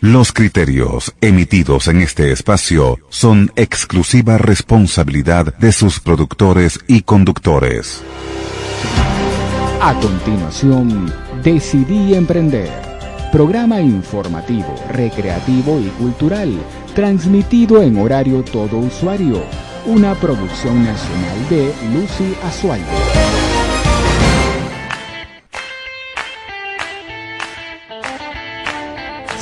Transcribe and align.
Los 0.00 0.30
criterios 0.30 1.12
emitidos 1.20 1.88
en 1.88 2.02
este 2.02 2.30
espacio 2.30 3.00
son 3.08 3.50
exclusiva 3.56 4.38
responsabilidad 4.38 5.52
de 5.58 5.72
sus 5.72 5.98
productores 5.98 6.78
y 6.86 7.02
conductores. 7.02 8.00
A 9.82 9.94
continuación, 9.94 11.12
Decidí 11.42 12.14
Emprender. 12.14 12.70
Programa 13.32 13.80
informativo, 13.80 14.72
recreativo 14.88 15.80
y 15.80 15.88
cultural, 15.98 16.56
transmitido 16.94 17.82
en 17.82 17.98
horario 17.98 18.44
todo 18.44 18.78
usuario. 18.78 19.42
Una 19.84 20.14
producción 20.14 20.84
nacional 20.84 21.48
de 21.50 21.74
Lucy 21.92 22.36
Azuayo. 22.44 23.27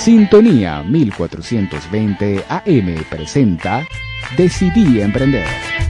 Sintonía 0.06 0.84
1420 0.84 2.44
AM 2.48 3.04
presenta 3.10 3.88
Decidí 4.36 5.00
Emprender. 5.00 5.85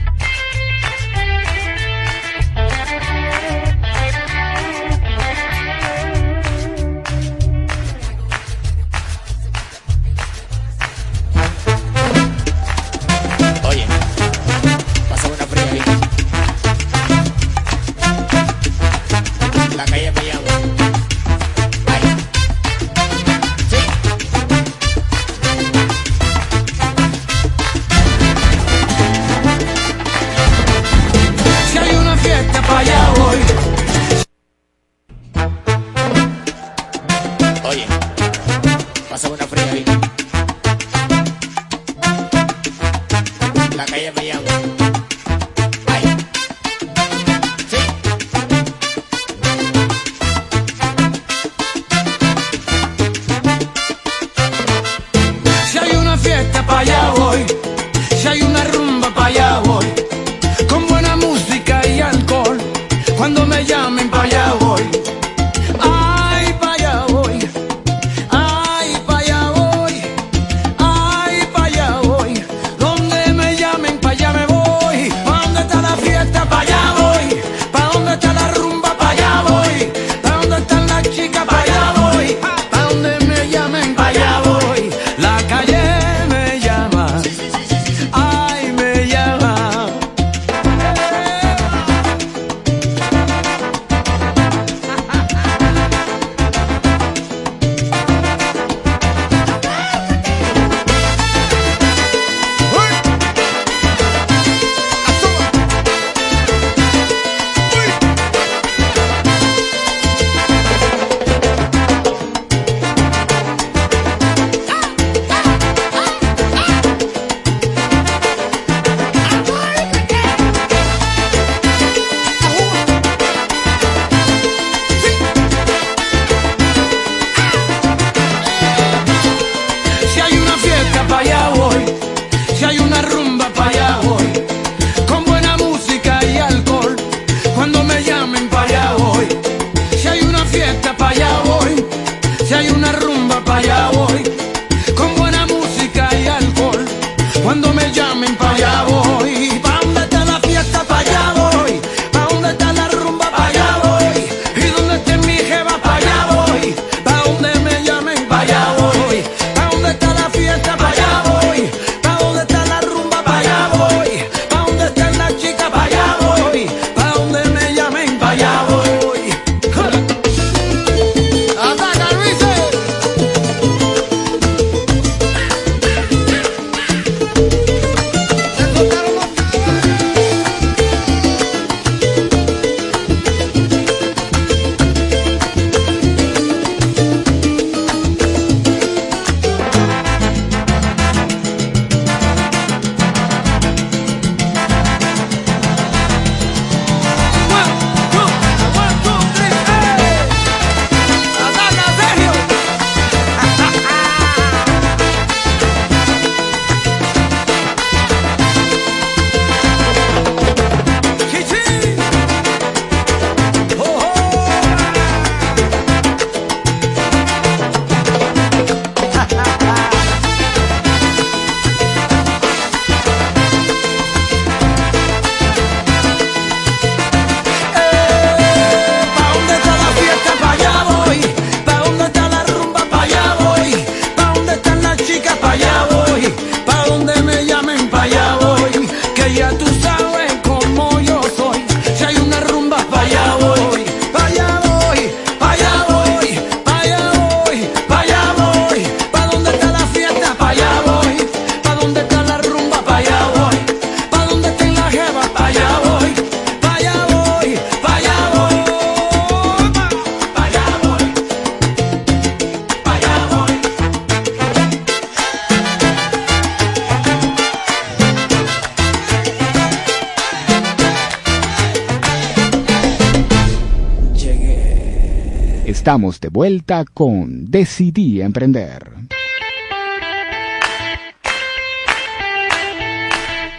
Con 276.93 277.49
Decidí 277.49 278.21
Emprender. 278.21 278.91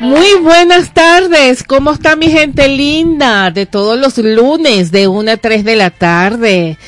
Muy 0.00 0.34
buenas 0.42 0.94
tardes, 0.94 1.64
¿cómo 1.64 1.92
está 1.92 2.14
mi 2.14 2.28
gente 2.28 2.68
linda? 2.68 3.50
De 3.50 3.66
todos 3.66 3.98
los 3.98 4.16
lunes 4.18 4.92
de 4.92 5.08
1 5.08 5.30
a 5.32 5.36
3 5.36 5.64
de 5.64 5.76
la 5.76 5.90
tarde. 5.90 6.78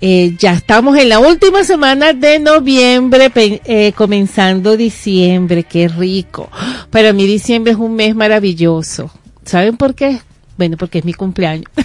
Eh, 0.00 0.34
ya 0.38 0.52
estamos 0.52 0.98
en 0.98 1.08
la 1.08 1.18
última 1.18 1.64
semana 1.64 2.12
de 2.12 2.38
noviembre, 2.38 3.30
eh, 3.34 3.92
comenzando 3.96 4.76
diciembre, 4.76 5.62
qué 5.62 5.88
rico. 5.88 6.50
Para 6.90 7.12
mí 7.12 7.26
diciembre 7.26 7.72
es 7.72 7.78
un 7.78 7.94
mes 7.94 8.14
maravilloso. 8.14 9.10
¿Saben 9.44 9.76
por 9.76 9.94
qué? 9.94 10.20
Bueno, 10.58 10.76
porque 10.76 10.98
es 10.98 11.04
mi 11.04 11.14
cumpleaños. 11.14 11.70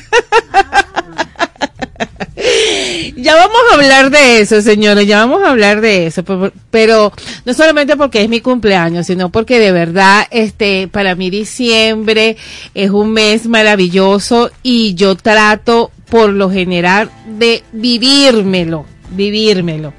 vamos 3.57 3.71
a 3.71 3.75
hablar 3.75 4.11
de 4.11 4.39
eso, 4.39 4.61
señores, 4.61 5.07
ya 5.07 5.19
vamos 5.19 5.43
a 5.43 5.51
hablar 5.51 5.81
de 5.81 6.07
eso, 6.07 6.23
pero, 6.69 7.11
no 7.45 7.53
solamente 7.53 7.97
porque 7.97 8.21
es 8.21 8.29
mi 8.29 8.41
cumpleaños, 8.41 9.07
sino 9.07 9.29
porque 9.29 9.59
de 9.59 9.71
verdad, 9.71 10.27
este, 10.31 10.87
para 10.87 11.15
mí 11.15 11.29
diciembre 11.29 12.37
es 12.73 12.89
un 12.89 13.11
mes 13.11 13.47
maravilloso 13.47 14.51
y 14.63 14.93
yo 14.95 15.15
trato 15.15 15.91
por 16.09 16.29
lo 16.29 16.49
general 16.49 17.09
de 17.37 17.63
vivírmelo, 17.71 18.85
vivírmelo. 19.11 19.93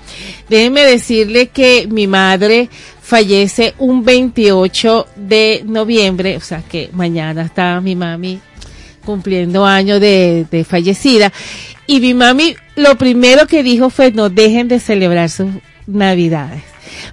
Déjenme 0.49 0.84
decirle 0.84 1.49
que 1.49 1.87
mi 1.90 2.06
madre 2.06 2.69
fallece 3.02 3.75
un 3.78 4.04
28 4.04 5.06
de 5.16 5.62
noviembre, 5.66 6.37
o 6.37 6.40
sea 6.40 6.62
que 6.62 6.90
mañana 6.93 7.43
está 7.43 7.81
mi 7.81 7.96
mami 7.96 8.40
cumpliendo 9.04 9.64
años 9.64 10.00
de, 10.00 10.46
de 10.50 10.64
fallecida. 10.64 11.32
Y 11.86 12.00
mi 12.00 12.14
mami 12.14 12.54
lo 12.76 12.96
primero 12.96 13.46
que 13.46 13.62
dijo 13.62 13.90
fue 13.90 14.12
no 14.12 14.30
dejen 14.30 14.68
de 14.68 14.80
celebrar 14.80 15.30
sus 15.30 15.48
navidades. 15.86 16.62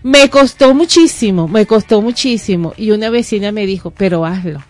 Me 0.04 0.30
costó 0.30 0.74
muchísimo, 0.74 1.48
me 1.48 1.66
costó 1.66 2.02
muchísimo. 2.02 2.74
Y 2.78 2.92
una 2.92 3.10
vecina 3.10 3.52
me 3.52 3.66
dijo, 3.66 3.92
pero 3.92 4.26
hazlo. 4.26 4.64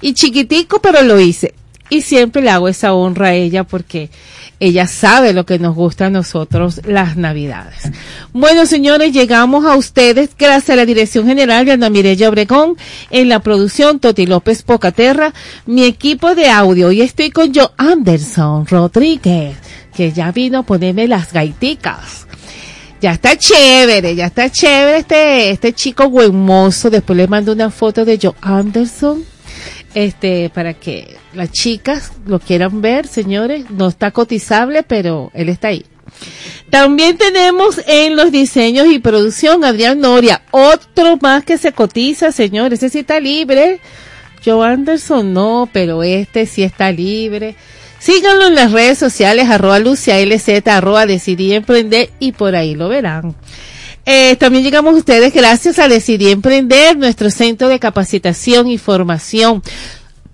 Y 0.00 0.14
chiquitico, 0.14 0.80
pero 0.80 1.02
lo 1.02 1.20
hice. 1.20 1.54
Y 1.90 2.00
siempre 2.00 2.42
le 2.42 2.50
hago 2.50 2.68
esa 2.68 2.94
honra 2.94 3.28
a 3.28 3.34
ella 3.34 3.64
porque 3.64 4.08
ella 4.62 4.86
sabe 4.86 5.32
lo 5.32 5.44
que 5.44 5.58
nos 5.58 5.74
gusta 5.74 6.06
a 6.06 6.10
nosotros 6.10 6.82
las 6.84 7.16
navidades. 7.16 7.90
Bueno, 8.32 8.64
señores, 8.64 9.12
llegamos 9.12 9.64
a 9.64 9.74
ustedes 9.74 10.30
gracias 10.38 10.70
a 10.70 10.76
la 10.76 10.86
Dirección 10.86 11.26
General 11.26 11.66
de 11.66 11.72
Ana 11.72 11.90
Mireya 11.90 12.28
Obregón, 12.28 12.76
en 13.10 13.28
la 13.28 13.40
producción 13.40 13.98
Toti 13.98 14.24
López 14.24 14.62
Pocaterra, 14.62 15.34
mi 15.66 15.82
equipo 15.82 16.36
de 16.36 16.48
audio. 16.48 16.92
Y 16.92 17.00
estoy 17.00 17.30
con 17.30 17.52
yo, 17.52 17.72
Anderson 17.76 18.64
Rodríguez, 18.64 19.56
que 19.96 20.12
ya 20.12 20.30
vino 20.30 20.58
a 20.58 20.62
ponerme 20.62 21.08
las 21.08 21.32
gaiticas 21.32 22.28
ya 23.00 23.14
está 23.14 23.36
chévere, 23.36 24.14
ya 24.14 24.26
está 24.26 24.48
chévere 24.48 24.98
este, 24.98 25.50
este 25.50 25.72
chico 25.72 26.04
huemoso. 26.04 26.88
Después 26.88 27.16
le 27.16 27.26
mando 27.26 27.52
una 27.52 27.68
foto 27.68 28.04
de 28.04 28.16
Joe 28.22 28.34
Anderson 28.40 29.24
este, 29.94 30.50
para 30.50 30.74
que 30.74 31.16
las 31.34 31.50
chicas 31.50 32.12
lo 32.26 32.38
quieran 32.38 32.80
ver, 32.80 33.06
señores. 33.06 33.70
No 33.70 33.88
está 33.88 34.10
cotizable, 34.10 34.82
pero 34.82 35.30
él 35.34 35.48
está 35.48 35.68
ahí. 35.68 35.84
También 36.70 37.18
tenemos 37.18 37.80
en 37.86 38.16
los 38.16 38.32
diseños 38.32 38.86
y 38.86 38.98
producción 38.98 39.64
Adrián 39.64 40.00
Noria, 40.00 40.42
otro 40.50 41.18
más 41.20 41.44
que 41.44 41.58
se 41.58 41.72
cotiza, 41.72 42.32
señores. 42.32 42.78
Ese 42.78 42.90
sí 42.90 42.98
está 43.00 43.20
libre. 43.20 43.80
Joe 44.44 44.66
Anderson 44.66 45.32
no, 45.32 45.68
pero 45.72 46.02
este 46.02 46.46
sí 46.46 46.62
está 46.62 46.90
libre. 46.90 47.54
Síganlo 47.98 48.48
en 48.48 48.56
las 48.56 48.72
redes 48.72 48.98
sociales, 48.98 49.48
arroba 49.48 49.78
Lucia 49.78 50.18
LZ, 50.18 50.66
arroba 50.66 51.06
Decidí 51.06 51.52
Emprender 51.52 52.10
y 52.18 52.32
por 52.32 52.56
ahí 52.56 52.74
lo 52.74 52.88
verán. 52.88 53.36
Eh, 54.04 54.36
también 54.36 54.64
llegamos 54.64 54.96
ustedes 54.96 55.32
gracias 55.32 55.78
a 55.78 55.86
Decidí 55.86 56.30
Emprender, 56.30 56.96
nuestro 56.96 57.30
centro 57.30 57.68
de 57.68 57.78
capacitación 57.78 58.66
y 58.66 58.76
formación 58.76 59.62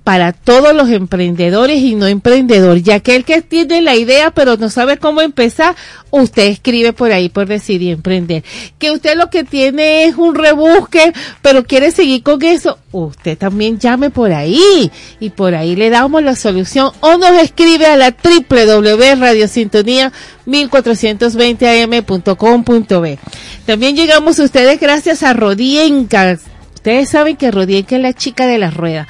para 0.09 0.33
todos 0.33 0.75
los 0.75 0.89
emprendedores 0.89 1.83
y 1.83 1.95
no 1.95 2.07
emprendedores. 2.07 2.83
Ya 2.83 3.01
que 3.01 3.15
el 3.15 3.27
que 3.27 3.43
tiene 3.43 3.83
la 3.83 3.95
idea 3.95 4.31
pero 4.31 4.57
no 4.57 4.71
sabe 4.71 4.97
cómo 4.97 5.21
empezar, 5.21 5.77
usted 6.09 6.47
escribe 6.47 6.95
por 6.95 7.13
ahí 7.13 7.29
por 7.29 7.47
decidir 7.47 7.93
emprender. 7.93 8.43
Que 8.79 8.91
usted 8.91 9.19
lo 9.19 9.29
que 9.29 9.45
tiene 9.45 10.05
es 10.05 10.17
un 10.17 10.35
rebusque, 10.35 11.13
pero 11.43 11.65
quiere 11.65 11.91
seguir 11.91 12.23
con 12.23 12.43
eso, 12.43 12.79
usted 12.91 13.37
también 13.37 13.79
llame 13.79 14.09
por 14.09 14.33
ahí 14.33 14.91
y 15.21 15.29
por 15.29 15.55
ahí 15.55 15.77
le 15.77 15.91
damos 15.91 16.23
la 16.23 16.37
solución 16.37 16.91
o 17.01 17.19
nos 17.19 17.33
escribe 17.43 17.85
a 17.85 17.97
la 17.97 18.17
www.radiosintonía 18.17 20.11
1420am.com.b. 20.47 23.19
También 23.67 23.95
llegamos 23.95 24.41
a 24.41 24.45
ustedes 24.45 24.81
gracias 24.81 25.23
a 25.23 25.35
Rodienca. 25.35 26.39
Ustedes 26.77 27.11
saben 27.11 27.37
que 27.37 27.51
Rodienca 27.51 27.97
es 27.97 28.03
la 28.03 28.15
chica 28.15 28.47
de 28.47 28.57
la 28.57 28.71
rueda 28.71 29.07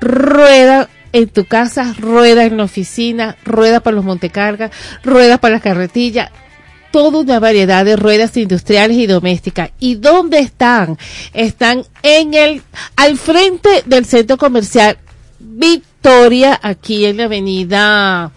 rueda 0.00 0.88
en 1.12 1.28
tu 1.28 1.44
casa, 1.44 1.94
rueda 1.98 2.44
en 2.44 2.56
la 2.56 2.64
oficina, 2.64 3.36
rueda 3.44 3.80
para 3.80 3.96
los 3.96 4.04
montecargas, 4.04 4.70
rueda 5.02 5.38
para 5.38 5.54
las 5.54 5.62
carretillas, 5.62 6.30
toda 6.90 7.20
una 7.20 7.40
variedad 7.40 7.84
de 7.84 7.96
ruedas 7.96 8.36
industriales 8.36 8.96
y 8.96 9.06
domésticas. 9.06 9.70
¿Y 9.78 9.96
dónde 9.96 10.38
están? 10.38 10.98
Están 11.32 11.84
en 12.02 12.34
el, 12.34 12.62
al 12.96 13.16
frente 13.16 13.82
del 13.86 14.06
centro 14.06 14.36
comercial 14.36 14.98
Victoria, 15.38 16.58
aquí 16.62 17.06
en 17.06 17.18
la 17.18 17.24
avenida 17.24 18.30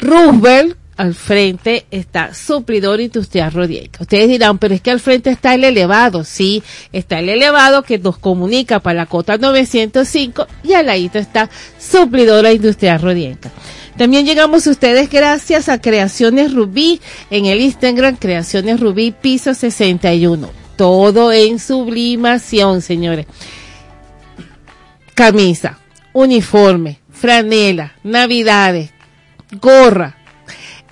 Roosevelt, 0.00 0.76
al 0.96 1.14
frente 1.14 1.86
está 1.90 2.34
suplidor 2.34 3.00
industrial 3.00 3.52
Rodieca. 3.52 4.02
Ustedes 4.02 4.28
dirán, 4.28 4.58
pero 4.58 4.74
es 4.74 4.80
que 4.80 4.90
al 4.90 5.00
frente 5.00 5.30
está 5.30 5.54
el 5.54 5.64
elevado. 5.64 6.24
Sí, 6.24 6.62
está 6.92 7.18
el 7.18 7.28
elevado 7.28 7.82
que 7.82 7.98
nos 7.98 8.18
comunica 8.18 8.80
para 8.80 9.00
la 9.00 9.06
cota 9.06 9.38
905 9.38 10.46
y 10.64 10.74
al 10.74 10.86
ladito 10.86 11.18
está 11.18 11.48
suplidora 11.78 12.52
industrial 12.52 13.00
Rodieca. 13.00 13.50
También 13.96 14.24
llegamos 14.24 14.66
a 14.66 14.70
ustedes 14.70 15.10
gracias 15.10 15.68
a 15.68 15.80
Creaciones 15.80 16.54
Rubí 16.54 17.00
en 17.30 17.46
el 17.46 17.60
Instagram 17.60 18.16
Creaciones 18.16 18.80
Rubí 18.80 19.12
piso 19.12 19.54
61. 19.54 20.50
Todo 20.76 21.32
en 21.32 21.58
sublimación, 21.58 22.80
señores. 22.80 23.26
Camisa, 25.14 25.78
uniforme, 26.14 27.00
franela, 27.10 27.92
navidades, 28.02 28.90
gorra, 29.60 30.16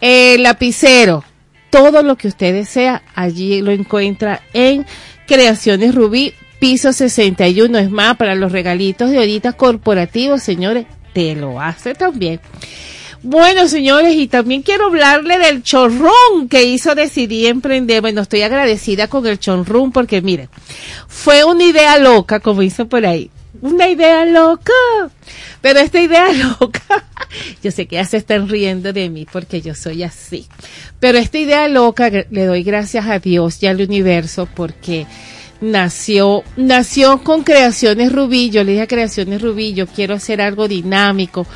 el 0.00 0.42
lapicero, 0.42 1.25
todo 1.71 2.02
lo 2.02 2.16
que 2.16 2.28
usted 2.28 2.52
desea, 2.52 3.02
allí 3.14 3.61
lo 3.61 3.71
encuentra 3.71 4.42
en 4.52 4.87
Creaciones 5.26 5.95
Rubí, 5.95 6.35
piso 6.59 6.92
61. 6.92 7.78
Es 7.78 7.90
más, 7.90 8.16
para 8.16 8.35
los 8.35 8.52
regalitos 8.52 9.11
de 9.11 9.19
ahorita 9.19 9.52
corporativos, 9.52 10.42
señores, 10.42 10.87
te 11.12 11.35
lo 11.35 11.61
hace 11.61 11.95
también. 11.95 12.40
Bueno, 13.23 13.69
señores, 13.69 14.14
y 14.14 14.28
también 14.28 14.62
quiero 14.62 14.87
hablarle 14.87 15.38
del 15.38 15.62
chorrón 15.62 16.49
que 16.49 16.64
hizo 16.64 16.95
Decidí 16.95 17.47
Emprender. 17.47 18.00
Bueno, 18.00 18.23
estoy 18.23 18.42
agradecida 18.42 19.09
con 19.09 19.26
el 19.26 19.38
chorrón 19.38 19.92
porque, 19.92 20.23
miren, 20.23 20.49
fue 21.07 21.45
una 21.45 21.64
idea 21.64 21.99
loca, 21.99 22.40
como 22.40 22.62
hizo 22.62 22.88
por 22.88 23.04
ahí. 23.04 23.30
Una 23.62 23.88
idea 23.88 24.25
loca. 24.25 24.73
Pero 25.61 25.81
esta 25.81 26.00
idea 26.00 26.33
loca, 26.61 27.05
yo 27.62 27.71
sé 27.71 27.87
que 27.87 27.97
ya 27.97 28.05
se 28.05 28.17
están 28.17 28.49
riendo 28.49 28.93
de 28.93 29.11
mí 29.11 29.26
porque 29.31 29.61
yo 29.61 29.75
soy 29.75 30.02
así. 30.02 30.47
Pero 30.99 31.19
esta 31.19 31.38
idea 31.38 31.69
loca 31.69 32.11
le 32.11 32.45
doy 32.47 32.62
gracias 32.62 33.07
a 33.07 33.19
Dios 33.19 33.62
y 33.62 33.67
al 33.67 33.81
universo 33.81 34.49
porque 34.55 35.07
nació, 35.61 36.43
nació 36.57 37.23
con 37.23 37.43
Creaciones 37.43 38.12
Rubí. 38.12 38.50
Yo 38.50 38.64
le 38.64 38.73
dije 38.73 38.83
a 38.83 38.87
Creaciones 38.87 39.43
Rubí, 39.43 39.75
yo 39.75 39.87
quiero 39.87 40.14
hacer 40.14 40.40
algo 40.40 40.69
dinámico, 40.69 41.47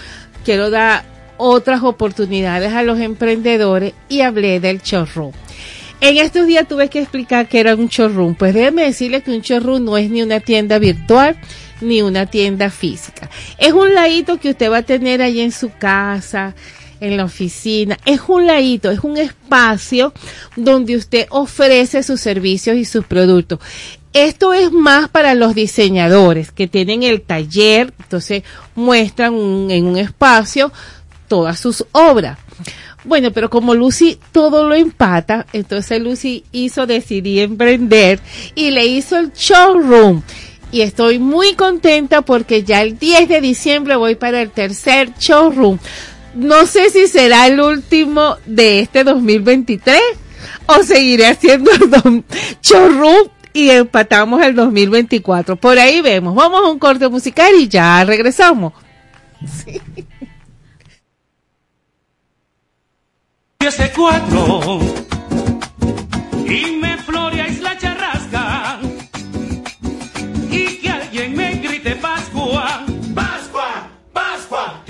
quiero 0.45 0.71
dar 0.71 1.05
otras 1.37 1.83
oportunidades 1.83 2.73
a 2.73 2.83
los 2.83 3.01
emprendedores 3.01 3.95
y 4.09 4.21
hablé 4.21 4.61
del 4.61 4.83
chorro. 4.83 5.33
En 6.01 6.19
estos 6.19 6.47
días 6.47 6.69
tuve 6.69 6.89
que 6.89 7.01
explicar 7.01 7.49
que 7.49 7.61
era 7.61 7.75
un 7.75 7.89
showroom. 7.89 8.35
Pues 8.35 8.53
déjeme 8.53 8.83
decirle 8.85 9.23
que 9.23 9.31
un 9.31 9.41
showroom 9.41 9.85
no 9.85 9.97
es 9.97 10.11
ni 10.11 10.23
una 10.23 10.41
tienda 10.41 10.79
virtual, 10.79 11.37
ni 11.81 12.03
una 12.03 12.27
tienda 12.27 12.71
física. 12.71 13.31
Es 13.59 13.73
un 13.73 13.95
ladito 13.95 14.39
que 14.39 14.51
usted 14.51 14.71
va 14.71 14.79
a 14.79 14.83
tener 14.83 15.23
ahí 15.23 15.41
en 15.41 15.53
su 15.53 15.71
casa, 15.71 16.55
en 17.01 17.17
la 17.17 17.25
oficina. 17.25 17.99
Es 18.05 18.21
un 18.29 18.47
ladito, 18.47 18.91
es 18.91 19.01
un 19.01 19.17
espacio 19.17 20.13
donde 20.57 20.97
usted 20.97 21.27
ofrece 21.31 22.03
sus 22.03 22.21
servicios 22.21 22.77
y 22.77 22.85
sus 22.85 23.05
productos. 23.05 23.59
Esto 24.13 24.53
es 24.53 24.71
más 24.71 25.09
para 25.09 25.35
los 25.35 25.55
diseñadores 25.55 26.53
que 26.53 26.69
tienen 26.69 27.03
el 27.03 27.21
taller, 27.21 27.93
entonces 27.99 28.45
muestran 28.77 29.35
en 29.71 29.87
un 29.87 29.97
espacio 29.97 30.73
todas 31.27 31.59
sus 31.59 31.85
obras. 31.91 32.39
Bueno, 33.05 33.33
pero 33.33 33.51
como 33.51 33.75
Lucy 33.75 34.19
todo 34.33 34.67
lo 34.67 34.75
empata, 34.75 35.47
entonces 35.53 36.01
Lucy 36.01 36.45
hizo 36.53 36.87
decidir 36.87 37.41
emprender 37.43 38.21
y 38.55 38.71
le 38.71 38.87
hizo 38.87 39.19
el 39.19 39.33
showroom 39.33 40.23
y 40.75 40.83
estoy 40.83 41.21
muy 41.21 41.55
contenta 41.55 42.23
porque 42.23 42.65
ya 42.65 42.83
el 42.83 42.99
10 42.99 43.29
de 43.29 43.41
diciembre 43.41 43.95
voy 43.95 44.17
para 44.17 44.43
el 44.43 44.51
tercer 44.51 45.13
showroom. 45.17 45.79
no 46.35 46.67
sé 46.67 46.91
si 46.91 47.07
será 47.07 47.47
el 47.47 47.61
último 47.61 48.39
de 48.45 48.81
este 48.81 49.05
2023 49.05 50.01
o 50.67 50.83
seguiré 50.83 51.29
haciendo 51.29 51.71
el 51.71 52.25
chorro 52.61 53.31
y 53.53 53.71
empatamos 53.71 54.43
el 54.43 54.57
2024. 54.57 55.55
Por 55.55 55.79
ahí 55.79 56.01
vemos. 56.01 56.35
Vamos 56.35 56.61
a 56.65 56.69
un 56.69 56.81
corte 56.81 57.09
musical 57.09 57.53
y 57.57 57.69
ya 57.69 58.05
regresamos. 58.05 58.73
Sí. 59.65 59.81
cuatro 63.95 64.81
y 66.47 66.77
me 66.77 66.99
floreáis 66.99 67.44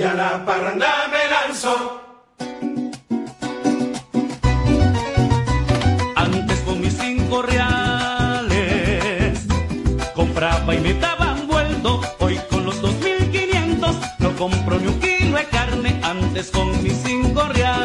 Que 0.04 0.10
a 0.10 0.12
la 0.12 0.44
parranda 0.44 1.08
me 1.10 1.22
lanzo. 1.34 2.02
Antes 6.14 6.60
con 6.60 6.78
mis 6.82 6.92
cinco 6.92 7.40
reales 7.40 8.66
compraba 10.14 10.74
y 10.74 10.80
me 10.80 10.92
daban 10.92 11.46
vuelto, 11.48 12.02
hoy 12.18 12.38
con 12.50 12.66
los 12.66 12.82
dos 12.82 12.94
mil 12.96 13.30
quinientos 13.30 13.96
no 14.18 14.36
compro 14.36 14.78
ni 14.78 14.88
un 14.88 15.00
kilo 15.00 15.38
de 15.38 15.44
carne, 15.46 15.98
antes 16.02 16.50
con 16.50 16.82
mis 16.82 16.98
cinco 17.02 17.42
reales. 17.54 17.83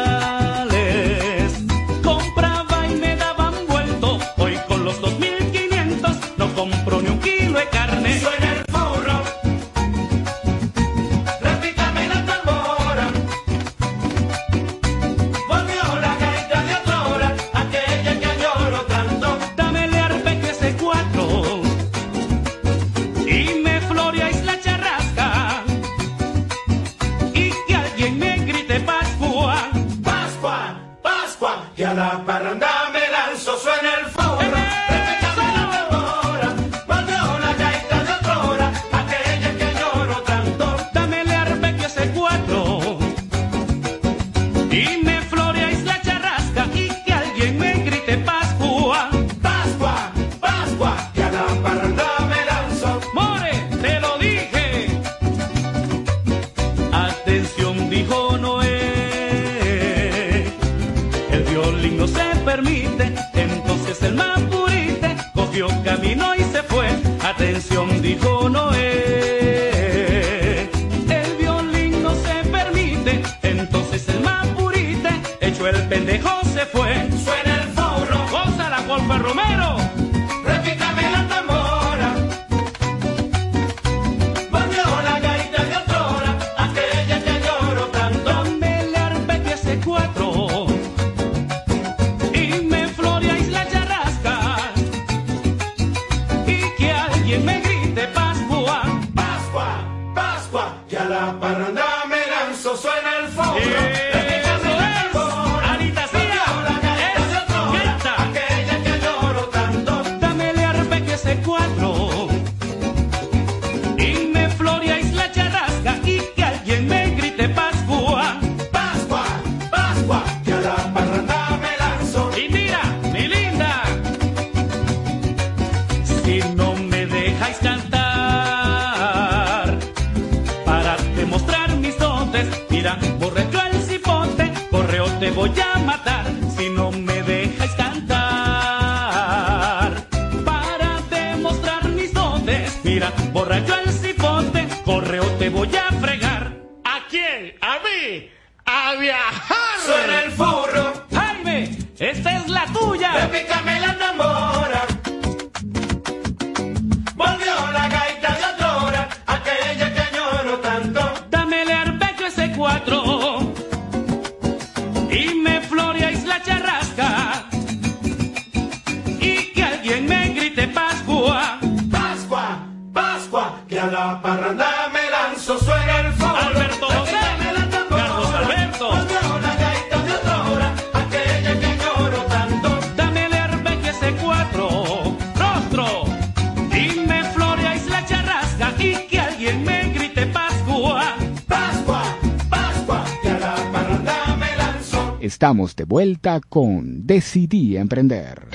De 195.60 195.84
vuelta 195.84 196.40
con 196.40 197.06
Decidí 197.06 197.76
Emprender. 197.76 198.48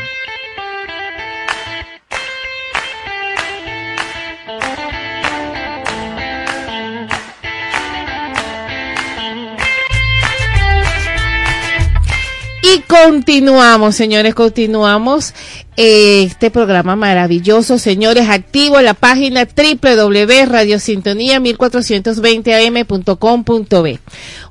Y 12.64 12.80
continuamos, 12.88 13.96
señores, 13.96 14.34
continuamos 14.34 15.36
este 15.78 16.50
programa 16.50 16.96
maravilloso, 16.96 17.78
señores, 17.78 18.30
activo 18.30 18.82
la 18.82 18.96
página 18.96 19.46
www.radiosintonía 19.46 21.40
1420am.com.b. 21.40 24.00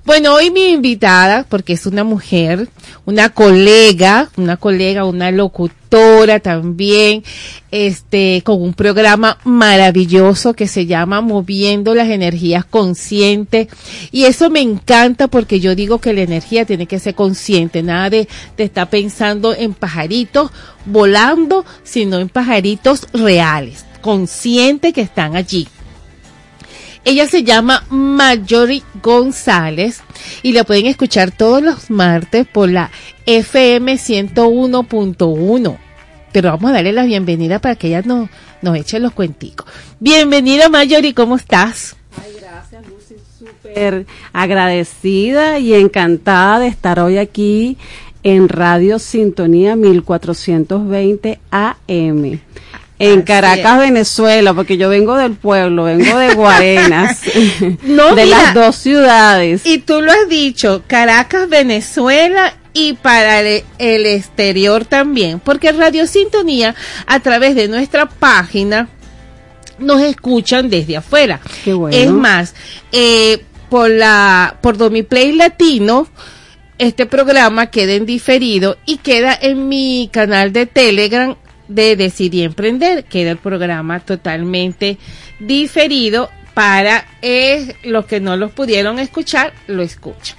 Bueno, 0.07 0.35
hoy 0.35 0.51
mi 0.51 0.69
invitada, 0.69 1.47
porque 1.49 1.73
es 1.73 1.87
una 1.87 2.05
mujer, 2.05 2.69
una 3.07 3.31
colega, 3.31 4.29
una 4.37 4.59
colega, 4.59 5.07
una 5.07 5.31
locutora 5.31 6.41
también, 6.41 7.25
este, 7.71 8.43
con 8.45 8.61
un 8.61 8.75
programa 8.75 9.39
maravilloso 9.45 10.53
que 10.53 10.69
se 10.69 10.85
llama 10.85 11.23
Moviendo 11.23 11.95
las 11.95 12.11
Energías 12.11 12.67
Conscientes. 12.67 13.69
Y 14.13 14.25
eso 14.25 14.51
me 14.51 14.61
encanta 14.61 15.29
porque 15.29 15.59
yo 15.59 15.75
digo 15.75 16.03
que 16.03 16.13
la 16.13 16.21
energía 16.21 16.67
tiene 16.67 16.87
que 16.87 16.99
ser 16.99 17.15
consciente, 17.15 17.83
nada 17.83 18.11
de, 18.11 18.29
de 18.59 18.65
estar 18.65 18.91
pensando 18.91 19.55
en 19.55 19.73
pajaritos 19.73 20.51
volando, 20.85 21.65
sino 21.83 22.19
en 22.19 22.29
pajaritos 22.29 23.09
reales, 23.15 23.87
conscientes 24.03 24.93
que 24.93 25.01
están 25.01 25.35
allí. 25.35 25.67
Ella 27.07 27.27
se 27.27 27.45
llama 27.45 27.85
Mayori 27.91 28.83
González 29.03 30.01
y 30.43 30.53
la 30.53 30.65
pueden 30.65 30.87
escuchar 30.87 31.33
todos 31.33 31.63
los 31.63 31.91
martes 31.91 32.47
por 32.47 32.71
la 32.71 32.91
FM 33.27 33.95
101.1. 33.95 35.79
Pero 36.33 36.51
vamos 36.51 36.71
a 36.71 36.75
darle 36.75 36.93
la 36.93 37.05
bienvenida 37.05 37.59
para 37.59 37.77
que 37.77 37.89
ella 37.89 38.01
nos, 38.03 38.31
nos 38.63 38.77
eche 38.77 38.99
los 39.01 39.13
cuenticos. 39.13 39.67
Bienvenida 40.01 40.71
Mayori, 40.71 41.13
¿cómo 41.13 41.37
estás? 41.37 41.95
Ay, 42.17 42.33
gracias 42.41 42.83
Lucy, 42.89 43.17
súper 43.39 44.07
agradecida 44.33 45.59
y 45.59 45.75
encantada 45.75 46.59
de 46.61 46.69
estar 46.69 47.01
hoy 47.01 47.19
aquí 47.19 47.77
en 48.23 48.49
Radio 48.49 48.99
Sintonía 48.99 49.77
1420 49.77 51.39
AM. 51.51 52.41
En 52.99 53.19
Así 53.19 53.25
Caracas, 53.25 53.75
es. 53.75 53.79
Venezuela, 53.81 54.55
porque 54.55 54.77
yo 54.77 54.89
vengo 54.89 55.17
del 55.17 55.33
pueblo, 55.33 55.85
vengo 55.85 56.17
de 56.17 56.35
Guarenas, 56.35 57.21
No, 57.83 58.15
de 58.15 58.25
mira. 58.25 58.39
las 58.45 58.55
dos 58.55 58.77
ciudades. 58.77 59.67
Y 59.67 59.79
tú 59.79 60.01
lo 60.01 60.13
has 60.13 60.29
dicho, 60.29 60.83
Caracas, 60.87 61.49
Venezuela 61.49 62.55
y 62.73 62.93
para 62.95 63.41
el, 63.41 63.65
el 63.79 64.07
exterior 64.07 64.85
también, 64.85 65.41
porque 65.41 65.73
Radio 65.73 66.07
Sintonía 66.07 66.75
a 67.07 67.21
través 67.21 67.55
de 67.57 67.69
nuestra 67.69 68.07
página 68.07 68.89
nos 69.79 70.01
escuchan 70.01 70.71
desde 70.71 70.97
afuera. 70.97 71.41
Qué 71.65 71.73
bueno. 71.75 71.97
Es 71.97 72.11
más, 72.11 72.55
eh, 72.93 73.43
por 73.71 73.91
la 73.91 74.57
por 74.61 74.77
Domiplay 74.77 75.33
Latino 75.33 76.07
este 76.79 77.07
programa 77.07 77.69
queda 77.69 77.93
en 77.95 78.07
diferido 78.07 78.77
y 78.85 78.99
queda 78.99 79.37
en 79.41 79.69
mi 79.69 80.09
canal 80.13 80.53
de 80.53 80.67
Telegram 80.67 81.37
de 81.69 81.97
Decidí 81.97 82.43
Emprender, 82.43 83.05
queda 83.05 83.31
el 83.31 83.39
programa 83.39 84.01
totalmente 84.01 84.99
diferido 85.41 86.31
para 86.55 87.07
eh, 87.23 87.75
los 87.85 88.07
que 88.07 88.21
no 88.21 88.37
los 88.37 88.53
pudieron 88.53 88.99
escuchar, 88.99 89.53
lo 89.67 89.83
escuchan. 89.83 90.37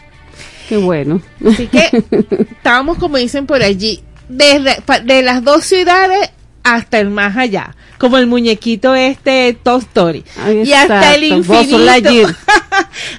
Qué 0.69 0.77
bueno. 0.77 1.21
Así 1.45 1.67
que 1.67 2.03
estábamos, 2.51 2.97
como 2.97 3.17
dicen 3.17 3.45
por 3.45 3.61
allí, 3.61 4.01
desde 4.29 4.81
pa- 4.81 4.99
de 4.99 5.21
las 5.21 5.43
dos 5.43 5.65
ciudades 5.65 6.31
hasta 6.65 6.99
el 6.99 7.11
más 7.11 7.37
allá, 7.37 7.75
como 7.99 8.17
el 8.17 8.25
muñequito 8.25 8.95
este 8.95 9.55
Toy 9.61 9.79
Story. 9.79 10.23
Y 10.65 10.73
hasta 10.73 11.13
el 11.13 11.23
infinito. 11.25 12.09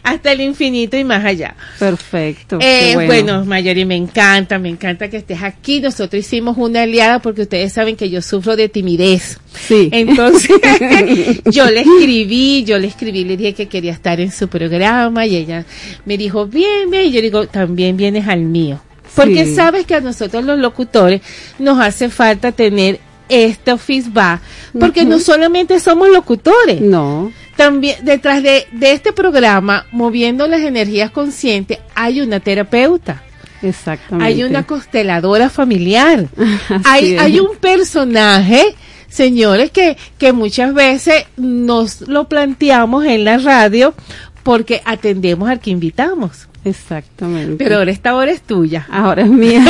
Hasta 0.03 0.33
el 0.33 0.41
infinito 0.41 0.97
y 0.97 1.05
más 1.05 1.25
allá. 1.25 1.55
Perfecto. 1.79 2.59
Eh, 2.61 2.95
bueno. 2.95 3.45
Mayori, 3.45 3.85
me 3.85 3.95
encanta, 3.95 4.59
me 4.59 4.69
encanta 4.69 5.09
que 5.09 5.19
estés 5.19 5.43
aquí. 5.43 5.81
Nosotros 5.81 6.21
hicimos 6.25 6.57
una 6.59 6.83
aliada 6.83 7.21
porque 7.21 7.43
ustedes 7.43 7.73
saben 7.73 7.97
que 7.97 8.09
yo 8.09 8.23
sufro 8.23 8.57
de 8.57 8.69
timidez. 8.69 9.39
Sí. 9.67 9.89
Entonces, 9.93 10.51
yo 11.47 11.71
le 11.71 11.81
escribí, 11.81 12.65
yo 12.65 12.79
le 12.79 12.89
escribí, 12.89 13.25
le 13.25 13.37
dije 13.37 13.55
que 13.55 13.67
quería 13.69 13.93
estar 13.93 14.19
en 14.21 14.33
su 14.33 14.49
programa 14.49 15.27
y 15.27 15.37
ella 15.37 15.65
me 16.05 16.17
dijo, 16.17 16.47
bien, 16.47 16.91
bien. 16.91 17.07
Y 17.07 17.13
yo 17.13 17.21
digo, 17.21 17.47
también 17.47 17.97
vienes 17.97 18.27
al 18.29 18.41
mío. 18.41 18.81
Porque 19.15 19.47
Sí. 19.47 19.55
sabes 19.55 19.87
que 19.87 19.95
a 19.95 20.01
nosotros 20.01 20.45
los 20.45 20.59
locutores 20.59 21.23
nos 21.59 21.81
hace 21.81 22.09
falta 22.11 22.53
tener 22.53 23.01
este 23.29 23.77
feedback, 23.79 24.41
porque 24.79 25.05
no 25.05 25.19
solamente 25.19 25.81
somos 25.81 26.09
locutores, 26.11 26.81
No, 26.81 27.33
también 27.57 28.05
detrás 28.05 28.43
de, 28.43 28.67
de 28.73 28.93
este 28.93 29.13
programa, 29.13 29.87
moviendo 29.93 30.47
las 30.47 30.61
energías 30.61 31.11
conscientes, 31.11 31.79
hay 31.95 32.21
una 32.21 32.41
terapeuta, 32.41 33.23
exactamente. 33.63 34.27
hay 34.27 34.43
una 34.45 34.65
consteladora 34.65 35.49
familiar, 35.51 36.27
hay, 36.85 37.17
hay 37.17 37.41
un 37.41 37.57
personaje, 37.57 38.75
señores, 39.09 39.71
que, 39.71 39.97
que 40.19 40.33
muchas 40.33 40.75
veces 40.75 41.25
nos 41.37 42.03
lo 42.03 42.29
planteamos 42.29 43.07
en 43.07 43.25
la 43.25 43.39
radio 43.39 43.95
porque 44.43 44.83
atendemos 44.85 45.49
al 45.49 45.59
que 45.59 45.71
invitamos. 45.71 46.49
Exactamente. 46.67 47.63
Pero 47.63 47.77
ahora 47.77 47.93
esta 47.93 48.17
hora 48.17 48.33
es 48.33 48.43
tuya. 48.43 48.89
Ahora 48.91 49.23
es 49.23 49.29
mía. 49.29 49.65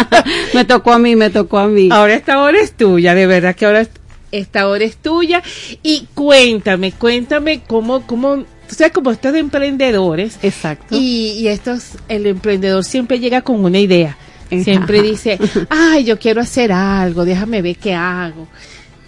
me 0.54 0.64
tocó 0.64 0.92
a 0.92 0.98
mí, 0.98 1.14
me 1.14 1.30
tocó 1.30 1.58
a 1.58 1.68
mí. 1.68 1.88
Ahora 1.92 2.14
esta 2.14 2.42
hora 2.42 2.60
es 2.60 2.72
tuya, 2.72 3.14
de 3.14 3.28
verdad 3.28 3.54
que 3.54 3.64
ahora 3.64 3.86
esta 4.32 4.66
hora 4.66 4.84
es 4.84 4.96
tuya. 4.96 5.40
Y 5.84 6.08
cuéntame, 6.14 6.90
cuéntame 6.90 7.60
cómo, 7.64 8.04
cómo, 8.08 8.32
o 8.32 8.46
sea, 8.74 8.90
como 8.90 9.12
estos 9.12 9.32
de 9.32 9.38
emprendedores, 9.38 10.40
Exacto. 10.42 10.96
Y, 10.98 11.34
y 11.38 11.46
estos, 11.46 11.92
el 12.08 12.26
emprendedor 12.26 12.82
siempre 12.84 13.20
llega 13.20 13.42
con 13.42 13.64
una 13.64 13.78
idea. 13.78 14.16
Siempre 14.50 15.00
dice, 15.00 15.38
ay, 15.70 16.04
yo 16.04 16.18
quiero 16.18 16.40
hacer 16.40 16.72
algo, 16.72 17.24
déjame 17.24 17.62
ver 17.62 17.76
qué 17.76 17.94
hago. 17.94 18.48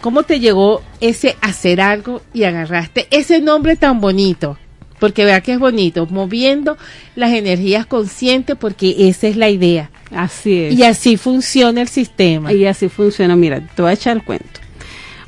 ¿Cómo 0.00 0.22
te 0.22 0.38
llegó 0.38 0.82
ese 1.00 1.34
hacer 1.40 1.80
algo 1.80 2.22
y 2.32 2.44
agarraste 2.44 3.08
ese 3.10 3.40
nombre 3.40 3.74
tan 3.74 4.00
bonito? 4.00 4.56
Porque 5.04 5.26
vea 5.26 5.42
que 5.42 5.52
es 5.52 5.58
bonito, 5.58 6.06
moviendo 6.06 6.78
las 7.14 7.30
energías 7.34 7.84
conscientes, 7.84 8.56
porque 8.58 9.06
esa 9.06 9.26
es 9.26 9.36
la 9.36 9.50
idea. 9.50 9.90
Así 10.10 10.60
es. 10.60 10.72
Y 10.72 10.82
así 10.82 11.18
funciona 11.18 11.82
el 11.82 11.88
sistema. 11.88 12.54
Y 12.54 12.64
así 12.64 12.88
funciona. 12.88 13.36
Mira, 13.36 13.60
te 13.60 13.82
voy 13.82 13.90
a 13.90 13.92
echar 13.92 14.16
el 14.16 14.24
cuento. 14.24 14.60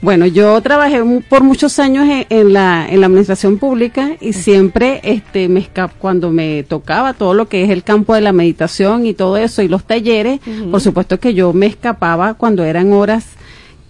Bueno, 0.01 0.25
yo 0.25 0.59
trabajé 0.63 1.03
por 1.29 1.43
muchos 1.43 1.79
años 1.79 2.09
en, 2.09 2.25
en 2.31 2.55
la, 2.55 2.87
en 2.89 3.03
la 3.03 3.07
administración 3.07 3.59
pública 3.59 4.13
y 4.19 4.33
siempre 4.33 5.03
este, 5.03 5.51
me 5.51 5.69
cuando 5.99 6.31
me 6.31 6.63
tocaba 6.63 7.13
todo 7.13 7.35
lo 7.35 7.47
que 7.51 7.63
es 7.63 7.69
el 7.69 7.83
campo 7.83 8.15
de 8.15 8.23
la 8.23 8.33
meditación 8.33 9.05
y 9.05 9.13
todo 9.13 9.37
eso 9.37 9.61
y 9.61 9.69
los 9.69 9.85
talleres, 9.85 10.41
por 10.71 10.81
supuesto 10.81 11.21
que 11.21 11.35
yo 11.35 11.53
me 11.53 11.67
escapaba 11.67 12.33
cuando 12.33 12.65
eran 12.65 12.95
horas 12.95 13.36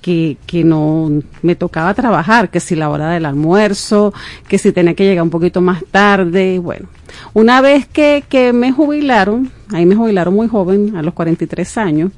que, 0.06 0.36
que 0.46 0.62
no 0.62 1.20
me 1.42 1.56
tocaba 1.56 1.92
trabajar, 1.92 2.48
que 2.48 2.60
si 2.60 2.76
la 2.76 2.90
hora 2.90 3.10
del 3.10 3.26
almuerzo, 3.26 4.14
que 4.46 4.56
si 4.56 4.70
tenía 4.70 4.94
que 4.94 5.02
llegar 5.02 5.24
un 5.24 5.30
poquito 5.30 5.60
más 5.60 5.82
tarde, 5.90 6.60
bueno. 6.60 6.86
Una 7.34 7.60
vez 7.60 7.88
que, 7.88 8.22
que 8.28 8.52
me 8.52 8.70
jubilaron, 8.70 9.50
ahí 9.72 9.84
me 9.84 9.96
jubilaron 9.96 10.32
muy 10.32 10.46
joven, 10.46 10.94
a 10.94 11.02
los 11.02 11.12
43 11.12 11.78
años, 11.78 12.12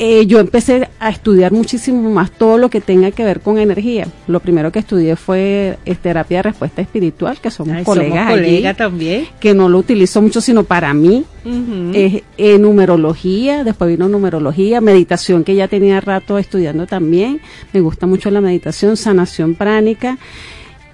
eh, 0.00 0.26
yo 0.26 0.38
empecé 0.38 0.88
a 1.00 1.10
estudiar 1.10 1.50
muchísimo 1.52 2.08
más 2.10 2.30
todo 2.30 2.56
lo 2.56 2.70
que 2.70 2.80
tenga 2.80 3.10
que 3.10 3.24
ver 3.24 3.40
con 3.40 3.58
energía. 3.58 4.06
Lo 4.28 4.38
primero 4.40 4.70
que 4.70 4.78
estudié 4.78 5.16
fue 5.16 5.76
eh, 5.84 5.94
terapia 5.96 6.38
de 6.38 6.42
respuesta 6.44 6.80
espiritual, 6.82 7.40
que 7.40 7.50
somos 7.50 7.76
Ay, 7.78 7.84
colegas 7.84 8.10
somos 8.26 8.32
allí, 8.38 8.44
colegas 8.44 8.76
también. 8.76 9.26
que 9.40 9.54
no 9.54 9.68
lo 9.68 9.78
utilizo 9.78 10.22
mucho 10.22 10.40
sino 10.40 10.62
para 10.64 10.94
mí. 10.94 11.24
Ujú. 11.44 11.90
Eh, 11.94 12.22
eh, 12.36 12.58
numerología, 12.58 13.64
después 13.64 13.90
vino 13.90 14.08
numerología, 14.08 14.80
meditación 14.80 15.42
que 15.42 15.54
ya 15.56 15.66
tenía 15.66 16.00
rato 16.00 16.38
estudiando 16.38 16.86
también. 16.86 17.40
Me 17.72 17.80
gusta 17.80 18.06
mucho 18.06 18.30
la 18.30 18.40
meditación, 18.40 18.96
sanación 18.96 19.54
pránica 19.56 20.16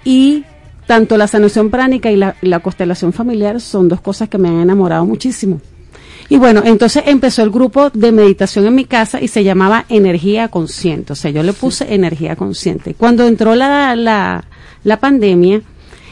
y 0.04 0.44
tanto 0.86 1.16
la 1.16 1.26
sanación 1.26 1.70
pránica 1.70 2.10
y 2.10 2.16
la, 2.16 2.36
la 2.42 2.60
constelación 2.60 3.12
familiar 3.12 3.60
son 3.60 3.88
dos 3.88 4.00
cosas 4.00 4.28
que 4.28 4.38
me 4.38 4.48
han 4.48 4.60
enamorado 4.60 5.04
muchísimo. 5.04 5.60
Y 6.28 6.36
bueno, 6.36 6.62
entonces 6.64 7.02
empezó 7.06 7.42
el 7.42 7.50
grupo 7.50 7.90
de 7.90 8.12
meditación 8.12 8.66
en 8.66 8.74
mi 8.74 8.84
casa 8.84 9.20
y 9.20 9.28
se 9.28 9.44
llamaba 9.44 9.84
Energía 9.88 10.48
Consciente. 10.48 11.12
O 11.12 11.16
sea, 11.16 11.30
yo 11.30 11.42
le 11.42 11.52
puse 11.52 11.94
Energía 11.94 12.36
Consciente. 12.36 12.94
Cuando 12.94 13.26
entró 13.26 13.54
la, 13.54 13.94
la, 13.94 14.44
la 14.84 15.00
pandemia, 15.00 15.62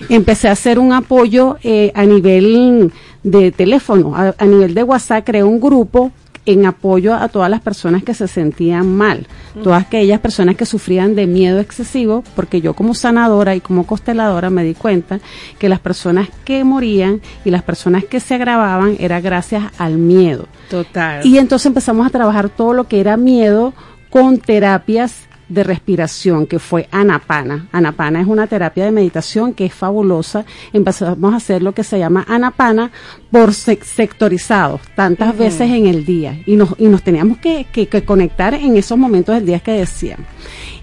empecé 0.08 0.48
a 0.48 0.52
hacer 0.52 0.78
un 0.78 0.92
apoyo 0.92 1.56
eh, 1.62 1.92
a 1.94 2.04
nivel 2.04 2.92
de 3.22 3.52
teléfono, 3.52 4.14
a, 4.16 4.34
a 4.36 4.44
nivel 4.44 4.74
de 4.74 4.82
WhatsApp, 4.82 5.24
creé 5.24 5.44
un 5.44 5.60
grupo 5.60 6.12
en 6.44 6.66
apoyo 6.66 7.14
a 7.14 7.28
todas 7.28 7.48
las 7.48 7.60
personas 7.60 8.02
que 8.02 8.14
se 8.14 8.26
sentían 8.26 8.94
mal, 8.94 9.26
todas 9.62 9.84
aquellas 9.84 10.20
personas 10.20 10.56
que 10.56 10.66
sufrían 10.66 11.14
de 11.14 11.26
miedo 11.26 11.60
excesivo, 11.60 12.24
porque 12.34 12.60
yo 12.60 12.74
como 12.74 12.94
sanadora 12.94 13.54
y 13.54 13.60
como 13.60 13.86
consteladora 13.86 14.50
me 14.50 14.64
di 14.64 14.74
cuenta 14.74 15.20
que 15.58 15.68
las 15.68 15.78
personas 15.78 16.28
que 16.44 16.64
morían 16.64 17.20
y 17.44 17.50
las 17.50 17.62
personas 17.62 18.04
que 18.04 18.18
se 18.18 18.34
agravaban 18.34 18.96
era 18.98 19.20
gracias 19.20 19.64
al 19.78 19.98
miedo. 19.98 20.46
Total. 20.68 21.24
Y 21.24 21.38
entonces 21.38 21.66
empezamos 21.66 22.06
a 22.06 22.10
trabajar 22.10 22.48
todo 22.48 22.72
lo 22.72 22.88
que 22.88 23.00
era 23.00 23.16
miedo 23.16 23.72
con 24.10 24.38
terapias 24.38 25.28
de 25.52 25.64
respiración, 25.64 26.46
que 26.46 26.58
fue 26.58 26.88
Anapana. 26.90 27.68
Anapana 27.72 28.20
es 28.20 28.26
una 28.26 28.46
terapia 28.46 28.84
de 28.84 28.92
meditación 28.92 29.52
que 29.54 29.66
es 29.66 29.74
fabulosa. 29.74 30.44
Empezamos 30.72 31.32
a 31.32 31.36
hacer 31.36 31.62
lo 31.62 31.72
que 31.72 31.84
se 31.84 31.98
llama 31.98 32.24
Anapana 32.28 32.90
por 33.30 33.50
sec- 33.50 33.82
sectorizados, 33.84 34.80
tantas 34.96 35.36
veces 35.36 35.70
en 35.70 35.86
el 35.86 36.04
día. 36.04 36.38
Y 36.46 36.56
nos, 36.56 36.74
y 36.78 36.86
nos 36.86 37.02
teníamos 37.02 37.38
que, 37.38 37.66
que- 37.72 37.86
que 37.88 38.02
conectar 38.04 38.54
en 38.54 38.76
esos 38.76 38.96
momentos 38.98 39.34
del 39.34 39.46
día 39.46 39.60
que 39.60 39.72
decían. 39.72 40.18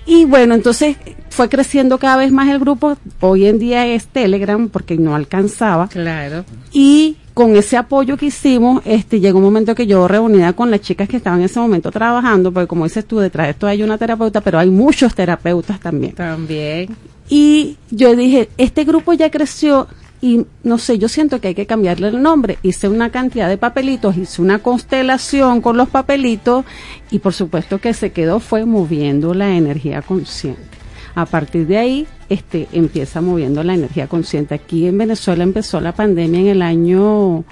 Y 0.05 0.25
bueno, 0.25 0.55
entonces 0.55 0.97
fue 1.29 1.49
creciendo 1.49 1.99
cada 1.99 2.17
vez 2.17 2.31
más 2.31 2.49
el 2.49 2.59
grupo. 2.59 2.97
Hoy 3.19 3.45
en 3.45 3.59
día 3.59 3.85
es 3.85 4.07
Telegram 4.07 4.67
porque 4.69 4.97
no 4.97 5.15
alcanzaba. 5.15 5.87
Claro. 5.87 6.45
Y 6.71 7.17
con 7.39 7.55
ese 7.55 7.77
apoyo 7.77 8.17
que 8.17 8.25
hicimos, 8.25 8.81
este, 8.83 9.21
llegó 9.21 9.37
un 9.37 9.45
momento 9.45 9.73
que 9.73 9.87
yo 9.87 10.09
reunida 10.09 10.51
con 10.51 10.69
las 10.69 10.81
chicas 10.81 11.07
que 11.07 11.15
estaban 11.15 11.39
en 11.39 11.45
ese 11.45 11.57
momento 11.57 11.89
trabajando, 11.89 12.51
porque 12.51 12.67
como 12.67 12.83
dices 12.83 13.05
tú, 13.05 13.19
detrás 13.19 13.47
de 13.47 13.51
esto 13.51 13.65
hay 13.65 13.81
una 13.81 13.97
terapeuta, 13.97 14.41
pero 14.41 14.59
hay 14.59 14.69
muchos 14.69 15.15
terapeutas 15.15 15.79
también. 15.79 16.15
También. 16.15 16.93
Y 17.29 17.77
yo 17.91 18.13
dije, 18.13 18.49
este 18.57 18.83
grupo 18.83 19.13
ya 19.13 19.31
creció 19.31 19.87
y 20.21 20.47
no 20.63 20.77
sé, 20.79 20.99
yo 20.99 21.07
siento 21.07 21.39
que 21.39 21.47
hay 21.47 21.55
que 21.55 21.65
cambiarle 21.65 22.09
el 22.09 22.21
nombre. 22.21 22.57
Hice 22.61 22.89
una 22.89 23.09
cantidad 23.09 23.47
de 23.47 23.57
papelitos, 23.57 24.17
hice 24.17 24.41
una 24.41 24.59
constelación 24.59 25.61
con 25.61 25.77
los 25.77 25.87
papelitos 25.87 26.65
y 27.09 27.19
por 27.19 27.31
supuesto 27.31 27.79
que 27.79 27.93
se 27.93 28.11
quedó 28.11 28.41
fue 28.41 28.65
moviendo 28.65 29.33
la 29.33 29.55
energía 29.55 30.01
consciente. 30.01 30.78
A 31.15 31.25
partir 31.25 31.67
de 31.67 31.77
ahí, 31.77 32.07
este, 32.29 32.67
empieza 32.71 33.21
moviendo 33.21 33.63
la 33.63 33.73
energía 33.73 34.07
consciente. 34.07 34.55
Aquí 34.55 34.85
en 34.87 34.97
Venezuela 34.97 35.43
empezó 35.43 35.81
la 35.81 35.93
pandemia 35.93 36.39
en 36.41 36.47
el 36.47 36.61
año 36.61 37.43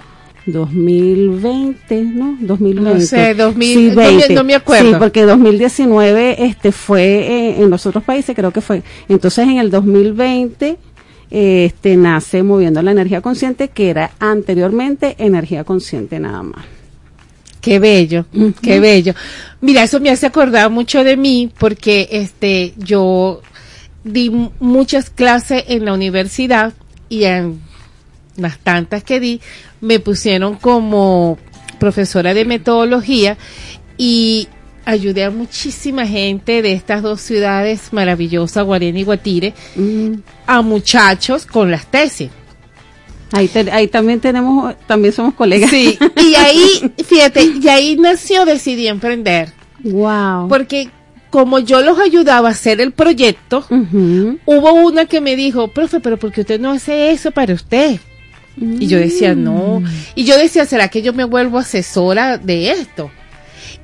2020, 0.46 2.02
¿no? 2.04 2.36
2020. 2.40 2.94
No 2.94 3.00
sé, 3.00 3.34
2000, 3.34 3.74
Sí, 3.74 3.88
no 3.88 3.94
me- 3.94 4.06
20. 4.08 4.34
no 4.34 4.44
me 4.44 4.54
acuerdo. 4.54 4.88
Sí, 4.90 4.96
porque 4.98 5.22
2019 5.24 6.44
este 6.44 6.72
fue 6.72 7.02
eh, 7.04 7.62
en 7.62 7.70
los 7.70 7.84
otros 7.86 8.04
países, 8.04 8.34
creo 8.34 8.50
que 8.52 8.60
fue. 8.60 8.82
Entonces 9.08 9.46
en 9.46 9.58
el 9.58 9.70
2020 9.70 10.76
eh, 11.30 11.64
este 11.66 11.96
nace 11.96 12.42
moviendo 12.42 12.80
la 12.82 12.92
energía 12.92 13.20
consciente 13.20 13.68
que 13.68 13.90
era 13.90 14.12
anteriormente 14.18 15.14
energía 15.18 15.64
consciente 15.64 16.18
nada 16.20 16.42
más. 16.42 16.64
Qué 17.60 17.78
bello, 17.78 18.26
qué 18.62 18.80
bello. 18.80 19.14
Mira, 19.60 19.82
eso 19.82 20.00
me 20.00 20.10
hace 20.10 20.26
acordar 20.26 20.70
mucho 20.70 21.02
de 21.02 21.16
mí 21.16 21.50
porque 21.58 22.08
este 22.12 22.74
yo 22.76 23.42
di 24.04 24.30
muchas 24.60 25.10
clases 25.10 25.64
en 25.68 25.84
la 25.84 25.92
universidad 25.92 26.72
y 27.08 27.24
en 27.24 27.60
las 28.36 28.58
tantas 28.58 29.02
que 29.02 29.18
di 29.20 29.40
me 29.80 29.98
pusieron 29.98 30.54
como 30.56 31.38
profesora 31.78 32.34
de 32.34 32.44
metodología 32.44 33.36
y 33.96 34.48
ayudé 34.84 35.24
a 35.24 35.30
muchísima 35.30 36.06
gente 36.06 36.62
de 36.62 36.72
estas 36.72 37.02
dos 37.02 37.20
ciudades 37.20 37.92
maravillosas, 37.92 38.64
Guarena 38.64 38.98
y 38.98 39.04
Guatire, 39.04 39.54
a 40.46 40.62
muchachos 40.62 41.44
con 41.44 41.70
las 41.70 41.86
tesis. 41.90 42.30
Ahí, 43.32 43.48
te- 43.48 43.70
ahí 43.70 43.88
también 43.88 44.20
tenemos, 44.20 44.74
también 44.86 45.12
somos 45.12 45.34
colegas. 45.34 45.70
Sí, 45.70 45.98
y 46.26 46.34
ahí, 46.34 46.92
fíjate, 47.04 47.42
y 47.62 47.68
ahí 47.68 47.96
nació 47.96 48.44
Decidí 48.44 48.88
Emprender. 48.88 49.52
Wow. 49.84 50.48
Porque 50.48 50.90
como 51.30 51.58
yo 51.58 51.82
los 51.82 51.98
ayudaba 51.98 52.48
a 52.48 52.52
hacer 52.52 52.80
el 52.80 52.92
proyecto, 52.92 53.64
hubo 54.46 54.72
una 54.72 55.04
que 55.04 55.20
me 55.20 55.36
dijo, 55.36 55.68
profe, 55.68 56.00
pero 56.00 56.16
¿por 56.16 56.32
qué 56.32 56.40
usted 56.40 56.58
no 56.58 56.70
hace 56.72 57.10
eso 57.10 57.30
para 57.30 57.52
usted? 57.54 58.00
Y 58.56 58.86
yo 58.88 58.98
decía, 58.98 59.34
no. 59.34 59.82
Y 60.14 60.24
yo 60.24 60.36
decía, 60.36 60.64
¿será 60.64 60.88
que 60.88 61.02
yo 61.02 61.12
me 61.12 61.24
vuelvo 61.24 61.58
asesora 61.58 62.38
de 62.38 62.70
esto? 62.72 63.10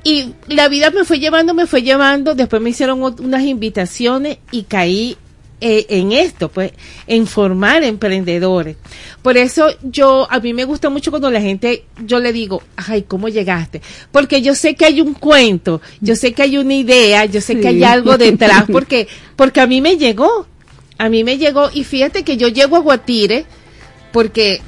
Y 0.03 0.33
la 0.47 0.67
vida 0.67 0.89
me 0.91 1.05
fue 1.05 1.19
llevando, 1.19 1.53
me 1.53 1.65
fue 1.67 1.81
llevando, 1.81 2.35
después 2.35 2.61
me 2.61 2.71
hicieron 2.71 3.01
unas 3.01 3.43
invitaciones 3.43 4.37
y 4.51 4.63
caí 4.63 5.17
eh, 5.61 5.85
en 5.89 6.11
esto, 6.11 6.49
pues, 6.49 6.71
en 7.07 7.25
formar 7.27 7.83
emprendedores. 7.83 8.75
Por 9.21 9.37
eso 9.37 9.67
yo, 9.81 10.27
a 10.29 10.39
mí 10.39 10.53
me 10.53 10.65
gusta 10.65 10.89
mucho 10.89 11.11
cuando 11.11 11.31
la 11.31 11.41
gente, 11.41 11.85
yo 12.05 12.19
le 12.19 12.33
digo, 12.33 12.61
ay, 12.75 13.03
¿cómo 13.03 13.29
llegaste? 13.29 13.81
Porque 14.11 14.41
yo 14.41 14.53
sé 14.55 14.75
que 14.75 14.85
hay 14.85 15.01
un 15.01 15.13
cuento, 15.13 15.81
yo 16.01 16.15
sé 16.15 16.33
que 16.33 16.43
hay 16.43 16.57
una 16.57 16.73
idea, 16.75 17.25
yo 17.25 17.41
sé 17.41 17.59
que 17.59 17.69
hay 17.69 17.83
algo 17.83 18.17
detrás, 18.17 18.65
porque, 18.71 19.07
porque 19.35 19.61
a 19.61 19.67
mí 19.67 19.81
me 19.81 19.97
llegó, 19.97 20.45
a 20.97 21.09
mí 21.09 21.23
me 21.23 21.37
llegó, 21.37 21.69
y 21.73 21.83
fíjate 21.83 22.23
que 22.23 22.37
yo 22.37 22.47
llego 22.49 22.75
a 22.75 22.79
Guatire, 22.79 23.45
porque 24.11 24.61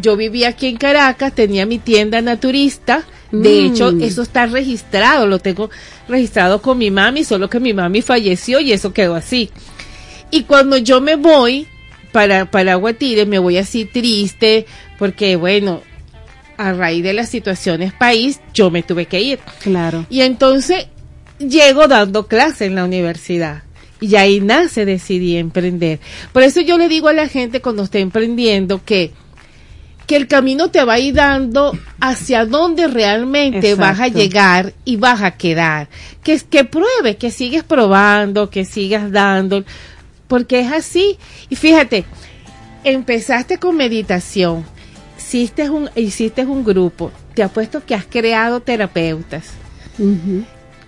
yo 0.00 0.16
vivía 0.16 0.48
aquí 0.48 0.66
en 0.66 0.76
Caracas, 0.76 1.34
tenía 1.34 1.64
mi 1.66 1.78
tienda 1.78 2.20
naturista. 2.20 3.04
De 3.30 3.60
Mm. 3.62 3.66
hecho, 3.66 3.88
eso 4.00 4.22
está 4.22 4.46
registrado, 4.46 5.26
lo 5.26 5.38
tengo 5.38 5.68
registrado 6.08 6.62
con 6.62 6.78
mi 6.78 6.90
mami, 6.90 7.24
solo 7.24 7.50
que 7.50 7.60
mi 7.60 7.74
mami 7.74 8.00
falleció 8.00 8.58
y 8.58 8.72
eso 8.72 8.94
quedó 8.94 9.14
así. 9.14 9.50
Y 10.30 10.42
cuando 10.42 10.76
yo 10.76 11.00
me 11.00 11.16
voy 11.16 11.66
para, 12.12 12.50
para 12.50 12.74
Guatire, 12.76 13.26
me 13.26 13.38
voy 13.38 13.58
así 13.58 13.84
triste, 13.84 14.66
porque 14.98 15.36
bueno, 15.36 15.82
a 16.58 16.72
raíz 16.72 17.02
de 17.02 17.12
las 17.12 17.28
situaciones 17.28 17.92
país, 17.92 18.40
yo 18.52 18.70
me 18.70 18.82
tuve 18.82 19.06
que 19.06 19.20
ir. 19.20 19.38
Claro. 19.62 20.04
Y 20.10 20.22
entonces 20.22 20.88
llego 21.38 21.86
dando 21.86 22.26
clase 22.26 22.66
en 22.66 22.74
la 22.74 22.84
universidad. 22.84 23.62
Y 24.00 24.14
ahí 24.16 24.40
nace 24.40 24.84
decidí 24.84 25.36
emprender. 25.36 25.98
Por 26.32 26.42
eso 26.42 26.60
yo 26.60 26.78
le 26.78 26.88
digo 26.88 27.08
a 27.08 27.12
la 27.12 27.28
gente 27.28 27.60
cuando 27.60 27.82
esté 27.82 28.00
emprendiendo 28.00 28.84
que, 28.84 29.12
que 30.06 30.16
el 30.16 30.28
camino 30.28 30.70
te 30.70 30.84
va 30.84 30.94
a 30.94 30.98
ir 31.00 31.14
dando 31.14 31.76
hacia 32.00 32.44
donde 32.44 32.86
realmente 32.86 33.70
Exacto. 33.70 33.80
vas 33.80 34.00
a 34.00 34.08
llegar 34.08 34.72
y 34.84 34.96
vas 34.96 35.22
a 35.22 35.32
quedar. 35.32 35.88
Que, 36.22 36.38
que 36.38 36.64
pruebes, 36.64 37.16
que 37.16 37.30
sigues 37.32 37.64
probando, 37.64 38.50
que 38.50 38.64
sigas 38.64 39.10
dando, 39.10 39.64
porque 40.28 40.60
es 40.60 40.70
así. 40.72 41.18
Y 41.50 41.56
fíjate, 41.56 42.04
empezaste 42.84 43.58
con 43.58 43.76
meditación, 43.76 44.64
hiciste 45.18 45.68
un, 45.70 45.90
hiciste 45.96 46.44
un 46.44 46.64
grupo, 46.64 47.10
te 47.34 47.42
apuesto 47.42 47.84
que 47.84 47.94
has 47.94 48.06
creado 48.06 48.60
terapeutas. 48.60 49.46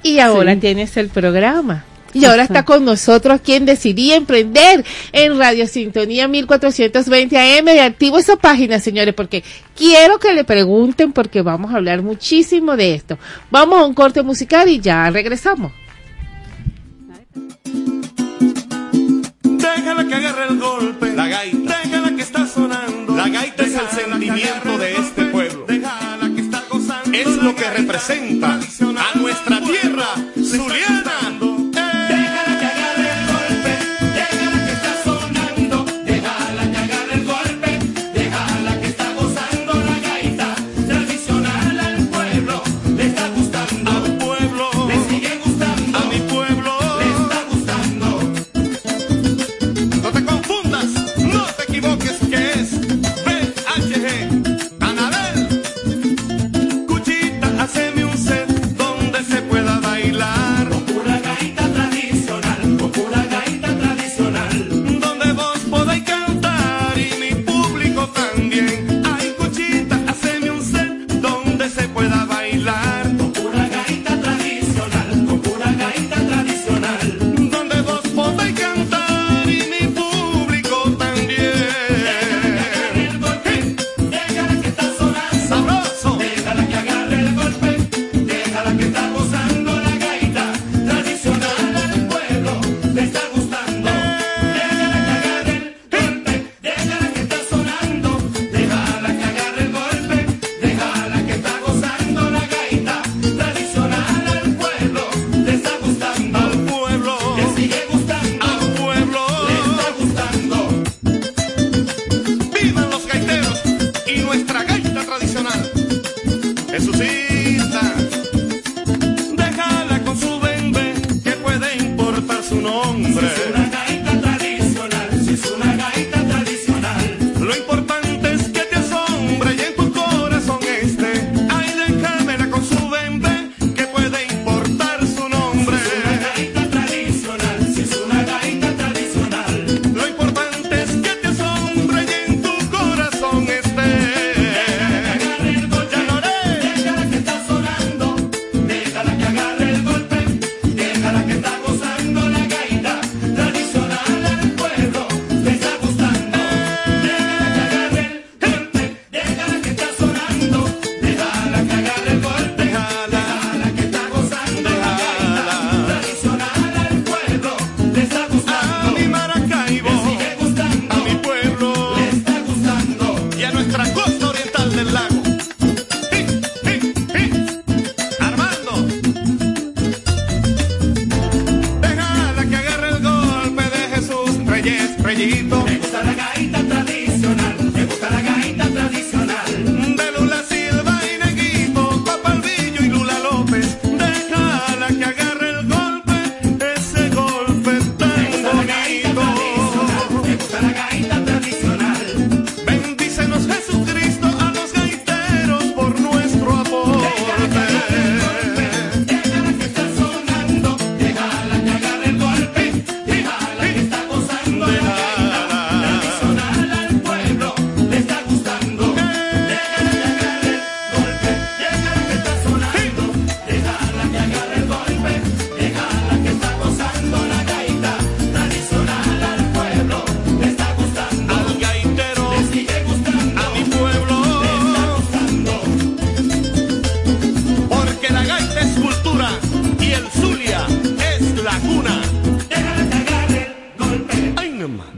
Y 0.03 0.19
ahora 0.21 0.55
Sí. 0.55 0.61
tienes 0.61 0.97
el 0.97 1.09
programa. 1.09 1.85
Y 2.13 2.25
ahora 2.25 2.43
está 2.43 2.65
con 2.65 2.85
nosotros 2.85 3.41
quien 3.41 3.65
decidí 3.65 4.13
emprender 4.13 4.85
en 5.13 5.39
Radio 5.39 5.69
Sintonía 5.69 6.27
1420 6.27 7.39
AM. 7.39 7.69
Y 7.69 7.79
activo 7.79 8.19
esa 8.19 8.35
página, 8.35 8.81
señores, 8.81 9.15
porque 9.15 9.45
quiero 9.77 10.19
que 10.19 10.33
le 10.35 10.43
pregunten 10.43 11.13
porque 11.13 11.41
vamos 11.43 11.73
a 11.73 11.77
hablar 11.77 12.03
muchísimo 12.03 12.77
de 12.77 12.95
esto. 12.95 13.17
Vamos 13.53 13.79
a 13.81 13.85
un 13.85 13.95
corte 13.95 14.23
musical 14.23 14.69
y 14.69 14.81
ya 14.81 15.09
regresamos. 15.11 15.71
Déjala 19.77 20.05
que 20.07 20.15
agarre 20.15 20.45
el 20.49 20.59
golpe. 20.59 21.13
La 21.15 21.29
gaita. 21.29 21.79
Déjala 21.85 22.17
que 22.17 22.23
está 22.23 22.47
sonando. 22.47 23.17
La 23.17 23.29
gaita 23.29 23.63
es 23.63 23.75
el 23.75 23.89
sentimiento 23.89 24.79
de 24.79 24.97
este 24.97 25.25
pueblo. 25.27 25.65
Déjala 25.67 26.31
que 26.35 26.41
está 26.41 26.63
gozando. 26.69 27.17
Es 27.17 27.29
lo 27.43 27.55
que 27.55 27.71
representa 27.71 28.55
a 28.55 29.19
nuestra 29.19 29.61
tierra 29.61 30.09
Le 30.37 31.00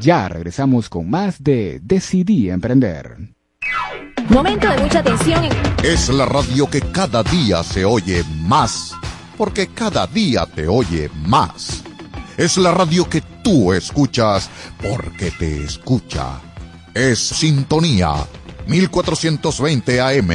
Ya 0.02 0.28
regresamos 0.28 0.88
con 0.88 1.08
más 1.08 1.44
de 1.44 1.78
Decidí 1.80 2.50
Emprender. 2.50 3.18
Momento 4.30 4.68
de 4.68 4.78
mucha 4.78 4.98
atención. 4.98 5.44
Es 5.84 6.08
la 6.08 6.26
radio 6.26 6.68
que 6.68 6.80
cada 6.80 7.22
día 7.22 7.62
se 7.62 7.84
oye 7.84 8.24
más, 8.40 8.94
porque 9.38 9.68
cada 9.68 10.08
día 10.08 10.44
te 10.44 10.66
oye 10.66 11.08
más. 11.24 11.84
Es 12.36 12.56
la 12.56 12.72
radio 12.72 13.08
que 13.08 13.20
tú 13.44 13.72
escuchas 13.72 14.50
porque 14.82 15.30
te 15.30 15.62
escucha. 15.62 16.40
Es 16.92 17.20
Sintonía 17.20 18.26
1420 18.66 20.00
AM. 20.00 20.30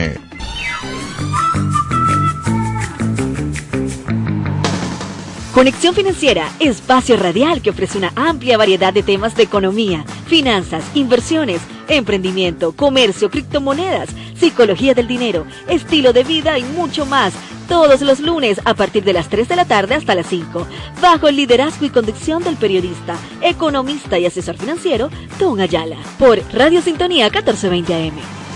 Conexión 5.57 5.95
Financiera, 5.95 6.51
espacio 6.59 7.17
radial 7.17 7.63
que 7.63 7.71
ofrece 7.71 7.97
una 7.97 8.13
amplia 8.15 8.59
variedad 8.59 8.93
de 8.93 9.01
temas 9.01 9.35
de 9.35 9.41
economía, 9.41 10.05
finanzas, 10.27 10.85
inversiones, 10.93 11.61
emprendimiento, 11.87 12.73
comercio, 12.73 13.31
criptomonedas, 13.31 14.09
psicología 14.35 14.93
del 14.93 15.07
dinero, 15.07 15.47
estilo 15.67 16.13
de 16.13 16.23
vida 16.23 16.59
y 16.59 16.63
mucho 16.63 17.07
más. 17.07 17.33
Todos 17.67 18.01
los 18.01 18.19
lunes 18.19 18.61
a 18.65 18.75
partir 18.75 19.03
de 19.03 19.13
las 19.13 19.29
3 19.29 19.47
de 19.47 19.55
la 19.55 19.65
tarde 19.65 19.95
hasta 19.95 20.13
las 20.13 20.27
5, 20.27 20.67
bajo 21.01 21.27
el 21.27 21.37
liderazgo 21.37 21.87
y 21.87 21.89
conducción 21.89 22.43
del 22.43 22.57
periodista, 22.57 23.17
economista 23.41 24.19
y 24.19 24.27
asesor 24.27 24.57
financiero, 24.57 25.09
Don 25.39 25.59
Ayala, 25.59 25.97
por 26.19 26.39
Radio 26.53 26.83
Sintonía 26.83 27.31
1420 27.31 27.95
AM. 27.95 28.46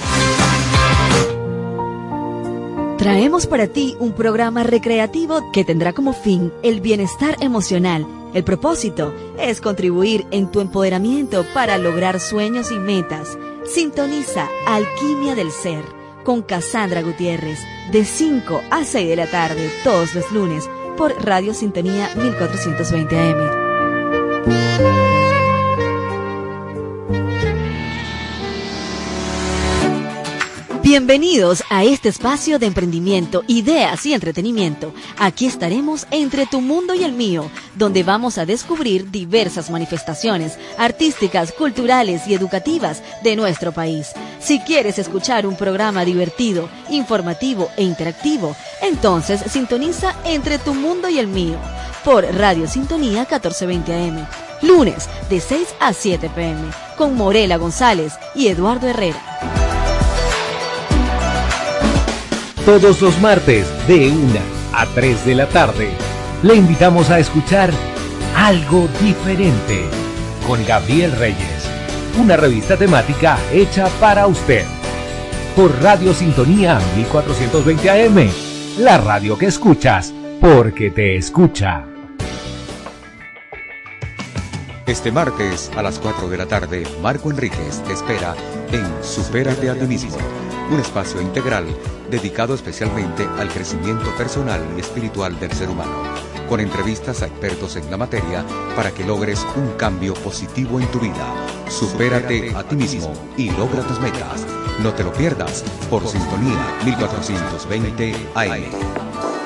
Traemos 3.01 3.47
para 3.47 3.65
ti 3.65 3.95
un 3.99 4.13
programa 4.13 4.61
recreativo 4.61 5.51
que 5.51 5.65
tendrá 5.65 5.91
como 5.91 6.13
fin 6.13 6.53
el 6.61 6.81
bienestar 6.81 7.35
emocional. 7.41 8.05
El 8.35 8.43
propósito 8.43 9.11
es 9.39 9.59
contribuir 9.59 10.27
en 10.29 10.51
tu 10.51 10.59
empoderamiento 10.59 11.43
para 11.51 11.79
lograr 11.79 12.19
sueños 12.19 12.71
y 12.71 12.77
metas. 12.77 13.39
Sintoniza 13.65 14.47
Alquimia 14.67 15.33
del 15.33 15.49
Ser 15.49 15.83
con 16.23 16.43
Cassandra 16.43 17.01
Gutiérrez 17.01 17.57
de 17.91 18.05
5 18.05 18.61
a 18.69 18.83
6 18.83 19.09
de 19.09 19.15
la 19.15 19.25
tarde 19.25 19.71
todos 19.83 20.13
los 20.13 20.31
lunes 20.31 20.69
por 20.95 21.25
Radio 21.25 21.55
Sintonía 21.55 22.07
1420 22.15 23.17
AM. 23.17 25.10
Bienvenidos 30.91 31.63
a 31.69 31.85
este 31.85 32.09
espacio 32.09 32.59
de 32.59 32.65
emprendimiento, 32.65 33.45
ideas 33.47 34.05
y 34.05 34.13
entretenimiento. 34.13 34.93
Aquí 35.17 35.45
estaremos 35.45 36.05
entre 36.11 36.45
tu 36.45 36.59
mundo 36.59 36.93
y 36.93 37.05
el 37.05 37.13
mío, 37.13 37.49
donde 37.75 38.03
vamos 38.03 38.37
a 38.37 38.45
descubrir 38.45 39.09
diversas 39.09 39.69
manifestaciones 39.69 40.57
artísticas, 40.77 41.53
culturales 41.53 42.27
y 42.27 42.33
educativas 42.33 43.01
de 43.23 43.37
nuestro 43.37 43.71
país. 43.71 44.09
Si 44.41 44.59
quieres 44.59 44.99
escuchar 44.99 45.47
un 45.47 45.55
programa 45.55 46.03
divertido, 46.03 46.67
informativo 46.89 47.69
e 47.77 47.83
interactivo, 47.83 48.53
entonces 48.81 49.41
sintoniza 49.49 50.13
entre 50.25 50.59
tu 50.59 50.73
mundo 50.73 51.07
y 51.07 51.19
el 51.19 51.27
mío 51.27 51.57
por 52.03 52.25
Radio 52.35 52.67
Sintonía 52.67 53.21
1420 53.21 53.93
AM. 53.93 54.27
Lunes 54.61 55.07
de 55.29 55.39
6 55.39 55.69
a 55.79 55.93
7 55.93 56.29
pm 56.35 56.69
con 56.97 57.15
Morela 57.15 57.55
González 57.55 58.11
y 58.35 58.49
Eduardo 58.49 58.89
Herrera. 58.89 59.60
Todos 62.65 63.01
los 63.01 63.19
martes 63.19 63.65
de 63.87 64.11
1 64.11 64.39
a 64.73 64.85
3 64.85 65.25
de 65.25 65.33
la 65.33 65.47
tarde 65.47 65.89
le 66.43 66.53
invitamos 66.53 67.09
a 67.09 67.17
escuchar 67.17 67.71
Algo 68.35 68.87
Diferente 69.01 69.85
con 70.45 70.63
Gabriel 70.67 71.11
Reyes, 71.13 71.67
una 72.19 72.37
revista 72.37 72.77
temática 72.77 73.39
hecha 73.51 73.87
para 73.99 74.27
usted. 74.27 74.63
Por 75.55 75.71
Radio 75.81 76.13
Sintonía 76.13 76.79
1420 76.95 77.89
AM, 77.89 78.29
la 78.77 78.99
radio 78.99 79.39
que 79.39 79.47
escuchas 79.47 80.13
porque 80.39 80.91
te 80.91 81.15
escucha. 81.15 81.85
Este 84.85 85.11
martes 85.11 85.71
a 85.75 85.81
las 85.81 85.97
4 85.97 86.29
de 86.29 86.37
la 86.37 86.45
tarde, 86.45 86.83
Marco 87.01 87.31
Enríquez 87.31 87.81
te 87.87 87.93
espera 87.93 88.35
en 88.71 89.03
Supérate 89.03 89.67
a 89.67 89.73
ti 89.73 89.87
mismo, 89.87 90.17
un 90.71 90.79
espacio 90.79 91.21
integral 91.21 91.65
dedicado 92.11 92.53
especialmente 92.53 93.27
al 93.39 93.49
crecimiento 93.49 94.15
personal 94.17 94.61
y 94.77 94.81
espiritual 94.81 95.39
del 95.39 95.51
ser 95.53 95.69
humano, 95.69 96.03
con 96.47 96.59
entrevistas 96.59 97.23
a 97.23 97.27
expertos 97.27 97.77
en 97.77 97.89
la 97.89 97.97
materia 97.97 98.45
para 98.75 98.91
que 98.91 99.05
logres 99.05 99.43
un 99.55 99.71
cambio 99.77 100.13
positivo 100.13 100.79
en 100.79 100.87
tu 100.91 100.99
vida. 100.99 101.25
Supérate 101.69 102.53
a 102.55 102.63
ti 102.63 102.75
mismo 102.75 103.13
y 103.37 103.49
logra 103.51 103.81
tus 103.83 103.99
metas. 103.99 104.45
No 104.83 104.93
te 104.93 105.03
lo 105.03 105.13
pierdas 105.13 105.63
por 105.89 106.05
Sintonía 106.07 106.77
1420 106.85 108.15
AM. 108.35 109.40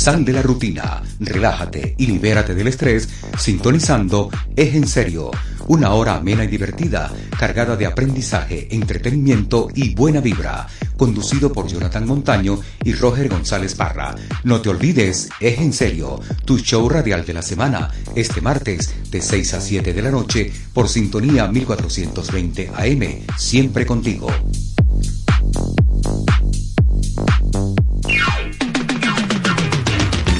Sal 0.00 0.24
de 0.24 0.32
la 0.32 0.40
rutina, 0.40 1.02
relájate 1.18 1.94
y 1.98 2.06
libérate 2.06 2.54
del 2.54 2.68
estrés 2.68 3.06
sintonizando 3.36 4.30
Es 4.56 4.74
en 4.74 4.88
serio 4.88 5.30
una 5.66 5.92
hora 5.92 6.14
amena 6.14 6.42
y 6.42 6.46
divertida, 6.46 7.12
cargada 7.38 7.76
de 7.76 7.84
aprendizaje, 7.84 8.74
entretenimiento 8.74 9.68
y 9.74 9.94
buena 9.94 10.22
vibra. 10.22 10.66
Conducido 10.96 11.52
por 11.52 11.68
Jonathan 11.68 12.06
Montaño 12.06 12.58
y 12.82 12.94
Roger 12.94 13.28
González 13.28 13.76
Barra. 13.76 14.14
No 14.42 14.62
te 14.62 14.70
olvides, 14.70 15.28
es 15.38 15.58
en 15.58 15.74
serio, 15.74 16.18
tu 16.46 16.58
show 16.58 16.88
radial 16.88 17.26
de 17.26 17.34
la 17.34 17.42
semana, 17.42 17.90
este 18.14 18.40
martes 18.40 18.94
de 19.10 19.20
6 19.20 19.52
a 19.52 19.60
7 19.60 19.92
de 19.92 20.02
la 20.02 20.10
noche 20.10 20.50
por 20.72 20.88
sintonía 20.88 21.46
1420 21.46 22.70
AM, 22.74 23.36
siempre 23.36 23.84
contigo. 23.84 24.30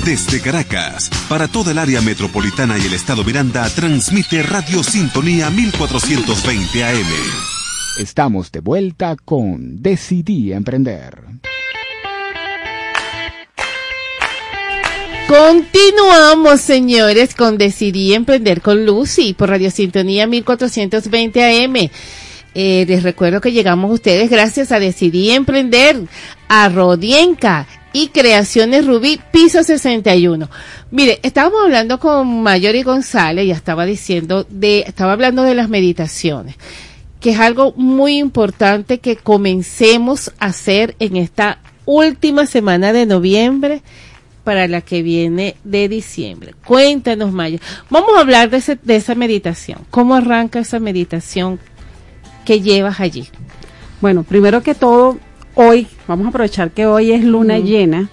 Desde 0.04 0.40
Caracas, 0.40 1.10
para 1.28 1.46
toda 1.46 1.72
el 1.72 1.78
área 1.78 2.00
metropolitana 2.00 2.78
y 2.78 2.86
el 2.86 2.94
estado 2.94 3.22
Miranda, 3.22 3.68
transmite 3.68 4.42
Radio 4.42 4.82
Sintonía 4.82 5.50
1420 5.50 6.84
AM. 6.84 7.06
Estamos 7.98 8.50
de 8.50 8.60
vuelta 8.60 9.14
con 9.22 9.82
Decidí 9.82 10.54
Emprender. 10.54 11.18
Continuamos, 15.28 16.62
señores, 16.62 17.34
con 17.34 17.58
Decidí 17.58 18.14
Emprender 18.14 18.62
con 18.62 18.86
Lucy 18.86 19.34
por 19.34 19.50
Radio 19.50 19.70
Sintonía 19.70 20.26
1420 20.26 21.64
AM. 21.64 21.90
Eh, 22.54 22.84
les 22.88 23.02
recuerdo 23.02 23.40
que 23.40 23.52
llegamos 23.52 23.90
a 23.90 23.94
ustedes 23.94 24.30
gracias 24.30 24.72
a 24.72 24.80
Decidí 24.80 25.30
Emprender, 25.30 26.00
a 26.48 26.68
Rodienca 26.70 27.66
y 27.92 28.08
Creaciones 28.08 28.86
Rubí, 28.86 29.20
piso 29.32 29.62
61. 29.62 30.48
Mire, 30.90 31.18
estábamos 31.22 31.62
hablando 31.62 31.98
con 31.98 32.42
Mayori 32.42 32.82
González, 32.82 33.46
ya 33.46 33.54
estaba 33.54 33.84
diciendo 33.86 34.46
de, 34.48 34.84
estaba 34.86 35.12
hablando 35.12 35.42
de 35.42 35.54
las 35.54 35.68
meditaciones, 35.68 36.56
que 37.20 37.30
es 37.30 37.38
algo 37.38 37.72
muy 37.76 38.18
importante 38.18 38.98
que 38.98 39.16
comencemos 39.16 40.32
a 40.38 40.46
hacer 40.46 40.94
en 40.98 41.16
esta 41.16 41.58
última 41.84 42.46
semana 42.46 42.92
de 42.92 43.06
noviembre 43.06 43.82
para 44.44 44.68
la 44.68 44.80
que 44.80 45.02
viene 45.02 45.56
de 45.64 45.88
diciembre. 45.88 46.54
Cuéntanos, 46.64 47.32
Maya. 47.32 47.58
Vamos 47.90 48.10
a 48.16 48.20
hablar 48.20 48.50
de, 48.50 48.78
de 48.82 48.96
esa 48.96 49.14
meditación. 49.14 49.80
¿Cómo 49.90 50.14
arranca 50.14 50.60
esa 50.60 50.78
meditación 50.78 51.60
que 52.44 52.60
llevas 52.60 53.00
allí? 53.00 53.28
Bueno, 54.00 54.22
primero 54.22 54.62
que 54.62 54.74
todo, 54.74 55.18
hoy, 55.60 55.86
vamos 56.08 56.26
a 56.26 56.28
aprovechar 56.30 56.70
que 56.70 56.86
hoy 56.86 57.12
es 57.12 57.22
luna 57.22 57.58
llena 57.58 58.08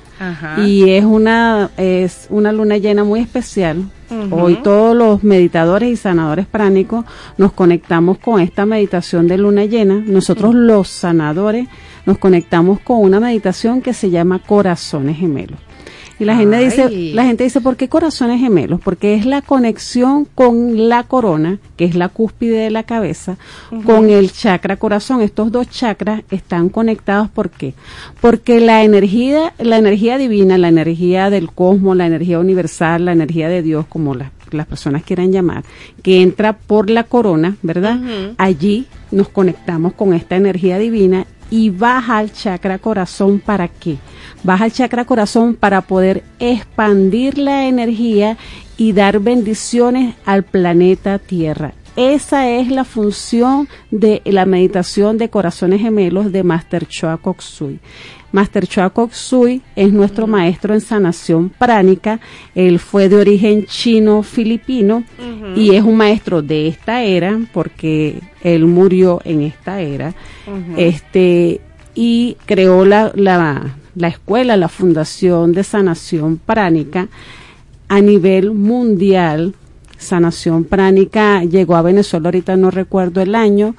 y 0.57 0.89
es 0.89 1.05
una, 1.05 1.69
es 1.77 2.27
una 2.29 2.51
luna 2.51 2.77
llena 2.77 3.03
muy 3.03 3.21
especial. 3.21 3.89
Hoy 4.31 4.55
todos 4.63 4.95
los 4.95 5.23
meditadores 5.23 5.89
y 5.89 5.95
sanadores 5.95 6.45
pránicos 6.45 7.05
nos 7.37 7.53
conectamos 7.53 8.17
con 8.17 8.39
esta 8.39 8.65
meditación 8.65 9.27
de 9.27 9.37
luna 9.37 9.65
llena. 9.65 10.01
Nosotros 10.05 10.55
los 10.55 10.89
sanadores 10.89 11.67
nos 12.05 12.17
conectamos 12.17 12.79
con 12.79 12.99
una 12.99 13.19
meditación 13.19 13.81
que 13.81 13.93
se 13.93 14.09
llama 14.09 14.39
corazones 14.39 15.17
gemelos. 15.17 15.59
Y 16.19 16.25
la 16.25 16.35
gente 16.35 16.57
dice, 16.57 16.89
la 16.89 17.25
gente 17.25 17.43
dice, 17.43 17.61
¿por 17.61 17.75
qué 17.75 17.89
corazones 17.89 18.39
gemelos? 18.39 18.79
Porque 18.83 19.13
es 19.13 19.25
la 19.25 19.41
conexión 19.41 20.25
con 20.25 20.89
la 20.89 21.03
corona, 21.03 21.59
que 21.75 21.85
es 21.85 21.95
la 21.95 22.09
cúspide 22.09 22.57
de 22.57 22.71
la 22.71 22.83
cabeza, 22.83 23.37
con 23.85 24.09
el 24.09 24.31
chakra 24.31 24.77
corazón. 24.77 25.21
Estos 25.21 25.51
dos 25.51 25.69
chakras 25.69 26.23
están 26.31 26.69
conectados, 26.69 27.29
¿por 27.29 27.49
qué? 27.49 27.73
Porque 28.19 28.59
la 28.59 28.83
energía, 28.83 29.53
la 29.59 29.77
energía 29.77 30.17
divina, 30.17 30.57
la 30.57 30.69
energía 30.69 31.29
del 31.29 31.51
cosmos, 31.51 31.95
la 31.95 32.07
energía 32.07 32.39
universal, 32.39 33.05
la 33.05 33.11
energía 33.11 33.47
de 33.47 33.61
Dios, 33.61 33.85
como 33.87 34.15
las 34.15 34.65
personas 34.67 35.03
quieran 35.03 35.31
llamar, 35.31 35.63
que 36.01 36.21
entra 36.21 36.53
por 36.53 36.89
la 36.89 37.03
corona, 37.03 37.57
¿verdad? 37.61 37.99
Allí 38.37 38.87
nos 39.11 39.29
conectamos 39.29 39.93
con 39.93 40.13
esta 40.13 40.35
energía 40.35 40.79
divina 40.79 41.27
y 41.49 41.69
baja 41.69 42.17
al 42.17 42.31
chakra 42.31 42.79
corazón 42.79 43.39
para 43.39 43.67
qué? 43.67 43.97
Baja 44.43 44.65
al 44.65 44.71
chakra 44.71 45.05
corazón 45.05 45.55
para 45.55 45.81
poder 45.81 46.23
expandir 46.39 47.37
la 47.37 47.67
energía 47.67 48.37
y 48.77 48.93
dar 48.93 49.19
bendiciones 49.19 50.15
al 50.25 50.43
planeta 50.43 51.19
Tierra. 51.19 51.73
Esa 51.97 52.47
es 52.47 52.69
la 52.69 52.83
función 52.83 53.67
de 53.89 54.21
la 54.23 54.45
meditación 54.45 55.17
de 55.17 55.31
corazones 55.31 55.81
gemelos 55.81 56.31
de 56.31 56.43
Master 56.43 56.85
Choa 56.85 57.17
Koksui. 57.17 57.79
Master 58.31 58.67
Choa 58.67 58.89
Koksui 58.89 59.61
es 59.75 59.91
nuestro 59.91 60.27
maestro 60.27 60.73
en 60.73 60.81
sanación 60.81 61.49
pránica. 61.49 62.19
Él 62.55 62.79
fue 62.79 63.09
de 63.09 63.15
origen 63.17 63.65
chino-filipino 63.65 65.03
y 65.55 65.75
es 65.75 65.83
un 65.83 65.97
maestro 65.97 66.41
de 66.41 66.67
esta 66.67 67.03
era 67.03 67.39
porque 67.53 68.19
él 68.41 68.65
murió 68.65 69.21
en 69.23 69.41
esta 69.41 69.81
era. 69.81 70.13
Este 70.75 71.61
y 71.95 72.37
creó 72.45 72.85
la, 72.85 73.11
la, 73.15 73.75
la 73.95 74.07
escuela, 74.07 74.55
la 74.55 74.67
fundación 74.67 75.53
de 75.53 75.63
sanación 75.63 76.37
pránica 76.37 77.07
a 77.87 78.01
nivel 78.01 78.51
mundial 78.51 79.55
sanación 79.97 80.63
pránica 80.63 81.43
llegó 81.43 81.75
a 81.75 81.81
Venezuela, 81.81 82.27
ahorita 82.27 82.55
no 82.55 82.71
recuerdo 82.71 83.21
el 83.21 83.35
año. 83.35 83.75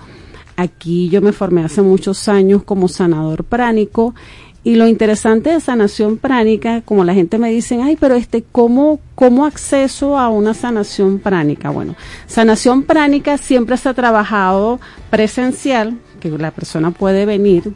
Aquí 0.59 1.09
yo 1.09 1.23
me 1.23 1.31
formé 1.31 1.63
hace 1.63 1.83
muchos 1.83 2.29
años 2.29 2.65
como 2.65 2.89
sanador 2.89 3.45
pránico 3.45 4.17
y 4.65 4.75
lo 4.75 4.89
interesante 4.89 5.51
de 5.51 5.61
sanación 5.61 6.17
pránica, 6.17 6.81
como 6.81 7.05
la 7.05 7.15
gente 7.15 7.39
me 7.39 7.49
dice, 7.49 7.81
ay, 7.81 7.95
pero 7.95 8.17
este, 8.17 8.43
¿cómo, 8.43 8.99
cómo 9.15 9.47
acceso 9.47 10.19
a 10.19 10.29
una 10.31 10.55
sanación 10.55 11.21
pránica? 11.21 11.71
Bueno, 11.71 11.95
sanación 12.27 12.83
pránica 12.83 13.39
siempre 13.39 13.77
se 13.77 13.89
ha 13.89 13.95
trabajado 13.95 14.81
presencial, 15.11 15.97
que 16.19 16.29
la 16.29 16.51
persona 16.51 16.91
puede 16.91 17.25
venir 17.25 17.73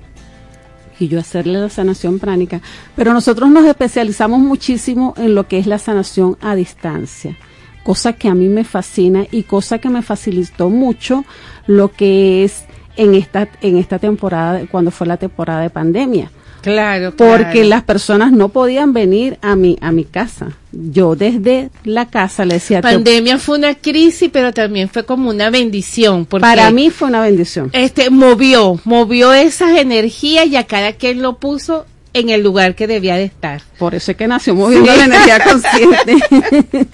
y 0.99 1.07
yo 1.07 1.21
hacerle 1.21 1.61
la 1.61 1.69
sanación 1.69 2.19
pránica, 2.19 2.61
pero 2.97 3.13
nosotros 3.13 3.49
nos 3.49 3.65
especializamos 3.65 4.41
muchísimo 4.41 5.15
en 5.19 5.37
lo 5.37 5.47
que 5.47 5.61
es 5.61 5.69
la 5.69 5.79
sanación 5.79 6.37
a 6.41 6.57
distancia 6.57 7.39
cosa 7.83 8.13
que 8.13 8.29
a 8.29 8.35
mí 8.35 8.49
me 8.49 8.65
fascina 8.65 9.27
y 9.31 9.43
cosa 9.43 9.79
que 9.79 9.89
me 9.89 10.03
facilitó 10.03 10.71
mucho 10.71 11.25
lo 11.67 11.91
que 11.91 12.45
es 12.45 12.65
en 12.97 13.15
esta 13.15 13.49
en 13.61 13.77
esta 13.79 13.99
temporada 13.99 14.63
cuando 14.71 14.91
fue 14.91 15.07
la 15.07 15.17
temporada 15.17 15.63
de 15.63 15.71
pandemia. 15.71 16.31
Claro, 16.63 17.13
porque 17.17 17.65
las 17.65 17.83
personas 17.83 18.31
no 18.31 18.49
podían 18.51 18.93
venir 18.93 19.37
a 19.43 19.57
mi 19.57 19.77
a 19.81 19.91
mi 19.91 20.05
casa. 20.05 20.53
Yo 20.71 21.17
desde 21.17 21.71
la 21.85 22.07
casa 22.07 22.45
le 22.45 22.55
decía 22.55 22.81
pandemia 22.81 23.39
fue 23.39 23.59
una 23.59 23.75
crisis, 23.75 24.31
pero 24.33 24.53
también 24.53 24.89
fue 24.89 25.05
como 25.05 25.29
una 25.29 25.51
bendición. 25.51 26.25
Porque 26.25 26.43
para 26.43 26.71
mí 26.71 26.91
fue 26.91 27.09
una 27.09 27.21
bendición. 27.21 27.71
Este 27.73 28.11
movió, 28.11 28.81
movió 28.85 29.33
esas 29.33 29.77
energías 29.77 30.47
y 30.47 30.57
a 30.57 30.65
cada 30.65 30.93
quien 30.93 31.21
lo 31.21 31.39
puso 31.39 31.85
en 32.15 32.29
el 32.29 32.43
lugar 32.43 32.75
que 32.75 32.87
debía 32.87 33.17
de 33.17 33.25
estar. 33.25 33.63
Por 33.79 33.95
eso 33.95 34.11
es 34.11 34.17
que 34.17 34.27
nació 34.27 34.55
moviendo 34.55 34.95
la 34.95 35.05
energía 35.05 35.39
consciente. 35.45 36.89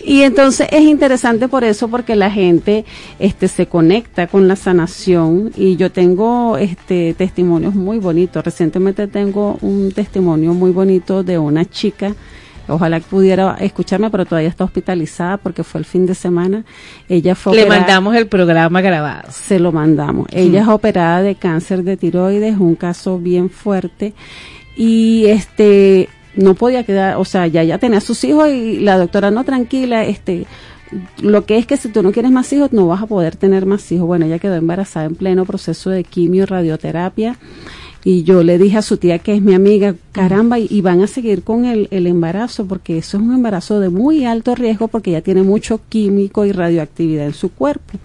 y 0.04 0.22
entonces 0.22 0.68
es 0.70 0.82
interesante 0.82 1.48
por 1.48 1.64
eso, 1.64 1.88
porque 1.88 2.16
la 2.16 2.30
gente 2.30 2.84
este, 3.18 3.48
se 3.48 3.66
conecta 3.66 4.26
con 4.26 4.48
la 4.48 4.56
sanación 4.56 5.52
y 5.56 5.76
yo 5.76 5.90
tengo 5.90 6.56
este, 6.56 7.14
testimonios 7.14 7.74
muy 7.74 7.98
bonitos. 7.98 8.44
Recientemente 8.44 9.06
tengo 9.06 9.58
un 9.60 9.92
testimonio 9.92 10.54
muy 10.54 10.70
bonito 10.70 11.22
de 11.22 11.38
una 11.38 11.64
chica 11.64 12.14
Ojalá 12.70 13.00
pudiera 13.00 13.56
escucharme, 13.60 14.10
pero 14.10 14.24
todavía 14.24 14.48
está 14.48 14.64
hospitalizada 14.64 15.36
porque 15.38 15.64
fue 15.64 15.80
el 15.80 15.84
fin 15.84 16.06
de 16.06 16.14
semana. 16.14 16.64
Ella 17.08 17.34
fue 17.34 17.54
Le 17.54 17.66
mandamos 17.66 18.14
el 18.14 18.28
programa 18.28 18.80
grabado. 18.80 19.30
Se 19.32 19.58
lo 19.58 19.72
mandamos. 19.72 20.28
Ella 20.32 20.62
es 20.62 20.68
operada 20.68 21.20
de 21.20 21.34
cáncer 21.34 21.82
de 21.82 21.96
tiroides, 21.96 22.58
un 22.58 22.76
caso 22.76 23.18
bien 23.18 23.50
fuerte 23.50 24.14
y 24.80 25.26
este 25.26 26.08
no 26.34 26.54
podía 26.54 26.84
quedar, 26.84 27.18
o 27.18 27.26
sea, 27.26 27.46
ya 27.46 27.62
ya 27.62 27.76
tenía 27.76 28.00
sus 28.00 28.24
hijos 28.24 28.48
y 28.48 28.80
la 28.80 28.96
doctora 28.96 29.30
no 29.30 29.44
tranquila, 29.44 30.06
este 30.06 30.46
lo 31.20 31.44
que 31.44 31.58
es 31.58 31.66
que 31.66 31.76
si 31.76 31.90
tú 31.90 32.02
no 32.02 32.12
quieres 32.12 32.32
más 32.32 32.50
hijos 32.54 32.72
no 32.72 32.86
vas 32.86 33.02
a 33.02 33.06
poder 33.06 33.36
tener 33.36 33.66
más 33.66 33.92
hijos. 33.92 34.06
Bueno, 34.06 34.24
ella 34.24 34.38
quedó 34.38 34.54
embarazada 34.54 35.04
en 35.04 35.16
pleno 35.16 35.44
proceso 35.44 35.90
de 35.90 36.02
quimio 36.02 36.44
y 36.44 36.46
radioterapia 36.46 37.36
y 38.04 38.22
yo 38.22 38.42
le 38.42 38.56
dije 38.56 38.78
a 38.78 38.82
su 38.82 38.96
tía 38.96 39.18
que 39.18 39.34
es 39.34 39.42
mi 39.42 39.52
amiga, 39.52 39.96
caramba, 40.12 40.58
y, 40.58 40.80
van 40.80 41.02
a 41.02 41.06
seguir 41.06 41.42
con 41.42 41.66
el, 41.66 41.86
el, 41.90 42.06
embarazo 42.06 42.64
porque 42.64 42.96
eso 42.96 43.18
es 43.18 43.22
un 43.22 43.34
embarazo 43.34 43.80
de 43.80 43.90
muy 43.90 44.24
alto 44.24 44.54
riesgo 44.54 44.88
porque 44.88 45.10
ya 45.10 45.20
tiene 45.20 45.42
mucho 45.42 45.82
químico 45.90 46.46
y 46.46 46.52
radioactividad 46.52 47.26
en 47.26 47.34
su 47.34 47.50
cuerpo 47.52 47.98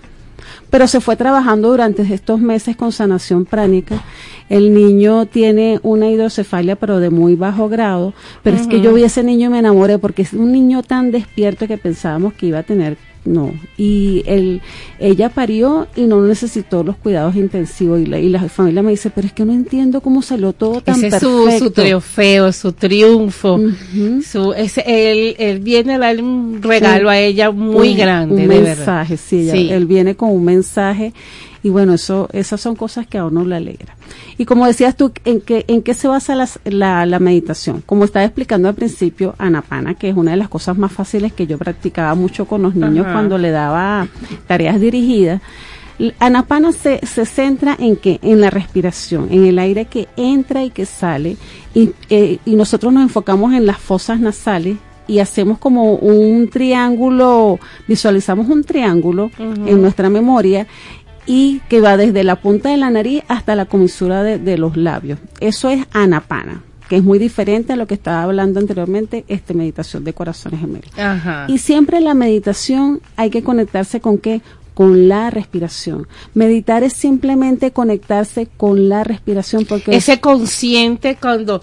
pero 0.70 0.88
se 0.88 1.02
fue 1.02 1.16
trabajando 1.16 1.70
durante 1.70 2.02
estos 2.02 2.40
meses 2.40 2.76
con 2.76 2.92
sanación 2.92 3.46
pránica. 3.46 4.02
El 4.50 4.74
niño 4.74 5.26
tiene 5.26 5.80
una 5.84 6.10
hidrocefalia, 6.10 6.76
pero 6.76 7.00
de 7.00 7.10
muy 7.10 7.36
bajo 7.36 7.70
grado. 7.70 8.14
Pero 8.44 8.58
es 8.58 8.68
que 8.68 8.82
yo 8.82 8.94
vi 8.94 9.04
a 9.04 9.08
ese 9.08 9.24
niño 9.24 9.48
y 9.48 9.50
me 9.50 9.60
enamoré 9.60 9.98
porque 9.98 10.22
es 10.22 10.34
un 10.34 10.52
niño 10.52 10.84
tan 10.84 11.12
despierto 11.12 11.68
que 11.68 11.78
pensábamos 11.78 12.34
que 12.34 12.48
iba 12.48 12.60
a 12.60 12.64
tener 12.64 12.98
no. 13.26 13.54
Y 13.78 14.24
él, 14.26 14.62
ella 15.00 15.30
parió 15.30 15.88
y 15.96 16.02
no 16.04 16.22
necesitó 16.22 16.84
los 16.84 16.96
cuidados 16.98 17.36
intensivos. 17.36 18.00
Y 18.00 18.06
la, 18.06 18.20
y 18.20 18.30
la 18.30 18.48
familia 18.50 18.82
me 18.82 18.92
dice, 18.92 19.10
pero 19.10 19.28
es 19.28 19.34
que 19.34 19.46
no 19.46 19.54
entiendo 19.54 20.02
cómo 20.02 20.22
salió 20.22 20.54
todo 20.54 20.82
tan 20.82 20.96
ese 20.96 21.10
perfecto. 21.10 21.50
Es 21.50 21.60
su, 21.60 21.66
su 21.66 21.72
trofeo, 21.72 22.52
su 22.52 22.72
triunfo. 22.74 23.60
su, 24.24 24.54
ese, 24.54 24.84
él, 24.86 25.36
él 25.40 25.60
viene 25.60 25.96
a 25.96 26.00
darle 26.00 26.22
un 26.22 26.62
regalo 26.62 27.10
sí. 27.10 27.16
a 27.16 27.20
ella 27.20 27.52
muy 27.52 27.92
un, 27.92 27.98
grande. 27.98 28.42
Un 28.44 28.48
mensaje, 28.48 29.18
sí, 29.18 29.42
ella, 29.42 29.54
sí, 29.54 29.72
él 29.72 29.86
viene 29.86 30.16
con 30.16 30.32
un 30.32 30.46
mensaje 30.46 31.14
y 31.66 31.70
bueno, 31.72 31.96
eso, 31.96 32.30
esas 32.32 32.62
son 32.62 32.76
cosas 32.76 33.08
que 33.08 33.18
a 33.18 33.26
uno 33.26 33.44
le 33.44 33.56
alegra. 33.56 33.96
Y 34.38 34.46
como 34.46 34.68
decías 34.68 34.96
tú, 34.96 35.12
¿en 35.26 35.42
qué, 35.42 35.66
en 35.68 35.82
qué 35.82 35.96
se 35.96 36.08
basa 36.08 36.36
la, 36.36 36.48
la, 36.66 37.08
la, 37.08 37.18
meditación? 37.18 37.82
Como 37.84 38.06
estaba 38.06 38.24
explicando 38.24 38.70
al 38.70 38.76
principio, 38.76 39.34
Anapana, 39.40 39.96
que 39.96 40.10
es 40.10 40.16
una 40.16 40.30
de 40.30 40.38
las 40.38 40.48
cosas 40.48 40.78
más 40.78 40.92
fáciles 40.92 41.34
que 41.34 41.48
yo 41.48 41.58
practicaba 41.58 42.14
mucho 42.14 42.46
con 42.46 42.62
los 42.62 42.76
niños 42.76 43.08
Ajá. 43.08 43.14
cuando 43.14 43.40
le 43.40 43.50
daba 43.50 44.08
tareas 44.46 44.80
dirigidas. 44.80 45.42
Anapana 46.20 46.72
se, 46.72 47.04
se 47.04 47.26
centra 47.26 47.76
en 47.80 47.96
que 47.96 48.20
en 48.22 48.42
la 48.42 48.52
respiración, 48.52 49.30
en 49.32 49.46
el 49.46 49.58
aire 49.58 49.86
que 49.86 50.08
entra 50.18 50.64
y 50.64 50.70
que 50.70 50.86
sale, 50.86 51.36
y, 51.74 51.94
eh, 52.12 52.38
y 52.46 52.56
nosotros 52.56 52.94
nos 52.94 53.02
enfocamos 53.02 53.56
en 53.56 53.66
las 53.66 53.80
fosas 53.80 54.20
nasales 54.20 54.78
y 55.08 55.18
hacemos 55.18 55.58
como 55.58 55.96
un 55.96 56.48
triángulo, 56.48 57.60
visualizamos 57.88 58.50
un 58.50 58.64
triángulo 58.64 59.26
uh 59.26 59.44
-huh. 59.44 59.68
en 59.68 59.82
nuestra 59.82 60.10
memoria 60.12 60.68
y 61.26 61.62
que 61.70 61.82
va 61.82 61.98
desde 61.98 62.24
la 62.24 62.38
punta 62.38 62.70
de 62.70 62.78
la 62.78 62.90
nariz 62.90 63.24
hasta 63.28 63.56
la 63.56 63.66
comisura 63.66 64.24
de, 64.24 64.38
de 64.38 64.58
los 64.58 64.78
labios. 64.78 65.20
Eso 65.40 65.70
es 65.70 65.86
anapana 65.92 66.62
que 66.88 66.98
es 66.98 67.04
muy 67.04 67.20
diferente 67.20 67.74
a 67.74 67.76
lo 67.76 67.88
que 67.88 67.96
estaba 67.96 68.24
hablando 68.24 68.60
anteriormente, 68.60 69.26
este 69.28 69.54
meditación 69.54 70.04
de 70.04 70.14
corazones 70.14 70.60
gemelos. 70.60 70.92
Ajá. 70.98 71.46
Y 71.48 71.58
siempre 71.58 72.00
la 72.00 72.14
meditación 72.14 73.02
hay 73.16 73.30
que 73.30 73.44
conectarse 73.44 74.00
con 74.02 74.18
qué? 74.18 74.42
Con 74.74 75.08
la 75.08 75.30
respiración. 75.30 76.08
Meditar 76.34 76.84
es 76.84 76.94
simplemente 76.94 77.72
conectarse 77.72 78.48
con 78.58 78.90
la 78.90 79.04
respiración 79.04 79.66
porque 79.66 79.96
ese 79.96 80.20
consciente 80.20 81.18
cuando 81.20 81.62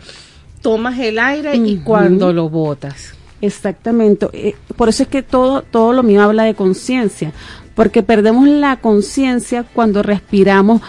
tomas 0.60 0.98
el 0.98 1.18
aire 1.18 1.50
uh 1.58 1.62
-huh. 1.62 1.68
y 1.68 1.76
cuando 1.78 2.32
lo 2.32 2.48
botas. 2.48 3.14
Exactamente. 3.40 4.28
Eh, 4.32 4.54
por 4.76 4.88
eso 4.88 5.02
es 5.02 5.08
que 5.08 5.22
todo 5.22 5.62
todo 5.62 5.92
lo 5.92 6.02
mío 6.04 6.22
habla 6.22 6.44
de 6.44 6.54
conciencia, 6.54 7.32
porque 7.74 8.02
perdemos 8.02 8.48
la 8.48 8.76
conciencia 8.76 9.64
cuando 9.64 10.02
respiramos 10.02 10.80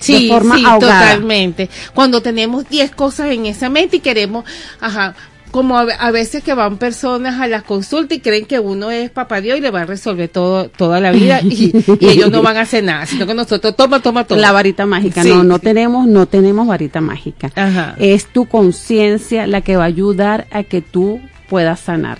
sí, 0.00 0.24
de 0.24 0.28
forma 0.28 0.56
sí, 0.56 0.64
ahogada. 0.64 1.00
totalmente. 1.00 1.68
Cuando 1.94 2.22
tenemos 2.22 2.68
10 2.68 2.90
cosas 2.92 3.30
en 3.30 3.46
esa 3.46 3.68
mente 3.68 3.98
y 3.98 4.00
queremos, 4.00 4.44
ajá, 4.80 5.14
como 5.50 5.78
a, 5.78 5.82
a, 5.82 6.10
veces 6.10 6.42
que 6.42 6.54
van 6.54 6.76
personas 6.76 7.40
a 7.40 7.46
las 7.46 7.62
consultas 7.62 8.18
y 8.18 8.20
creen 8.20 8.44
que 8.44 8.58
uno 8.58 8.90
es 8.90 9.10
papá 9.10 9.40
Dios 9.40 9.58
y 9.58 9.60
le 9.60 9.70
va 9.70 9.82
a 9.82 9.86
resolver 9.86 10.28
todo 10.28 10.68
toda 10.68 11.00
la 11.00 11.10
vida 11.10 11.40
y, 11.42 11.72
y 12.00 12.06
ellos 12.06 12.30
no 12.30 12.42
van 12.42 12.56
a 12.58 12.62
hacer 12.62 12.84
nada, 12.84 13.06
sino 13.06 13.26
que 13.26 13.34
nosotros 13.34 13.74
toma, 13.74 14.00
toma, 14.00 14.24
toma. 14.24 14.40
La 14.40 14.52
varita 14.52 14.86
mágica, 14.86 15.22
sí, 15.22 15.30
no, 15.30 15.44
no 15.44 15.56
sí. 15.56 15.62
tenemos, 15.62 16.06
no 16.06 16.26
tenemos 16.26 16.66
varita 16.66 17.00
mágica. 17.00 17.50
Ajá. 17.54 17.94
Es 17.98 18.26
tu 18.26 18.46
conciencia 18.46 19.46
la 19.46 19.62
que 19.62 19.76
va 19.76 19.84
a 19.84 19.86
ayudar 19.86 20.46
a 20.50 20.64
que 20.64 20.82
tú 20.82 21.20
puedas 21.48 21.80
sanar. 21.80 22.18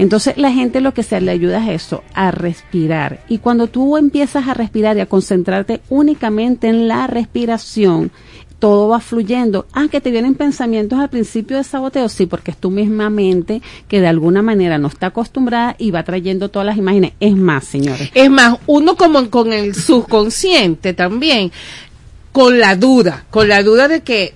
Entonces 0.00 0.38
la 0.38 0.50
gente 0.50 0.80
lo 0.80 0.94
que 0.94 1.02
se 1.02 1.20
le 1.20 1.30
ayuda 1.30 1.62
es 1.62 1.82
eso, 1.82 2.02
a 2.14 2.30
respirar. 2.30 3.20
Y 3.28 3.36
cuando 3.36 3.66
tú 3.66 3.98
empiezas 3.98 4.48
a 4.48 4.54
respirar 4.54 4.96
y 4.96 5.00
a 5.00 5.06
concentrarte 5.06 5.82
únicamente 5.90 6.68
en 6.68 6.88
la 6.88 7.06
respiración, 7.06 8.10
todo 8.58 8.88
va 8.88 9.00
fluyendo. 9.00 9.66
Ah, 9.74 9.88
que 9.90 10.00
te 10.00 10.10
vienen 10.10 10.36
pensamientos 10.36 10.98
al 10.98 11.10
principio 11.10 11.58
de 11.58 11.64
saboteo, 11.64 12.08
sí, 12.08 12.24
porque 12.24 12.50
es 12.50 12.56
tu 12.56 12.70
misma 12.70 13.10
mente 13.10 13.60
que 13.88 14.00
de 14.00 14.06
alguna 14.06 14.40
manera 14.40 14.78
no 14.78 14.88
está 14.88 15.08
acostumbrada 15.08 15.76
y 15.78 15.90
va 15.90 16.02
trayendo 16.02 16.48
todas 16.48 16.64
las 16.64 16.78
imágenes. 16.78 17.12
Es 17.20 17.36
más, 17.36 17.64
señores. 17.64 18.10
Es 18.14 18.30
más, 18.30 18.56
uno 18.66 18.96
como 18.96 19.28
con 19.28 19.52
el 19.52 19.74
subconsciente 19.74 20.94
también, 20.94 21.52
con 22.32 22.58
la 22.58 22.74
duda, 22.74 23.26
con 23.28 23.48
la 23.48 23.62
duda 23.62 23.86
de 23.86 24.00
que 24.00 24.32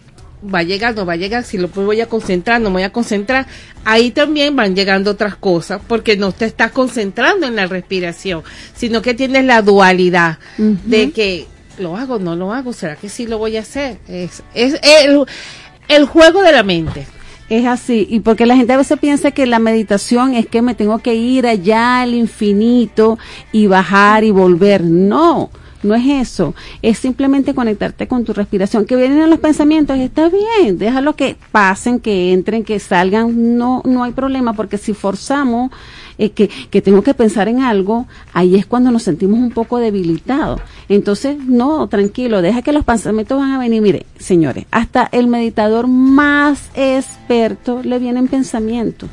va 0.53 0.61
a 0.61 0.63
llegar, 0.63 0.95
no 0.95 1.07
va 1.07 1.15
a 1.15 1.17
llegar, 1.17 1.45
si 1.45 1.59
lo 1.59 1.69
voy 1.69 2.01
a 2.01 2.07
concentrar, 2.07 2.61
no 2.61 2.71
me 2.71 2.75
voy 2.75 2.83
a 2.83 2.93
concentrar, 2.93 3.47
ahí 3.85 4.11
también 4.11 4.55
van 4.57 4.75
llegando 4.75 5.11
otras 5.11 5.37
cosas, 5.37 5.81
porque 5.87 6.17
no 6.17 6.33
te 6.33 6.45
estás 6.45 6.73
concentrando 6.73 7.47
en 7.47 7.57
la 7.57 7.67
respiración, 7.67 8.43
sino 8.75 9.03
que 9.03 9.15
tienes 9.15 9.45
la 9.45 9.63
dualidad 9.63 10.39
uh 10.59 10.63
-huh. 10.63 10.83
de 10.85 11.11
que 11.11 11.47
lo 11.79 11.97
hago, 11.97 12.19
no 12.19 12.37
lo 12.37 12.53
hago, 12.53 12.73
¿será 12.73 12.97
que 12.97 13.09
sí 13.09 13.27
lo 13.27 13.39
voy 13.39 13.57
a 13.57 13.61
hacer? 13.61 13.99
Es, 14.09 14.43
es 14.55 14.79
el, 14.83 15.25
el 15.89 16.05
juego 16.07 16.43
de 16.43 16.53
la 16.53 16.63
mente. 16.63 17.07
Es 17.51 17.67
así, 17.67 18.07
y 18.09 18.21
porque 18.21 18.47
la 18.47 18.57
gente 18.57 18.73
a 18.73 18.79
veces 18.79 18.99
piensa 18.99 19.31
que 19.31 19.47
la 19.47 19.59
meditación 19.59 20.35
es 20.35 20.47
que 20.47 20.63
me 20.63 20.75
tengo 20.75 21.01
que 21.01 21.15
ir 21.15 21.47
allá 21.47 22.01
al 22.01 22.15
infinito 22.15 23.19
y 23.53 23.67
bajar 23.67 24.25
y 24.25 24.31
volver. 24.31 24.83
No, 24.83 25.51
no 25.85 25.95
es 25.95 26.07
eso. 26.07 26.55
Es 26.83 26.99
simplemente 26.99 27.55
conectarte 27.55 28.09
con 28.09 28.25
tu 28.25 28.33
respiración. 28.33 28.85
Que 28.85 28.97
vienen 28.97 29.31
los 29.31 29.39
pensamientos, 29.39 29.99
está 29.99 30.29
bien, 30.29 30.79
déjalo 30.79 31.15
que 31.15 31.37
pasen, 31.53 32.01
que 32.01 32.33
entren, 32.33 32.65
que 32.65 32.79
salgan. 32.79 33.57
No, 33.57 33.83
no 33.85 34.05
hay 34.05 34.13
problema, 34.13 34.55
porque 34.55 34.79
si 34.79 34.95
forzamos 34.95 35.71
eh, 36.19 36.31
que, 36.31 36.49
que 36.49 36.83
tengo 36.83 37.03
que 37.03 37.15
pensar 37.15 37.49
en 37.49 37.61
algo, 37.61 38.07
ahí 38.33 38.57
es 38.57 38.67
cuando 38.67 38.91
nos 38.91 39.03
sentimos 39.03 39.39
un 39.39 39.51
poco 39.51 39.79
debilitados. 39.79 40.61
Entonces, 40.89 41.37
no, 41.39 41.87
tranquilo, 41.89 42.43
deja 42.43 42.63
que 42.63 42.73
los 42.73 42.85
pensamientos 42.85 43.39
van 43.39 43.53
a 43.53 43.59
venir. 43.59 43.83
Mire, 43.83 44.07
señores, 44.19 44.67
hasta 44.71 45.09
el 45.13 45.27
meditador 45.27 45.87
más 45.87 46.71
experto 46.75 47.83
le 47.83 47.99
vienen 47.99 48.29
pensamientos. 48.29 49.11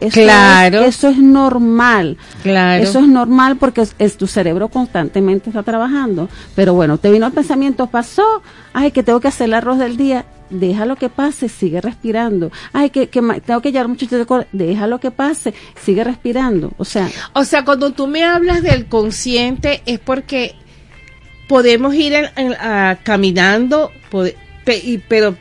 Eso 0.00 0.20
Claro. 0.20 0.80
Es, 0.82 0.96
eso 0.98 1.08
es 1.08 1.18
normal. 1.18 2.16
Claro. 2.42 2.82
Eso 2.84 3.00
es 3.00 3.08
normal 3.08 3.56
porque 3.56 3.80
es, 3.82 3.94
es- 3.98 4.16
tu 4.16 4.26
cerebro 4.26 4.68
constantemente 4.68 5.50
está 5.50 5.62
trabajando. 5.62 6.28
Pero 6.54 6.74
bueno, 6.74 6.98
te 6.98 7.10
vino 7.10 7.26
el 7.26 7.32
pensamiento, 7.32 7.88
pasó, 7.88 8.24
ay, 8.72 8.92
que 8.92 9.02
tengo 9.02 9.18
que 9.20 9.28
hacer 9.28 9.46
el 9.46 9.54
arroz 9.54 9.78
del 9.78 9.96
día. 9.96 10.24
Déjalo 10.50 10.96
que 10.96 11.08
pase, 11.10 11.48
sigue 11.48 11.80
respirando. 11.80 12.50
Ay, 12.72 12.90
que, 12.90 13.08
que 13.08 13.20
tengo 13.44 13.60
que 13.60 13.70
llevar 13.72 13.88
mucho. 13.88 14.06
Déjalo 14.52 14.98
que 15.00 15.10
pase, 15.10 15.52
sigue 15.84 16.04
respirando. 16.04 16.72
O 16.78 16.84
sea, 16.84 17.08
O 17.34 17.44
sea, 17.44 17.64
cuando 17.64 17.90
tú 17.92 18.06
me 18.06 18.24
hablas 18.24 18.62
del 18.62 18.86
consciente 18.86 19.82
es 19.84 19.98
porque 19.98 20.54
podemos 21.48 21.94
ir 21.94 22.12
en- 22.14 22.30
en- 22.36 22.52
a- 22.54 22.98
caminando, 23.02 23.90
pode- 24.10 24.36
pe- 24.64 24.78
y- 24.78 24.98
pero 24.98 25.36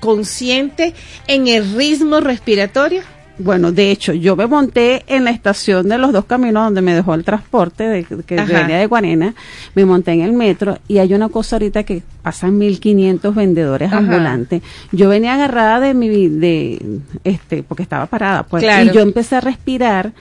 consciente 0.00 0.94
en 1.26 1.46
el 1.48 1.74
ritmo 1.74 2.20
respiratorio. 2.20 3.02
Bueno, 3.40 3.72
de 3.72 3.90
hecho, 3.90 4.12
yo 4.12 4.36
me 4.36 4.46
monté 4.46 5.02
en 5.06 5.24
la 5.24 5.30
estación 5.30 5.88
de 5.88 5.98
los 5.98 6.12
dos 6.12 6.24
caminos 6.26 6.64
donde 6.64 6.82
me 6.82 6.94
dejó 6.94 7.14
el 7.14 7.24
transporte 7.24 7.84
de, 7.84 8.04
que 8.04 8.38
Ajá. 8.38 8.52
venía 8.60 8.78
de 8.78 8.86
Guarena, 8.86 9.34
me 9.74 9.84
monté 9.84 10.12
en 10.12 10.20
el 10.22 10.32
metro 10.32 10.78
y 10.88 10.98
hay 10.98 11.12
una 11.14 11.28
cosa 11.28 11.56
ahorita 11.56 11.82
que 11.84 12.02
pasan 12.22 12.56
1500 12.58 13.34
vendedores 13.34 13.88
Ajá. 13.88 13.98
ambulantes. 13.98 14.62
Yo 14.92 15.08
venía 15.08 15.34
agarrada 15.34 15.80
de 15.80 15.94
mi, 15.94 16.28
de, 16.28 16.80
este, 17.24 17.62
porque 17.62 17.82
estaba 17.82 18.06
parada, 18.06 18.44
pues, 18.44 18.62
Claro. 18.62 18.90
y 18.90 18.94
yo 18.94 19.00
empecé 19.00 19.36
a 19.36 19.40
respirar 19.40 20.12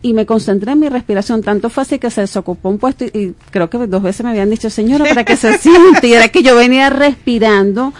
y 0.00 0.12
me 0.12 0.26
concentré 0.26 0.72
en 0.72 0.78
mi 0.80 0.88
respiración. 0.88 1.42
Tanto 1.42 1.70
fue 1.70 1.82
así 1.82 1.98
que 1.98 2.10
se 2.10 2.20
desocupó 2.20 2.68
un 2.68 2.78
puesto 2.78 3.04
y, 3.04 3.08
y 3.18 3.34
creo 3.50 3.68
que 3.68 3.78
dos 3.86 4.02
veces 4.02 4.22
me 4.24 4.30
habían 4.30 4.48
dicho, 4.50 4.70
señora, 4.70 5.04
para 5.06 5.24
que 5.24 5.36
se 5.36 5.58
siente. 5.58 6.06
Y 6.08 6.12
era 6.12 6.28
que 6.28 6.42
yo 6.42 6.54
venía 6.54 6.88
respirando 6.90 7.92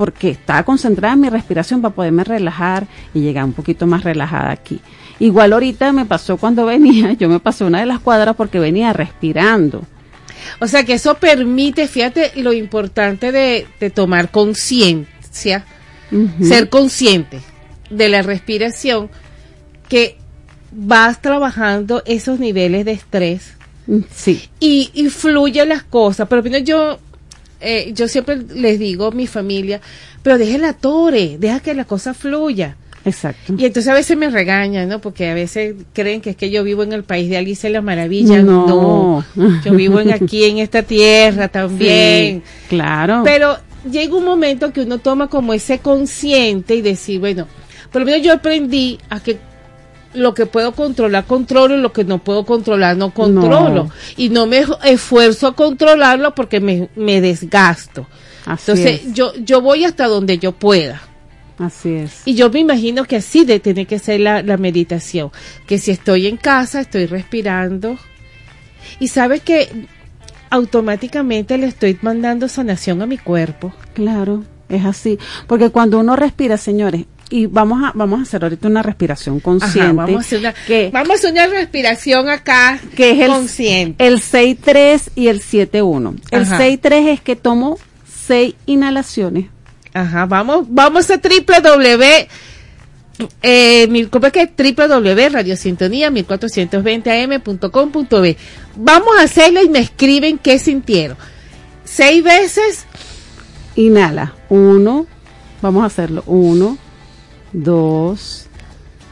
porque 0.00 0.30
estaba 0.30 0.62
concentrada 0.62 1.12
en 1.12 1.20
mi 1.20 1.28
respiración 1.28 1.82
para 1.82 1.94
poderme 1.94 2.24
relajar 2.24 2.86
y 3.12 3.20
llegar 3.20 3.44
un 3.44 3.52
poquito 3.52 3.86
más 3.86 4.02
relajada 4.02 4.50
aquí. 4.50 4.80
Igual 5.18 5.52
ahorita 5.52 5.92
me 5.92 6.06
pasó 6.06 6.38
cuando 6.38 6.64
venía, 6.74 7.12
yo 7.12 7.28
me 7.28 7.38
pasé 7.38 7.64
una 7.64 7.80
de 7.80 7.84
las 7.86 7.98
cuadras 7.98 8.34
porque 8.34 8.58
venía 8.58 8.94
respirando. 8.94 9.82
O 10.58 10.66
sea, 10.66 10.84
que 10.84 10.94
eso 10.94 11.16
permite, 11.16 11.86
fíjate 11.86 12.32
lo 12.36 12.54
importante 12.54 13.30
de, 13.30 13.66
de 13.78 13.90
tomar 13.90 14.30
conciencia, 14.30 15.66
ser 16.40 16.70
consciente 16.70 17.42
de 17.90 18.08
la 18.08 18.22
respiración, 18.22 19.10
que 19.90 20.16
vas 20.72 21.20
trabajando 21.20 22.02
esos 22.06 22.40
niveles 22.40 22.86
de 22.86 22.92
estrés 22.92 23.52
Mm, 23.90 24.00
Sí, 24.14 24.48
y, 24.60 24.90
y 24.94 25.10
fluyen 25.10 25.68
las 25.68 25.82
cosas. 25.82 26.28
Pero 26.28 26.46
yo, 26.58 26.98
eh, 27.60 27.92
yo 27.94 28.08
siempre 28.08 28.38
les 28.54 28.78
digo 28.78 29.06
a 29.06 29.10
mi 29.10 29.26
familia, 29.26 29.80
pero 30.22 30.38
déjela 30.38 30.72
tore, 30.72 31.36
deja 31.38 31.60
que 31.60 31.74
la 31.74 31.84
cosa 31.84 32.14
fluya. 32.14 32.76
exacto. 33.04 33.54
Y 33.56 33.64
entonces 33.64 33.88
a 33.88 33.94
veces 33.94 34.16
me 34.16 34.30
regañan, 34.30 34.88
¿no? 34.88 35.00
Porque 35.00 35.28
a 35.28 35.34
veces 35.34 35.74
creen 35.92 36.20
que 36.20 36.30
es 36.30 36.36
que 36.36 36.50
yo 36.50 36.64
vivo 36.64 36.82
en 36.82 36.92
el 36.92 37.04
país 37.04 37.30
de 37.30 37.36
Alicia 37.36 37.68
y 37.70 37.72
la 37.72 37.82
Maravilla. 37.82 38.42
No. 38.42 39.24
No, 39.34 39.62
yo 39.64 39.72
vivo 39.72 40.00
en 40.00 40.12
aquí 40.12 40.44
en 40.44 40.58
esta 40.58 40.82
tierra 40.82 41.48
también. 41.48 42.42
Sí, 42.44 42.66
claro. 42.68 43.22
Pero 43.24 43.56
llega 43.90 44.14
un 44.14 44.24
momento 44.24 44.72
que 44.72 44.82
uno 44.82 44.98
toma 44.98 45.28
como 45.28 45.54
ese 45.54 45.78
consciente 45.78 46.74
y 46.74 46.82
decir, 46.82 47.20
bueno, 47.20 47.46
por 47.90 48.02
lo 48.02 48.06
menos 48.06 48.22
yo 48.22 48.32
aprendí 48.32 48.98
a 49.08 49.20
que 49.20 49.38
lo 50.14 50.34
que 50.34 50.46
puedo 50.46 50.72
controlar, 50.72 51.24
controlo, 51.24 51.76
y 51.76 51.80
lo 51.80 51.92
que 51.92 52.04
no 52.04 52.18
puedo 52.18 52.44
controlar, 52.44 52.96
no 52.96 53.12
controlo. 53.12 53.84
No. 53.84 53.90
Y 54.16 54.28
no 54.28 54.46
me 54.46 54.64
esfuerzo 54.84 55.46
a 55.46 55.54
controlarlo 55.54 56.34
porque 56.34 56.60
me, 56.60 56.88
me 56.96 57.20
desgasto. 57.20 58.06
Así 58.46 58.70
Entonces, 58.70 59.06
es. 59.06 59.12
yo, 59.12 59.34
yo 59.36 59.60
voy 59.60 59.84
hasta 59.84 60.06
donde 60.06 60.38
yo 60.38 60.52
pueda. 60.52 61.02
Así 61.58 61.94
es. 61.94 62.22
Y 62.24 62.34
yo 62.34 62.50
me 62.50 62.60
imagino 62.60 63.04
que 63.04 63.16
así 63.16 63.44
de 63.44 63.60
tiene 63.60 63.86
que 63.86 63.98
ser 63.98 64.20
la, 64.20 64.42
la 64.42 64.56
meditación. 64.56 65.30
Que 65.66 65.78
si 65.78 65.90
estoy 65.90 66.26
en 66.26 66.38
casa, 66.38 66.80
estoy 66.80 67.06
respirando. 67.06 67.98
Y 68.98 69.08
sabes 69.08 69.42
que 69.42 69.68
automáticamente 70.48 71.58
le 71.58 71.66
estoy 71.66 71.98
mandando 72.02 72.48
sanación 72.48 73.02
a 73.02 73.06
mi 73.06 73.18
cuerpo. 73.18 73.72
Claro, 73.94 74.44
es 74.68 74.84
así. 74.84 75.18
Porque 75.46 75.70
cuando 75.70 75.98
uno 75.98 76.16
respira, 76.16 76.56
señores, 76.56 77.04
y 77.30 77.46
vamos 77.46 77.82
a, 77.82 77.92
vamos 77.94 78.20
a 78.20 78.22
hacer 78.22 78.42
ahorita 78.42 78.68
una 78.68 78.82
respiración 78.82 79.40
consciente. 79.40 79.80
Ajá, 79.80 79.92
vamos, 79.92 80.16
a 80.16 80.20
hacer 80.20 80.40
una, 80.40 80.52
que, 80.52 80.90
vamos 80.92 81.10
a 81.10 81.14
hacer 81.14 81.32
una 81.32 81.46
respiración 81.46 82.28
acá 82.28 82.78
que 82.96 83.12
es 83.12 83.20
el, 83.20 83.28
consciente. 83.28 84.06
el 84.06 84.20
6-3 84.20 85.10
y 85.14 85.28
el 85.28 85.40
7-1. 85.40 86.20
El 86.30 86.42
Ajá. 86.42 86.58
6-3 86.58 87.08
es 87.08 87.20
que 87.20 87.36
tomo 87.36 87.78
6 88.26 88.54
inhalaciones. 88.66 89.46
Ajá, 89.94 90.26
vamos, 90.26 90.66
vamos 90.68 91.10
a 91.10 91.16
www. 91.16 92.28
Eh, 93.42 93.86
mi, 93.88 94.06
¿cómo 94.06 94.26
es 94.26 94.32
que? 94.32 94.46
www 94.46 95.28
Radio 95.30 95.56
Sintonía 95.56 96.10
1420am.com.b. 96.10 98.36
Vamos 98.76 99.08
a 99.18 99.22
hacerlo 99.22 99.62
y 99.62 99.68
me 99.68 99.80
escriben 99.80 100.38
qué 100.38 100.58
sintieron. 100.58 101.18
Seis 101.84 102.22
veces 102.22 102.86
Inhala. 103.76 104.34
1, 104.48 105.06
vamos 105.62 105.82
a 105.82 105.86
hacerlo. 105.86 106.22
1, 106.26 106.78
2, 107.52 108.46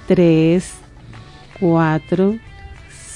3, 0.07 0.70
4, 1.61 2.39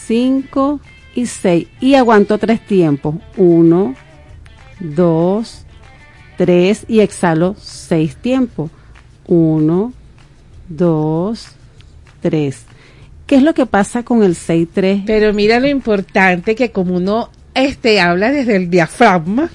5 0.07 0.81
y 1.15 1.27
6. 1.27 1.69
Y 1.81 1.95
aguanto 1.95 2.39
tres 2.39 2.61
tiempos. 2.67 3.17
1, 3.37 3.95
2, 4.81 5.65
3 6.37 6.85
y 6.89 7.01
exhalo 7.01 7.55
seis 7.59 8.17
tiempos. 8.17 8.71
1, 9.27 9.93
2, 10.69 11.47
3. 12.21 12.65
¿Qué 13.27 13.37
es 13.37 13.43
lo 13.43 13.55
que 13.55 13.67
pasa 13.67 14.03
con 14.03 14.23
el 14.23 14.35
6-3? 14.35 15.05
Pero 15.07 15.33
mira 15.33 15.61
lo 15.61 15.69
importante 15.69 16.55
que 16.55 16.71
como 16.71 16.97
uno 16.97 17.31
este 17.55 18.01
habla 18.01 18.31
desde 18.31 18.57
el 18.57 18.69
diafragma 18.69 19.51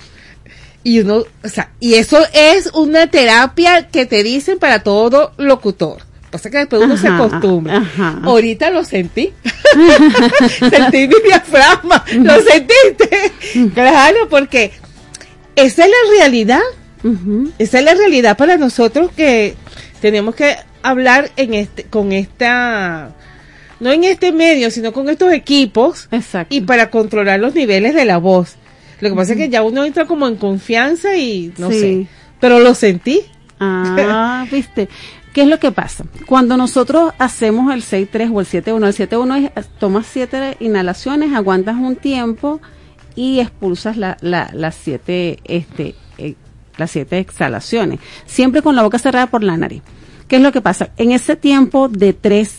y 0.87 1.01
uno, 1.01 1.25
o 1.43 1.49
sea, 1.49 1.71
y 1.81 1.95
eso 1.95 2.17
es 2.31 2.67
una 2.67 3.07
terapia 3.07 3.89
que 3.89 4.05
te 4.05 4.23
dicen 4.23 4.57
para 4.57 4.83
todo 4.83 5.33
locutor. 5.35 5.97
Pasa 6.31 6.49
que 6.49 6.59
después 6.59 6.81
uno 6.81 6.95
se 6.95 7.09
acostumbra. 7.09 7.79
ajá. 7.79 8.21
Ahorita 8.23 8.69
lo 8.69 8.85
sentí. 8.85 9.33
sentí 10.59 11.09
mi 11.09 11.15
diafragma. 11.25 12.05
¿Lo 12.13 12.35
sentiste? 12.41 13.33
claro, 13.73 14.29
porque 14.29 14.71
esa 15.57 15.83
es 15.83 15.91
la 15.91 16.17
realidad. 16.17 16.61
Esa 17.59 17.79
es 17.79 17.83
la 17.83 17.93
realidad 17.93 18.37
para 18.37 18.55
nosotros 18.55 19.11
que 19.11 19.55
tenemos 19.99 20.35
que 20.35 20.55
hablar 20.83 21.31
en 21.35 21.53
este, 21.53 21.83
con 21.83 22.13
esta, 22.13 23.13
no 23.81 23.91
en 23.91 24.05
este 24.05 24.31
medio, 24.31 24.71
sino 24.71 24.93
con 24.93 25.09
estos 25.09 25.33
equipos 25.33 26.07
Exacto. 26.11 26.55
y 26.55 26.61
para 26.61 26.89
controlar 26.89 27.41
los 27.41 27.55
niveles 27.55 27.93
de 27.93 28.05
la 28.05 28.19
voz. 28.19 28.55
Lo 29.01 29.09
que 29.09 29.15
pasa 29.15 29.33
es 29.33 29.37
que 29.37 29.49
ya 29.49 29.63
uno 29.63 29.83
entra 29.85 30.05
como 30.05 30.27
en 30.27 30.35
confianza 30.37 31.15
y 31.17 31.53
no 31.57 31.69
Sí. 31.71 31.79
sé, 31.79 32.07
pero 32.39 32.59
lo 32.59 32.73
sentí. 32.73 33.21
Ah, 33.59 34.45
viste. 34.51 34.89
¿Qué 35.33 35.41
es 35.43 35.47
lo 35.47 35.59
que 35.59 35.71
pasa? 35.71 36.03
Cuando 36.25 36.57
nosotros 36.57 37.13
hacemos 37.19 37.71
el 37.73 37.83
6-3 37.83 38.31
o 38.33 38.39
el 38.39 38.47
7-1, 38.47 38.87
el 38.87 38.93
7-1 39.09 39.51
es 39.55 39.67
tomas 39.79 40.07
7 40.07 40.57
inhalaciones, 40.61 41.33
aguantas 41.35 41.75
un 41.75 41.95
tiempo 41.95 42.59
y 43.15 43.39
expulsas 43.39 43.97
la, 43.97 44.17
la, 44.21 44.49
las 44.53 44.75
7 44.75 45.39
este, 45.43 45.93
eh, 46.17 46.35
las 46.77 46.91
siete 46.91 47.17
exhalaciones, 47.19 47.99
siempre 48.27 48.61
con 48.61 48.75
la 48.75 48.83
boca 48.83 48.99
cerrada 48.99 49.27
por 49.27 49.43
la 49.43 49.57
nariz. 49.57 49.81
¿Qué 50.27 50.35
es 50.37 50.41
lo 50.41 50.51
que 50.51 50.61
pasa? 50.61 50.89
En 50.97 51.11
ese 51.11 51.35
tiempo 51.35 51.87
de 51.87 52.13
tres, 52.13 52.55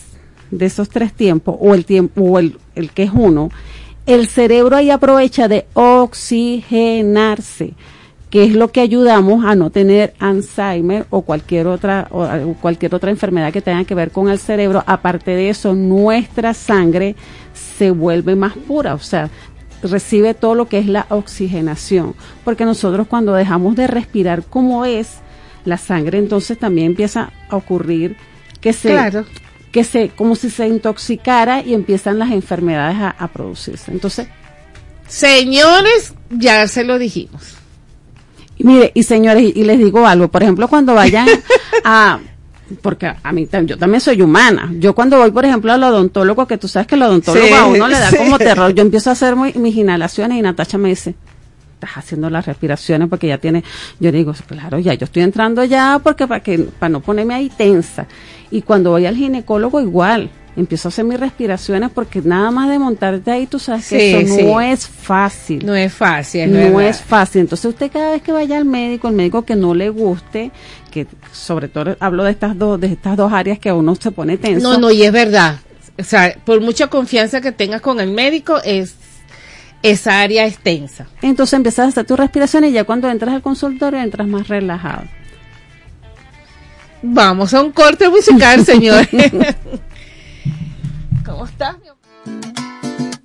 de 0.50 0.66
esos 0.66 0.88
tres 0.88 1.12
tiempos, 1.12 1.56
o 1.60 1.74
el 1.74 1.84
tiempo, 1.84 2.22
o 2.22 2.38
el, 2.40 2.58
el 2.74 2.90
que 2.90 3.04
es 3.04 3.10
uno, 3.12 3.50
el 4.08 4.26
cerebro 4.26 4.74
ahí 4.74 4.90
aprovecha 4.90 5.48
de 5.48 5.66
oxigenarse, 5.74 7.74
que 8.30 8.44
es 8.44 8.54
lo 8.54 8.72
que 8.72 8.80
ayudamos 8.80 9.44
a 9.44 9.54
no 9.54 9.68
tener 9.68 10.14
Alzheimer 10.18 11.04
o 11.10 11.22
cualquier 11.22 11.66
otra 11.66 12.08
o 12.10 12.54
cualquier 12.54 12.94
otra 12.94 13.10
enfermedad 13.10 13.52
que 13.52 13.60
tenga 13.60 13.84
que 13.84 13.94
ver 13.94 14.10
con 14.10 14.30
el 14.30 14.38
cerebro. 14.38 14.82
Aparte 14.86 15.32
de 15.32 15.50
eso, 15.50 15.74
nuestra 15.74 16.54
sangre 16.54 17.16
se 17.52 17.90
vuelve 17.90 18.34
más 18.34 18.54
pura, 18.54 18.94
o 18.94 18.98
sea, 18.98 19.28
recibe 19.82 20.32
todo 20.32 20.54
lo 20.54 20.68
que 20.68 20.78
es 20.78 20.86
la 20.86 21.04
oxigenación, 21.10 22.14
porque 22.44 22.64
nosotros 22.64 23.08
cuando 23.08 23.34
dejamos 23.34 23.76
de 23.76 23.88
respirar 23.88 24.42
como 24.42 24.86
es, 24.86 25.18
la 25.66 25.76
sangre 25.76 26.16
entonces 26.16 26.58
también 26.58 26.88
empieza 26.88 27.30
a 27.50 27.56
ocurrir 27.56 28.16
que 28.62 28.72
se 28.72 28.88
que 29.72 29.84
se, 29.84 30.10
como 30.10 30.34
si 30.36 30.50
se 30.50 30.66
intoxicara 30.66 31.62
y 31.62 31.74
empiezan 31.74 32.18
las 32.18 32.30
enfermedades 32.30 32.96
a, 32.98 33.10
a 33.10 33.28
producirse. 33.28 33.90
Entonces, 33.90 34.28
señores, 35.06 36.14
ya 36.30 36.66
se 36.68 36.84
lo 36.84 36.98
dijimos. 36.98 37.54
Y 38.56 38.64
mire, 38.64 38.90
y 38.94 39.04
señores, 39.04 39.52
y 39.54 39.64
les 39.64 39.78
digo 39.78 40.06
algo, 40.06 40.28
por 40.28 40.42
ejemplo, 40.42 40.68
cuando 40.68 40.94
vayan 40.94 41.28
a 41.84 42.18
porque 42.82 43.10
a 43.22 43.32
mí 43.32 43.48
yo 43.64 43.78
también 43.78 44.00
soy 44.00 44.20
humana. 44.20 44.70
Yo 44.78 44.94
cuando 44.94 45.18
voy, 45.18 45.30
por 45.30 45.44
ejemplo, 45.44 45.72
al 45.72 45.82
odontólogo, 45.82 46.46
que 46.46 46.58
tú 46.58 46.68
sabes 46.68 46.86
que 46.86 46.96
el 46.96 47.02
odontólogo 47.02 47.54
a 47.54 47.66
uno 47.66 47.88
le 47.88 47.98
da 47.98 48.10
como 48.16 48.38
terror, 48.38 48.74
yo 48.74 48.82
empiezo 48.82 49.10
a 49.10 49.14
hacer 49.14 49.36
mis 49.36 49.76
inhalaciones 49.76 50.38
y 50.38 50.42
Natacha 50.42 50.78
me 50.78 50.90
dice, 50.90 51.14
estás 51.78 51.96
haciendo 51.96 52.28
las 52.28 52.46
respiraciones 52.46 53.08
porque 53.08 53.28
ya 53.28 53.38
tienes, 53.38 53.64
yo 54.00 54.10
digo, 54.10 54.34
claro, 54.46 54.78
ya 54.78 54.94
yo 54.94 55.04
estoy 55.04 55.22
entrando 55.22 55.64
ya 55.64 56.00
porque 56.02 56.26
para 56.26 56.42
que 56.42 56.58
para 56.58 56.90
no 56.90 57.00
ponerme 57.00 57.34
ahí 57.34 57.48
tensa. 57.48 58.06
Y 58.50 58.62
cuando 58.62 58.90
voy 58.90 59.06
al 59.06 59.16
ginecólogo 59.16 59.80
igual, 59.80 60.30
empiezo 60.56 60.88
a 60.88 60.90
hacer 60.90 61.04
mis 61.04 61.20
respiraciones 61.20 61.90
porque 61.90 62.20
nada 62.20 62.50
más 62.50 62.68
de 62.68 62.78
montarte 62.78 63.30
ahí, 63.30 63.46
tú 63.46 63.58
sabes 63.60 63.88
que 63.88 64.20
eso 64.20 64.42
no 64.42 64.60
es 64.60 64.88
fácil. 64.88 65.64
No 65.64 65.74
es 65.74 65.92
fácil, 65.92 66.52
no 66.52 66.80
es 66.80 67.00
fácil. 67.00 67.42
Entonces 67.42 67.66
usted 67.66 67.92
cada 67.92 68.10
vez 68.10 68.22
que 68.22 68.32
vaya 68.32 68.56
al 68.56 68.64
médico, 68.64 69.08
el 69.08 69.14
médico 69.14 69.44
que 69.44 69.54
no 69.54 69.74
le 69.74 69.88
guste, 69.90 70.50
que 70.90 71.06
sobre 71.32 71.68
todo 71.68 71.96
hablo 72.00 72.24
de 72.24 72.32
estas 72.32 72.58
dos, 72.58 72.80
de 72.80 72.88
estas 72.88 73.16
dos 73.16 73.32
áreas 73.32 73.58
que 73.58 73.68
a 73.68 73.74
uno 73.74 73.94
se 73.94 74.10
pone 74.10 74.36
tenso. 74.36 74.72
No, 74.72 74.78
no, 74.78 74.90
y 74.90 75.04
es 75.04 75.12
verdad. 75.12 75.60
O 75.96 76.04
sea, 76.04 76.36
por 76.44 76.60
mucha 76.60 76.88
confianza 76.88 77.40
que 77.40 77.52
tengas 77.52 77.80
con 77.80 78.00
el 78.00 78.10
médico, 78.10 78.60
es 78.64 78.94
esa 79.82 80.20
área 80.20 80.46
extensa. 80.46 81.06
Entonces 81.22 81.54
empezás 81.54 81.86
a 81.86 81.88
hacer 81.88 82.06
tu 82.06 82.16
respiración 82.16 82.64
y 82.64 82.72
ya 82.72 82.84
cuando 82.84 83.08
entras 83.08 83.34
al 83.34 83.42
consultorio 83.42 84.00
entras 84.00 84.26
más 84.26 84.48
relajado. 84.48 85.04
Vamos 87.02 87.54
a 87.54 87.62
un 87.62 87.70
corte 87.72 88.08
musical, 88.08 88.64
señores. 88.64 89.08
¿Cómo 91.24 91.44
estás? 91.44 91.76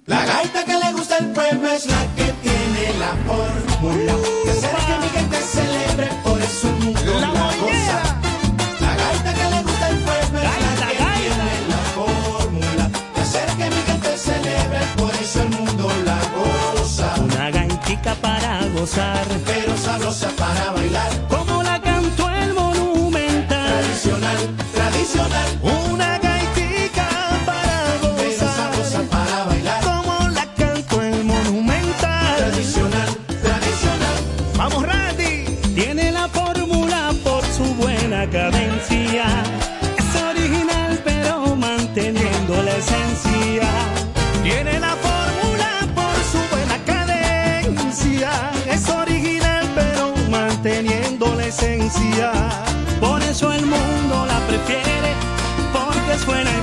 La 0.06 0.26
gaita 0.26 0.64
que 0.66 0.74
le 0.74 0.92
gusta 0.94 1.18
el 1.18 1.28
pueblo 1.28 1.72
es 1.72 1.86
la 1.88 2.06
que 2.16 2.34
tiene 2.44 3.00
la 3.00 3.16
fórmula 3.26 4.14
que 4.44 4.52
hacer 4.52 4.76
que 4.76 4.98
mi 5.00 5.10
gente 5.10 5.38
celebre 5.38 6.10
por 6.24 6.42
eso 6.42 6.68
mundo. 6.68 7.53
gozar. 18.84 19.63
Por 53.02 53.22
eso 53.24 53.52
el 53.52 53.66
mundo 53.66 54.26
la 54.26 54.40
prefiere, 54.48 55.14
porque 55.74 56.14
es 56.14 56.26
buena 56.26 56.50
y 56.50 56.62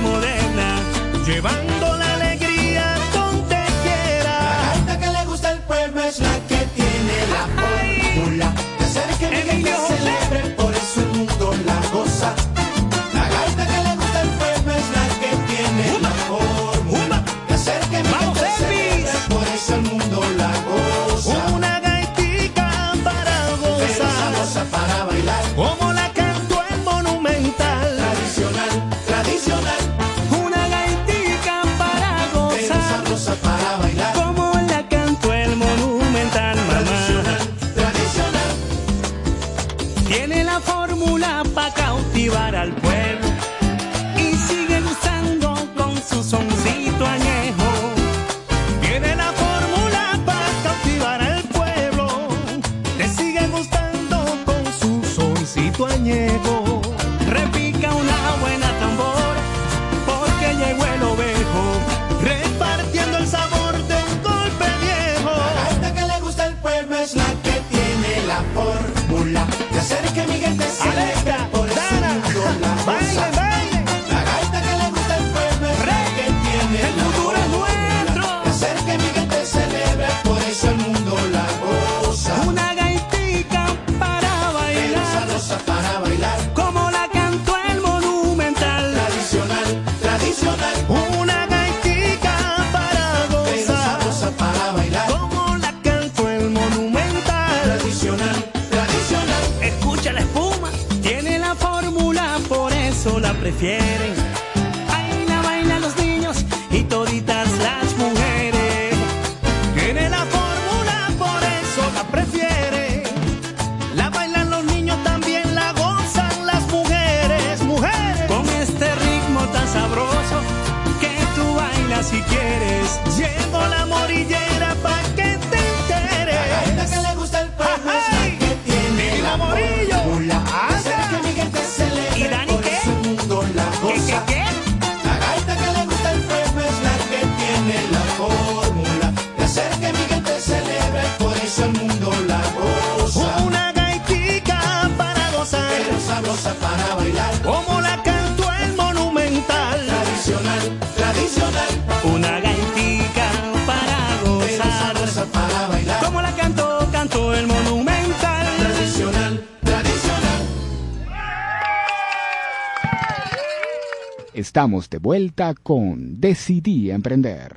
Estamos 164.51 164.89
de 164.89 164.97
vuelta 164.97 165.53
con 165.53 166.19
Decidí 166.19 166.91
Emprender. 166.91 167.55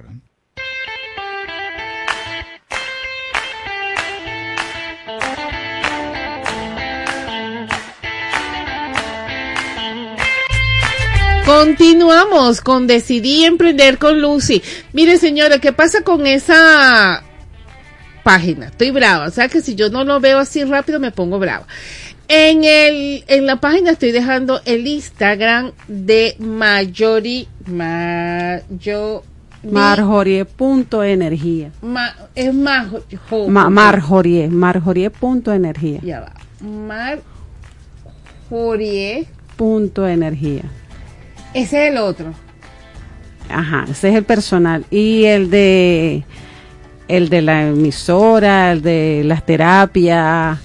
Continuamos 11.44 12.60
con 12.60 12.86
Decidí 12.86 13.44
Emprender 13.44 13.98
con 13.98 14.20
Lucy. 14.20 14.62
Mire 14.92 15.18
señora, 15.18 15.58
¿qué 15.58 15.72
pasa 15.72 16.02
con 16.02 16.28
esa 16.28 17.24
página? 18.22 18.66
Estoy 18.66 18.92
brava, 18.92 19.26
o 19.26 19.30
sea 19.32 19.48
que 19.48 19.62
si 19.62 19.74
yo 19.74 19.90
no 19.90 20.04
lo 20.04 20.20
veo 20.20 20.38
así 20.38 20.62
rápido 20.62 21.00
me 21.00 21.10
pongo 21.10 21.40
brava. 21.40 21.66
En, 22.28 22.64
el, 22.64 23.24
en 23.28 23.46
la 23.46 23.56
página 23.56 23.90
estoy 23.90 24.12
dejando 24.12 24.60
el 24.64 24.86
Instagram 24.86 25.72
de 25.88 26.36
Mayori. 26.38 27.48
Mayo, 27.66 29.22
Marjorie.energía. 29.70 31.70
ma, 31.82 32.14
es 32.34 32.52
más. 32.52 32.88
Ma, 33.48 33.70
Marjorie, 33.70 34.48
Marjorie.energía. 34.48 36.00
Ya 36.02 36.20
va. 36.20 36.32
Marjorie. 38.50 39.26
Punto 39.56 40.06
energía. 40.06 40.62
Ese 41.54 41.86
es 41.86 41.92
el 41.92 41.98
otro. 41.98 42.34
Ajá, 43.48 43.84
ese 43.88 44.10
es 44.10 44.16
el 44.16 44.24
personal. 44.24 44.84
Y 44.90 45.24
el 45.24 45.50
de 45.50 46.24
el 47.06 47.28
de 47.28 47.42
la 47.42 47.68
emisora, 47.68 48.72
el 48.72 48.82
de 48.82 49.22
las 49.24 49.44
terapias, 49.44 50.58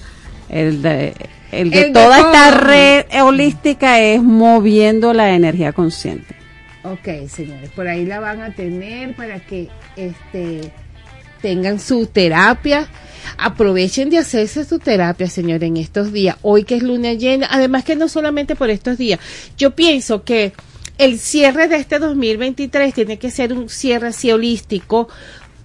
el 0.48 0.82
de 0.82 1.14
el 1.52 1.70
de 1.70 1.82
El 1.82 1.86
de 1.88 1.92
toda 1.92 2.18
esta 2.18 2.50
red 2.52 3.04
holística 3.22 4.00
es 4.00 4.22
moviendo 4.22 5.12
la 5.12 5.34
energía 5.34 5.72
consciente. 5.72 6.34
Ok, 6.82 7.28
señores, 7.28 7.70
por 7.70 7.88
ahí 7.88 8.06
la 8.06 8.20
van 8.20 8.40
a 8.40 8.54
tener 8.54 9.14
para 9.14 9.40
que 9.40 9.68
este 9.96 10.72
tengan 11.42 11.78
su 11.78 12.06
terapia. 12.06 12.88
Aprovechen 13.36 14.10
de 14.10 14.18
hacerse 14.18 14.64
su 14.64 14.78
terapia, 14.78 15.28
señor, 15.28 15.62
en 15.62 15.76
estos 15.76 16.12
días. 16.12 16.36
Hoy 16.42 16.64
que 16.64 16.76
es 16.76 16.82
luna 16.82 17.12
llena, 17.14 17.48
además 17.50 17.84
que 17.84 17.96
no 17.96 18.08
solamente 18.08 18.56
por 18.56 18.70
estos 18.70 18.98
días. 18.98 19.20
Yo 19.58 19.74
pienso 19.74 20.24
que 20.24 20.52
el 20.98 21.18
cierre 21.18 21.68
de 21.68 21.76
este 21.76 21.98
2023 21.98 22.94
tiene 22.94 23.18
que 23.18 23.30
ser 23.30 23.52
un 23.52 23.68
cierre 23.68 24.08
así 24.08 24.32
holístico, 24.32 25.08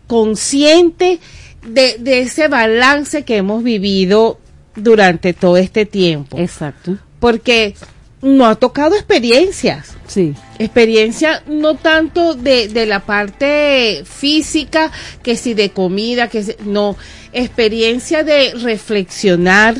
consciente 0.07 1.19
de, 1.65 1.97
de 1.99 2.21
ese 2.21 2.47
balance 2.47 3.23
que 3.23 3.37
hemos 3.37 3.63
vivido 3.63 4.39
durante 4.75 5.33
todo 5.33 5.57
este 5.57 5.85
tiempo. 5.85 6.37
Exacto. 6.37 6.97
Porque 7.19 7.75
no 8.21 8.45
ha 8.47 8.55
tocado 8.55 8.95
experiencias 8.95 9.95
Sí. 10.07 10.33
experiencia 10.59 11.43
no 11.47 11.75
tanto 11.75 12.33
de, 12.35 12.67
de 12.67 12.85
la 12.85 13.01
parte 13.01 14.03
física, 14.05 14.91
que 15.23 15.35
si 15.35 15.53
de 15.53 15.69
comida, 15.71 16.27
que 16.27 16.43
si- 16.43 16.55
no, 16.65 16.95
experiencia 17.33 18.23
de 18.23 18.53
reflexionar, 18.55 19.75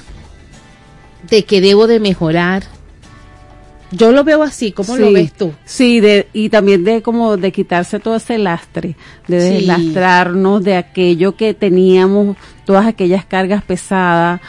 de 1.30 1.44
que 1.46 1.62
debo 1.62 1.88
de 1.88 2.00
mejorar. 2.00 2.64
Yo 3.92 4.12
lo 4.12 4.24
veo 4.24 4.44
así, 4.44 4.72
¿cómo 4.72 4.98
lo 4.98 5.12
ves 5.12 5.32
tú? 5.34 5.54
Sí, 5.64 6.00
de, 6.02 6.28
y 6.34 6.50
también 6.50 6.84
de 6.84 7.02
como 7.02 7.38
de 7.38 7.52
quitarse 7.52 8.00
todo 8.00 8.16
ese 8.18 8.38
lastre, 8.38 8.96
de 9.28 9.40
Sí. 9.42 9.54
deslastrarnos 9.58 10.64
de 10.64 10.76
aquello 10.76 11.36
que 11.36 11.54
teníamos, 11.54 12.36
todas 12.66 12.88
aquellas 12.88 13.26
cargas 13.26 13.64
pesadas, 13.64 14.42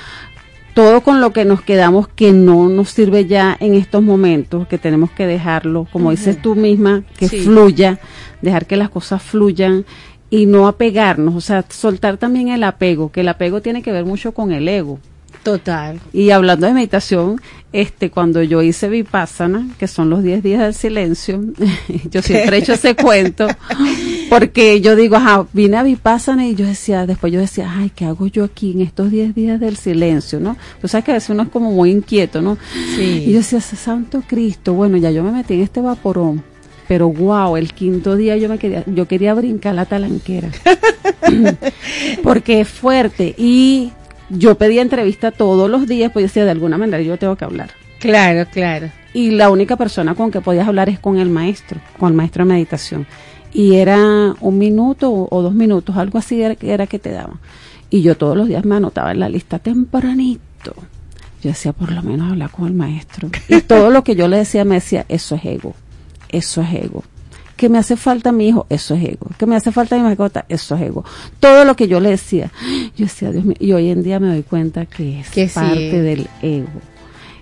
todo 0.76 1.00
con 1.00 1.22
lo 1.22 1.32
que 1.32 1.46
nos 1.46 1.62
quedamos 1.62 2.06
que 2.06 2.32
no 2.34 2.68
nos 2.68 2.90
sirve 2.90 3.24
ya 3.24 3.56
en 3.60 3.72
estos 3.72 4.02
momentos, 4.02 4.68
que 4.68 4.76
tenemos 4.76 5.10
que 5.10 5.26
dejarlo, 5.26 5.88
como 5.90 6.10
dices 6.10 6.42
tú 6.42 6.54
misma, 6.54 7.02
que 7.18 7.28
Sí. 7.30 7.40
fluya, 7.40 7.98
dejar 8.42 8.66
que 8.66 8.76
las 8.76 8.90
cosas 8.90 9.22
fluyan 9.22 9.86
y 10.28 10.44
no 10.44 10.68
apegarnos, 10.68 11.34
o 11.34 11.40
sea, 11.40 11.64
soltar 11.70 12.18
también 12.18 12.48
el 12.48 12.62
apego, 12.62 13.10
que 13.10 13.22
el 13.22 13.28
apego 13.30 13.62
tiene 13.62 13.80
que 13.80 13.90
ver 13.90 14.04
mucho 14.04 14.32
con 14.32 14.52
el 14.52 14.68
ego. 14.68 14.98
Total. 15.42 15.98
Y 16.12 16.28
hablando 16.28 16.66
de 16.66 16.74
meditación, 16.74 17.40
este, 17.80 18.10
cuando 18.10 18.42
yo 18.42 18.62
hice 18.62 18.88
Vipassana, 18.88 19.68
que 19.78 19.86
son 19.86 20.08
los 20.08 20.22
10 20.22 20.42
días 20.42 20.62
del 20.62 20.74
silencio, 20.74 21.44
yo 22.10 22.22
siempre 22.22 22.56
he 22.56 22.60
hecho 22.60 22.72
ese 22.72 22.96
cuento, 22.96 23.46
porque 24.30 24.80
yo 24.80 24.96
digo, 24.96 25.16
ajá, 25.16 25.46
vine 25.52 25.76
a 25.76 25.82
Vipassana 25.82 26.46
y 26.46 26.54
yo 26.54 26.64
decía, 26.64 27.06
después 27.06 27.32
yo 27.32 27.40
decía, 27.40 27.70
ay, 27.76 27.90
¿qué 27.94 28.06
hago 28.06 28.26
yo 28.28 28.44
aquí 28.44 28.72
en 28.72 28.80
estos 28.80 29.10
10 29.10 29.34
días 29.34 29.60
del 29.60 29.76
silencio, 29.76 30.40
no? 30.40 30.56
Tú 30.80 30.88
sabes 30.88 31.04
que 31.04 31.10
a 31.10 31.14
veces 31.14 31.30
uno 31.30 31.42
es 31.42 31.48
como 31.50 31.70
muy 31.70 31.90
inquieto, 31.90 32.40
¿no? 32.40 32.56
Sí. 32.96 33.24
Y 33.26 33.32
yo 33.32 33.38
decía, 33.38 33.60
Santo 33.60 34.22
Cristo, 34.26 34.72
bueno, 34.72 34.96
ya 34.96 35.10
yo 35.10 35.22
me 35.22 35.30
metí 35.30 35.54
en 35.54 35.60
este 35.60 35.80
vaporón. 35.82 36.42
Pero 36.88 37.10
wow, 37.10 37.56
el 37.56 37.72
quinto 37.72 38.16
día 38.16 38.36
yo 38.36 38.48
me 38.48 38.58
quería, 38.58 38.84
yo 38.86 39.08
quería 39.08 39.34
brincar 39.34 39.74
la 39.74 39.86
talanquera. 39.86 40.50
Porque 42.22 42.60
es 42.60 42.68
fuerte. 42.68 43.34
Y 43.36 43.90
yo 44.30 44.56
pedía 44.56 44.82
entrevista 44.82 45.30
todos 45.30 45.70
los 45.70 45.86
días, 45.86 46.10
pues 46.12 46.22
yo 46.22 46.26
decía, 46.28 46.44
de 46.44 46.50
alguna 46.50 46.78
manera 46.78 47.02
yo 47.02 47.16
tengo 47.18 47.36
que 47.36 47.44
hablar. 47.44 47.70
Claro, 47.98 48.48
claro. 48.50 48.90
Y 49.14 49.30
la 49.30 49.50
única 49.50 49.76
persona 49.76 50.14
con 50.14 50.30
que 50.30 50.40
podías 50.40 50.68
hablar 50.68 50.88
es 50.88 50.98
con 50.98 51.18
el 51.18 51.30
maestro, 51.30 51.80
con 51.98 52.10
el 52.10 52.14
maestro 52.14 52.44
de 52.44 52.52
meditación. 52.52 53.06
Y 53.52 53.76
era 53.76 54.34
un 54.40 54.58
minuto 54.58 55.10
o, 55.10 55.28
o 55.30 55.42
dos 55.42 55.54
minutos, 55.54 55.96
algo 55.96 56.18
así 56.18 56.42
era, 56.42 56.56
era 56.60 56.86
que 56.86 56.98
te 56.98 57.10
daban. 57.10 57.38
Y 57.88 58.02
yo 58.02 58.16
todos 58.16 58.36
los 58.36 58.48
días 58.48 58.64
me 58.64 58.76
anotaba 58.76 59.12
en 59.12 59.20
la 59.20 59.28
lista 59.28 59.58
tempranito. 59.58 60.74
Yo 61.42 61.50
decía, 61.50 61.72
por 61.72 61.92
lo 61.92 62.02
menos 62.02 62.30
hablar 62.30 62.50
con 62.50 62.66
el 62.66 62.74
maestro. 62.74 63.30
Y 63.48 63.60
todo 63.62 63.90
lo 63.90 64.04
que 64.04 64.16
yo 64.16 64.28
le 64.28 64.38
decía 64.38 64.64
me 64.64 64.76
decía, 64.76 65.06
eso 65.08 65.36
es 65.36 65.44
ego, 65.44 65.74
eso 66.28 66.60
es 66.60 66.74
ego. 66.74 67.04
Que 67.56 67.68
me 67.70 67.78
hace 67.78 67.96
falta 67.96 68.32
mi 68.32 68.48
hijo, 68.48 68.66
eso 68.68 68.94
es 68.94 69.04
ego. 69.04 69.28
Que 69.38 69.46
me 69.46 69.56
hace 69.56 69.72
falta 69.72 69.96
mi 69.96 70.02
mascota, 70.02 70.44
eso 70.48 70.74
es 70.76 70.82
ego. 70.82 71.04
Todo 71.40 71.64
lo 71.64 71.74
que 71.74 71.88
yo 71.88 72.00
le 72.00 72.10
decía, 72.10 72.50
yo 72.96 73.06
decía, 73.06 73.30
Dios 73.32 73.44
mío, 73.44 73.56
y 73.58 73.72
hoy 73.72 73.90
en 73.90 74.02
día 74.02 74.20
me 74.20 74.28
doy 74.28 74.42
cuenta 74.42 74.84
que 74.86 75.20
es 75.20 75.30
Que 75.30 75.48
sí. 75.48 75.54
parte 75.54 76.02
del 76.02 76.26
ego. 76.42 76.68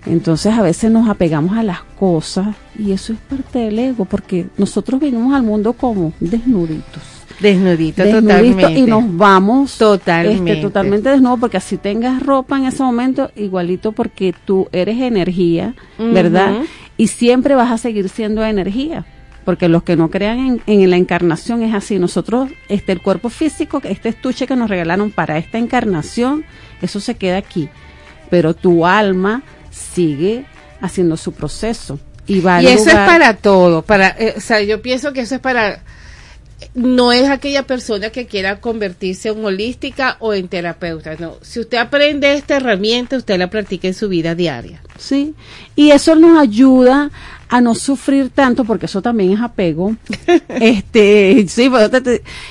Entonces 0.05 0.53
a 0.53 0.61
veces 0.61 0.91
nos 0.91 1.09
apegamos 1.09 1.57
a 1.57 1.63
las 1.63 1.81
cosas 1.99 2.55
y 2.77 2.91
eso 2.91 3.11
es 3.13 3.19
parte 3.19 3.59
del 3.59 3.77
ego, 3.79 4.05
porque 4.05 4.45
nosotros 4.57 4.99
vinimos 5.01 5.33
al 5.33 5.43
mundo 5.43 5.73
como 5.73 6.13
desnuditos. 6.19 7.03
Desnudito, 7.41 8.01
Desnuditos 8.01 8.21
totalmente. 8.61 8.79
y 8.79 8.83
nos 8.83 9.17
vamos 9.17 9.77
Totalmente. 9.77 10.51
este, 10.53 10.61
totalmente 10.61 11.09
desnudos 11.09 11.37
porque 11.41 11.57
así 11.57 11.75
tengas 11.75 12.23
ropa 12.23 12.57
en 12.57 12.63
ese 12.63 12.81
momento 12.81 13.29
igualito 13.35 13.91
porque 13.91 14.33
tú 14.45 14.69
eres 14.71 15.01
energía, 15.01 15.75
¿verdad? 15.99 16.61
Y 16.95 17.07
siempre 17.07 17.53
vas 17.55 17.71
a 17.73 17.77
seguir 17.77 18.07
siendo 18.07 18.41
energía. 18.45 19.05
Porque 19.45 19.69
los 19.69 19.83
que 19.83 19.95
no 19.95 20.09
crean 20.09 20.39
en, 20.39 20.61
en 20.65 20.89
la 20.89 20.97
encarnación 20.97 21.61
es 21.61 21.73
así. 21.73 21.99
Nosotros, 21.99 22.49
este, 22.67 22.91
el 22.91 23.01
cuerpo 23.01 23.29
físico, 23.29 23.79
este 23.83 24.09
estuche 24.09 24.47
que 24.47 24.55
nos 24.55 24.69
regalaron 24.69 25.11
para 25.11 25.37
esta 25.37 25.59
encarnación, 25.59 26.43
eso 26.81 26.99
se 26.99 27.15
queda 27.15 27.37
aquí. 27.37 27.69
Pero 28.29 28.55
tu 28.55 28.85
alma 28.85 29.43
sigue 29.69 30.45
haciendo 30.81 31.15
su 31.15 31.33
proceso. 31.33 31.99
Y, 32.27 32.39
va 32.39 32.61
Y 32.61 32.67
eso 32.67 32.89
es 32.89 32.95
para 32.95 33.35
todo, 33.35 33.83
para, 33.83 34.09
eh, 34.17 34.33
o 34.35 34.41
sea, 34.41 34.61
yo 34.61 34.81
pienso 34.81 35.13
que 35.13 35.21
eso 35.21 35.35
es 35.35 35.41
para, 35.41 35.83
no 36.73 37.11
es 37.11 37.29
aquella 37.29 37.63
persona 37.63 38.09
que 38.09 38.27
quiera 38.27 38.59
convertirse 38.59 39.29
en 39.29 39.43
holística 39.43 40.17
o 40.19 40.33
en 40.33 40.47
terapeuta, 40.47 41.15
no. 41.19 41.35
Si 41.41 41.59
usted 41.59 41.77
aprende 41.77 42.33
esta 42.33 42.57
herramienta, 42.57 43.17
usted 43.17 43.37
la 43.37 43.49
practica 43.49 43.87
en 43.87 43.93
su 43.93 44.09
vida 44.09 44.35
diaria. 44.35 44.81
Sí, 44.97 45.33
y 45.75 45.91
eso 45.91 46.15
nos 46.15 46.39
ayuda 46.39 47.11
a 47.49 47.61
no 47.61 47.75
sufrir 47.75 48.29
tanto, 48.29 48.65
porque 48.65 48.87
eso 48.87 49.01
también 49.01 49.33
es 49.33 49.41
apego. 49.41 49.95
este, 50.49 51.45
sí, 51.47 51.69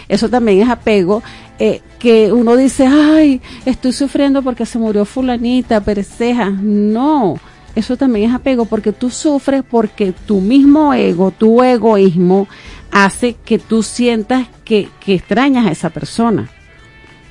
eso 0.09 0.29
también 0.29 0.63
es 0.63 0.69
apego. 0.69 1.23
eh, 1.59 1.81
que 1.99 2.31
uno 2.33 2.55
dice, 2.57 2.87
ay, 2.87 3.41
estoy 3.65 3.93
sufriendo 3.93 4.43
porque 4.43 4.67
se 4.67 4.79
murió 4.79 5.07
fulanita, 5.07 5.81
pereceja. 5.81 6.51
No, 6.51 7.41
eso 7.75 7.97
también 7.97 8.29
es 8.29 8.37
apego, 8.37 8.67
porque 8.67 8.93
tú 8.93 9.09
sufres 9.09 9.63
porque 9.69 10.13
tu 10.13 10.41
mismo 10.41 10.93
ego, 10.93 11.31
tu 11.31 11.63
egoísmo, 11.63 12.47
hace 12.95 13.35
que 13.45 13.59
tú 13.59 13.83
sientas 13.83 14.47
que, 14.65 14.89
que 15.05 15.15
extrañas 15.15 15.67
a 15.67 15.73
esa 15.73 15.91
persona. 15.91 16.49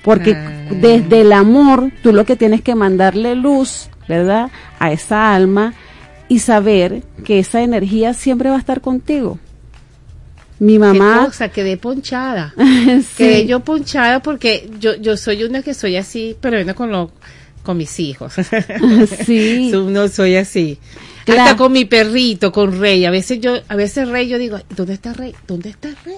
Porque 0.03 0.35
Ah. 0.35 0.67
desde 0.69 1.21
el 1.21 1.31
amor, 1.31 1.89
tú 2.03 2.11
lo 2.11 2.25
que 2.25 2.35
tienes 2.35 2.61
que 2.61 2.75
mandarle 2.75 3.33
luz, 3.35 3.89
¿verdad? 4.09 4.51
A 4.77 4.91
esa 4.91 5.33
alma 5.33 5.73
y 6.27 6.39
saber 6.39 7.01
que 7.23 7.39
esa 7.39 7.61
energía 7.61 8.13
siempre 8.13 8.49
va 8.49 8.57
a 8.57 8.59
estar 8.59 8.81
contigo. 8.81 9.39
Mi 10.59 10.73
Qué 10.73 10.79
mamá, 10.79 11.25
cosa, 11.27 11.47
quedé 11.49 11.77
ponchada. 11.77 12.53
Sí. 12.85 13.03
Quedé 13.17 13.47
yo 13.47 13.61
ponchada 13.61 14.21
porque 14.21 14.69
yo, 14.79 14.95
yo 14.95 15.15
soy 15.15 15.43
una 15.45 15.61
que 15.61 15.73
soy 15.73 15.95
así, 15.95 16.35
pero 16.41 16.57
bueno, 16.57 16.75
con 16.75 16.91
lo, 16.91 17.11
con 17.63 17.77
mis 17.77 17.99
hijos. 17.99 18.33
Sí. 19.25 19.71
No 19.73 20.07
soy 20.07 20.35
así. 20.35 20.77
Claro. 21.25 21.41
Hasta 21.41 21.57
con 21.57 21.71
mi 21.71 21.85
perrito, 21.85 22.51
con 22.51 22.79
Rey. 22.79 23.05
A 23.05 23.11
veces 23.11 23.39
yo, 23.39 23.55
a 23.67 23.75
veces 23.75 24.09
Rey, 24.09 24.27
yo 24.27 24.37
digo, 24.37 24.59
¿dónde 24.75 24.93
está 24.93 25.13
Rey? 25.13 25.33
¿Dónde 25.47 25.69
está 25.69 25.89
Rey? 26.05 26.17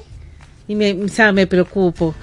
Y 0.68 0.76
me, 0.76 0.94
o 0.94 1.08
sea, 1.08 1.32
me 1.32 1.46
preocupo. 1.48 2.16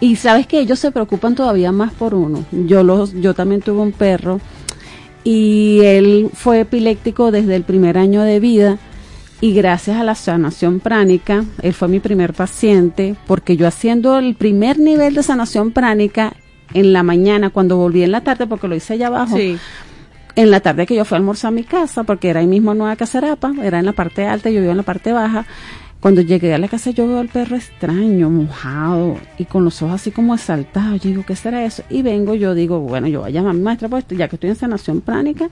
Y 0.00 0.16
sabes 0.16 0.46
que 0.46 0.58
ellos 0.58 0.80
se 0.80 0.90
preocupan 0.90 1.34
todavía 1.34 1.70
más 1.70 1.92
por 1.92 2.14
uno. 2.14 2.44
Yo 2.50 2.82
los, 2.82 3.12
yo 3.14 3.34
también 3.34 3.62
tuve 3.62 3.80
un 3.80 3.92
perro 3.92 4.40
y 5.22 5.80
él 5.84 6.30
fue 6.34 6.60
epiléptico 6.60 7.30
desde 7.30 7.54
el 7.54 7.62
primer 7.62 7.96
año 7.96 8.22
de 8.22 8.40
vida 8.40 8.78
y 9.40 9.54
gracias 9.54 9.96
a 9.96 10.04
la 10.04 10.14
sanación 10.14 10.80
pránica, 10.80 11.44
él 11.62 11.74
fue 11.74 11.88
mi 11.88 12.00
primer 12.00 12.32
paciente 12.32 13.16
porque 13.26 13.56
yo 13.56 13.66
haciendo 13.66 14.18
el 14.18 14.34
primer 14.34 14.78
nivel 14.78 15.14
de 15.14 15.22
sanación 15.22 15.72
pránica 15.72 16.34
en 16.74 16.92
la 16.92 17.02
mañana, 17.02 17.50
cuando 17.50 17.76
volví 17.76 18.02
en 18.02 18.12
la 18.12 18.22
tarde, 18.22 18.46
porque 18.46 18.68
lo 18.68 18.74
hice 18.74 18.94
allá 18.94 19.08
abajo, 19.08 19.36
Sí. 19.36 19.58
en 20.36 20.50
la 20.50 20.60
tarde 20.60 20.86
que 20.86 20.94
yo 20.94 21.04
fui 21.04 21.16
a 21.16 21.18
almorzar 21.18 21.48
a 21.48 21.52
mi 21.52 21.64
casa, 21.64 22.04
porque 22.04 22.28
era 22.30 22.40
ahí 22.40 22.46
mismo 22.46 22.74
Nueva 22.74 22.96
Cacerapa, 22.96 23.52
era 23.62 23.78
en 23.78 23.86
la 23.86 23.92
parte 23.92 24.26
alta, 24.26 24.50
yo 24.50 24.60
vivo 24.60 24.70
en 24.72 24.78
la 24.78 24.82
parte 24.82 25.12
baja. 25.12 25.44
Cuando 26.00 26.20
llegué 26.20 26.52
a 26.52 26.58
la 26.58 26.66
casa 26.66 26.90
yo 26.90 27.06
veo 27.06 27.20
al 27.20 27.28
perro 27.28 27.54
extraño, 27.54 28.28
mojado 28.28 29.18
y 29.38 29.44
con 29.44 29.64
los 29.64 29.82
ojos 29.82 29.94
así 30.00 30.10
como 30.10 30.34
exaltados. 30.34 31.00
Yo 31.00 31.10
digo, 31.10 31.22
¿qué 31.24 31.36
será 31.36 31.64
eso? 31.64 31.84
Y 31.90 32.02
vengo, 32.02 32.34
yo 32.34 32.54
digo, 32.54 32.80
bueno, 32.80 33.06
yo 33.06 33.20
voy 33.20 33.28
a 33.28 33.32
llamar 33.32 33.50
a 33.50 33.54
mi 33.54 33.60
maestra, 33.62 33.88
pues 33.88 34.04
ya 34.08 34.26
que 34.26 34.34
estoy 34.34 34.50
en 34.50 34.56
sanación 34.56 35.00
pránica. 35.00 35.48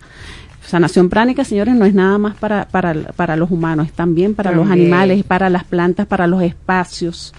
Sanación 0.66 1.08
pránica, 1.08 1.44
señores, 1.44 1.74
no 1.76 1.84
es 1.84 1.94
nada 1.94 2.18
más 2.18 2.34
para, 2.34 2.66
para, 2.66 2.94
para 3.14 3.36
los 3.36 3.50
humanos, 3.52 3.86
es 3.86 3.92
también 3.92 4.34
para 4.34 4.50
los 4.50 4.68
animales, 4.68 5.22
para 5.22 5.48
las 5.50 5.62
plantas, 5.64 6.06
para 6.06 6.26
los 6.26 6.42
espacios. 6.42 7.32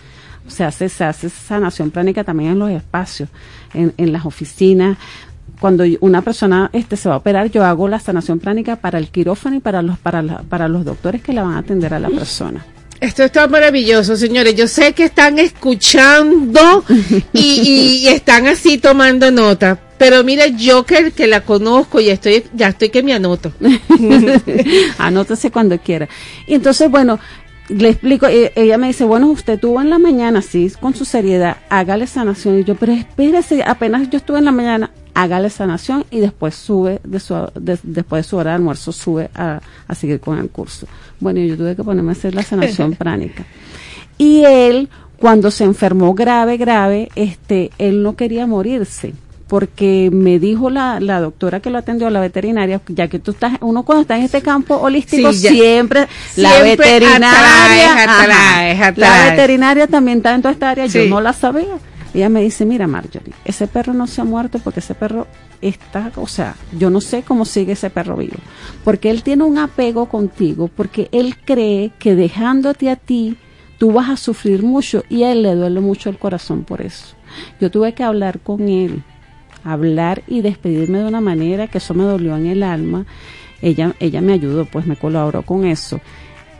Se 0.47 0.63
hace, 0.63 0.89
se 0.89 1.03
hace 1.03 1.29
sanación 1.29 1.91
pránica 1.91 2.23
también 2.23 2.51
en 2.51 2.59
los 2.59 2.69
espacios, 2.71 3.29
en, 3.73 3.93
en 3.97 4.11
las 4.11 4.25
oficinas. 4.25 4.97
Cuando 5.59 5.83
una 5.99 6.21
persona 6.23 6.69
este 6.73 6.97
se 6.97 7.07
va 7.07 7.15
a 7.15 7.17
operar, 7.19 7.51
yo 7.51 7.63
hago 7.63 7.87
la 7.87 7.99
sanación 7.99 8.39
pránica 8.39 8.77
para 8.77 8.97
el 8.97 9.09
quirófano 9.09 9.55
y 9.57 9.59
para 9.59 9.81
los, 9.81 9.97
para, 9.99 10.21
la- 10.23 10.41
para 10.41 10.67
los 10.67 10.83
doctores 10.85 11.21
que 11.21 11.33
la 11.33 11.43
van 11.43 11.53
a 11.53 11.59
atender 11.59 11.93
a 11.93 11.99
la 11.99 12.09
persona. 12.09 12.65
Esto 12.99 13.23
está 13.23 13.47
maravilloso, 13.47 14.15
señores. 14.15 14.55
Yo 14.55 14.67
sé 14.67 14.93
que 14.93 15.05
están 15.05 15.39
escuchando 15.39 16.83
y, 17.33 18.01
y 18.03 18.07
están 18.09 18.47
así 18.47 18.77
tomando 18.77 19.31
nota. 19.31 19.79
Pero 19.97 20.23
mire, 20.23 20.53
yo 20.57 20.83
que, 20.83 21.11
que 21.11 21.27
la 21.27 21.41
conozco 21.41 21.99
y 21.99 22.09
estoy, 22.09 22.43
ya 22.53 22.69
estoy 22.69 22.89
que 22.89 23.03
me 23.03 23.13
anoto. 23.13 23.51
Anótese 24.97 25.51
cuando 25.51 25.77
quiera. 25.79 26.07
Y 26.47 26.55
entonces, 26.55 26.89
bueno, 26.89 27.19
le 27.71 27.89
explico, 27.89 28.27
eh, 28.27 28.51
ella 28.55 28.77
me 28.77 28.87
dice, 28.87 29.03
bueno, 29.05 29.27
usted 29.29 29.59
tuvo 29.59 29.81
en 29.81 29.89
la 29.89 29.99
mañana, 29.99 30.39
así, 30.39 30.71
con 30.79 30.93
su 30.93 31.05
seriedad, 31.05 31.57
hágale 31.69 32.07
sanación. 32.07 32.59
Y 32.59 32.63
yo, 32.63 32.75
pero 32.75 32.91
espérese, 32.93 33.63
apenas 33.63 34.09
yo 34.09 34.17
estuve 34.17 34.39
en 34.39 34.45
la 34.45 34.51
mañana, 34.51 34.91
hágale 35.13 35.49
sanación 35.49 36.05
y 36.11 36.19
después 36.19 36.55
sube, 36.55 36.99
de 37.03 37.19
su, 37.19 37.33
de- 37.55 37.79
después 37.83 38.25
de 38.25 38.29
su 38.29 38.37
hora 38.37 38.51
de 38.51 38.55
almuerzo, 38.55 38.91
sube 38.91 39.29
a, 39.35 39.61
a 39.87 39.95
seguir 39.95 40.19
con 40.19 40.37
el 40.37 40.49
curso. 40.49 40.87
Bueno, 41.19 41.39
yo 41.39 41.57
tuve 41.57 41.75
que 41.75 41.83
ponerme 41.83 42.09
a 42.11 42.13
hacer 42.13 42.35
la 42.35 42.43
sanación 42.43 42.93
pránica. 42.95 43.45
Y 44.17 44.43
él, 44.45 44.89
cuando 45.17 45.49
se 45.51 45.63
enfermó 45.63 46.13
grave, 46.13 46.57
grave, 46.57 47.09
este, 47.15 47.71
él 47.77 48.03
no 48.03 48.15
quería 48.15 48.45
morirse. 48.47 49.13
Porque 49.51 50.07
me 50.13 50.39
dijo 50.39 50.69
la, 50.69 51.01
la 51.01 51.19
doctora 51.19 51.59
que 51.59 51.69
lo 51.69 51.77
atendió, 51.77 52.09
la 52.09 52.21
veterinaria, 52.21 52.79
ya 52.87 53.09
que 53.09 53.19
tú 53.19 53.31
estás, 53.31 53.57
uno 53.59 53.83
cuando 53.83 54.03
está 54.03 54.15
en 54.15 54.23
este 54.23 54.41
campo 54.41 54.75
holístico, 54.77 55.33
Sí, 55.33 55.41
ya. 55.41 55.49
siempre, 55.51 56.07
la 56.37 56.51
Siempre 56.53 56.77
veterinaria, 56.77 57.91
atraes, 57.91 58.79
ajá, 58.79 58.87
atraes, 58.87 58.97
la 58.97 59.29
veterinaria 59.31 59.87
también 59.87 60.19
está 60.19 60.33
en 60.35 60.41
toda 60.41 60.53
esta 60.53 60.69
área, 60.69 60.85
yo 60.85 61.05
no 61.07 61.19
la 61.19 61.33
sabía. 61.33 61.79
Ella 62.13 62.29
me 62.29 62.41
dice, 62.41 62.65
mira 62.65 62.87
Marjorie, 62.87 63.33
ese 63.43 63.67
perro 63.67 63.93
no 63.93 64.07
se 64.07 64.21
ha 64.21 64.23
muerto 64.23 64.59
porque 64.59 64.79
ese 64.79 64.95
perro 64.95 65.27
está, 65.61 66.13
o 66.15 66.27
sea, 66.27 66.55
yo 66.79 66.89
no 66.89 67.01
sé 67.01 67.23
cómo 67.23 67.43
sigue 67.43 67.73
ese 67.73 67.89
perro 67.89 68.15
vivo, 68.15 68.37
porque 68.85 69.09
él 69.11 69.21
tiene 69.21 69.43
un 69.43 69.57
apego 69.57 70.05
contigo, 70.05 70.69
porque 70.73 71.09
él 71.11 71.35
cree 71.43 71.91
que 71.99 72.15
dejándote 72.15 72.89
a 72.89 72.95
ti, 72.95 73.35
tú 73.77 73.91
vas 73.91 74.09
a 74.09 74.15
sufrir 74.15 74.63
mucho 74.63 75.03
y 75.09 75.23
a 75.23 75.33
él 75.33 75.43
le 75.43 75.55
duele 75.55 75.81
mucho 75.81 76.09
el 76.09 76.17
corazón 76.17 76.63
por 76.63 76.79
eso. 76.81 77.15
Yo 77.59 77.69
tuve 77.69 77.93
que 77.93 78.03
hablar 78.03 78.39
con 78.39 78.69
él, 78.69 79.03
hablar 79.63 80.23
y 80.27 80.41
despedirme 80.41 80.99
de 80.99 81.05
una 81.05 81.21
manera 81.21 81.67
que 81.67 81.77
eso 81.77 81.93
me 81.93 82.03
dolió 82.03 82.35
en 82.35 82.47
el 82.47 82.63
alma. 82.63 83.05
Ella, 83.61 83.95
ella 83.99 84.21
me 84.21 84.33
ayudó, 84.33 84.65
pues 84.65 84.85
me 84.85 84.95
colaboró 84.95 85.43
con 85.43 85.65
eso. 85.65 85.99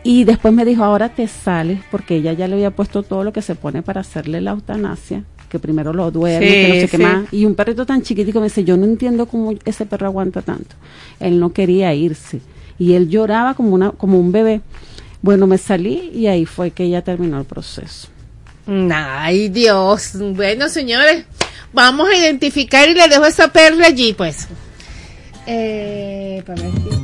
Y 0.04 0.24
después 0.24 0.52
me 0.52 0.64
dijo, 0.64 0.82
ahora 0.82 1.10
te 1.10 1.28
sales, 1.28 1.80
porque 1.90 2.16
ella 2.16 2.32
ya 2.32 2.48
le 2.48 2.54
había 2.54 2.70
puesto 2.70 3.02
todo 3.02 3.22
lo 3.22 3.32
que 3.32 3.42
se 3.42 3.54
pone 3.54 3.82
para 3.82 4.00
hacerle 4.00 4.40
la 4.40 4.52
eutanasia, 4.52 5.24
que 5.48 5.58
primero 5.58 5.92
lo 5.92 6.10
duerme, 6.10 6.46
Sí, 6.46 6.52
que 6.52 6.68
no 6.68 6.74
sé 6.74 6.88
qué 6.88 6.98
más. 6.98 7.32
Y 7.32 7.44
un 7.44 7.54
perrito 7.54 7.86
tan 7.86 8.02
chiquitico 8.02 8.40
me 8.40 8.46
dice, 8.46 8.64
yo 8.64 8.76
no 8.76 8.84
entiendo 8.84 9.26
cómo 9.26 9.54
ese 9.64 9.86
perro 9.86 10.06
aguanta 10.06 10.42
tanto. 10.42 10.74
Él 11.20 11.38
no 11.38 11.52
quería 11.52 11.94
irse. 11.94 12.40
Y 12.78 12.94
él 12.94 13.08
lloraba 13.08 13.54
como, 13.54 13.74
una, 13.74 13.92
como 13.92 14.18
un 14.18 14.32
bebé. 14.32 14.60
Bueno, 15.20 15.46
me 15.46 15.56
salí 15.56 16.10
y 16.12 16.26
ahí 16.26 16.46
fue 16.46 16.72
que 16.72 16.82
ella 16.84 17.02
terminó 17.02 17.38
el 17.38 17.44
proceso. 17.44 18.08
Ay, 18.66 19.48
Dios. 19.48 20.12
Bueno, 20.34 20.68
señores, 20.68 21.26
vamos 21.72 22.08
a 22.08 22.16
identificar 22.16 22.88
y 22.88 22.94
le 22.94 23.08
dejo 23.08 23.24
esa 23.26 23.48
perla 23.48 23.88
allí, 23.88 24.12
pues. 24.12 24.48
Eh, 25.46 26.42
para 26.46 26.62
ver 26.62 26.70
aquí. 26.70 27.01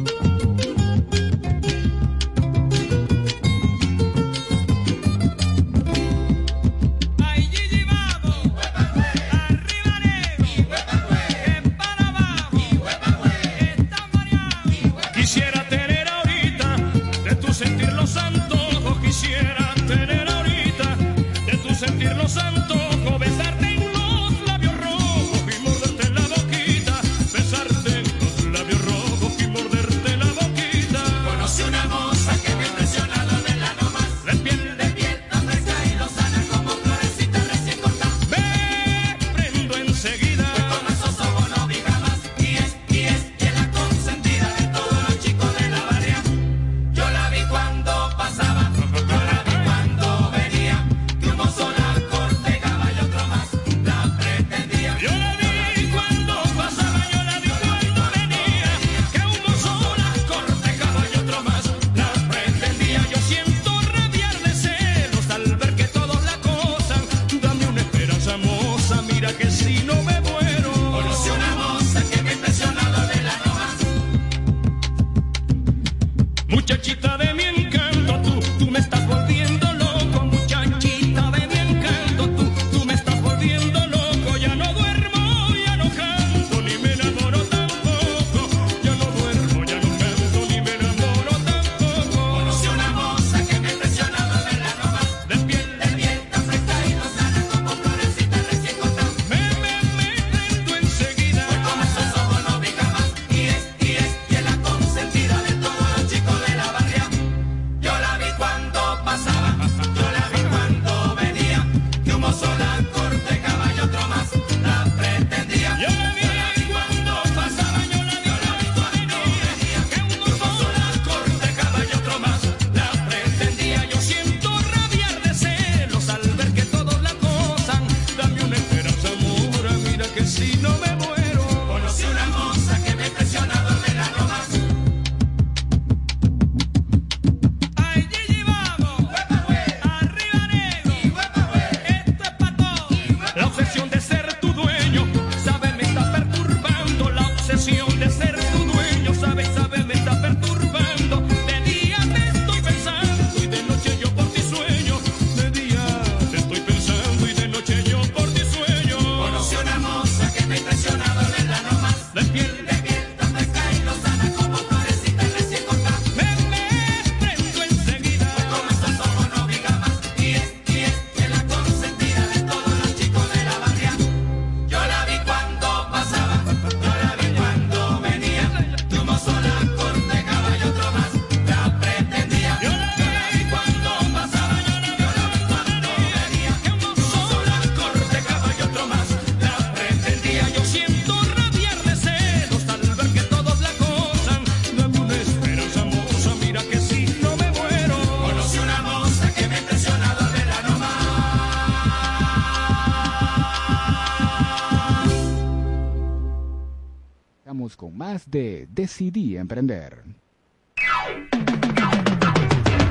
De 208.31 208.69
Decidí 208.71 209.37
Emprender. 209.37 210.05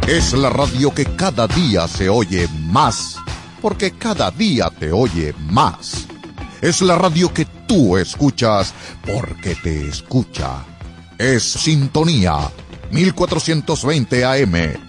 Es 0.07 0.33
la 0.33 0.49
radio 0.49 0.93
que 0.93 1.05
cada 1.05 1.47
día 1.47 1.87
se 1.87 2.09
oye 2.09 2.47
más, 2.69 3.17
porque 3.61 3.91
cada 3.91 4.31
día 4.31 4.69
te 4.69 4.91
oye 4.91 5.33
más. 5.51 6.07
Es 6.61 6.81
la 6.81 6.95
radio 6.95 7.33
que 7.33 7.45
tú 7.67 7.97
escuchas, 7.97 8.73
porque 9.05 9.55
te 9.55 9.87
escucha. 9.87 10.65
Es 11.17 11.43
Sintonía 11.43 12.49
1420 12.91 14.25
AM. 14.25 14.87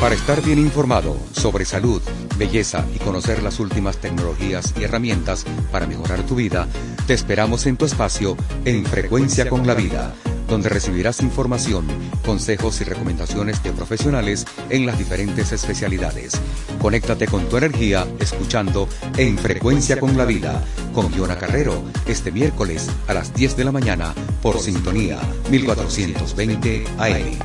Para 0.00 0.14
estar 0.14 0.42
bien 0.42 0.58
informado 0.58 1.16
sobre 1.32 1.64
salud, 1.64 2.02
belleza 2.36 2.84
y 2.94 2.98
conocer 2.98 3.42
las 3.42 3.60
últimas 3.60 3.98
tecnologías 3.98 4.74
y 4.78 4.84
herramientas 4.84 5.44
para 5.70 5.86
mejorar 5.86 6.22
tu 6.22 6.34
vida, 6.34 6.68
te 7.06 7.14
esperamos 7.14 7.66
en 7.66 7.76
tu 7.76 7.84
espacio 7.84 8.36
En 8.64 8.84
Frecuencia 8.86 9.48
con 9.48 9.66
la 9.66 9.74
Vida, 9.74 10.14
donde 10.48 10.68
recibirás 10.68 11.20
información, 11.20 11.86
consejos 12.24 12.80
y 12.80 12.84
recomendaciones 12.84 13.62
de 13.62 13.72
profesionales 13.72 14.46
en 14.70 14.86
las 14.86 14.98
diferentes 14.98 15.52
especialidades. 15.52 16.40
Conéctate 16.80 17.26
con 17.26 17.48
tu 17.48 17.56
energía 17.56 18.06
escuchando 18.20 18.88
En 19.16 19.36
Frecuencia 19.38 20.00
con 20.00 20.16
la 20.16 20.24
Vida 20.24 20.62
con 20.94 21.12
Giona 21.12 21.36
Carrero 21.36 21.82
este 22.06 22.30
miércoles 22.30 22.88
a 23.06 23.14
las 23.14 23.34
10 23.34 23.56
de 23.56 23.64
la 23.64 23.72
mañana 23.72 24.14
por 24.42 24.58
Sintonía 24.58 25.18
1420 25.50 26.84
AM. 26.98 27.38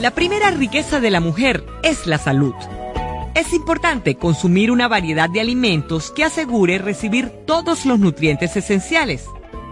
La 0.00 0.10
primera 0.12 0.50
riqueza 0.50 1.00
de 1.00 1.10
la 1.10 1.20
mujer 1.20 1.64
es 1.82 2.06
la 2.06 2.18
salud. 2.18 2.54
Es 3.38 3.52
importante 3.52 4.16
consumir 4.16 4.72
una 4.72 4.88
variedad 4.88 5.30
de 5.30 5.40
alimentos 5.40 6.10
que 6.10 6.24
asegure 6.24 6.78
recibir 6.78 7.28
todos 7.46 7.86
los 7.86 8.00
nutrientes 8.00 8.56
esenciales. 8.56 9.26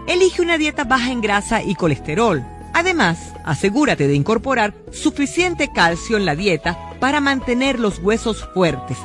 Elige 0.07 0.41
una 0.41 0.57
dieta 0.57 0.85
baja 0.85 1.11
en 1.11 1.19
grasa 1.19 1.61
y 1.61 1.75
colesterol. 1.75 2.45
Además, 2.73 3.33
asegúrate 3.43 4.07
de 4.07 4.15
incorporar 4.15 4.73
suficiente 4.93 5.69
calcio 5.73 6.15
en 6.15 6.23
la 6.23 6.37
dieta 6.37 6.79
para 7.01 7.19
mantener 7.19 7.77
los 7.77 7.99
huesos 7.99 8.47
fuertes. 8.53 8.97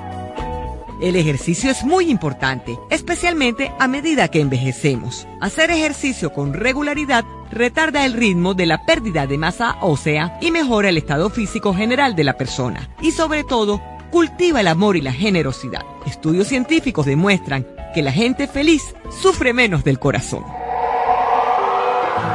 El 1.01 1.17
ejercicio 1.17 1.69
es 1.69 1.83
muy 1.83 2.09
importante, 2.09 2.79
especialmente 2.89 3.73
a 3.81 3.89
medida 3.89 4.29
que 4.29 4.41
envejecemos. 4.41 5.27
Hacer 5.41 5.73
ejercicio 5.73 6.33
con 6.33 6.55
regularidad 6.55 7.25
retarda 7.51 8.07
el 8.07 8.13
ritmo 8.13 8.55
de 8.55 8.67
la 8.67 8.87
pérdida 8.87 9.27
de 9.27 9.37
masa 9.37 9.79
ósea 9.81 10.39
y 10.41 10.53
mejora 10.53 10.91
el 10.91 10.99
estado 10.99 11.29
físico 11.29 11.75
general 11.75 12.15
de 12.15 12.23
la 12.23 12.39
persona. 12.39 12.89
Y 13.01 13.11
sobre 13.11 13.43
todo, 13.43 13.83
cultiva 14.13 14.61
el 14.61 14.69
amor 14.69 14.97
y 14.97 15.01
la 15.01 15.13
generosidad. 15.13 15.81
Estudios 16.07 16.47
científicos 16.47 17.07
demuestran 17.07 17.67
que 17.95 18.03
la 18.03 18.13
gente 18.13 18.47
feliz 18.47 18.95
sufre 19.11 19.53
menos 19.53 19.83
del 19.83 19.99
corazón. 19.99 20.45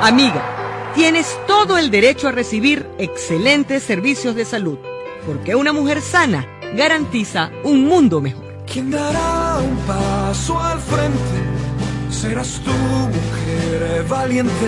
Amiga, 0.02 0.92
tienes 0.96 1.40
todo 1.48 1.78
el 1.78 1.90
derecho 1.90 2.28
a 2.28 2.32
recibir 2.32 2.86
excelentes 2.98 3.84
servicios 3.84 4.36
de 4.36 4.44
salud, 4.44 4.80
porque 5.26 5.56
una 5.56 5.72
mujer 5.72 6.02
sana 6.02 6.46
garantiza 6.76 7.52
un 7.64 7.86
mundo 7.86 8.20
mejor. 8.20 8.64
¿Quién 8.72 8.92
dará 8.92 9.60
un 9.60 9.78
paso 9.88 10.60
al 10.60 10.80
frente? 10.80 11.20
Serás 12.10 12.60
tú, 12.66 12.72
mujer 12.72 14.04
valiente. 14.10 14.68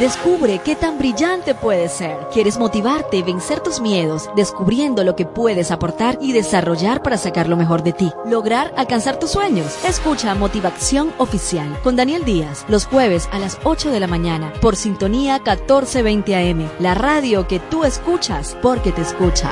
Descubre 0.00 0.60
qué 0.62 0.76
tan 0.76 0.98
brillante 0.98 1.54
puedes 1.54 1.90
ser. 1.90 2.18
¿Quieres 2.30 2.58
motivarte, 2.58 3.22
vencer 3.22 3.60
tus 3.60 3.80
miedos, 3.80 4.28
descubriendo 4.36 5.04
lo 5.04 5.16
que 5.16 5.24
puedes 5.24 5.70
aportar 5.70 6.18
y 6.20 6.32
desarrollar 6.34 7.02
para 7.02 7.16
sacar 7.16 7.48
lo 7.48 7.56
mejor 7.56 7.82
de 7.82 7.94
ti? 7.94 8.12
Lograr 8.26 8.74
alcanzar 8.76 9.18
tus 9.18 9.30
sueños. 9.30 9.82
Escucha 9.86 10.34
Motivación 10.34 11.14
Oficial 11.16 11.80
con 11.82 11.96
Daniel 11.96 12.26
Díaz 12.26 12.66
los 12.68 12.84
jueves 12.84 13.26
a 13.32 13.38
las 13.38 13.58
8 13.64 13.90
de 13.90 14.00
la 14.00 14.06
mañana 14.06 14.52
por 14.60 14.76
Sintonía 14.76 15.38
1420 15.38 16.36
AM, 16.36 16.68
la 16.78 16.92
radio 16.94 17.48
que 17.48 17.58
tú 17.58 17.84
escuchas 17.84 18.54
porque 18.60 18.92
te 18.92 19.00
escucha. 19.00 19.50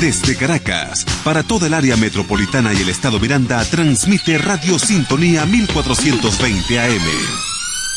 Desde 0.00 0.36
Caracas, 0.36 1.06
para 1.24 1.42
toda 1.42 1.68
el 1.68 1.74
área 1.74 1.96
metropolitana 1.96 2.74
y 2.74 2.82
el 2.82 2.90
estado 2.90 3.18
Miranda, 3.18 3.64
transmite 3.64 4.36
Radio 4.36 4.78
Sintonía 4.78 5.46
1420 5.46 6.78
AM. 6.78 7.02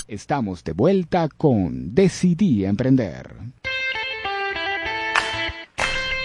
Estamos 0.08 0.64
de 0.64 0.72
vuelta 0.72 1.28
con 1.28 1.94
Decidí 1.94 2.64
Emprender. 2.64 3.36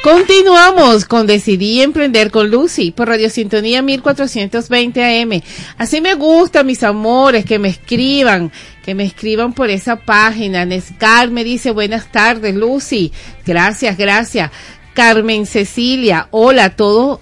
Continuamos 0.05 1.07
con 1.07 1.27
Decidí 1.27 1.83
Emprender 1.83 2.31
con 2.31 2.51
Lucy 2.51 2.93
por 2.93 3.09
Radio 3.09 3.29
Sintonía 3.29 3.83
1420 3.83 5.23
AM. 5.23 5.43
Así 5.77 6.01
me 6.01 6.15
gusta, 6.15 6.63
mis 6.63 6.85
amores, 6.85 7.45
que 7.45 7.59
me 7.59 7.69
escriban, 7.69 8.53
que 8.85 8.95
me 8.95 9.05
escriban 9.05 9.53
por 9.53 9.71
esa 9.71 9.97
página. 9.97 10.65
Nescar 10.65 11.31
me 11.31 11.43
dice 11.43 11.73
buenas 11.73 12.13
tardes, 12.13 12.55
Lucy. 12.55 13.13
Gracias, 13.45 13.97
gracias. 13.97 14.53
Carmen 14.95 15.45
Cecilia, 15.47 16.29
hola, 16.31 16.77
todos, 16.77 17.19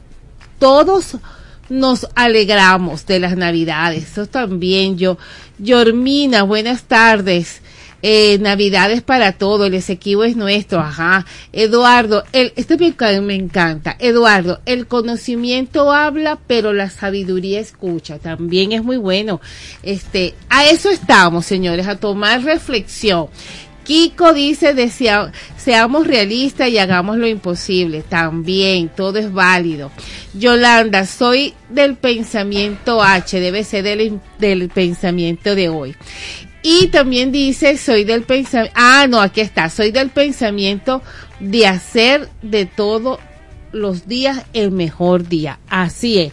todos 0.59 1.16
nos 1.70 2.07
alegramos 2.14 3.07
de 3.07 3.18
las 3.18 3.37
navidades. 3.37 4.12
Eso 4.12 4.27
también 4.27 4.99
yo. 4.99 5.18
Yormina, 5.59 6.43
buenas 6.43 6.85
tardes. 6.85 7.62
Eh, 8.05 8.39
navidades 8.41 9.01
para 9.01 9.31
todo, 9.31 9.66
el 9.66 9.75
Esequibo 9.75 10.25
es 10.25 10.35
nuestro, 10.35 10.81
ajá. 10.81 11.25
Eduardo, 11.53 12.25
este 12.33 12.77
me 13.20 13.35
encanta. 13.37 13.97
Eduardo, 14.01 14.61
el 14.66 14.89
conocimiento 14.89 15.93
habla, 15.93 16.39
pero 16.49 16.73
la 16.73 16.91
sabiduría 16.91 17.61
escucha. 17.61 18.18
También 18.18 18.73
es 18.73 18.83
muy 18.83 18.97
bueno. 18.97 19.41
Este, 19.85 20.35
a 20.49 20.66
eso 20.66 20.91
estamos, 20.91 21.47
señores, 21.47 21.87
a 21.87 21.97
tomar 21.97 22.43
reflexión. 22.43 23.29
Kiko 23.85 24.33
dice, 24.33 24.74
desea, 24.74 25.33
seamos 25.57 26.07
realistas 26.07 26.68
y 26.68 26.78
hagamos 26.78 27.16
lo 27.18 27.26
imposible. 27.26 28.03
También, 28.03 28.89
todo 28.89 29.18
es 29.18 29.33
válido. 29.33 29.91
Yolanda, 30.35 31.07
soy 31.07 31.55
del 31.68 31.97
pensamiento 31.97 33.03
H, 33.03 33.41
debe 33.41 33.64
ser 33.64 33.85
del, 33.85 34.20
del 34.39 34.68
pensamiento 34.68 35.55
de 35.55 35.68
hoy. 35.68 35.97
Y 36.62 36.89
también 36.89 37.33
dice, 37.33 37.76
soy 37.76 38.05
del 38.05 38.22
pensamiento, 38.22 38.74
ah, 38.76 39.07
no, 39.09 39.20
aquí 39.20 39.41
está, 39.41 39.68
soy 39.68 39.91
del 39.91 40.11
pensamiento 40.11 41.03
de 41.41 41.66
hacer 41.66 42.28
de 42.41 42.66
todo 42.66 43.18
los 43.72 44.07
días 44.07 44.45
el 44.53 44.70
mejor 44.70 45.28
día. 45.28 45.59
Así 45.68 46.20
es. 46.20 46.33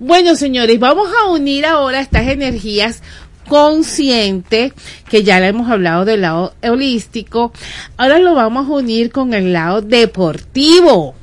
Bueno, 0.00 0.34
señores, 0.34 0.80
vamos 0.80 1.08
a 1.22 1.30
unir 1.30 1.64
ahora 1.64 2.00
estas 2.00 2.26
energías 2.26 3.02
consciente, 3.48 4.72
que 5.08 5.24
ya 5.24 5.40
le 5.40 5.48
hemos 5.48 5.70
hablado 5.70 6.04
del 6.04 6.22
lado 6.22 6.54
holístico, 6.62 7.52
ahora 7.96 8.18
lo 8.18 8.34
vamos 8.34 8.68
a 8.68 8.72
unir 8.72 9.10
con 9.10 9.34
el 9.34 9.52
lado 9.52 9.82
deportivo, 9.82 11.14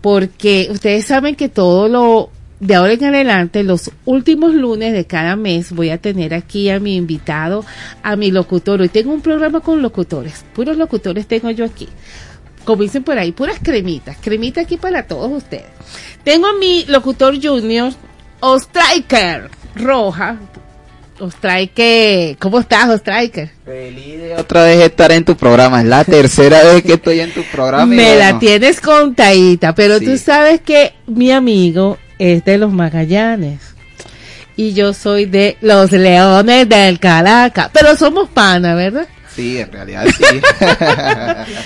porque 0.00 0.68
ustedes 0.70 1.06
saben 1.06 1.36
que 1.36 1.48
todo 1.48 1.88
lo 1.88 2.30
de 2.60 2.74
ahora 2.74 2.92
en 2.92 3.04
adelante, 3.04 3.62
los 3.62 3.90
últimos 4.04 4.52
lunes 4.52 4.92
de 4.92 5.06
cada 5.06 5.36
mes, 5.36 5.72
voy 5.72 5.90
a 5.90 5.98
tener 5.98 6.34
aquí 6.34 6.70
a 6.70 6.80
mi 6.80 6.96
invitado, 6.96 7.64
a 8.02 8.16
mi 8.16 8.30
locutor. 8.30 8.80
Hoy 8.80 8.88
tengo 8.88 9.12
un 9.12 9.20
programa 9.20 9.60
con 9.60 9.80
locutores, 9.80 10.44
puros 10.54 10.76
locutores 10.76 11.26
tengo 11.26 11.50
yo 11.50 11.64
aquí. 11.64 11.88
Como 12.64 12.82
dicen 12.82 13.04
por 13.04 13.16
ahí, 13.18 13.32
puras 13.32 13.60
cremitas, 13.62 14.18
cremitas 14.20 14.64
aquí 14.64 14.76
para 14.76 15.06
todos 15.06 15.30
ustedes. 15.30 15.66
Tengo 16.24 16.48
a 16.48 16.54
mi 16.54 16.84
locutor 16.86 17.40
junior, 17.40 17.92
Ostriker 18.40 19.50
Roja, 19.74 20.38
Ostrike, 21.20 22.36
¿cómo 22.38 22.60
estás, 22.60 22.88
Ostrike? 22.88 23.50
Feliz 23.64 24.20
de 24.20 24.34
otra 24.36 24.64
vez 24.64 24.84
estar 24.84 25.10
en 25.10 25.24
tu 25.24 25.36
programa. 25.36 25.80
Es 25.80 25.86
la 25.86 26.04
tercera 26.04 26.62
vez 26.62 26.82
que 26.82 26.94
estoy 26.94 27.20
en 27.20 27.32
tu 27.32 27.42
programa. 27.44 27.86
Me 27.86 28.16
la 28.16 28.38
tienes 28.38 28.80
contadita, 28.80 29.74
pero 29.74 30.00
tú 30.00 30.16
sabes 30.16 30.60
que 30.60 30.92
mi 31.06 31.32
amigo 31.32 31.98
es 32.18 32.44
de 32.44 32.58
los 32.58 32.72
Magallanes. 32.72 33.60
Y 34.56 34.74
yo 34.74 34.92
soy 34.92 35.26
de 35.26 35.56
los 35.60 35.92
Leones 35.92 36.68
del 36.68 36.98
Caracas. 36.98 37.70
Pero 37.72 37.96
somos 37.96 38.28
pana, 38.28 38.74
¿verdad? 38.74 39.06
Sí, 39.34 39.58
en 39.58 39.70
realidad 39.70 40.04
sí. 40.06 40.40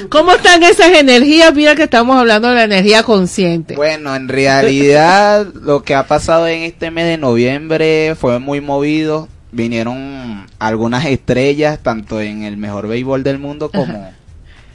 ¿Cómo 0.10 0.32
están 0.32 0.62
esas 0.62 0.92
energías? 0.92 1.54
Mira 1.54 1.74
que 1.74 1.84
estamos 1.84 2.18
hablando 2.18 2.48
de 2.48 2.54
la 2.56 2.64
energía 2.64 3.02
consciente. 3.02 3.76
Bueno, 3.76 4.14
en 4.14 4.28
realidad 4.28 5.46
lo 5.54 5.82
que 5.82 5.94
ha 5.94 6.06
pasado 6.06 6.46
en 6.48 6.64
este 6.64 6.90
mes 6.90 7.06
de 7.06 7.16
noviembre 7.16 8.14
fue 8.14 8.38
muy 8.38 8.60
movido 8.60 9.28
vinieron 9.52 10.46
algunas 10.58 11.04
estrellas, 11.04 11.78
tanto 11.82 12.20
en 12.20 12.42
el 12.42 12.56
mejor 12.56 12.88
béisbol 12.88 13.22
del 13.22 13.38
mundo 13.38 13.70
como 13.70 14.10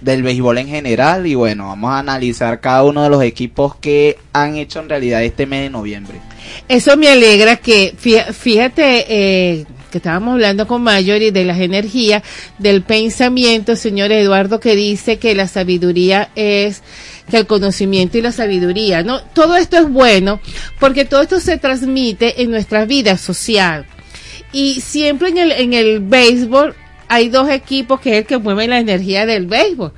del 0.01 0.23
béisbol 0.23 0.59
en 0.59 0.67
general. 0.67 1.28
Y 1.28 1.36
bueno, 1.36 1.67
vamos 1.67 1.91
a 1.91 1.99
analizar 1.99 2.61
cada 2.61 2.84
uno 2.84 3.03
de 3.03 3.09
los 3.09 3.23
equipos 3.23 3.75
que 3.75 4.17
han 4.34 4.55
hecho 4.55 4.80
en 4.80 4.89
realidad 4.89 5.23
este 5.23 5.45
mes 5.45 5.63
de 5.63 5.69
noviembre. 5.69 6.19
Eso 6.67 6.95
me 6.95 7.09
alegra 7.09 7.57
que, 7.57 7.93
fíjate, 7.97 9.05
eh, 9.09 9.65
que 9.91 9.97
estábamos 9.97 10.34
hablando 10.34 10.67
con 10.67 10.84
Mayori 10.84 11.32
de 11.32 11.45
las 11.45 11.59
energías, 11.59 12.23
del 12.57 12.84
pensamiento, 12.84 13.75
señor 13.75 14.11
Eduardo, 14.11 14.59
que 14.59 14.75
dice 14.75 15.17
que 15.17 15.36
la 15.36 15.47
sabiduría 15.47 16.30
es 16.36 16.84
que 17.30 17.38
el 17.38 17.47
conocimiento 17.47 18.17
y 18.17 18.21
la 18.21 18.32
sabiduría, 18.32 19.03
¿no? 19.03 19.21
Todo 19.21 19.57
esto 19.57 19.78
es 19.78 19.89
bueno 19.89 20.39
porque 20.80 21.03
todo 21.03 21.21
esto 21.21 21.39
se 21.39 21.57
transmite 21.57 22.41
en 22.41 22.51
nuestra 22.51 22.86
vida 22.86 23.17
social. 23.17 23.86
Y 24.52 24.82
siempre 24.82 25.30
en 25.30 25.38
el, 25.38 25.52
en 25.52 25.74
el 25.74 26.00
béisbol 26.00 26.76
hay 27.08 27.30
dos 27.30 27.50
equipos 27.50 28.00
que 28.00 28.12
es 28.12 28.18
el 28.20 28.26
que 28.26 28.38
mueve 28.38 28.68
la 28.68 28.80
energía 28.80 29.26
del 29.26 29.48
béisbol. 29.48 29.93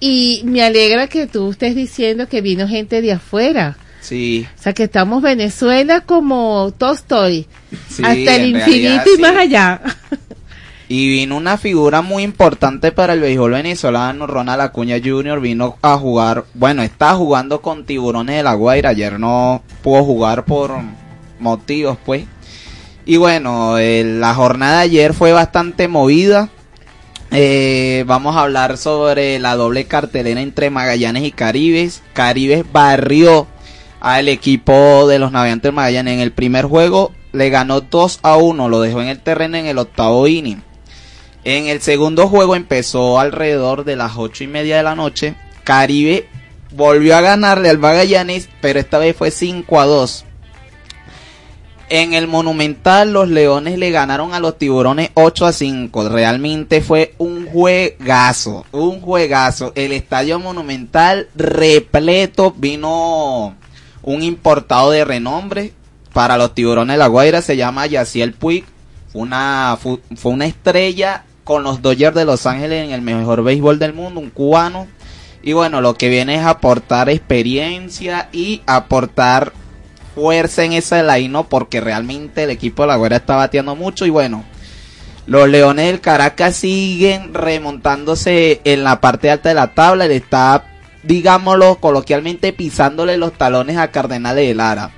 Y 0.00 0.42
me 0.44 0.62
alegra 0.62 1.08
que 1.08 1.26
tú 1.26 1.50
estés 1.50 1.74
diciendo 1.74 2.28
que 2.28 2.40
vino 2.40 2.68
gente 2.68 3.02
de 3.02 3.12
afuera. 3.12 3.76
Sí. 4.00 4.46
O 4.58 4.62
sea, 4.62 4.72
que 4.72 4.84
estamos 4.84 5.22
Venezuela 5.22 6.02
como 6.02 6.72
Toy 6.78 7.46
Sí, 7.88 8.02
hasta 8.04 8.36
el 8.36 8.56
infinito 8.56 8.64
realidad, 8.64 9.04
y 9.06 9.16
sí. 9.16 9.22
más 9.22 9.36
allá. 9.36 9.80
Y 10.90 11.06
vino 11.06 11.36
una 11.36 11.58
figura 11.58 12.00
muy 12.00 12.22
importante 12.22 12.92
para 12.92 13.12
el 13.12 13.20
béisbol 13.20 13.50
venezolano, 13.50 14.26
Ronald 14.26 14.62
Acuña 14.62 14.96
Jr. 15.04 15.38
vino 15.38 15.76
a 15.82 15.98
jugar, 15.98 16.46
bueno, 16.54 16.82
está 16.82 17.14
jugando 17.14 17.60
con 17.60 17.84
Tiburones 17.84 18.36
de 18.36 18.42
la 18.42 18.54
Guaira, 18.54 18.88
ayer 18.88 19.20
no 19.20 19.62
pudo 19.82 20.02
jugar 20.02 20.46
por 20.46 20.72
motivos, 21.38 21.98
pues. 22.06 22.24
Y 23.08 23.16
bueno, 23.16 23.76
la 23.78 24.34
jornada 24.34 24.80
de 24.80 24.82
ayer 24.82 25.14
fue 25.14 25.32
bastante 25.32 25.88
movida. 25.88 26.50
Eh, 27.30 28.04
vamos 28.06 28.36
a 28.36 28.42
hablar 28.42 28.76
sobre 28.76 29.38
la 29.38 29.56
doble 29.56 29.86
cartelera 29.86 30.42
entre 30.42 30.68
Magallanes 30.68 31.22
y 31.24 31.32
Caribes. 31.32 32.02
Caribes 32.12 32.66
barrió 32.70 33.46
al 34.00 34.28
equipo 34.28 35.08
de 35.08 35.18
los 35.18 35.32
navegantes 35.32 35.72
Magallanes 35.72 36.12
en 36.12 36.20
el 36.20 36.32
primer 36.32 36.66
juego. 36.66 37.14
Le 37.32 37.48
ganó 37.48 37.80
2 37.80 38.18
a 38.24 38.36
1, 38.36 38.68
lo 38.68 38.82
dejó 38.82 39.00
en 39.00 39.08
el 39.08 39.20
terreno 39.20 39.56
en 39.56 39.64
el 39.64 39.78
octavo 39.78 40.28
inning. 40.28 40.62
En 41.44 41.66
el 41.66 41.80
segundo 41.80 42.28
juego 42.28 42.56
empezó 42.56 43.18
alrededor 43.18 43.84
de 43.86 43.96
las 43.96 44.18
ocho 44.18 44.44
y 44.44 44.48
media 44.48 44.76
de 44.76 44.82
la 44.82 44.94
noche. 44.94 45.34
Caribe 45.64 46.28
volvió 46.72 47.16
a 47.16 47.22
ganarle 47.22 47.70
al 47.70 47.78
Magallanes, 47.78 48.50
pero 48.60 48.78
esta 48.78 48.98
vez 48.98 49.16
fue 49.16 49.30
5 49.30 49.80
a 49.80 49.86
2. 49.86 50.26
En 51.90 52.12
el 52.12 52.26
Monumental 52.26 53.14
los 53.14 53.30
Leones 53.30 53.78
le 53.78 53.90
ganaron 53.90 54.34
a 54.34 54.40
los 54.40 54.58
Tiburones 54.58 55.10
8 55.14 55.46
a 55.46 55.52
5. 55.52 56.10
Realmente 56.10 56.82
fue 56.82 57.14
un 57.16 57.46
juegazo, 57.46 58.66
un 58.72 59.00
juegazo. 59.00 59.72
El 59.74 59.92
Estadio 59.92 60.38
Monumental 60.38 61.28
repleto 61.34 62.52
vino 62.54 63.56
un 64.02 64.22
importado 64.22 64.90
de 64.90 65.06
renombre 65.06 65.72
para 66.12 66.36
los 66.36 66.54
Tiburones 66.54 66.94
de 66.94 66.98
la 66.98 67.06
Guaira, 67.06 67.40
se 67.40 67.56
llama 67.56 67.86
Yaciel 67.86 68.34
Puig. 68.34 68.64
Fue 69.10 69.98
fue 70.16 70.32
una 70.32 70.46
estrella 70.46 71.24
con 71.44 71.62
los 71.62 71.80
Dodgers 71.80 72.14
de 72.14 72.26
Los 72.26 72.44
Ángeles 72.44 72.84
en 72.84 72.90
el 72.92 73.00
mejor 73.00 73.42
béisbol 73.42 73.78
del 73.78 73.94
mundo, 73.94 74.20
un 74.20 74.28
cubano. 74.28 74.86
Y 75.42 75.54
bueno, 75.54 75.80
lo 75.80 75.94
que 75.94 76.10
viene 76.10 76.34
es 76.34 76.44
aportar 76.44 77.08
experiencia 77.08 78.28
y 78.30 78.60
aportar 78.66 79.54
fuerza 80.18 80.64
en 80.64 80.72
ese 80.72 81.02
line 81.04 81.44
porque 81.48 81.80
realmente 81.80 82.42
el 82.42 82.50
equipo 82.50 82.82
de 82.82 82.88
la 82.88 82.96
Guaira 82.96 83.16
está 83.16 83.36
bateando 83.36 83.76
mucho 83.76 84.04
y 84.04 84.10
bueno, 84.10 84.44
los 85.26 85.48
Leones 85.48 85.86
del 85.86 86.00
Caracas 86.00 86.56
siguen 86.56 87.34
remontándose 87.34 88.60
en 88.64 88.82
la 88.82 89.00
parte 89.00 89.30
alta 89.30 89.50
de 89.50 89.54
la 89.54 89.74
tabla, 89.74 90.08
le 90.08 90.16
está, 90.16 90.64
digámoslo 91.04 91.76
coloquialmente, 91.76 92.52
pisándole 92.52 93.16
los 93.16 93.32
talones 93.32 93.76
a 93.76 93.92
Cardenales 93.92 94.48
de 94.48 94.54
Lara. 94.54 94.90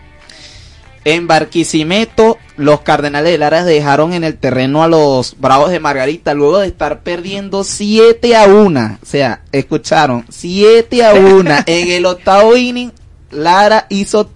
En 1.04 1.26
Barquisimeto, 1.26 2.38
los 2.56 2.80
Cardenales 2.80 3.32
de 3.32 3.38
Lara 3.38 3.64
dejaron 3.64 4.14
en 4.14 4.24
el 4.24 4.38
terreno 4.38 4.82
a 4.82 4.88
los 4.88 5.38
Bravos 5.38 5.70
de 5.70 5.80
Margarita 5.80 6.32
luego 6.32 6.60
de 6.60 6.68
estar 6.68 7.00
perdiendo 7.00 7.64
7 7.64 8.36
a 8.36 8.46
1. 8.46 8.98
O 9.02 9.06
sea, 9.06 9.42
escucharon, 9.52 10.24
7 10.30 11.04
a 11.04 11.14
1. 11.14 11.50
en 11.66 11.90
el 11.90 12.06
octavo 12.06 12.56
inning, 12.56 12.92
Lara 13.30 13.86
hizo 13.88 14.30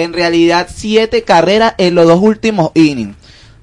en 0.00 0.12
realidad 0.12 0.68
7 0.74 1.22
carreras 1.22 1.74
en 1.78 1.94
los 1.94 2.06
dos 2.06 2.20
últimos 2.20 2.70
innings. 2.74 3.16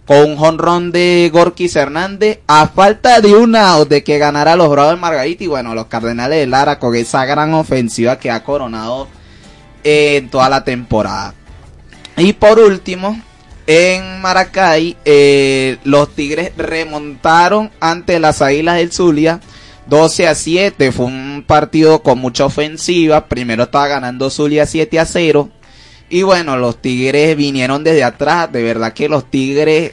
Con 0.05 0.31
un 0.31 0.37
jonrón 0.37 0.91
de 0.93 1.29
Gorkis 1.33 1.75
Hernández, 1.75 2.39
a 2.47 2.69
falta 2.69 3.19
de 3.19 3.35
un 3.35 3.57
out 3.57 3.89
de 3.89 4.03
que 4.03 4.17
ganara 4.17 4.55
los 4.55 4.69
Bravos 4.69 4.93
de 4.93 5.01
Margarita. 5.01 5.43
Y 5.43 5.47
bueno, 5.47 5.75
los 5.75 5.87
Cardenales 5.87 6.39
de 6.39 6.47
Lara 6.47 6.79
con 6.79 6.95
esa 6.95 7.25
gran 7.25 7.53
ofensiva 7.53 8.17
que 8.17 8.31
ha 8.31 8.43
coronado 8.43 9.09
en 9.83 10.29
toda 10.29 10.47
la 10.49 10.63
temporada. 10.63 11.33
Y 12.15 12.31
por 12.33 12.57
último, 12.59 13.21
en 13.67 14.21
Maracay, 14.21 14.95
eh, 15.03 15.77
los 15.83 16.15
Tigres 16.15 16.53
remontaron 16.55 17.69
ante 17.81 18.17
las 18.19 18.41
Águilas 18.41 18.77
del 18.77 18.93
Zulia 18.93 19.41
12 19.87 20.27
a 20.27 20.35
7. 20.35 20.91
Fue 20.91 21.05
un 21.05 21.43
partido 21.45 22.01
con 22.01 22.19
mucha 22.19 22.45
ofensiva. 22.45 23.27
Primero 23.27 23.63
estaba 23.63 23.87
ganando 23.87 24.29
Zulia 24.29 24.65
7 24.65 24.99
a 24.99 25.05
0. 25.05 25.49
Y 26.09 26.21
bueno, 26.23 26.57
los 26.57 26.81
Tigres 26.81 27.35
vinieron 27.35 27.83
desde 27.83 28.03
atrás. 28.03 28.51
De 28.51 28.63
verdad 28.63 28.93
que 28.93 29.09
los 29.09 29.29
Tigres 29.29 29.91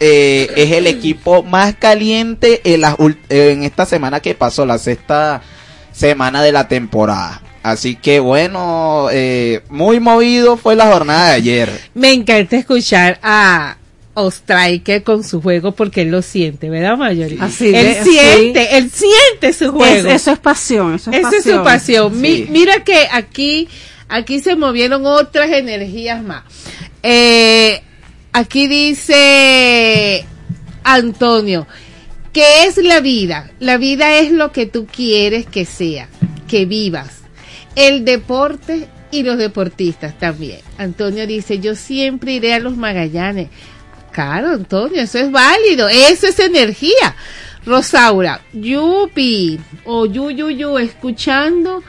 eh, 0.00 0.50
es 0.56 0.70
el 0.72 0.86
equipo 0.86 1.42
más 1.42 1.74
caliente 1.76 2.60
en, 2.64 2.80
las 2.82 2.96
ult- 2.96 3.18
en 3.28 3.62
esta 3.64 3.86
semana 3.86 4.20
que 4.20 4.34
pasó, 4.34 4.64
la 4.66 4.78
sexta 4.78 5.42
semana 5.92 6.42
de 6.42 6.52
la 6.52 6.68
temporada. 6.68 7.42
Así 7.62 7.94
que 7.96 8.18
bueno, 8.18 9.06
eh, 9.12 9.62
muy 9.68 10.00
movido 10.00 10.56
fue 10.56 10.74
la 10.74 10.90
jornada 10.92 11.28
de 11.28 11.32
ayer. 11.34 11.80
Me 11.94 12.12
encanta 12.12 12.56
escuchar 12.56 13.20
a 13.22 13.76
Ostriker 14.14 15.02
con 15.04 15.22
su 15.24 15.40
juego 15.40 15.72
porque 15.72 16.02
él 16.02 16.10
lo 16.10 16.22
siente, 16.22 16.68
¿verdad, 16.70 16.96
Mayori? 16.96 17.38
Así 17.40 17.66
él 17.74 17.94
de- 17.94 18.02
siente, 18.02 18.62
sí. 18.62 18.68
él 18.72 18.90
siente 18.90 19.52
su 19.52 19.70
juego. 19.72 20.08
Es- 20.08 20.14
eso 20.16 20.32
es 20.32 20.38
pasión, 20.40 20.94
eso 20.94 21.10
es 21.12 21.18
Esa 21.18 21.28
es 21.36 21.44
su 21.44 21.62
pasión. 21.62 21.64
pasión. 22.12 22.20
Mi- 22.20 22.46
mira 22.50 22.82
que 22.84 23.06
aquí, 23.12 23.68
aquí 24.12 24.40
se 24.40 24.56
movieron 24.56 25.06
otras 25.06 25.50
energías 25.50 26.22
más. 26.22 26.44
Eh, 27.02 27.82
aquí 28.32 28.68
dice 28.68 30.24
Antonio, 30.84 31.66
¿qué 32.32 32.64
es 32.66 32.76
la 32.76 33.00
vida? 33.00 33.50
La 33.58 33.78
vida 33.78 34.18
es 34.18 34.30
lo 34.30 34.52
que 34.52 34.66
tú 34.66 34.86
quieres 34.86 35.46
que 35.46 35.64
sea, 35.64 36.08
que 36.46 36.66
vivas. 36.66 37.22
El 37.74 38.04
deporte 38.04 38.86
y 39.10 39.22
los 39.22 39.38
deportistas 39.38 40.18
también. 40.18 40.60
Antonio 40.76 41.26
dice, 41.26 41.58
yo 41.58 41.74
siempre 41.74 42.32
iré 42.32 42.52
a 42.52 42.60
los 42.60 42.76
Magallanes. 42.76 43.48
Claro, 44.12 44.48
Antonio, 44.50 45.00
eso 45.00 45.18
es 45.18 45.30
válido, 45.30 45.88
eso 45.88 46.26
es 46.26 46.38
energía. 46.38 47.16
Rosaura, 47.64 48.42
Yupi 48.52 49.58
o 49.86 50.04
Yu 50.04 50.30
Yu 50.30 50.50
Yu, 50.50 50.78
escuchando, 50.78 51.82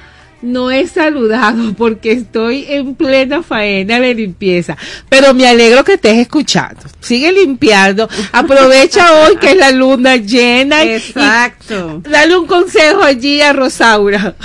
no 0.44 0.70
he 0.70 0.86
saludado 0.88 1.74
porque 1.78 2.12
estoy 2.12 2.66
en 2.68 2.96
plena 2.96 3.42
faena 3.42 4.00
de 4.00 4.14
limpieza. 4.14 4.78
Pero 5.10 5.34
me 5.34 5.48
alegro 5.48 5.84
que 5.84 5.94
estés 5.94 6.18
escuchando. 6.18 6.82
Sigue 7.00 7.32
limpiando. 7.32 8.08
Aprovecha 8.32 9.08
hoy 9.24 9.38
que 9.38 9.52
es 9.52 9.58
la 9.58 9.72
luna 9.72 10.18
llena. 10.18 10.84
Exacto. 10.84 12.02
y 12.06 12.10
dale 12.10 12.38
un 12.38 12.46
consejo 12.46 13.02
allí 13.02 13.42
a 13.42 13.54
Rosaura. 13.54 14.36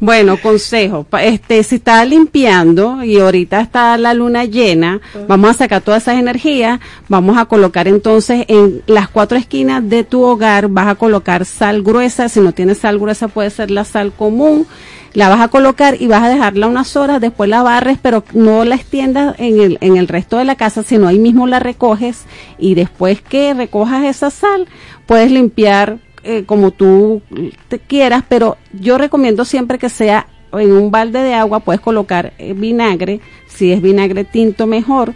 Bueno, 0.00 0.38
consejo, 0.40 1.06
este, 1.20 1.62
si 1.62 1.76
está 1.76 2.04
limpiando 2.04 3.02
y 3.04 3.18
ahorita 3.18 3.60
está 3.60 3.96
la 3.96 4.12
luna 4.12 4.44
llena, 4.44 5.00
vamos 5.26 5.50
a 5.50 5.54
sacar 5.54 5.82
todas 5.82 6.02
esas 6.02 6.18
energías, 6.18 6.80
vamos 7.08 7.38
a 7.38 7.46
colocar 7.46 7.88
entonces 7.88 8.44
en 8.48 8.82
las 8.86 9.08
cuatro 9.08 9.38
esquinas 9.38 9.88
de 9.88 10.04
tu 10.04 10.22
hogar, 10.22 10.68
vas 10.68 10.88
a 10.88 10.94
colocar 10.94 11.44
sal 11.44 11.82
gruesa, 11.82 12.28
si 12.28 12.40
no 12.40 12.52
tienes 12.52 12.78
sal 12.78 12.98
gruesa 12.98 13.28
puede 13.28 13.50
ser 13.50 13.70
la 13.70 13.84
sal 13.84 14.12
común, 14.12 14.66
la 15.14 15.28
vas 15.28 15.40
a 15.40 15.48
colocar 15.48 16.00
y 16.00 16.06
vas 16.08 16.22
a 16.22 16.28
dejarla 16.28 16.66
unas 16.66 16.96
horas, 16.96 17.20
después 17.20 17.48
la 17.48 17.62
barres, 17.62 17.98
pero 18.02 18.24
no 18.34 18.64
la 18.64 18.74
extiendas 18.74 19.36
en 19.38 19.60
el, 19.60 19.78
en 19.80 19.96
el 19.96 20.08
resto 20.08 20.38
de 20.38 20.44
la 20.44 20.56
casa, 20.56 20.82
sino 20.82 21.08
ahí 21.08 21.18
mismo 21.18 21.46
la 21.46 21.60
recoges 21.60 22.24
y 22.58 22.74
después 22.74 23.22
que 23.22 23.54
recojas 23.54 24.04
esa 24.04 24.30
sal, 24.30 24.66
puedes 25.06 25.30
limpiar 25.30 25.98
eh, 26.24 26.44
como 26.44 26.72
tú 26.72 27.22
te 27.68 27.78
quieras, 27.78 28.24
pero 28.28 28.56
yo 28.72 28.98
recomiendo 28.98 29.44
siempre 29.44 29.78
que 29.78 29.88
sea 29.88 30.26
en 30.58 30.72
un 30.72 30.90
balde 30.90 31.20
de 31.20 31.34
agua, 31.34 31.60
puedes 31.60 31.80
colocar 31.80 32.32
eh, 32.38 32.52
vinagre, 32.54 33.20
si 33.46 33.72
es 33.72 33.80
vinagre 33.80 34.24
tinto 34.24 34.66
mejor, 34.66 35.14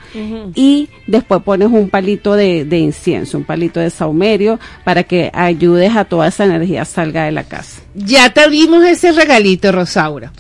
y 0.55 0.89
después 1.09 1.43
pones 1.43 1.69
un 1.69 1.91
palito 1.91 2.35
de, 2.35 2.65
de 2.65 2.79
incienso, 2.79 3.37
un 3.37 3.43
palito 3.43 3.81
de 3.81 3.91
saumerio, 3.91 4.61
para 4.85 5.03
que 5.03 5.31
ayudes 5.35 5.97
a 5.97 6.05
toda 6.05 6.29
esa 6.29 6.45
energía 6.45 6.85
salga 6.85 7.25
de 7.25 7.33
la 7.33 7.43
casa. 7.45 7.83
Ya 7.95 8.33
te 8.33 8.49
dimos 8.49 8.85
ese 8.85 9.11
regalito, 9.11 9.73
Rosaura. 9.73 10.33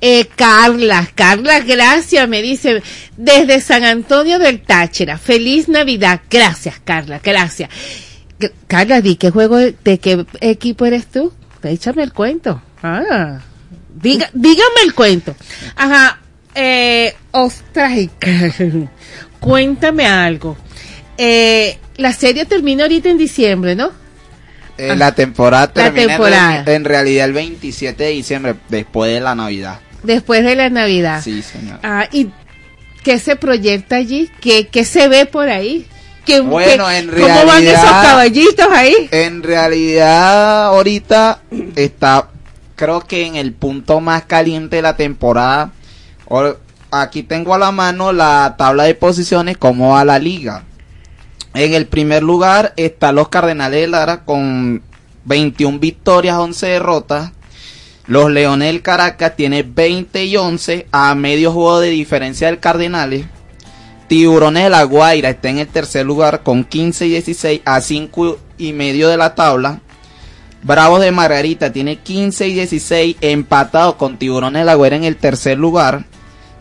Eh, 0.00 0.26
Carla, 0.34 1.08
Carla, 1.14 1.60
gracias, 1.60 2.28
me 2.28 2.42
dice, 2.42 2.82
desde 3.16 3.60
San 3.60 3.84
Antonio 3.84 4.40
del 4.40 4.60
Táchira. 4.60 5.16
Feliz 5.16 5.68
Navidad. 5.68 6.22
Gracias, 6.28 6.80
Carla, 6.82 7.20
gracias. 7.22 7.70
Carla, 8.66 9.00
di 9.00 9.14
qué 9.14 9.30
juego, 9.30 9.58
de 9.58 9.98
qué 9.98 10.26
equipo 10.40 10.86
eres 10.86 11.06
tú. 11.06 11.32
Échame 11.62 12.02
el 12.02 12.12
cuento. 12.12 12.60
Ah, 12.82 13.40
diga, 13.94 14.28
dígame 14.32 14.82
el 14.84 14.94
cuento. 14.94 15.34
Ajá, 15.76 16.20
eh, 16.54 17.14
Ostriker, 17.32 18.88
cuéntame 19.40 20.06
algo. 20.06 20.56
eh, 21.18 21.78
la 21.96 22.12
serie 22.12 22.44
termina 22.44 22.84
ahorita 22.84 23.08
en 23.08 23.18
diciembre, 23.18 23.76
¿no? 23.76 23.90
Eh, 24.76 24.96
la 24.96 25.14
temporada 25.14 25.66
La 25.74 25.84
termina 25.84 26.08
temporada. 26.08 26.64
En, 26.66 26.84
realidad 26.84 27.26
el 27.26 27.32
27 27.32 28.02
de 28.02 28.10
diciembre, 28.10 28.54
después 28.68 29.12
de 29.14 29.20
la 29.20 29.36
Navidad. 29.36 29.78
Después 30.02 30.42
de 30.44 30.56
la 30.56 30.68
Navidad. 30.70 31.22
Sí, 31.22 31.40
señor. 31.42 31.78
Ah, 31.84 32.08
¿Y 32.10 32.30
qué 33.04 33.20
se 33.20 33.36
proyecta 33.36 33.94
allí? 33.96 34.28
¿Qué, 34.40 34.66
qué 34.66 34.84
se 34.84 35.06
ve 35.06 35.26
por 35.26 35.48
ahí? 35.48 35.86
¿Qué, 36.26 36.40
Bueno, 36.40 36.88
qué- 36.88 36.98
en 36.98 37.08
¿Cómo 37.10 37.28
van 37.28 37.46
realidad- 37.46 37.74
esos 37.74 37.90
caballitos 37.90 38.66
ahí? 38.72 38.94
En 39.12 39.42
realidad, 39.44 40.64
ahorita 40.66 41.42
está, 41.76 42.30
creo 42.76 43.00
que 43.00 43.26
en 43.26 43.36
el 43.36 43.52
punto 43.52 44.00
más 44.00 44.24
caliente 44.24 44.76
de 44.76 44.82
la 44.82 44.96
temporada. 44.96 45.72
Aquí 46.90 47.22
tengo 47.22 47.54
a 47.54 47.58
la 47.58 47.72
mano 47.72 48.12
la 48.12 48.54
tabla 48.56 48.84
de 48.84 48.94
posiciones, 48.94 49.56
cómo 49.56 49.90
va 49.90 50.04
la 50.04 50.18
liga. 50.18 50.64
En 51.54 51.74
el 51.74 51.86
primer 51.86 52.22
lugar 52.22 52.72
están 52.76 53.16
los 53.16 53.28
Cardenales 53.28 53.80
de 53.80 53.86
Lara 53.88 54.24
con 54.24 54.82
21 55.24 55.78
victorias, 55.78 56.36
11 56.36 56.66
derrotas. 56.66 57.32
Los 58.06 58.30
Leones 58.30 58.68
del 58.68 58.82
Caracas 58.82 59.34
tienen 59.34 59.74
20 59.74 60.24
y 60.24 60.36
11 60.36 60.86
a 60.92 61.14
medio 61.14 61.52
juego 61.52 61.80
de 61.80 61.90
diferencia 61.90 62.48
del 62.48 62.60
Cardenales. 62.60 63.26
Tiburones 64.08 64.64
de 64.64 64.70
la 64.70 64.82
Guaira 64.82 65.30
está 65.30 65.48
en 65.48 65.58
el 65.58 65.68
tercer 65.68 66.04
lugar 66.04 66.42
con 66.42 66.64
15 66.64 67.06
y 67.06 67.10
16 67.10 67.60
a 67.64 67.80
5 67.80 68.38
y 68.58 68.72
medio 68.72 69.08
de 69.08 69.16
la 69.16 69.34
tabla. 69.34 69.80
Bravos 70.64 71.02
de 71.02 71.12
Margarita 71.12 71.72
tiene 71.72 71.96
15 71.96 72.48
y 72.48 72.54
16 72.54 73.16
empatado 73.20 73.98
con 73.98 74.16
Tiburones 74.16 74.62
de 74.62 74.64
la 74.64 74.74
Guaira 74.74 74.96
en 74.96 75.04
el 75.04 75.16
tercer 75.16 75.58
lugar. 75.58 76.06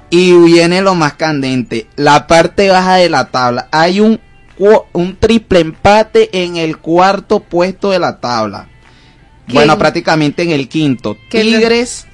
Y 0.10 0.34
viene 0.34 0.82
lo 0.82 0.94
más 0.94 1.14
candente, 1.14 1.88
la 1.96 2.28
parte 2.28 2.70
baja 2.70 2.98
de 2.98 3.10
la 3.10 3.32
tabla. 3.32 3.70
Hay 3.72 4.02
un, 4.02 4.20
triple 5.20 5.62
empate 5.62 6.44
en 6.44 6.58
el 6.58 6.78
cuarto 6.78 7.40
puesto 7.40 7.92
de 7.92 8.00
la 8.00 8.20
tabla. 8.20 8.68
Bueno, 9.48 9.78
prácticamente 9.78 10.44
en 10.44 10.52
el 10.52 10.68
quinto. 10.68 11.18
¿Qué 11.30 11.44
lo- 11.44 11.58
Tigres, 11.58 12.06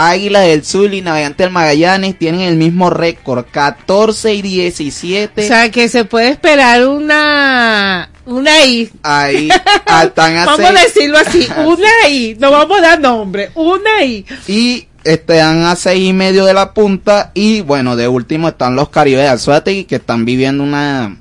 Águila 0.00 0.42
del 0.42 0.64
Sur 0.64 0.94
y 0.94 1.02
Navegante 1.02 1.42
del 1.42 1.52
Magallanes 1.52 2.16
tienen 2.16 2.42
el 2.42 2.54
mismo 2.54 2.88
récord, 2.88 3.44
14 3.50 4.32
y 4.32 4.42
17. 4.42 5.44
O 5.44 5.48
sea, 5.48 5.72
que 5.72 5.88
se 5.88 6.04
puede 6.04 6.28
esperar 6.28 6.86
una 6.86 8.08
una 8.24 8.64
I. 8.64 8.90
Ahí 9.02 9.48
ah, 9.86 10.04
están 10.06 10.36
a 10.36 10.46
Vamos 10.46 10.70
a 10.70 10.72
decirlo 10.72 11.18
así, 11.18 11.48
una 11.66 12.08
I. 12.08 12.36
No 12.38 12.52
vamos 12.52 12.78
a 12.78 12.82
dar 12.82 13.00
nombre, 13.00 13.50
una 13.56 14.04
I. 14.04 14.24
y 14.46 14.86
están 15.02 15.64
a 15.64 15.74
seis 15.74 16.08
y 16.08 16.12
medio 16.12 16.44
de 16.44 16.54
la 16.54 16.74
punta 16.74 17.32
y 17.34 17.62
bueno 17.62 17.96
de 17.96 18.06
último 18.06 18.46
están 18.46 18.76
los 18.76 18.90
Caribe 18.90 19.22
de 19.22 19.28
Alzuategui 19.28 19.84
que 19.84 19.96
están 19.96 20.24
viviendo 20.24 20.62
una 20.62 21.16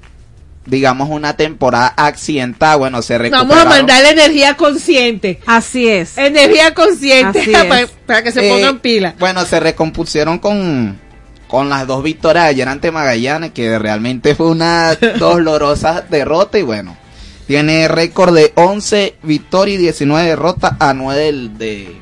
digamos 0.68 1.10
una 1.10 1.36
temporada 1.36 1.94
accidentada 1.98 2.76
bueno 2.76 3.02
se 3.02 3.18
Vamos 3.18 3.34
a 3.34 3.40
recuperaron 3.40 3.70
mandar 3.70 4.04
la 4.04 4.10
energía 4.12 4.56
consciente. 4.56 5.40
Así 5.46 5.88
es. 5.88 6.18
Energía 6.18 6.74
consciente 6.74 7.40
Así 7.40 7.52
es. 7.56 7.64
para, 7.66 7.88
para 8.06 8.24
que 8.24 8.32
se 8.32 8.48
Eh, 8.48 8.52
pongan 8.52 8.80
pila. 8.80 9.16
bueno 9.20 9.44
se 9.46 9.60
recompusieron 9.60 10.40
con 10.40 11.00
con 11.48 11.70
las 11.70 11.88
dos 11.88 12.04
victorias 12.04 12.44
de 12.46 12.50
ayer 12.52 12.68
ante 12.68 12.92
Magallanes 12.92 13.52
que 13.52 13.80
realmente 13.80 14.36
fue 14.36 14.48
una 14.48 14.94
dolorosa 15.20 16.02
derrota 16.02 16.60
y 16.60 16.64
bueno 16.64 16.98
tiene 17.48 17.88
récord 17.88 18.36
de 18.36 18.52
11 18.56 19.16
victorias 19.24 19.80
y 19.80 19.84
19 19.84 20.28
derrotas 20.28 20.74
a 20.80 20.94
9 20.94 21.22
del- 21.22 21.58
de, 21.58 21.96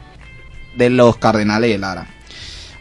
de 0.76 0.90
los 0.90 1.18
Cardenales 1.18 1.70
de 1.70 1.78
Lara. 1.78 2.08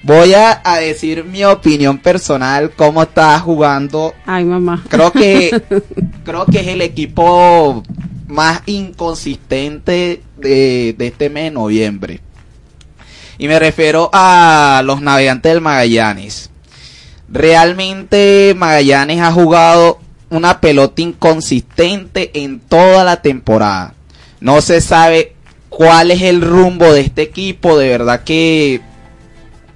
Voy 0.05 0.35
a, 0.35 0.61
a 0.63 0.81
decir 0.81 1.25
mi 1.25 1.45
opinión 1.45 1.97
personal, 1.97 2.73
cómo 2.77 3.03
está 3.03 3.41
jugando. 3.41 4.13
Ay, 4.27 4.45
mamá. 4.45 4.85
Creo 4.91 5.11
que, 5.11 5.63
creo 6.25 6.45
que 6.45 6.61
es 6.61 6.67
el 6.67 6.83
equipo 6.83 7.83
más 8.29 8.61
inconsistente 8.67 10.23
de, 10.37 10.95
de 10.99 11.07
este 11.07 11.31
mes 11.31 11.45
de 11.45 11.51
noviembre. 11.53 12.21
Y 13.39 13.49
me 13.49 13.59
refiero 13.59 14.11
a 14.13 14.83
los 14.85 15.01
navegantes 15.01 15.51
del 15.51 15.63
Magallanes. 15.63 16.51
Realmente 17.31 18.53
Magallanes 18.59 19.23
ha 19.23 19.33
jugado 19.33 20.01
una 20.29 20.61
pelota 20.61 21.01
inconsistente 21.01 22.31
en 22.35 22.61
toda 22.61 23.05
la 23.05 23.23
temporada. 23.23 23.95
No 24.41 24.61
se 24.61 24.83
sabe 24.83 25.35
cuál 25.71 26.11
es 26.11 26.21
el 26.21 26.43
rumbo 26.43 26.93
de 26.93 27.01
este 27.01 27.23
equipo. 27.23 27.79
De 27.79 27.89
verdad 27.89 28.23
que 28.23 28.83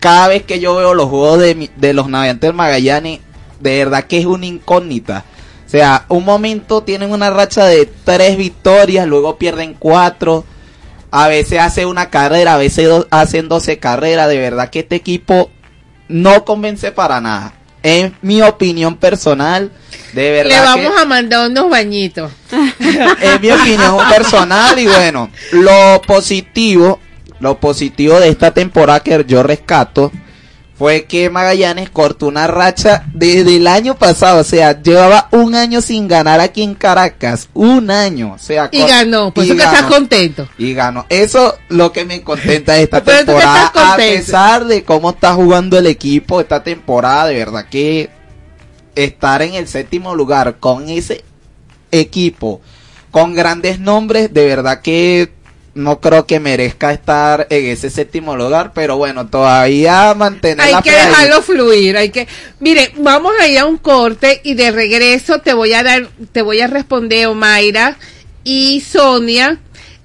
cada 0.01 0.29
vez 0.29 0.43
que 0.45 0.61
yo 0.61 0.75
veo 0.77 0.95
los 0.95 1.09
juegos 1.09 1.39
de, 1.41 1.71
de 1.77 1.93
los 1.93 2.09
navegantes 2.09 2.49
del 2.49 2.55
Magallanes, 2.57 3.21
de 3.61 3.79
verdad 3.79 4.05
que 4.05 4.19
es 4.19 4.27
una 4.27 4.47
incógnita. 4.47 5.25
O 5.67 5.71
sea, 5.71 6.05
un 6.09 6.25
momento 6.25 6.83
tienen 6.83 7.11
una 7.13 7.31
racha 7.31 7.67
de 7.67 7.87
tres 8.05 8.37
victorias, 8.39 9.07
luego 9.07 9.37
pierden 9.37 9.75
cuatro. 9.79 10.45
A 11.11 11.29
veces 11.29 11.59
hace 11.61 11.85
una 11.87 12.11
carrera, 12.11 12.55
a 12.55 12.59
veces 12.59 12.89
do- 12.89 13.07
hacen 13.11 13.49
12 13.49 13.79
carreras. 13.79 14.29
De 14.29 14.39
verdad 14.39 14.71
que 14.71 14.81
este 14.81 14.97
equipo 14.97 15.51
no 16.09 16.45
convence 16.45 16.91
para 16.93 17.21
nada. 17.21 17.53
Es 17.83 18.13
mi 18.23 18.41
opinión 18.43 18.97
personal. 18.97 19.71
De 20.15 20.31
verdad 20.31 20.75
Le 20.75 20.81
que- 20.81 20.87
vamos 20.89 21.01
a 21.01 21.05
mandar 21.05 21.51
unos 21.51 21.69
bañitos. 21.71 22.31
es 23.21 23.41
mi 23.41 23.51
opinión 23.51 23.97
personal 24.09 24.79
y 24.79 24.87
bueno, 24.87 25.31
lo 25.53 26.01
positivo, 26.07 26.99
lo 27.41 27.59
positivo 27.59 28.19
de 28.21 28.29
esta 28.29 28.53
temporada 28.53 29.01
que 29.01 29.25
yo 29.27 29.43
rescato 29.43 30.11
fue 30.79 31.07
que 31.07 31.29
Magallanes 31.29 31.91
cortó 31.91 32.29
una 32.29 32.47
racha 32.47 33.05
desde 33.13 33.57
el 33.57 33.67
año 33.67 33.97
pasado, 33.97 34.41
o 34.41 34.45
sea, 34.45 34.81
llevaba 34.81 35.29
un 35.33 35.57
año 35.57 35.81
sin 35.81 36.07
ganar 36.07 36.39
aquí 36.39 36.63
en 36.63 36.77
Caracas, 36.77 37.49
un 37.53 37.91
año, 37.91 38.35
o 38.35 38.39
sea, 38.39 38.69
Y 38.71 38.87
ganó, 38.87 39.35
por 39.35 39.45
y 39.45 39.49
eso 39.49 39.57
que 39.57 39.65
estás 39.65 39.83
contento. 39.83 40.49
Y 40.57 40.75
ganó. 40.75 41.05
Eso 41.09 41.57
lo 41.69 41.91
que 41.91 42.05
me 42.05 42.23
contenta 42.23 42.75
de 42.75 42.85
esta 42.85 43.03
temporada. 43.05 43.73
A 43.75 43.97
pesar 43.97 44.67
de 44.67 44.85
cómo 44.85 45.11
está 45.11 45.35
jugando 45.35 45.77
el 45.79 45.89
equipo 45.89 46.41
esta 46.41 46.63
temporada, 46.63 47.27
de 47.27 47.35
verdad 47.35 47.67
que 47.69 48.11
estar 48.95 49.43
en 49.43 49.55
el 49.55 49.67
séptimo 49.67 50.15
lugar 50.15 50.59
con 50.61 50.89
ese 50.89 51.25
equipo, 51.91 52.61
con 53.11 53.35
grandes 53.35 53.81
nombres, 53.81 54.33
de 54.33 54.47
verdad 54.47 54.81
que 54.81 55.33
no 55.79 56.01
creo 56.01 56.27
que 56.27 56.41
merezca 56.41 56.93
estar 56.93 57.47
en 57.51 57.67
ese 57.67 57.89
séptimo 57.89 58.37
lugar, 58.37 58.73
pero 58.75 58.97
bueno, 58.97 59.29
todavía 59.29 60.13
mantener 60.15 60.67
Hay 60.67 60.73
la 60.73 60.83
que 60.83 60.91
dejarlo 60.91 61.41
fluir, 61.41 61.97
hay 61.97 62.11
que, 62.11 62.27
mire, 62.59 62.93
vamos 62.97 63.33
a 63.41 63.47
ir 63.47 63.61
a 63.61 63.67
un 63.67 63.79
corte 63.79 64.41
y 64.43 64.55
de 64.55 64.73
regreso 64.73 65.41
te 65.41 65.55
voy 65.55 65.73
a 65.75 65.85
dar, 65.85 66.09
te 66.33 66.43
voy 66.43 66.61
a 66.61 66.67
responder 66.67 67.29
Omaira 67.29 67.97
y 68.43 68.81
Sonia, 68.81 69.61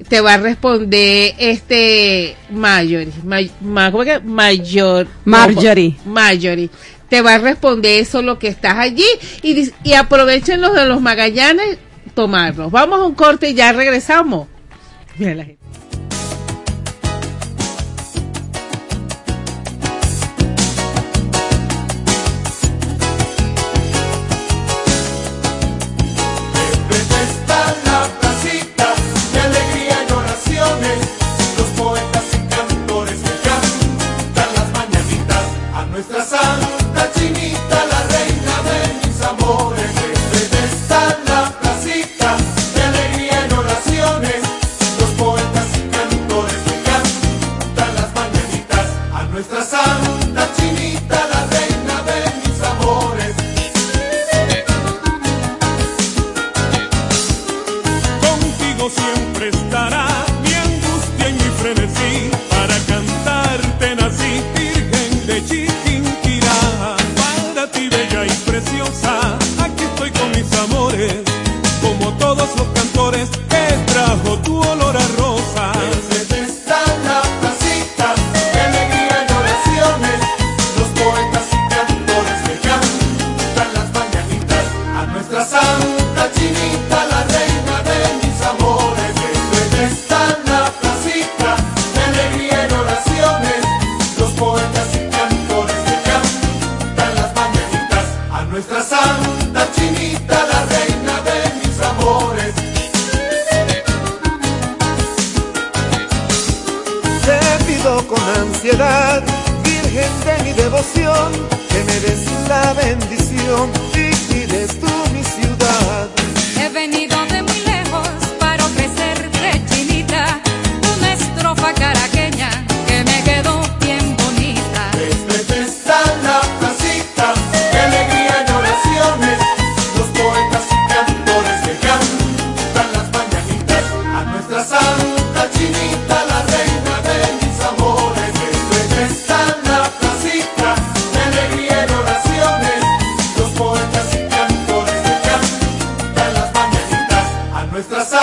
te 0.07 0.21
va 0.21 0.35
a 0.35 0.37
responder 0.37 1.33
este 1.39 2.35
Marjorie, 2.51 3.11
May-. 3.23 3.51
Mayor, 3.61 5.07
Marjorie. 5.25 5.95
Marjorie. 6.05 6.69
Te 7.09 7.21
va 7.21 7.35
a 7.35 7.37
responder 7.39 7.99
eso 7.99 8.21
lo 8.21 8.37
que 8.37 8.47
estás 8.47 8.77
allí 8.77 9.05
y, 9.41 9.71
y 9.83 9.93
aprovechen 9.93 10.61
los 10.61 10.75
de 10.75 10.85
los 10.85 11.01
Magallanes 11.01 11.77
tomarlos. 12.13 12.71
Vamos 12.71 12.99
a 12.99 13.03
un 13.03 13.15
corte 13.15 13.49
y 13.49 13.53
ya 13.55 13.71
regresamos. 13.71 14.47
Mira 15.17 15.35
la 15.35 15.45
gente. 15.45 15.62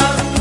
Nuestra 0.01 0.40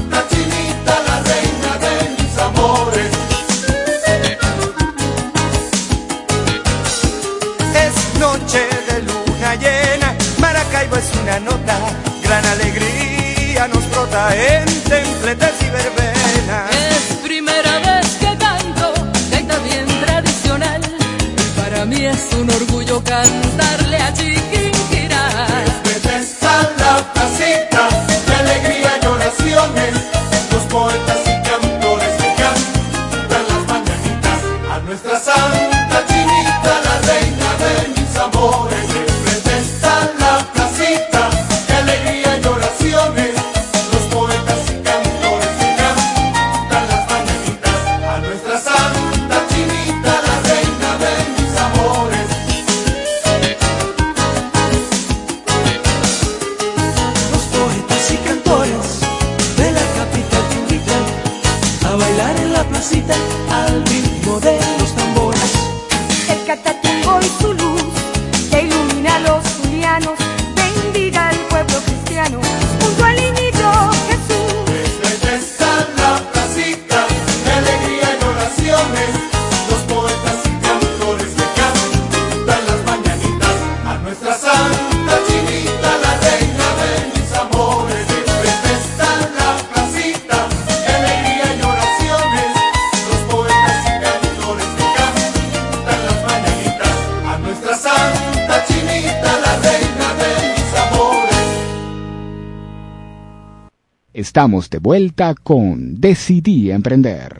Estamos 104.40 104.70
de 104.70 104.80
vuelta 104.80 105.36
con 105.36 106.00
Decidí 106.00 106.72
Emprender. 106.72 107.36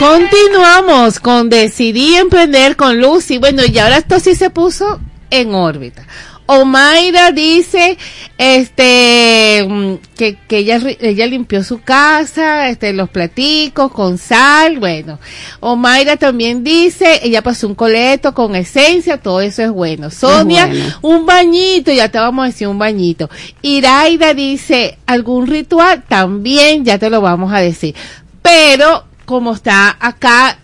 Continuamos 0.00 1.20
con 1.20 1.48
Decidí 1.48 2.16
Emprender 2.16 2.74
con 2.74 3.00
Lucy. 3.00 3.38
Bueno, 3.38 3.62
y 3.64 3.78
ahora 3.78 3.98
esto 3.98 4.18
sí 4.18 4.34
se 4.34 4.50
puso 4.50 4.98
en 5.30 5.54
órbita. 5.54 6.04
Omaira 6.46 7.30
dice, 7.30 7.96
este, 8.36 9.64
mm, 9.68 9.94
que, 10.20 10.36
que 10.36 10.58
ella, 10.58 10.78
ella 11.00 11.24
limpió 11.24 11.64
su 11.64 11.80
casa, 11.80 12.68
este, 12.68 12.92
los 12.92 13.08
platicos 13.08 13.90
con 13.90 14.18
sal, 14.18 14.78
bueno. 14.78 15.18
Omaira 15.60 16.18
también 16.18 16.62
dice, 16.62 17.20
ella 17.22 17.40
pasó 17.40 17.66
un 17.66 17.74
coleto 17.74 18.34
con 18.34 18.54
esencia, 18.54 19.16
todo 19.16 19.40
eso 19.40 19.62
es 19.62 19.70
bueno. 19.70 20.10
Sonia, 20.10 20.66
bueno. 20.66 20.84
un 21.00 21.24
bañito, 21.24 21.90
ya 21.90 22.10
te 22.10 22.18
vamos 22.18 22.42
a 22.42 22.46
decir 22.48 22.68
un 22.68 22.78
bañito. 22.78 23.30
Iraida 23.62 24.34
dice, 24.34 24.98
algún 25.06 25.46
ritual, 25.46 26.04
también 26.06 26.84
ya 26.84 26.98
te 26.98 27.08
lo 27.08 27.22
vamos 27.22 27.50
a 27.54 27.60
decir. 27.60 27.94
Pero, 28.42 29.04
como 29.24 29.54
está 29.54 29.96
acá, 29.98 30.58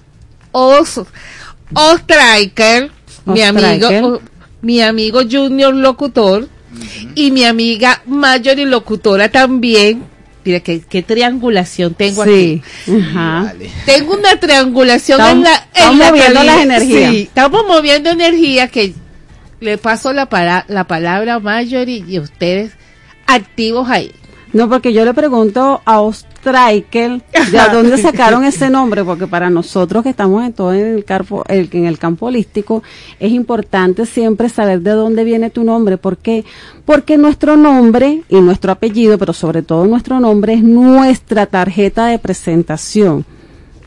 Os, 0.52 1.00
Ostriker, 1.72 2.90
mi 3.24 3.40
amigo, 3.40 3.88
o- 3.88 4.20
mi 4.60 4.82
amigo 4.82 5.20
Junior 5.30 5.74
Locutor, 5.74 6.46
y 7.14 7.30
mi 7.30 7.44
amiga 7.44 8.02
Mayor 8.06 8.58
y 8.58 8.64
Locutora 8.64 9.28
también. 9.30 10.02
Mira, 10.44 10.60
qué, 10.60 10.80
qué 10.88 11.02
triangulación 11.02 11.94
tengo 11.94 12.22
Sí, 12.24 12.62
aquí. 12.84 13.00
ajá. 13.00 13.52
Tengo 13.84 14.14
una 14.14 14.38
triangulación 14.38 15.20
Estamos- 15.20 15.36
en 15.38 15.42
la, 15.42 15.54
en 15.56 15.64
estamos 15.74 15.98
la 15.98 16.10
moviendo 16.10 16.42
las 16.44 16.60
energías. 16.62 17.10
Sí, 17.10 17.22
estamos 17.22 17.62
moviendo 17.66 18.10
energía 18.10 18.68
que 18.68 18.94
le 19.60 19.76
paso 19.78 20.12
la, 20.12 20.26
para- 20.26 20.64
la 20.68 20.84
palabra 20.84 21.34
a 21.34 21.40
Mayor 21.40 21.88
y, 21.88 22.04
y 22.06 22.20
ustedes 22.20 22.72
activos 23.26 23.88
ahí. 23.90 24.12
No, 24.52 24.68
porque 24.68 24.92
yo 24.92 25.04
le 25.04 25.12
pregunto 25.14 25.82
a 25.84 26.00
Ostriker 26.50 27.22
de 27.50 27.58
dónde 27.72 27.96
sacaron 28.02 28.44
ese 28.44 28.70
nombre, 28.70 29.04
porque 29.04 29.26
para 29.26 29.50
nosotros 29.50 30.02
que 30.02 30.10
estamos 30.10 30.44
en 30.44 30.52
todo 30.52 30.72
en 30.72 30.96
el 30.96 31.04
campo, 31.04 31.44
el- 31.48 31.68
en 31.72 31.86
el 31.86 31.98
campo 31.98 32.26
holístico, 32.26 32.82
es 33.18 33.32
importante 33.32 34.06
siempre 34.06 34.48
saber 34.48 34.80
de 34.80 34.90
dónde 34.92 35.24
viene 35.24 35.50
tu 35.50 35.64
nombre. 35.64 35.98
¿Por 35.98 36.16
qué? 36.18 36.44
Porque 36.84 37.18
nuestro 37.18 37.56
nombre 37.56 38.22
y 38.28 38.40
nuestro 38.40 38.72
apellido, 38.72 39.18
pero 39.18 39.32
sobre 39.32 39.62
todo 39.62 39.86
nuestro 39.86 40.20
nombre, 40.20 40.54
es 40.54 40.62
nuestra 40.62 41.46
tarjeta 41.46 42.06
de 42.06 42.18
presentación. 42.18 43.24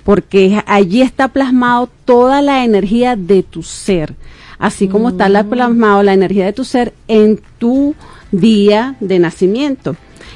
Porque 0.03 0.61
allí 0.65 1.01
está 1.01 1.27
plasmado 1.27 1.89
toda 2.05 2.41
la 2.41 2.63
energía 2.63 3.15
de 3.15 3.43
tu 3.43 3.61
ser. 3.63 4.15
Así 4.57 4.87
como 4.87 5.09
está 5.09 5.29
la 5.29 5.43
plasmado 5.45 6.03
la 6.03 6.13
energía 6.13 6.45
de 6.45 6.53
tu 6.53 6.65
ser 6.65 6.93
en 7.07 7.39
tu 7.59 7.95
día 8.31 8.95
de 8.99 9.19
nacimiento. 9.19 9.95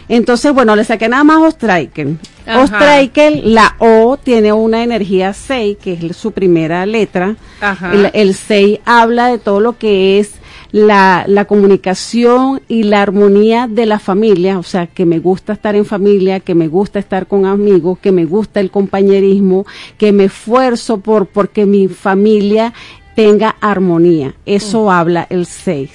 Entonces, 0.09 0.53
bueno, 0.53 0.75
le 0.75 0.83
saqué 0.83 1.07
nada 1.09 1.23
más 1.23 1.41
Ostriker. 1.41 2.07
Ajá. 2.45 2.63
Ostriker, 2.63 3.41
la 3.43 3.75
O 3.79 4.17
tiene 4.17 4.51
una 4.51 4.83
energía 4.83 5.33
6, 5.33 5.77
que 5.81 5.93
es 5.93 6.17
su 6.17 6.31
primera 6.31 6.85
letra. 6.85 7.35
Ajá. 7.61 7.93
El, 7.93 8.09
el 8.13 8.33
6 8.35 8.79
habla 8.85 9.27
de 9.27 9.37
todo 9.37 9.59
lo 9.59 9.77
que 9.77 10.19
es 10.19 10.33
la, 10.73 11.23
la 11.27 11.45
comunicación 11.45 12.61
y 12.67 12.83
la 12.83 13.03
armonía 13.03 13.67
de 13.67 13.85
la 13.85 13.99
familia, 13.99 14.57
o 14.57 14.63
sea, 14.63 14.87
que 14.87 15.05
me 15.05 15.19
gusta 15.19 15.53
estar 15.53 15.75
en 15.75 15.85
familia, 15.85 16.39
que 16.39 16.55
me 16.55 16.67
gusta 16.67 16.97
estar 16.97 17.27
con 17.27 17.45
amigos, 17.45 17.99
que 17.99 18.11
me 18.11 18.25
gusta 18.25 18.59
el 18.59 18.71
compañerismo, 18.71 19.65
que 19.99 20.11
me 20.11 20.25
esfuerzo 20.25 20.97
por 20.97 21.27
porque 21.27 21.67
mi 21.67 21.87
familia 21.87 22.73
tenga 23.15 23.55
armonía. 23.61 24.33
Eso 24.47 24.91
habla 24.91 25.27
el 25.29 25.45
6 25.45 25.91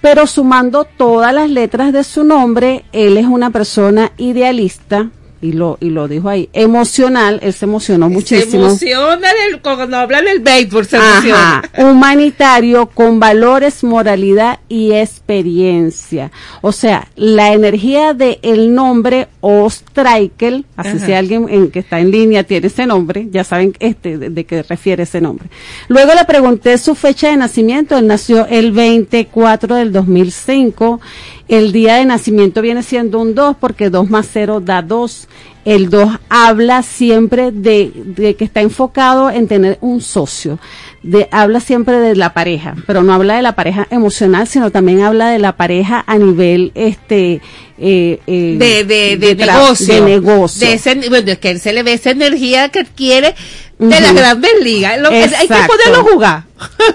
pero 0.00 0.26
sumando 0.26 0.84
todas 0.84 1.34
las 1.34 1.50
letras 1.50 1.92
de 1.92 2.04
su 2.04 2.24
nombre, 2.24 2.84
él 2.92 3.16
es 3.16 3.26
una 3.26 3.50
persona 3.50 4.12
idealista, 4.16 5.10
y 5.40 5.52
lo, 5.52 5.78
y 5.80 5.90
lo 5.90 6.08
dijo 6.08 6.28
ahí, 6.28 6.48
emocional, 6.52 7.38
él 7.42 7.52
se 7.52 7.64
emocionó 7.64 8.08
muchísimo. 8.08 8.50
Se 8.76 8.90
emociona 8.90 9.28
del- 9.34 9.60
cuando 9.62 9.96
hablan 9.96 10.24
del 10.24 10.40
béisbol, 10.40 10.86
se 10.86 10.96
Ajá, 10.96 11.10
emociona. 11.12 11.62
humanitario 11.90 12.86
con 12.86 13.20
valores, 13.20 13.84
moralidad 13.84 14.58
y 14.68 14.92
experiencia. 14.92 16.30
O 16.60 16.72
sea, 16.72 17.08
la 17.16 17.52
energía 17.52 18.14
del 18.14 18.38
el 18.42 18.74
nombre 18.74 19.28
Ostrikel, 19.40 20.64
así 20.76 20.96
Ajá. 20.96 21.06
si 21.06 21.12
alguien 21.12 21.46
en, 21.48 21.70
que 21.70 21.78
está 21.80 22.00
en 22.00 22.10
línea 22.10 22.44
tiene 22.44 22.66
ese 22.66 22.86
nombre, 22.86 23.28
ya 23.30 23.44
saben 23.44 23.72
este, 23.78 24.18
de, 24.18 24.30
de 24.30 24.44
qué 24.44 24.62
refiere 24.62 25.04
ese 25.04 25.20
nombre. 25.20 25.48
Luego 25.88 26.12
le 26.14 26.24
pregunté 26.24 26.76
su 26.78 26.94
fecha 26.94 27.30
de 27.30 27.36
nacimiento, 27.36 27.96
él 27.96 28.06
nació 28.06 28.46
el 28.46 28.72
24 28.72 29.76
del 29.76 29.92
2005 29.92 31.00
El 31.48 31.72
día 31.72 31.94
de 31.96 32.04
nacimiento 32.04 32.60
viene 32.62 32.82
siendo 32.82 33.18
un 33.20 33.34
2 33.34 33.56
porque 33.58 33.88
2 33.90 34.10
más 34.10 34.28
0 34.32 34.60
da 34.60 34.82
2. 34.82 35.28
El 35.64 35.90
2 35.90 36.08
habla 36.28 36.82
siempre 36.82 37.50
de, 37.52 37.90
de 37.94 38.36
que 38.36 38.44
está 38.44 38.60
enfocado 38.60 39.30
en 39.30 39.48
tener 39.48 39.78
un 39.80 40.00
socio. 40.00 40.58
De, 41.02 41.28
habla 41.30 41.60
siempre 41.60 41.98
de 42.00 42.16
la 42.16 42.34
pareja, 42.34 42.74
pero 42.86 43.02
no 43.02 43.12
habla 43.14 43.36
de 43.36 43.42
la 43.42 43.54
pareja 43.54 43.86
emocional, 43.90 44.46
sino 44.48 44.70
también 44.70 45.00
habla 45.02 45.30
de 45.30 45.38
la 45.38 45.56
pareja 45.56 46.04
a 46.06 46.18
nivel 46.18 46.72
este 46.74 47.40
eh, 47.78 48.20
eh, 48.26 48.56
de, 48.58 48.84
de, 48.84 49.16
de, 49.16 49.34
negocio. 49.46 49.94
de 49.94 50.00
negocio. 50.00 50.66
De 50.66 50.74
ese- 50.74 51.08
bueno, 51.08 51.30
es 51.32 51.38
que 51.38 51.50
él 51.50 51.60
se 51.60 51.72
le 51.72 51.82
ve 51.82 51.92
esa 51.94 52.10
energía 52.10 52.68
que 52.70 52.80
adquiere 52.80 53.34
de 53.78 54.00
la 54.00 54.12
grandes 54.12 54.50
ligas. 54.62 54.98
Lo- 55.00 55.10
hay 55.10 55.48
que 55.48 55.54
a 55.54 56.02
jugar. 56.12 56.44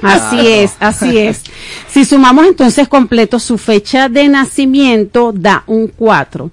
Así 0.02 0.48
es, 0.48 0.74
así 0.80 1.18
es. 1.18 1.42
Si 1.90 2.06
sumamos 2.06 2.46
entonces 2.46 2.88
completo 2.88 3.40
su 3.40 3.58
fecha 3.58 4.10
de 4.10 4.28
nacimiento, 4.28 5.32
da 5.34 5.64
un 5.68 5.88
4. 5.88 6.52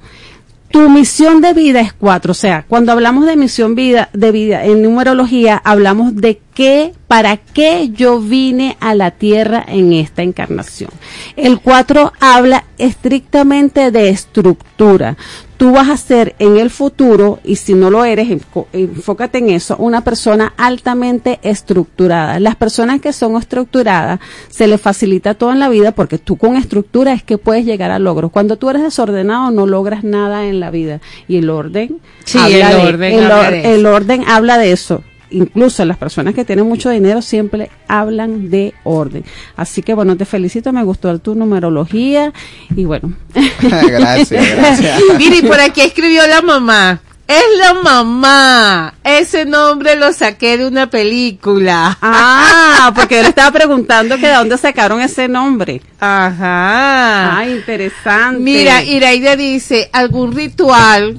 Tu 0.70 0.88
misión 0.88 1.40
de 1.40 1.52
vida 1.52 1.80
es 1.80 1.92
4. 1.92 2.30
O 2.30 2.34
sea, 2.34 2.64
cuando 2.68 2.92
hablamos 2.92 3.26
de 3.26 3.34
misión 3.34 3.74
vida, 3.74 4.08
de 4.12 4.30
vida 4.30 4.64
en 4.64 4.82
numerología, 4.82 5.60
hablamos 5.64 6.14
de 6.14 6.40
qué, 6.54 6.92
para 7.08 7.38
qué 7.38 7.90
yo 7.92 8.20
vine 8.20 8.76
a 8.78 8.94
la 8.94 9.10
tierra 9.10 9.64
en 9.66 9.92
esta 9.92 10.22
encarnación. 10.22 10.90
El 11.34 11.58
4 11.60 12.12
habla 12.20 12.64
estrictamente 12.78 13.90
de 13.90 14.10
estructura. 14.10 15.16
Tú 15.60 15.72
vas 15.72 15.90
a 15.90 15.96
ser 15.98 16.34
en 16.38 16.56
el 16.56 16.70
futuro, 16.70 17.38
y 17.44 17.56
si 17.56 17.74
no 17.74 17.90
lo 17.90 18.02
eres, 18.06 18.30
enfócate 18.72 19.36
en 19.38 19.50
eso, 19.50 19.76
una 19.76 20.00
persona 20.00 20.54
altamente 20.56 21.38
estructurada. 21.42 22.40
Las 22.40 22.56
personas 22.56 23.02
que 23.02 23.12
son 23.12 23.36
estructuradas 23.36 24.20
se 24.48 24.66
les 24.66 24.80
facilita 24.80 25.34
todo 25.34 25.52
en 25.52 25.60
la 25.60 25.68
vida 25.68 25.92
porque 25.92 26.16
tú 26.16 26.36
con 26.38 26.56
estructura 26.56 27.12
es 27.12 27.22
que 27.22 27.36
puedes 27.36 27.66
llegar 27.66 27.90
a 27.90 27.98
logros. 27.98 28.30
Cuando 28.32 28.56
tú 28.56 28.70
eres 28.70 28.82
desordenado 28.82 29.50
no 29.50 29.66
logras 29.66 30.02
nada 30.02 30.46
en 30.46 30.60
la 30.60 30.70
vida. 30.70 31.02
Y 31.28 31.36
el 31.36 31.50
orden 31.50 31.98
Sí, 32.24 32.38
habla 32.38 32.70
el 32.72 32.76
de- 32.82 32.88
orden 32.88 33.12
el, 33.12 33.24
habla 33.24 33.40
or- 33.40 33.50
de 33.52 33.60
eso. 33.60 33.68
el 33.74 33.86
orden 33.86 34.24
habla 34.26 34.56
de 34.58 34.72
eso. 34.72 35.02
Incluso 35.30 35.84
las 35.84 35.96
personas 35.96 36.34
que 36.34 36.44
tienen 36.44 36.66
mucho 36.66 36.90
dinero 36.90 37.22
siempre 37.22 37.70
hablan 37.88 38.50
de 38.50 38.74
orden. 38.84 39.24
Así 39.56 39.82
que 39.82 39.94
bueno, 39.94 40.16
te 40.16 40.24
felicito, 40.24 40.72
me 40.72 40.82
gustó 40.82 41.18
tu 41.18 41.34
numerología 41.34 42.32
y 42.74 42.84
bueno. 42.84 43.12
gracias, 43.62 44.56
gracias. 44.56 45.00
Mire, 45.18 45.36
y 45.38 45.42
por 45.42 45.60
aquí 45.60 45.80
escribió 45.80 46.26
la 46.26 46.42
mamá. 46.42 47.00
Es 47.30 47.44
la 47.58 47.74
mamá. 47.74 48.94
Ese 49.04 49.44
nombre 49.44 49.94
lo 49.94 50.12
saqué 50.12 50.58
de 50.58 50.66
una 50.66 50.90
película. 50.90 51.96
Ah, 52.02 52.90
porque 52.96 53.18
yo 53.18 53.22
le 53.22 53.28
estaba 53.28 53.52
preguntando 53.52 54.16
que 54.16 54.26
de 54.26 54.34
dónde 54.34 54.58
sacaron 54.58 55.00
ese 55.00 55.28
nombre. 55.28 55.80
Ajá. 56.00 57.38
Ah, 57.38 57.46
interesante. 57.48 58.40
Mira, 58.40 58.82
Iraida 58.82 59.36
dice, 59.36 59.90
¿algún 59.92 60.32
ritual? 60.32 61.18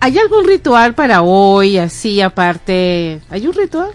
¿Hay 0.00 0.18
algún 0.18 0.46
ritual 0.46 0.94
para 0.94 1.22
hoy, 1.22 1.78
así, 1.78 2.20
aparte? 2.20 3.20
¿Hay 3.30 3.46
un 3.46 3.52
ritual? 3.54 3.90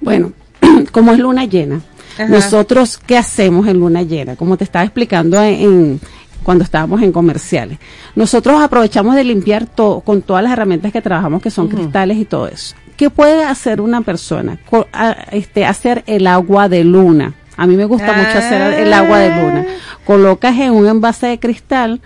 Bueno, 0.00 0.32
como 0.92 1.12
es 1.12 1.18
luna 1.18 1.44
llena, 1.46 1.80
Ajá. 2.14 2.26
nosotros, 2.28 2.98
¿qué 2.98 3.16
hacemos 3.16 3.66
en 3.66 3.78
luna 3.78 4.02
llena? 4.02 4.36
Como 4.36 4.56
te 4.56 4.64
estaba 4.64 4.84
explicando 4.84 5.42
en, 5.42 5.54
en- 5.54 6.00
cuando 6.42 6.62
estábamos 6.62 7.00
en 7.00 7.10
comerciales. 7.10 7.78
Nosotros 8.14 8.60
aprovechamos 8.62 9.14
de 9.14 9.24
limpiar 9.24 9.64
todo 9.66 10.00
con 10.00 10.20
todas 10.20 10.42
las 10.44 10.52
herramientas 10.52 10.92
que 10.92 11.00
trabajamos, 11.00 11.40
que 11.40 11.50
son 11.50 11.68
cristales 11.68 12.18
y 12.18 12.26
todo 12.26 12.46
eso. 12.48 12.74
¿Qué 12.98 13.08
puede 13.08 13.44
hacer 13.44 13.80
una 13.80 14.02
persona? 14.02 14.58
Co- 14.68 14.86
a- 14.92 15.16
este, 15.32 15.64
hacer 15.64 16.04
el 16.06 16.26
agua 16.26 16.68
de 16.68 16.84
luna. 16.84 17.32
A 17.56 17.66
mí 17.66 17.76
me 17.76 17.86
gusta 17.86 18.12
mucho 18.12 18.36
hacer 18.38 18.74
el 18.80 18.92
agua 18.92 19.18
de 19.20 19.30
luna. 19.30 19.64
Colocas 20.04 20.54
en 20.58 20.72
un 20.72 20.86
envase 20.86 21.28
de 21.28 21.38
cristal 21.38 22.02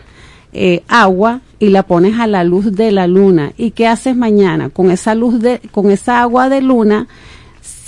eh, 0.53 0.83
agua 0.87 1.41
y 1.59 1.69
la 1.69 1.83
pones 1.83 2.19
a 2.19 2.27
la 2.27 2.45
luz 2.45 2.73
de 2.73 2.93
la 2.93 3.07
luna. 3.07 3.53
¿Y 3.57 3.73
qué 3.73 3.87
haces 3.87 4.17
mañana? 4.17 4.71
Con 4.71 4.91
esa 4.91 5.15
luz 5.15 5.41
de, 5.41 5.61
con 5.71 5.91
esa 5.91 6.21
agua 6.21 6.49
de 6.49 6.61
luna, 6.61 7.09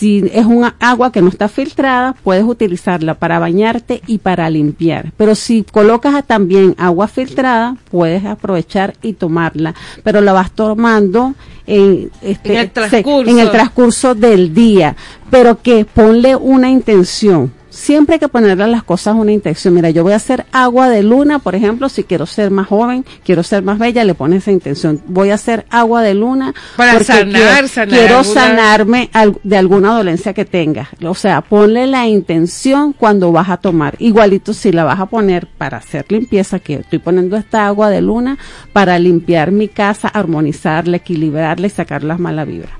si 0.00 0.24
es 0.32 0.46
un 0.46 0.66
agua 0.80 1.12
que 1.12 1.20
no 1.20 1.28
está 1.28 1.48
filtrada, 1.48 2.14
puedes 2.24 2.44
utilizarla 2.44 3.14
para 3.14 3.38
bañarte 3.38 4.00
y 4.06 4.16
para 4.18 4.48
limpiar. 4.48 5.12
Pero 5.16 5.34
si 5.34 5.62
colocas 5.62 6.26
también 6.26 6.74
agua 6.78 7.06
filtrada, 7.06 7.76
puedes 7.90 8.24
aprovechar 8.24 8.94
y 9.02 9.12
tomarla. 9.12 9.74
Pero 10.02 10.22
la 10.22 10.32
vas 10.32 10.52
tomando 10.52 11.34
en, 11.66 12.10
este, 12.22 12.52
En 12.52 12.58
el 12.60 12.70
transcurso. 12.70 13.30
en 13.30 13.38
el 13.40 13.50
transcurso 13.50 14.14
del 14.14 14.54
día. 14.54 14.96
Pero 15.30 15.60
que 15.60 15.84
ponle 15.84 16.34
una 16.34 16.70
intención. 16.70 17.52
Siempre 17.80 18.14
hay 18.16 18.18
que 18.20 18.28
ponerle 18.28 18.64
a 18.64 18.66
las 18.66 18.82
cosas 18.84 19.14
una 19.14 19.32
intención. 19.32 19.72
Mira, 19.72 19.88
yo 19.88 20.02
voy 20.02 20.12
a 20.12 20.16
hacer 20.16 20.44
agua 20.52 20.90
de 20.90 21.02
luna, 21.02 21.38
por 21.38 21.54
ejemplo, 21.54 21.88
si 21.88 22.04
quiero 22.04 22.26
ser 22.26 22.50
más 22.50 22.66
joven, 22.68 23.06
quiero 23.24 23.42
ser 23.42 23.62
más 23.62 23.78
bella, 23.78 24.04
le 24.04 24.12
pones 24.14 24.42
esa 24.42 24.52
intención. 24.52 25.00
Voy 25.06 25.30
a 25.30 25.34
hacer 25.34 25.64
agua 25.70 26.02
de 26.02 26.12
luna 26.12 26.52
Para 26.76 27.02
sanar, 27.02 27.32
quiero, 27.32 27.68
sanar 27.68 27.88
quiero 27.98 28.18
alguna- 28.18 28.34
sanarme 28.34 29.10
de 29.42 29.56
alguna 29.56 29.94
dolencia 29.94 30.34
que 30.34 30.44
tengas. 30.44 30.88
O 31.02 31.14
sea, 31.14 31.40
ponle 31.40 31.86
la 31.86 32.06
intención 32.06 32.92
cuando 32.92 33.32
vas 33.32 33.48
a 33.48 33.56
tomar. 33.56 33.96
Igualito 33.98 34.52
si 34.52 34.72
la 34.72 34.84
vas 34.84 35.00
a 35.00 35.06
poner 35.06 35.46
para 35.46 35.78
hacer 35.78 36.04
limpieza, 36.10 36.58
que 36.58 36.74
estoy 36.74 36.98
poniendo 36.98 37.38
esta 37.38 37.66
agua 37.66 37.88
de 37.88 38.02
luna 38.02 38.36
para 38.74 38.98
limpiar 38.98 39.52
mi 39.52 39.68
casa, 39.68 40.08
armonizarla, 40.08 40.98
equilibrarla 40.98 41.66
y 41.66 41.70
sacar 41.70 42.04
las 42.04 42.20
malas 42.20 42.46
vibras. 42.46 42.79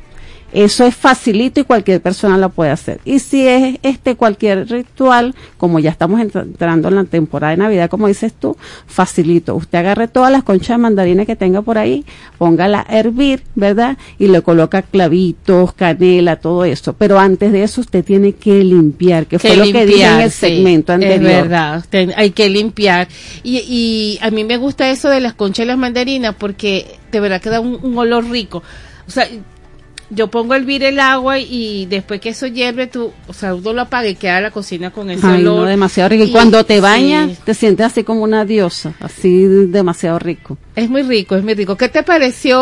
Eso 0.53 0.85
es 0.85 0.95
facilito 0.97 1.61
y 1.61 1.65
cualquier 1.65 2.01
persona 2.01 2.37
lo 2.39 2.51
puede 2.51 2.71
hacer. 2.71 3.01
Y 3.05 3.19
si 3.21 3.47
es 3.47 3.79
este 3.83 4.17
cualquier 4.17 4.69
ritual, 4.69 5.35
como 5.57 5.79
ya 5.79 5.91
estamos 5.91 6.21
entra- 6.21 6.43
entrando 6.43 6.89
en 6.89 6.95
la 6.97 7.05
temporada 7.05 7.53
de 7.53 7.57
Navidad, 7.59 7.89
como 7.89 8.09
dices 8.09 8.33
tú, 8.33 8.57
facilito. 8.87 9.55
Usted 9.55 9.79
agarre 9.79 10.09
todas 10.09 10.33
las 10.33 10.43
conchas 10.43 10.77
de 10.77 10.79
mandarina 10.79 11.25
que 11.25 11.37
tenga 11.37 11.63
por 11.63 11.79
ahí, 11.79 12.05
póngala 12.39 12.85
a 12.89 12.99
hervir, 12.99 13.43
¿verdad? 13.55 13.97
Y 14.19 14.27
le 14.29 14.43
coloca 14.43 14.83
clavitos, 14.83 15.73
canela, 15.73 16.37
todo 16.37 16.65
eso. 16.65 16.95
Pero 16.95 17.19
antes 17.19 17.53
de 17.53 17.63
eso 17.63 17.81
usted 17.81 18.05
tiene 18.05 18.33
que 18.33 18.65
limpiar, 18.65 19.27
que 19.27 19.39
fue 19.39 19.57
lo 19.57 19.65
que 19.65 19.87
dije 19.87 20.05
en 20.05 20.21
el 20.21 20.31
sí, 20.31 20.39
segmento 20.41 20.93
anterior. 20.93 21.31
Es 21.31 21.49
verdad, 21.49 21.85
hay 22.17 22.31
que 22.31 22.49
limpiar. 22.49 23.09
Y, 23.43 23.59
y 23.59 24.19
a 24.23 24.31
mí 24.31 24.45
me 24.45 24.57
gusta 24.57 24.91
eso 24.91 25.09
de 25.09 25.21
las 25.21 25.35
conchas 25.35 25.65
y 25.65 25.67
las 25.69 25.79
mandarinas 25.79 26.35
porque 26.39 26.99
de 27.13 27.21
verdad 27.21 27.41
que 27.41 27.51
da 27.51 27.61
un, 27.61 27.79
un 27.83 27.97
olor 27.99 28.29
rico. 28.29 28.63
O 29.07 29.11
sea, 29.11 29.29
yo 30.11 30.29
pongo 30.29 30.53
a 30.55 30.57
hervir 30.57 30.83
el 30.83 30.99
agua 31.01 31.39
y 31.39 31.87
después 31.87 32.21
que 32.21 32.31
eso 32.31 32.47
hierve, 32.47 32.87
tú, 32.89 33.13
o 33.29 33.33
sea, 33.33 33.55
uno 33.55 33.73
lo 33.73 33.83
apaga 33.83 34.09
y 34.09 34.17
queda 34.17 34.41
la 34.41 34.51
cocina 34.51 34.91
con 34.91 35.11
ese 35.11 35.27
Ay, 35.27 35.41
olor. 35.43 35.63
no, 35.63 35.65
demasiado 35.65 36.09
rico. 36.09 36.25
Y, 36.25 36.29
Y- 36.29 36.33
cuando 36.33 36.65
te 36.65 36.81
bañas, 36.81 37.31
sí. 37.31 37.39
te 37.45 37.55
sientes 37.55 37.87
así 37.87 38.03
como 38.05 38.23
una 38.23 38.45
diosa, 38.45 38.95
así 39.01 39.45
demasiado 39.45 40.19
rico. 40.19 40.59
Es 40.77 40.91
muy 40.91 41.03
rico, 41.03 41.37
es 41.37 41.45
muy 41.45 41.55
rico. 41.55 41.77
¿Qué 41.77 41.89
te 41.89 42.03
pareció 42.03 42.61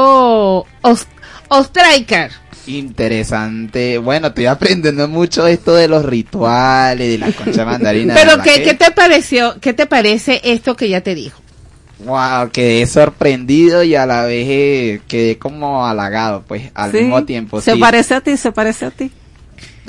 Os- 0.82 1.06
Ostriker? 1.48 2.30
Interesante. 2.66 3.96
Bueno, 3.98 4.26
estoy 4.28 4.46
aprendiendo 4.46 5.08
mucho 5.08 5.46
esto 5.46 5.74
de 5.74 5.88
los 5.88 6.04
rituales, 6.04 7.08
de 7.08 7.18
la 7.18 7.32
concha 7.32 7.64
mandarina. 7.64 8.14
Pero 8.20 8.42
¿qué, 8.42 8.54
que- 8.54 8.62
¿qué 8.64 8.74
te 8.74 8.90
pareció? 8.90 9.56
¿Qué 9.60 9.72
te 9.72 9.86
parece 9.86 10.40
esto 10.44 10.76
que 10.76 10.88
ya 10.88 11.00
te 11.00 11.14
dijo? 11.14 11.40
Wow, 12.00 12.50
quedé 12.52 12.86
sorprendido 12.86 13.82
y 13.82 13.94
a 13.96 14.06
la 14.06 14.22
vez 14.24 14.46
eh, 14.48 15.00
quedé 15.08 15.36
como 15.36 15.84
halagado, 15.84 16.44
pues, 16.46 16.70
al 16.74 16.92
Sí, 16.92 16.98
mismo 16.98 17.24
tiempo. 17.24 17.60
Se 17.60 17.72
sí. 17.74 17.78
parece 17.80 18.14
a 18.14 18.20
ti, 18.20 18.36
se 18.36 18.52
parece 18.52 18.86
a 18.86 18.90
ti. 18.90 19.10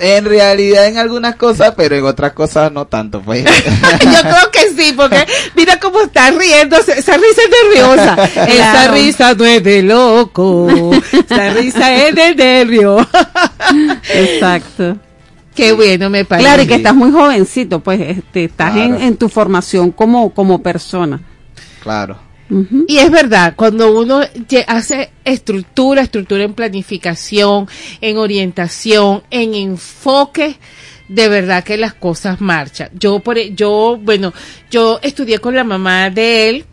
En 0.01 0.23
realidad 0.25 0.87
en 0.87 0.97
algunas 0.97 1.35
cosas, 1.35 1.73
pero 1.75 1.93
en 1.95 2.05
otras 2.05 2.31
cosas 2.31 2.71
no 2.71 2.87
tanto, 2.87 3.21
pues. 3.21 3.43
Yo 4.01 4.21
creo 4.21 4.51
que 4.51 4.69
sí, 4.81 4.93
porque 4.95 5.25
mira 5.55 5.77
cómo 5.79 6.01
está 6.01 6.31
riendo, 6.31 6.77
esa 6.77 6.93
risa 6.95 7.41
es 7.43 7.75
nerviosa. 7.75 8.15
Esa 8.47 8.87
risa 8.91 9.33
no 9.35 9.45
es 9.45 9.61
de 9.63 9.83
loco, 9.83 10.91
esa 11.11 11.49
risa 11.53 11.93
es 12.07 12.15
de 12.15 12.33
nervio. 12.35 12.97
Exacto. 14.13 14.97
Qué 15.53 15.73
bueno 15.73 16.09
me 16.09 16.23
parece. 16.23 16.45
Claro, 16.47 16.63
y 16.63 16.67
que 16.67 16.75
estás 16.75 16.95
muy 16.95 17.11
jovencito, 17.11 17.81
pues 17.81 17.99
este, 17.99 18.45
estás 18.45 18.77
en, 18.77 18.95
en 19.01 19.17
tu 19.17 19.27
formación 19.27 19.91
como, 19.91 20.33
como 20.33 20.63
persona. 20.63 21.19
Claro. 21.81 22.29
Y 22.87 22.97
es 22.97 23.11
verdad, 23.11 23.53
cuando 23.55 23.95
uno 23.95 24.21
hace 24.65 25.11
estructura, 25.23 26.01
estructura 26.01 26.43
en 26.43 26.55
planificación, 26.55 27.67
en 28.01 28.17
orientación, 28.17 29.21
en 29.29 29.53
enfoque, 29.53 30.57
de 31.07 31.29
verdad 31.29 31.63
que 31.63 31.77
las 31.77 31.93
cosas 31.93 32.41
marchan. 32.41 32.89
Yo 32.97 33.19
por 33.19 33.37
e- 33.37 33.53
yo, 33.53 33.99
bueno, 34.01 34.33
yo 34.71 34.99
estudié 35.03 35.37
con 35.37 35.53
la 35.53 35.63
mamá 35.63 36.09
de 36.09 36.49
él, 36.49 36.65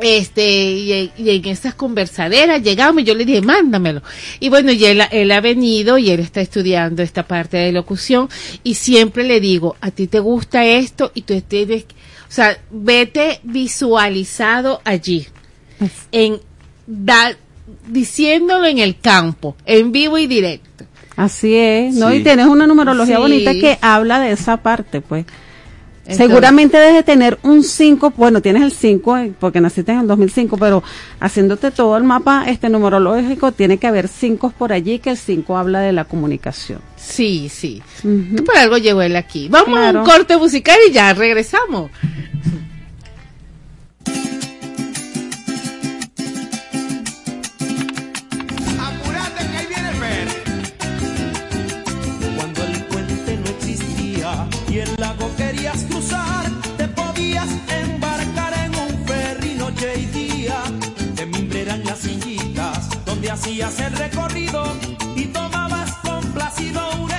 este, 0.00 0.48
y, 0.48 1.12
y 1.18 1.30
en 1.30 1.44
esas 1.46 1.74
conversaderas 1.74 2.62
llegamos 2.62 3.02
y 3.02 3.04
yo 3.04 3.14
le 3.14 3.24
dije, 3.24 3.42
mándamelo. 3.42 4.02
Y 4.40 4.48
bueno, 4.48 4.72
y 4.72 4.84
él, 4.84 5.02
él 5.10 5.30
ha 5.32 5.40
venido 5.40 5.98
y 5.98 6.10
él 6.10 6.20
está 6.20 6.40
estudiando 6.40 7.02
esta 7.02 7.24
parte 7.26 7.56
de 7.56 7.72
locución 7.72 8.28
y 8.62 8.74
siempre 8.74 9.24
le 9.24 9.40
digo, 9.40 9.76
a 9.80 9.90
ti 9.90 10.06
te 10.06 10.20
gusta 10.20 10.64
esto 10.64 11.10
y 11.14 11.22
tú 11.22 11.40
tienes, 11.42 11.84
o 12.28 12.30
sea, 12.30 12.58
vete 12.70 13.40
visualizado 13.42 14.80
allí, 14.84 15.26
en, 16.12 16.38
da, 16.86 17.36
diciéndolo 17.86 18.66
en 18.66 18.78
el 18.78 18.98
campo, 18.98 19.56
en 19.64 19.92
vivo 19.92 20.18
y 20.18 20.26
directo. 20.26 20.84
Así 21.16 21.54
es, 21.56 21.94
¿no? 21.94 22.10
Sí. 22.10 22.16
Y 22.18 22.22
tienes 22.22 22.46
una 22.46 22.66
numerología 22.66 23.16
Sí. 23.16 23.22
bonita 23.22 23.52
que 23.52 23.78
habla 23.80 24.20
de 24.20 24.32
esa 24.32 24.58
parte, 24.58 25.00
pues. 25.00 25.24
Entonces- 26.08 26.26
Seguramente 26.26 26.78
debes 26.78 26.94
de 26.94 27.02
tener 27.02 27.38
un 27.42 27.62
5, 27.62 28.14
bueno, 28.16 28.40
tienes 28.40 28.62
el 28.62 28.72
5 28.72 29.18
eh, 29.18 29.32
porque 29.38 29.60
naciste 29.60 29.92
en 29.92 29.98
el 29.98 30.06
2005, 30.06 30.56
pero 30.56 30.82
haciéndote 31.20 31.70
todo 31.70 31.98
el 31.98 32.04
mapa 32.04 32.44
este 32.48 32.70
numerológico, 32.70 33.52
tiene 33.52 33.76
que 33.76 33.86
haber 33.88 34.08
5 34.08 34.54
por 34.56 34.72
allí, 34.72 35.00
que 35.00 35.10
el 35.10 35.18
5 35.18 35.58
habla 35.58 35.80
de 35.80 35.92
la 35.92 36.04
comunicación. 36.04 36.80
Sí, 36.96 37.50
sí. 37.50 37.82
Por 38.46 38.56
algo 38.56 38.78
llegó 38.78 39.02
él 39.02 39.16
aquí. 39.16 39.48
Vamos 39.50 39.68
Claro. 39.78 39.98
a 39.98 40.02
un 40.02 40.08
corte 40.08 40.36
musical 40.38 40.78
y 40.88 40.92
ya 40.92 41.12
regresamos. 41.12 41.90
Y 54.70 54.78
el 54.80 54.94
lago 54.98 55.30
querías 55.36 55.84
cruzar, 55.84 56.46
te 56.76 56.88
podías 56.88 57.48
embarcar 57.68 58.52
en 58.64 58.74
un 58.74 59.06
ferry 59.06 59.54
noche 59.54 60.00
y 60.00 60.06
día. 60.06 60.62
De 61.14 61.26
mimbre 61.26 61.62
eran 61.62 61.84
las 61.84 61.98
sillitas 61.98 62.88
donde 63.04 63.30
hacías 63.30 63.78
el 63.80 63.92
recorrido 63.96 64.64
y 65.16 65.26
tomabas 65.26 65.92
complacido 66.02 66.80
una 67.00 67.17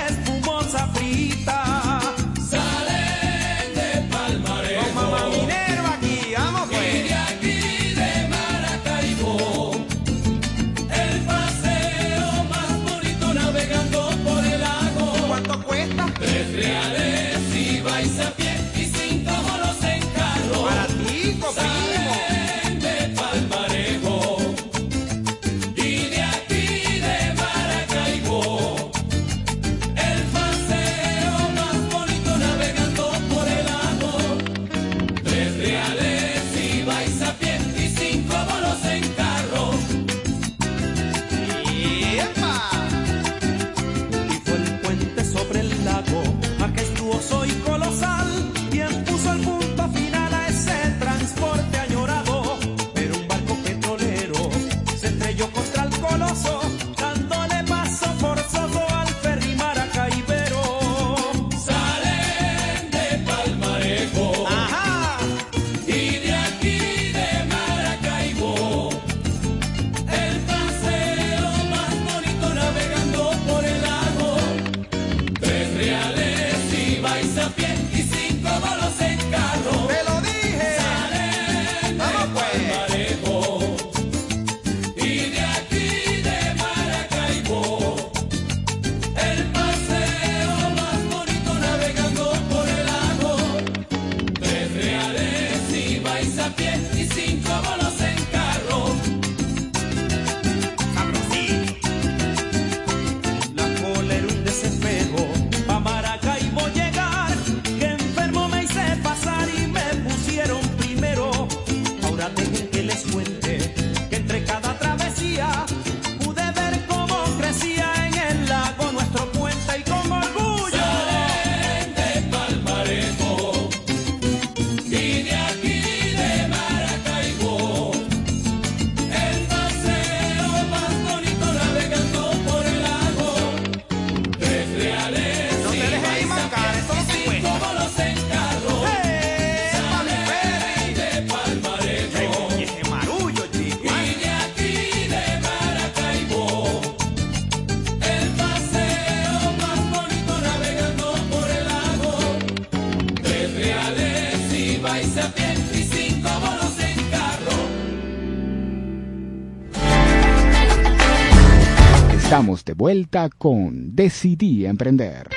vuelta 163.10 163.36
con 163.36 163.96
Decidí 163.96 164.66
Emprender. 164.66 165.28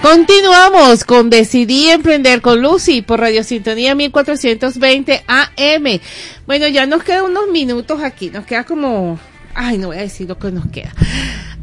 Continuamos 0.00 1.04
con 1.04 1.28
Decidí 1.28 1.90
Emprender 1.90 2.40
con 2.40 2.62
Lucy 2.62 3.02
por 3.02 3.20
Radio 3.20 3.42
Sintonía 3.44 3.94
1420 3.94 5.24
AM. 5.26 6.00
Bueno, 6.46 6.68
ya 6.68 6.86
nos 6.86 7.02
quedan 7.02 7.24
unos 7.24 7.48
minutos 7.48 8.02
aquí, 8.02 8.30
nos 8.30 8.46
queda 8.46 8.64
como, 8.64 9.18
ay, 9.54 9.78
no 9.78 9.88
voy 9.88 9.98
a 9.98 10.00
decir 10.00 10.28
lo 10.28 10.38
que 10.38 10.50
nos 10.50 10.66
queda. 10.68 10.94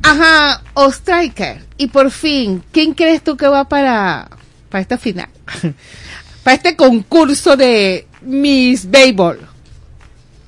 Ajá, 0.04 0.62
Ostriker. 0.74 1.64
Y 1.78 1.88
por 1.88 2.12
fin, 2.12 2.64
¿quién 2.72 2.94
crees 2.94 3.24
tú 3.24 3.38
que 3.38 3.48
va 3.48 3.68
para, 3.68 4.30
para 4.70 4.82
esta 4.82 4.98
final? 4.98 5.30
para 6.44 6.56
este 6.56 6.76
concurso 6.76 7.56
de 7.56 8.08
Miss 8.22 8.90
Baseball. 8.90 9.40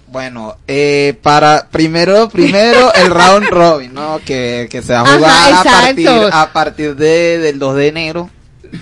Bueno, 0.07 0.57
eh, 0.67 1.17
para 1.23 1.67
primero, 1.71 2.29
primero 2.29 2.93
el 2.95 3.09
round 3.09 3.47
robin, 3.49 3.93
¿no? 3.93 4.19
Que, 4.23 4.67
que 4.69 4.81
se 4.83 4.93
va 4.93 4.99
a 4.99 5.03
Ajá, 5.03 5.15
jugar 5.15 5.53
a 5.53 5.63
partir, 5.63 6.09
a 6.31 6.53
partir 6.53 6.95
de, 6.95 7.39
del 7.39 7.57
2 7.57 7.75
de 7.75 7.87
enero, 7.87 8.29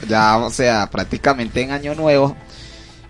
ya, 0.10 0.38
o 0.38 0.50
sea, 0.50 0.90
prácticamente 0.90 1.62
en 1.62 1.72
año 1.72 1.96
nuevo. 1.96 2.36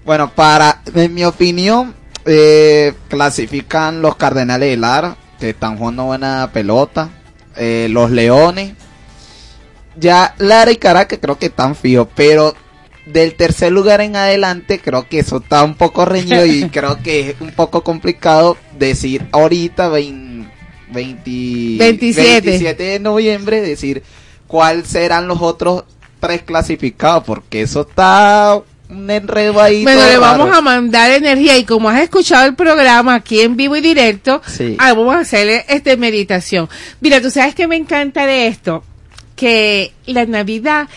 Bueno, 0.06 0.32
para, 0.34 0.82
en 0.94 1.14
mi 1.14 1.26
opinión, 1.26 1.96
eh, 2.26 2.94
clasifican 3.10 4.04
los 4.04 4.16
Cardenales 4.16 4.70
de 4.70 4.78
Lara, 4.78 5.16
que 5.40 5.50
están 5.50 5.78
jugando 5.78 6.06
buena 6.06 6.52
pelota, 6.54 7.10
eh, 7.56 7.88
los 7.90 8.12
Leones, 8.12 8.74
ya 9.96 10.36
Lara 10.38 10.72
y 10.72 10.78
Caracas 10.78 11.20
creo 11.22 11.38
que 11.38 11.48
están 11.48 11.76
fijos, 11.76 12.08
pero 12.16 12.54
del 13.06 13.34
tercer 13.36 13.72
lugar 13.72 14.02
en 14.02 14.16
adelante 14.16 14.80
creo 14.80 15.08
que 15.08 15.20
eso 15.20 15.38
está 15.38 15.64
un 15.64 15.76
poco 15.76 16.06
reñido 16.06 16.46
y 16.46 16.70
creo 16.72 17.02
que 17.02 17.32
es 17.32 17.36
un 17.42 17.52
poco 17.52 17.84
complicado 17.84 18.58
decir 18.78 19.26
ahorita 19.32 19.90
20, 19.90 20.48
20 20.92 21.78
27. 21.80 22.42
27 22.42 22.84
de 22.84 23.00
noviembre 23.00 23.62
decir 23.62 24.04
cuáles 24.48 24.88
serán 24.88 25.28
los 25.28 25.42
otros 25.42 25.84
tres 26.20 26.44
clasificados 26.44 27.24
porque 27.24 27.62
eso 27.64 27.82
está 27.90 28.62
un 28.90 29.10
enredo 29.10 29.62
ahí 29.62 29.84
Bueno, 29.84 30.02
le 30.02 30.10
raro. 30.18 30.22
vamos 30.22 30.56
a 30.58 30.62
mandar 30.62 31.12
energía 31.12 31.58
y 31.58 31.64
como 31.64 31.90
has 31.90 32.02
escuchado 32.02 32.46
el 32.46 32.56
programa 32.56 33.16
aquí 33.16 33.40
en 33.40 33.56
vivo 33.56 33.76
y 33.78 33.82
directo, 33.82 34.42
Sí. 34.46 34.76
ah, 34.80 34.94
vamos 34.94 35.16
a 35.16 35.20
hacerle 35.20 35.66
este 35.70 35.96
meditación. 35.96 36.68
Mira, 37.00 37.22
tú 37.22 37.32
sabes 37.32 37.56
que 37.56 37.68
me 37.68 37.78
encanta 37.78 38.26
de 38.26 38.48
esto, 38.48 38.84
que 39.38 39.94
la 40.08 40.26
Navidad, 40.26 40.90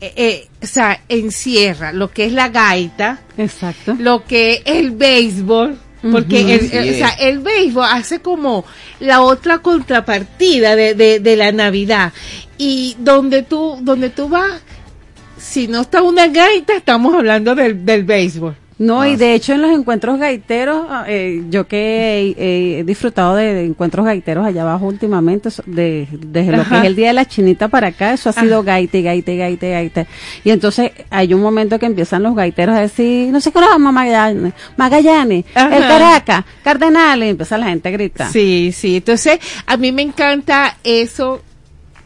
eh, 0.00 0.12
eh, 0.16 0.48
o 0.62 0.66
sea, 0.66 1.02
encierra 1.08 1.92
lo 1.92 2.10
que 2.10 2.24
es 2.24 2.32
la 2.32 2.48
gaita, 2.48 3.20
Exacto. 3.36 3.94
lo 3.98 4.24
que 4.24 4.54
es 4.54 4.62
el 4.64 4.92
béisbol, 4.92 5.78
Porque 6.10 6.54
el, 6.54 6.94
o 6.94 6.96
sea, 6.96 7.10
el 7.20 7.40
béisbol 7.40 7.84
hace 7.84 8.20
como 8.20 8.64
la 9.00 9.20
otra 9.20 9.58
contrapartida 9.58 10.74
de, 10.74 10.94
de, 10.94 11.20
de 11.20 11.36
la 11.36 11.52
Navidad. 11.52 12.14
Y 12.56 12.96
donde 12.98 13.42
tú, 13.42 13.78
donde 13.82 14.08
tú 14.08 14.28
vas, 14.30 14.62
si 15.36 15.68
no 15.68 15.82
está 15.82 16.02
una 16.02 16.26
gaita, 16.28 16.74
estamos 16.74 17.14
hablando 17.14 17.54
del, 17.54 17.84
del 17.84 18.04
béisbol. 18.04 18.56
No, 18.80 19.04
y 19.04 19.16
de 19.16 19.34
hecho 19.34 19.52
en 19.52 19.60
los 19.60 19.70
encuentros 19.72 20.18
gaiteros, 20.18 20.86
ah, 20.88 21.04
eh, 21.06 21.42
yo 21.50 21.68
que 21.68 22.34
he, 22.38 22.78
he 22.78 22.84
disfrutado 22.84 23.36
de, 23.36 23.52
de 23.52 23.64
encuentros 23.66 24.06
gaiteros 24.06 24.46
allá 24.46 24.62
abajo 24.62 24.86
últimamente, 24.86 25.50
de, 25.66 26.08
desde 26.10 26.56
lo 26.56 26.66
que 26.66 26.78
es 26.78 26.84
el 26.84 26.96
Día 26.96 27.08
de 27.08 27.12
la 27.12 27.26
Chinita 27.26 27.68
para 27.68 27.88
acá, 27.88 28.14
eso 28.14 28.30
ha 28.30 28.32
Ajá. 28.32 28.40
sido 28.40 28.62
gaite, 28.62 29.02
gaite, 29.02 29.36
gaite, 29.36 29.70
gaite. 29.70 30.06
Y 30.44 30.50
entonces 30.50 30.92
hay 31.10 31.34
un 31.34 31.42
momento 31.42 31.78
que 31.78 31.84
empiezan 31.84 32.22
los 32.22 32.34
gaiteros 32.34 32.74
a 32.74 32.80
decir, 32.80 33.30
no 33.30 33.38
sé 33.42 33.52
qué 33.52 33.58
vamos 33.58 33.92
Magallanes, 33.92 34.54
Magallanes, 34.78 35.44
Ajá. 35.54 35.76
el 35.76 35.82
Caracas, 35.82 36.44
Cardenales, 36.64 37.26
y 37.26 37.30
empieza 37.32 37.58
la 37.58 37.66
gente 37.66 37.90
a 37.90 37.92
gritar. 37.92 38.32
Sí, 38.32 38.72
sí. 38.74 38.96
Entonces, 38.96 39.40
a 39.66 39.76
mí 39.76 39.92
me 39.92 40.00
encanta 40.00 40.78
eso, 40.84 41.42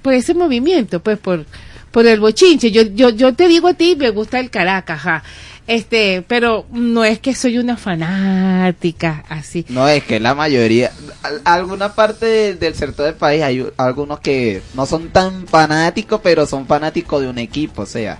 por 0.02 0.12
ese 0.12 0.34
movimiento, 0.34 0.98
pues 1.00 1.18
por, 1.18 1.46
por 1.92 2.04
el 2.04 2.18
bochinche. 2.18 2.72
Yo, 2.72 2.82
yo, 2.82 3.10
yo 3.10 3.32
te 3.32 3.46
digo 3.46 3.68
a 3.68 3.74
ti, 3.74 3.94
me 3.96 4.10
gusta 4.10 4.40
el 4.40 4.50
Caracas, 4.50 4.96
ajá. 4.98 5.22
Este, 5.66 6.22
pero 6.28 6.66
no 6.72 7.04
es 7.04 7.18
que 7.20 7.34
soy 7.34 7.56
una 7.58 7.76
fanática, 7.78 9.24
así. 9.28 9.64
No, 9.70 9.88
es 9.88 10.04
que 10.04 10.20
la 10.20 10.34
mayoría, 10.34 10.90
al- 11.22 11.40
alguna 11.44 11.94
parte 11.94 12.26
de- 12.26 12.54
del 12.54 12.74
sector 12.74 13.06
del 13.06 13.14
país 13.14 13.42
hay 13.42 13.66
algunos 13.78 14.20
que 14.20 14.60
no 14.74 14.84
son 14.84 15.08
tan 15.08 15.46
fanáticos, 15.46 16.20
pero 16.22 16.46
son 16.46 16.66
fanáticos 16.66 17.22
de 17.22 17.28
un 17.28 17.38
equipo, 17.38 17.82
o 17.82 17.86
sea. 17.86 18.18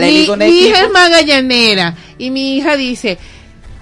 Mi, 0.00 0.06
digo 0.20 0.32
un 0.34 0.38
mi 0.38 0.44
equipo, 0.46 0.68
hija 0.68 0.84
es 0.84 0.90
magallanera 0.92 1.94
y 2.16 2.30
mi 2.30 2.56
hija 2.56 2.76
dice, 2.76 3.18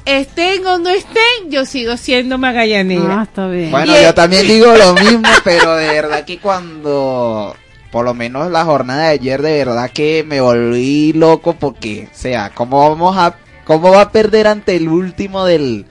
estén 0.05 0.67
o 0.67 0.79
no 0.79 0.89
estén, 0.89 1.51
yo 1.51 1.65
sigo 1.67 1.97
siendo 1.97 2.39
magallanera. 2.39 3.21
Ah, 3.21 3.23
está 3.25 3.47
bien. 3.49 3.71
Bueno, 3.71 3.97
Y- 3.97 4.03
yo 4.03 4.15
también 4.15 4.49
digo 4.49 4.75
lo 4.75 4.95
mismo, 4.95 5.29
pero 5.45 5.77
de 5.77 5.87
verdad 5.89 6.25
que 6.25 6.39
cuando, 6.39 7.55
por 7.97 8.05
lo 8.05 8.13
menos 8.13 8.51
la 8.51 8.63
jornada 8.67 9.05
de 9.05 9.09
ayer, 9.13 9.41
de 9.41 9.65
verdad 9.65 9.91
que 9.91 10.23
me 10.23 10.43
volví 10.43 11.15
loco 11.15 11.55
porque, 11.59 12.11
o 12.13 12.15
sea, 12.15 12.53
¿cómo 12.55 12.91
vamos 12.91 13.17
a, 13.17 13.37
cómo 13.65 13.91
va 13.91 14.03
a 14.03 14.13
perder 14.13 14.49
ante 14.49 14.77
el 14.77 14.89
último 14.91 15.47
del, 15.47 15.87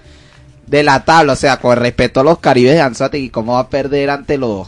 de 0.67 0.83
la 0.83 1.03
tabla? 1.03 1.33
O 1.33 1.35
sea, 1.35 1.57
con 1.57 1.75
respeto 1.77 2.19
a 2.19 2.23
los 2.23 2.37
Caribes 2.37 2.75
de 2.75 2.81
Anzuategui, 2.81 3.31
¿cómo 3.31 3.53
va 3.53 3.61
a 3.61 3.69
perder 3.69 4.11
ante 4.11 4.37
los 4.37 4.67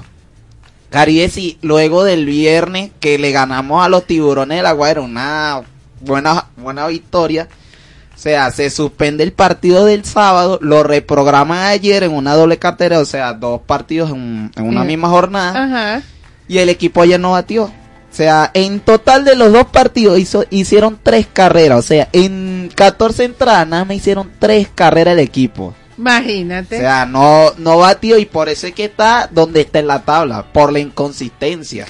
Caribes 0.89 1.37
y 1.37 1.59
luego 1.61 2.03
del 2.03 2.25
viernes 2.25 2.89
que 2.99 3.19
le 3.19 3.31
ganamos 3.31 3.85
a 3.85 3.89
los 3.89 4.07
Tiburones 4.07 4.57
de 4.57 4.63
la 4.63 4.71
Guaira 4.71 5.01
una 5.01 5.61
buena, 6.01 6.47
buena 6.55 6.87
victoria? 6.87 7.47
O 8.15 8.19
sea, 8.19 8.49
se 8.49 8.71
suspende 8.71 9.23
el 9.23 9.31
partido 9.31 9.85
del 9.85 10.03
sábado, 10.05 10.57
lo 10.63 10.81
reprograman 10.81 11.59
ayer 11.67 12.01
en 12.01 12.13
una 12.15 12.33
doble 12.33 12.57
cartera, 12.57 12.97
o 12.97 13.05
sea, 13.05 13.33
dos 13.33 13.61
partidos 13.61 14.09
en, 14.09 14.49
en 14.55 14.63
una 14.65 14.81
Eh, 14.81 14.87
misma 14.87 15.07
jornada, 15.09 15.63
Ajá. 15.65 16.03
Y 16.47 16.57
el 16.59 16.69
equipo 16.69 17.01
ayer 17.01 17.19
no 17.19 17.31
batió. 17.31 17.65
O 17.65 18.15
sea, 18.17 18.49
en 18.53 18.79
total 18.79 19.25
de 19.25 19.35
los 19.35 19.51
dos 19.51 19.67
partidos 19.67 20.17
hizo, 20.17 20.43
hicieron 20.49 20.99
tres 21.03 21.27
carreras, 21.31 21.79
o 21.79 21.81
sea, 21.81 22.09
en 22.13 22.71
14 22.73 23.25
entradas 23.25 23.67
nada 23.67 23.85
más 23.85 23.97
hicieron 23.97 24.31
tres 24.39 24.69
carreras 24.73 25.13
el 25.13 25.19
equipo. 25.19 25.65
O 25.65 26.01
Imagínate. 26.01 26.79
sea, 26.79 27.05
no, 27.05 27.51
no 27.57 27.77
batió 27.77 28.17
y 28.17 28.25
por 28.25 28.49
eso 28.49 28.67
es 28.67 28.73
que 28.73 28.85
está 28.85 29.29
donde 29.31 29.61
está 29.61 29.79
en 29.79 29.87
la 29.87 30.03
tabla, 30.03 30.51
por 30.51 30.71
la 30.71 30.79
inconsistencia. 30.79 31.85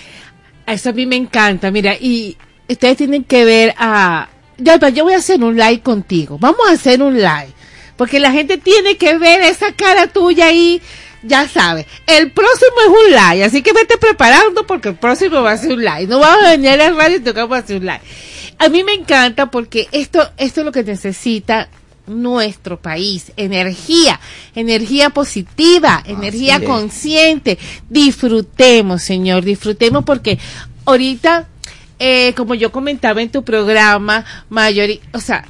Eso 0.65 0.89
a 0.89 0.93
mí 0.93 1.05
me 1.05 1.15
encanta, 1.15 1.71
mira, 1.71 1.95
y 1.97 2.37
ustedes 2.67 2.97
tienen 2.97 3.23
que 3.23 3.45
ver 3.45 3.73
a... 3.77 4.27
Ya, 4.57 4.77
yo 4.89 5.03
voy 5.03 5.13
a 5.13 5.17
hacer 5.17 5.41
un 5.43 5.55
live 5.55 5.81
contigo, 5.81 6.37
vamos 6.39 6.67
a 6.67 6.73
hacer 6.73 7.01
un 7.01 7.15
live, 7.15 7.53
porque 7.95 8.19
la 8.19 8.31
gente 8.31 8.57
tiene 8.57 8.97
que 8.97 9.17
ver 9.17 9.41
esa 9.41 9.71
cara 9.73 10.07
tuya 10.07 10.47
ahí, 10.47 10.81
ya 11.23 11.47
sabes. 11.47 11.85
El 12.05 12.31
próximo 12.31 12.75
es 12.81 12.87
un 12.87 13.11
live, 13.11 13.43
así 13.43 13.61
que 13.61 13.73
vete 13.73 13.97
preparando 13.97 14.65
porque 14.65 14.89
el 14.89 14.95
próximo 14.95 15.41
va 15.41 15.51
a 15.51 15.57
ser 15.57 15.73
un 15.73 15.83
live. 15.83 16.07
No 16.07 16.19
vamos 16.19 16.45
a 16.45 16.51
venir 16.51 16.69
a 16.69 16.77
la 16.77 16.91
radio 16.91 17.17
y 17.17 17.21
tocamos 17.21 17.55
a 17.55 17.61
hacer 17.61 17.77
un 17.77 17.85
live. 17.85 18.01
A 18.59 18.69
mí 18.69 18.83
me 18.83 18.93
encanta 18.93 19.51
porque 19.51 19.87
esto, 19.91 20.29
esto 20.37 20.61
es 20.61 20.65
lo 20.65 20.71
que 20.71 20.83
necesita 20.83 21.69
nuestro 22.07 22.79
país, 22.79 23.31
energía, 23.35 24.19
energía 24.55 25.09
positiva, 25.09 26.01
energía 26.05 26.55
es. 26.57 26.63
consciente. 26.63 27.57
Disfrutemos, 27.89 29.03
señor, 29.03 29.43
disfrutemos 29.43 30.03
porque 30.05 30.39
ahorita, 30.85 31.47
eh, 31.99 32.33
como 32.35 32.55
yo 32.55 32.71
comentaba 32.71 33.21
en 33.21 33.29
tu 33.29 33.43
programa, 33.43 34.25
mayoría, 34.49 34.99
o 35.13 35.19
sea, 35.19 35.45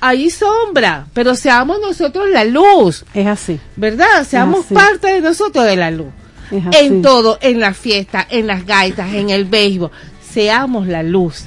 hay 0.00 0.30
sombra, 0.30 1.06
pero 1.12 1.34
seamos 1.34 1.80
nosotros 1.80 2.28
la 2.30 2.44
luz, 2.44 3.04
Es 3.14 3.26
así. 3.26 3.58
¿verdad? 3.76 4.24
Seamos 4.26 4.66
así. 4.66 4.74
parte 4.74 5.08
de 5.08 5.20
nosotros 5.20 5.64
de 5.64 5.76
la 5.76 5.90
luz. 5.90 6.08
En 6.50 7.02
todo, 7.02 7.38
en 7.42 7.60
la 7.60 7.74
fiesta, 7.74 8.26
en 8.30 8.46
las 8.46 8.64
gaitas, 8.64 9.12
en 9.12 9.28
el 9.28 9.44
béisbol, 9.44 9.90
seamos 10.22 10.86
la 10.86 11.02
luz. 11.02 11.44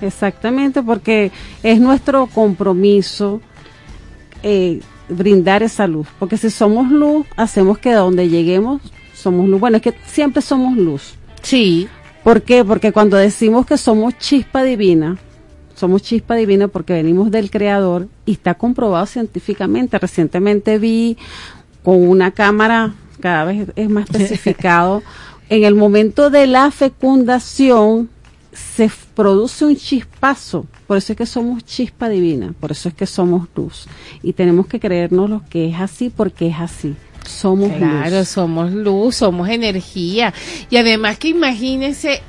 Exactamente, 0.00 0.82
porque 0.82 1.32
es 1.62 1.80
nuestro 1.80 2.28
compromiso 2.28 3.42
eh, 4.42 4.80
brindar 5.08 5.62
esa 5.62 5.86
luz. 5.86 6.06
Porque 6.18 6.36
si 6.36 6.50
somos 6.50 6.90
luz, 6.90 7.26
hacemos 7.36 7.78
que 7.78 7.92
donde 7.92 8.28
lleguemos 8.28 8.80
somos 9.14 9.48
luz. 9.48 9.60
Bueno, 9.60 9.76
es 9.78 9.82
que 9.82 9.94
siempre 10.06 10.40
somos 10.40 10.76
luz. 10.76 11.14
Sí. 11.42 11.88
¿Por 12.22 12.42
qué? 12.42 12.64
Porque 12.64 12.92
cuando 12.92 13.16
decimos 13.16 13.66
que 13.66 13.76
somos 13.76 14.16
chispa 14.18 14.62
divina, 14.62 15.18
somos 15.78 16.02
chispa 16.02 16.34
divina 16.34 16.68
porque 16.68 16.92
venimos 16.92 17.30
del 17.30 17.50
Creador 17.50 18.08
y 18.26 18.32
está 18.32 18.54
comprobado 18.54 19.06
científicamente. 19.06 19.98
Recientemente 19.98 20.78
vi 20.78 21.16
con 21.82 22.06
una 22.06 22.32
cámara, 22.32 22.94
cada 23.20 23.44
vez 23.44 23.68
es 23.76 23.88
más 23.88 24.10
especificado, 24.10 25.02
en 25.48 25.64
el 25.64 25.74
momento 25.74 26.30
de 26.30 26.46
la 26.46 26.70
fecundación 26.70 28.10
se 28.52 28.90
produce 29.14 29.64
un 29.64 29.76
chispazo. 29.76 30.66
Por 30.86 30.96
eso 30.96 31.12
es 31.12 31.16
que 31.16 31.26
somos 31.26 31.64
chispa 31.64 32.08
divina, 32.08 32.54
por 32.58 32.72
eso 32.72 32.88
es 32.88 32.94
que 32.94 33.06
somos 33.06 33.48
luz. 33.54 33.86
Y 34.22 34.32
tenemos 34.32 34.66
que 34.66 34.80
creernos 34.80 35.30
lo 35.30 35.42
que 35.48 35.68
es 35.68 35.80
así 35.80 36.10
porque 36.10 36.48
es 36.48 36.56
así. 36.58 36.96
Somos 37.26 37.70
Claro, 37.72 38.18
luz. 38.18 38.28
somos 38.28 38.72
luz, 38.72 39.16
somos 39.16 39.48
energía. 39.48 40.32
Y 40.70 40.76
además 40.76 41.18
que 41.18 41.28
imagínense 41.28 42.20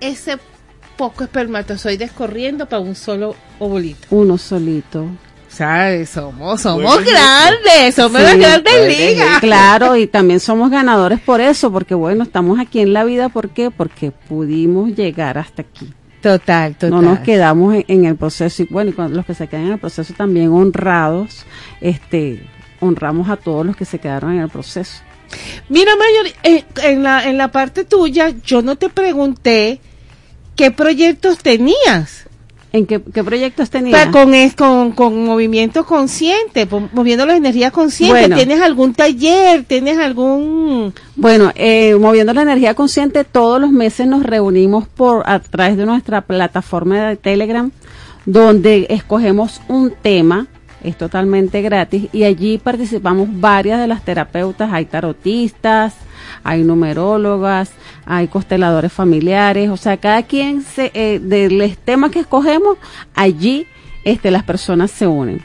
ese 0.00 0.36
poco 0.96 1.24
espermatozoides 1.24 2.12
corriendo 2.12 2.66
para 2.66 2.80
un 2.80 2.94
solo 2.94 3.34
ovulito. 3.58 4.06
Uno 4.10 4.38
solito. 4.38 5.06
¿Sabes? 5.48 6.10
Somos, 6.10 6.60
somos 6.60 6.82
Bueno, 6.82 7.10
grandes, 7.10 7.94
somos 7.94 8.20
las 8.20 8.32
Sí, 8.32 8.38
grandes 8.40 8.88
ligas. 8.98 9.38
Claro, 9.40 9.96
y 9.96 10.06
también 10.06 10.38
somos 10.40 10.70
ganadores 10.70 11.18
por 11.20 11.40
eso, 11.40 11.72
porque 11.72 11.94
bueno, 11.94 12.24
estamos 12.24 12.58
aquí 12.58 12.80
en 12.80 12.92
la 12.92 13.04
vida, 13.04 13.30
¿por 13.30 13.48
qué? 13.48 13.70
Porque 13.70 14.10
pudimos 14.10 14.94
llegar 14.94 15.38
hasta 15.38 15.62
aquí. 15.62 15.92
Total, 16.20 16.74
total. 16.74 16.90
No 16.90 17.00
nos 17.00 17.20
quedamos 17.20 17.74
en, 17.74 17.84
en 17.88 18.04
el 18.04 18.16
proceso, 18.16 18.64
y 18.64 18.66
bueno, 18.66 18.90
y 18.90 18.92
cuando 18.92 19.16
los 19.16 19.24
que 19.24 19.32
se 19.34 19.46
quedan 19.46 19.66
en 19.66 19.72
el 19.72 19.78
proceso 19.78 20.12
también 20.14 20.50
honrados, 20.52 21.46
este, 21.80 22.46
honramos 22.80 23.30
a 23.30 23.36
todos 23.36 23.64
los 23.64 23.76
que 23.76 23.84
se 23.86 23.98
quedaron 23.98 24.32
en 24.32 24.40
el 24.40 24.48
proceso. 24.50 25.00
Mira, 25.68 25.92
Mayor, 25.96 26.34
eh, 26.42 26.64
en, 26.82 27.02
la, 27.02 27.28
en 27.28 27.38
la 27.38 27.48
parte 27.50 27.84
tuya, 27.84 28.34
yo 28.44 28.60
no 28.60 28.76
te 28.76 28.88
pregunté 28.90 29.80
qué 30.56 30.70
proyectos 30.70 31.38
tenías. 31.38 32.24
¿En 32.72 32.84
qué, 32.84 33.00
qué 33.00 33.24
proyectos 33.24 33.68
O 33.68 33.70
tenías? 33.70 34.02
sea, 34.02 34.10
con, 34.10 34.34
es- 34.34 34.54
con, 34.54 34.92
con 34.92 35.24
movimiento 35.24 35.86
consciente, 35.86 36.68
moviendo 36.92 37.24
la 37.24 37.36
energía 37.36 37.70
consciente. 37.70 38.20
Bueno. 38.20 38.36
¿Tienes 38.36 38.60
algún 38.60 38.92
taller? 38.92 39.64
¿Tienes 39.64 39.96
algún...? 39.96 40.92
Bueno, 41.14 41.52
eh, 41.54 41.94
moviendo 41.94 42.34
la 42.34 42.42
energía 42.42 42.74
consciente, 42.74 43.24
todos 43.24 43.60
los 43.60 43.70
meses 43.70 44.06
nos 44.06 44.24
reunimos 44.24 44.88
por 44.88 45.22
a 45.26 45.38
través 45.38 45.78
de 45.78 45.86
nuestra 45.86 46.20
plataforma 46.22 47.08
de 47.08 47.16
Telegram, 47.16 47.70
donde 48.26 48.86
escogemos 48.90 49.62
un 49.68 49.92
tema, 50.02 50.46
es 50.84 50.98
totalmente 50.98 51.62
gratis, 51.62 52.08
y 52.12 52.24
allí 52.24 52.58
participamos 52.58 53.28
varias 53.40 53.80
de 53.80 53.86
las 53.86 54.04
terapeutas, 54.04 54.70
hay 54.72 54.84
tarotistas, 54.84 55.94
hay 56.42 56.62
numerólogas, 56.62 57.70
hay 58.04 58.28
consteladores 58.28 58.92
familiares, 58.92 59.70
o 59.70 59.76
sea, 59.76 59.96
cada 59.96 60.22
quien 60.22 60.62
se, 60.62 60.90
eh, 60.94 61.20
de 61.20 61.50
los 61.50 61.76
temas 61.78 62.10
que 62.10 62.20
escogemos, 62.20 62.78
allí 63.14 63.66
este, 64.04 64.30
las 64.30 64.44
personas 64.44 64.90
se 64.90 65.06
unen. 65.06 65.42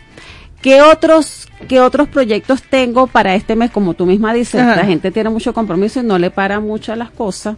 ¿Qué 0.62 0.82
otros, 0.82 1.48
¿Qué 1.68 1.80
otros 1.80 2.08
proyectos 2.08 2.62
tengo 2.62 3.08
para 3.08 3.34
este 3.34 3.56
mes? 3.56 3.72
Como 3.72 3.96
tú 3.96 4.06
misma 4.06 4.34
dices, 4.34 4.62
Ajá. 4.62 4.76
la 4.76 4.86
gente 4.86 5.10
tiene 5.10 5.32
mucho 5.32 5.54
compromiso 5.54 6.00
y 6.00 6.04
no 6.04 6.20
le 6.20 6.30
para 6.30 6.60
mucho 6.60 6.94
a 6.94 6.96
las 6.96 7.10
cosas, 7.10 7.58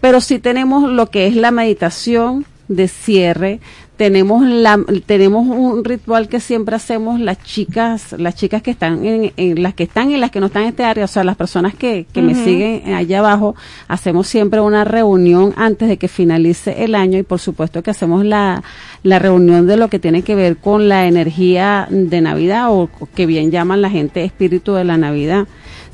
pero 0.00 0.20
sí 0.20 0.38
tenemos 0.38 0.88
lo 0.88 1.10
que 1.10 1.26
es 1.26 1.34
la 1.34 1.50
meditación 1.50 2.46
de 2.68 2.88
cierre. 2.88 3.60
Tenemos 3.96 4.44
la, 4.46 4.78
tenemos 5.06 5.46
un 5.46 5.82
ritual 5.82 6.28
que 6.28 6.38
siempre 6.38 6.76
hacemos 6.76 7.18
las 7.18 7.42
chicas, 7.42 8.14
las 8.18 8.34
chicas 8.34 8.60
que 8.60 8.70
están 8.70 9.02
en, 9.06 9.32
en- 9.38 9.62
las 9.62 9.72
que 9.72 9.84
están 9.84 10.10
y 10.10 10.18
las 10.18 10.30
que 10.30 10.38
no 10.38 10.46
están 10.46 10.64
en 10.64 10.68
este 10.68 10.84
área, 10.84 11.06
o 11.06 11.08
sea, 11.08 11.24
las 11.24 11.36
personas 11.36 11.74
que, 11.74 12.04
que 12.12 12.20
me 12.20 12.34
siguen 12.44 12.92
allá 12.94 13.20
abajo, 13.20 13.54
hacemos 13.88 14.26
siempre 14.26 14.60
una 14.60 14.84
reunión 14.84 15.54
antes 15.56 15.88
de 15.88 15.96
que 15.96 16.08
finalice 16.08 16.84
el 16.84 16.94
año 16.94 17.18
y 17.18 17.22
por 17.22 17.38
supuesto 17.38 17.82
que 17.82 17.90
hacemos 17.90 18.22
la, 18.22 18.62
la 19.02 19.18
reunión 19.18 19.66
de 19.66 19.78
lo 19.78 19.88
que 19.88 19.98
tiene 19.98 20.20
que 20.20 20.34
ver 20.34 20.58
con 20.58 20.90
la 20.90 21.06
energía 21.06 21.88
de 21.90 22.20
Navidad 22.20 22.66
o 22.70 22.90
que 23.14 23.24
bien 23.24 23.50
llaman 23.50 23.80
la 23.80 23.88
gente 23.88 24.22
espíritu 24.24 24.74
de 24.74 24.84
la 24.84 24.98
Navidad. 24.98 25.46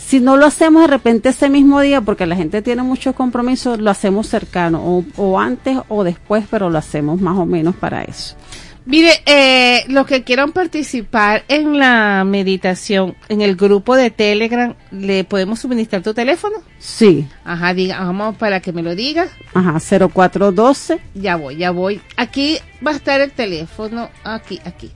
Si 0.06 0.20
no 0.20 0.36
lo 0.36 0.46
hacemos 0.46 0.82
de 0.82 0.88
repente 0.88 1.30
ese 1.30 1.48
mismo 1.48 1.80
día, 1.80 2.00
porque 2.02 2.26
la 2.26 2.36
gente 2.36 2.60
tiene 2.60 2.82
muchos 2.82 3.14
compromisos, 3.14 3.78
lo 3.80 3.90
hacemos 3.90 4.26
cercano, 4.26 4.82
o, 4.84 5.04
o 5.16 5.38
antes 5.40 5.78
o 5.88 6.04
después, 6.04 6.44
pero 6.50 6.68
lo 6.68 6.78
hacemos 6.78 7.20
más 7.20 7.38
o 7.38 7.46
menos 7.46 7.74
para 7.76 8.02
eso. 8.02 8.36
Mire, 8.84 9.10
eh, 9.26 9.84
los 9.88 10.06
que 10.06 10.24
quieran 10.24 10.50
participar 10.50 11.44
en 11.46 11.78
la 11.78 12.24
meditación, 12.26 13.14
en 13.28 13.40
el 13.40 13.54
grupo 13.54 13.94
de 13.94 14.10
Telegram, 14.10 14.74
¿le 14.90 15.22
podemos 15.22 15.60
suministrar 15.60 16.02
tu 16.02 16.12
teléfono? 16.12 16.56
Sí, 16.80 17.28
Ajá, 17.44 17.74
diga, 17.74 18.00
vamos 18.00 18.36
para 18.36 18.58
que 18.58 18.72
me 18.72 18.82
lo 18.82 18.96
digas. 18.96 19.30
ajá, 19.54 19.78
0412. 19.78 20.98
Ya 21.14 21.36
voy, 21.36 21.56
ya 21.56 21.70
voy. 21.70 22.00
Aquí 22.16 22.58
va 22.84 22.90
a 22.90 22.96
estar 22.96 23.20
el 23.20 23.30
teléfono, 23.30 24.10
aquí, 24.24 24.60
aquí. 24.64 24.90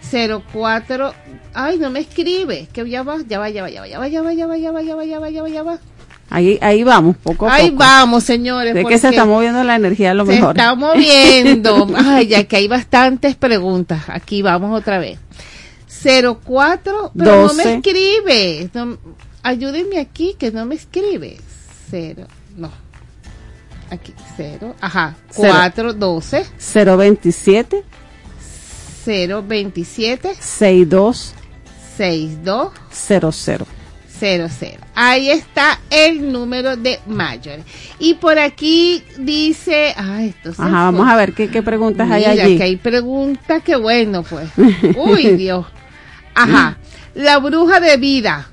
04, 0.00 1.12
ay, 1.54 1.78
no 1.78 1.90
me 1.90 2.00
escribe, 2.00 2.68
que 2.72 2.88
ya 2.88 3.02
va, 3.02 3.18
ya 3.26 3.38
va, 3.38 3.50
ya 3.50 3.62
va, 3.62 3.70
ya 3.70 3.80
va, 3.80 3.86
ya 3.86 3.98
va, 3.98 4.08
ya 4.08 4.22
va, 4.22 4.32
ya 4.34 4.46
va, 4.46 4.56
ya 4.58 4.70
va, 4.72 4.82
ya 4.82 4.94
va, 4.96 5.04
ya 5.04 5.18
va, 5.20 5.30
ya 5.30 5.42
va, 5.42 5.48
ya 5.48 5.62
va. 5.62 5.78
Ahí, 6.30 6.58
ahí 6.60 6.84
vamos, 6.84 7.16
poco 7.16 7.48
a 7.48 7.54
Ahí 7.54 7.70
poco. 7.70 7.78
vamos, 7.84 8.24
señores. 8.24 8.74
De 8.74 8.84
que 8.84 8.98
se 8.98 9.08
está 9.08 9.24
moviendo 9.24 9.64
la 9.64 9.76
energía 9.76 10.10
a 10.10 10.14
lo 10.14 10.26
se 10.26 10.32
mejor. 10.32 10.56
está 10.56 10.74
moviendo. 10.74 11.86
Ay, 11.96 12.26
ya 12.26 12.44
que 12.44 12.56
hay 12.56 12.68
bastantes 12.68 13.34
preguntas. 13.34 14.02
Aquí 14.08 14.42
vamos 14.42 14.78
otra 14.78 14.98
vez. 14.98 15.18
04, 15.88 17.12
pero 17.16 17.46
no 17.48 17.54
me 17.54 17.64
12. 17.64 17.74
escribe. 17.76 18.70
No- 18.74 18.98
ayúdenme 19.42 19.98
aquí 19.98 20.34
que 20.38 20.50
no 20.52 20.66
me 20.66 20.74
escribe. 20.74 21.38
0, 21.90 22.26
no. 22.56 22.70
Aquí, 23.90 24.12
0, 24.36 24.76
ajá. 24.82 25.16
Cero. 25.30 25.48
4, 25.54 25.92
12, 25.94 26.44
027 29.04 29.04
0, 29.04 29.44
27, 29.46 30.34
62 30.34 31.34
62, 31.96 32.72
00. 33.36 33.66
00. 34.20 34.78
Ahí 34.96 35.30
está 35.30 35.78
el 35.90 36.32
número 36.32 36.76
de 36.76 36.98
Mayor. 37.06 37.60
Y 38.00 38.14
por 38.14 38.38
aquí 38.38 39.04
dice, 39.18 39.94
ay, 39.96 40.28
esto 40.36 40.52
se 40.54 40.60
Ajá, 40.62 40.70
fue. 40.70 40.78
vamos 40.78 41.08
a 41.08 41.16
ver 41.16 41.34
qué, 41.34 41.48
qué 41.48 41.62
preguntas 41.62 42.10
hay 42.10 42.26
Mira, 42.28 42.44
allí. 42.44 42.56
que 42.58 42.64
hay 42.64 42.76
preguntas 42.76 43.62
que 43.62 43.76
bueno, 43.76 44.24
pues. 44.24 44.48
Uy, 44.96 45.36
Dios. 45.36 45.66
Ajá. 46.34 46.78
La 47.14 47.38
bruja 47.38 47.78
de 47.80 47.96
vida. 47.96 48.48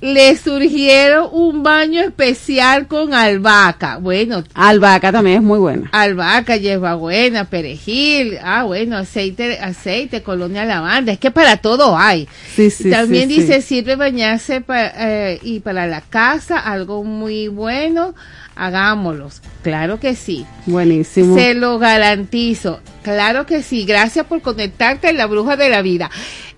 Le 0.00 0.34
surgieron 0.38 1.28
un 1.32 1.62
baño 1.62 2.00
especial 2.00 2.86
con 2.86 3.12
albahaca. 3.12 3.98
Bueno, 3.98 4.42
Albahaca 4.54 5.12
también 5.12 5.36
es 5.36 5.42
muy 5.42 5.58
buena. 5.58 5.90
albahaca, 5.92 6.56
hierbabuena, 6.56 7.44
perejil. 7.44 8.38
Ah, 8.42 8.64
bueno, 8.64 8.96
aceite, 8.96 9.58
aceite, 9.58 10.22
colonia 10.22 10.64
lavanda. 10.64 11.12
Es 11.12 11.18
que 11.18 11.30
para 11.30 11.58
todo 11.58 11.98
hay. 11.98 12.26
Sí, 12.56 12.70
sí, 12.70 12.88
También 12.90 13.28
sí, 13.28 13.40
dice, 13.42 13.60
sirve 13.60 13.96
bañarse 13.96 14.62
pa- 14.62 14.90
eh, 14.96 15.38
y 15.42 15.60
para 15.60 15.86
la 15.86 16.00
casa, 16.00 16.58
algo 16.58 17.04
muy 17.04 17.48
bueno. 17.48 18.14
Hagámoslos. 18.56 19.42
Claro 19.62 20.00
que 20.00 20.14
sí. 20.16 20.46
Buenísimo. 20.66 21.36
Se 21.36 21.54
lo 21.54 21.78
garantizo. 21.78 22.80
Claro 23.02 23.44
que 23.46 23.62
sí. 23.62 23.84
Gracias 23.84 24.24
por 24.26 24.40
conectarte 24.42 25.10
en 25.10 25.16
la 25.18 25.26
bruja 25.26 25.56
de 25.56 25.68
la 25.68 25.82
vida. 25.82 26.10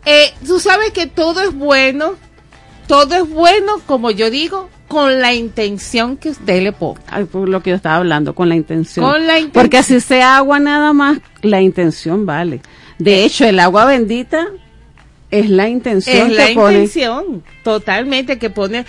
Eh, 0.04 0.32
Tú 0.46 0.58
sabes 0.60 0.90
que 0.92 1.06
todo 1.06 1.40
es 1.42 1.52
bueno. 1.54 2.14
Todo 2.92 3.14
es 3.14 3.30
bueno, 3.30 3.80
como 3.86 4.10
yo 4.10 4.28
digo, 4.28 4.68
con 4.86 5.18
la 5.22 5.32
intención 5.32 6.18
que 6.18 6.28
usted 6.28 6.62
le 6.62 6.72
ponga. 6.72 7.24
Por 7.24 7.48
lo 7.48 7.62
que 7.62 7.70
yo 7.70 7.76
estaba 7.76 7.96
hablando, 7.96 8.34
con 8.34 8.50
la 8.50 8.54
intención. 8.54 9.10
Con 9.10 9.26
la 9.26 9.38
intención. 9.38 9.50
Porque 9.50 9.78
así 9.78 9.98
sea 9.98 10.36
agua 10.36 10.60
nada 10.60 10.92
más, 10.92 11.18
la 11.40 11.62
intención 11.62 12.26
vale. 12.26 12.60
De 12.98 13.24
hecho, 13.24 13.46
el 13.46 13.60
agua 13.60 13.86
bendita 13.86 14.46
es 15.30 15.48
la 15.48 15.70
intención 15.70 16.32
Es 16.32 16.36
la 16.36 16.46
que 16.48 16.54
pone. 16.54 16.72
intención, 16.74 17.42
totalmente, 17.64 18.38
que 18.38 18.50
pone, 18.50 18.84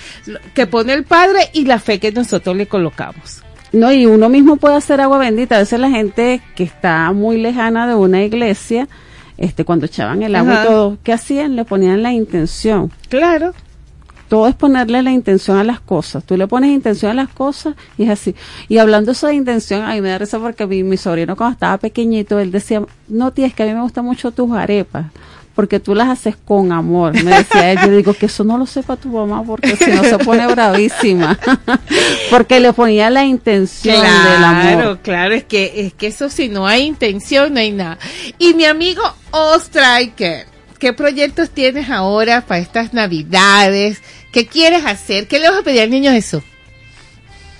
que 0.53 0.67
pone 0.67 0.91
el 0.91 1.05
Padre 1.05 1.39
y 1.53 1.63
la 1.63 1.79
fe 1.79 1.99
que 2.01 2.11
nosotros 2.11 2.57
le 2.57 2.67
colocamos. 2.67 3.41
No, 3.71 3.93
y 3.93 4.05
uno 4.05 4.27
mismo 4.27 4.57
puede 4.57 4.75
hacer 4.75 4.99
agua 4.99 5.17
bendita. 5.17 5.55
A 5.55 5.59
veces 5.59 5.79
la 5.79 5.89
gente 5.89 6.41
que 6.55 6.65
está 6.65 7.09
muy 7.13 7.37
lejana 7.37 7.87
de 7.87 7.95
una 7.95 8.21
iglesia, 8.21 8.89
este, 9.37 9.63
cuando 9.63 9.85
echaban 9.85 10.23
el 10.23 10.35
agua 10.35 10.61
y 10.61 10.67
todo, 10.67 10.97
¿qué 11.05 11.13
hacían? 11.13 11.55
Le 11.55 11.63
ponían 11.63 12.03
la 12.03 12.11
intención. 12.11 12.91
Claro. 13.07 13.53
Todo 14.33 14.47
es 14.47 14.55
ponerle 14.55 15.03
la 15.03 15.11
intención 15.11 15.57
a 15.59 15.63
las 15.63 15.79
cosas. 15.79 16.23
Tú 16.23 16.35
le 16.37 16.47
pones 16.47 16.71
intención 16.71 17.11
a 17.11 17.13
las 17.13 17.29
cosas 17.29 17.75
y 17.99 18.05
es 18.05 18.09
así. 18.09 18.33
Y 18.67 18.79
hablando 18.79 19.11
eso 19.11 19.27
de 19.27 19.35
intención, 19.35 19.83
a 19.83 19.93
mí 19.93 20.01
me 20.01 20.09
da 20.09 20.17
risa 20.17 20.39
porque 20.39 20.65
mi, 20.65 20.81
mi 20.81 20.97
sobrino 20.97 21.35
cuando 21.35 21.53
estaba 21.53 21.77
pequeñito, 21.77 22.39
él 22.39 22.51
decía, 22.51 22.81
no 23.07 23.31
tía, 23.31 23.45
es 23.45 23.53
que 23.53 23.61
a 23.61 23.67
mí 23.67 23.75
me 23.75 23.81
gustan 23.81 24.05
mucho 24.05 24.31
tus 24.31 24.51
arepas. 24.53 25.05
Porque 25.53 25.79
tú 25.79 25.93
las 25.93 26.09
haces 26.09 26.35
con 26.35 26.71
amor. 26.71 27.13
Me 27.23 27.29
decía 27.29 27.73
él, 27.73 27.79
yo 27.85 27.95
digo 27.95 28.15
que 28.15 28.25
eso 28.25 28.43
no 28.43 28.57
lo 28.57 28.65
sepa 28.65 28.95
tu 28.95 29.09
mamá 29.09 29.43
porque 29.43 29.75
si 29.75 29.91
no 29.91 30.03
se 30.03 30.17
pone 30.17 30.47
bravísima. 30.47 31.37
porque 32.31 32.59
le 32.59 32.73
ponía 32.73 33.11
la 33.11 33.25
intención 33.25 34.01
del 34.01 34.43
amor. 34.43 34.63
Claro, 34.63 34.99
claro, 35.03 35.35
es 35.35 35.43
que, 35.43 35.73
es 35.75 35.93
que 35.93 36.07
eso 36.07 36.31
si 36.31 36.49
no 36.49 36.65
hay 36.65 36.85
intención, 36.85 37.53
no 37.53 37.59
hay 37.59 37.71
nada. 37.71 37.99
Y 38.39 38.55
mi 38.55 38.65
amigo 38.65 39.03
Ostriker, 39.29 40.47
¿qué 40.79 40.91
proyectos 40.91 41.51
tienes 41.51 41.91
ahora 41.91 42.41
para 42.41 42.59
estas 42.59 42.95
navidades? 42.95 44.01
¿Qué 44.33 44.47
quieres 44.47 44.83
hacer? 44.85 45.27
¿Qué 45.27 45.39
le 45.39 45.49
vas 45.49 45.59
a 45.59 45.63
pedir 45.63 45.81
al 45.81 45.89
niño 45.91 46.11
Jesús? 46.11 46.43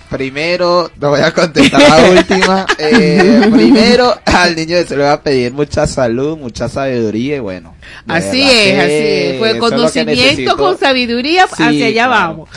Primero, 0.10 0.92
no 1.00 1.10
voy 1.10 1.22
a 1.22 1.34
contestar 1.34 1.82
la 1.82 2.12
última. 2.12 2.66
Eh, 2.78 3.50
primero, 3.52 4.14
al 4.26 4.56
niño 4.56 4.78
se 4.88 4.96
le 4.96 5.04
va 5.04 5.14
a 5.14 5.22
pedir 5.24 5.52
mucha 5.54 5.88
salud, 5.88 6.38
mucha 6.38 6.70
sabiduría 6.70 7.38
y 7.38 7.40
bueno. 7.40 7.74
Así 8.08 8.42
es, 8.44 8.78
así 8.80 8.94
es. 8.94 9.40
Fue 9.40 9.52
eso 9.52 9.60
conocimiento 9.60 10.56
con 10.58 10.78
sabiduría, 10.78 11.48
Sí, 11.48 11.64
hacia 11.64 11.86
allá 11.88 12.06
claro. 12.06 12.10
vamos. 12.12 12.50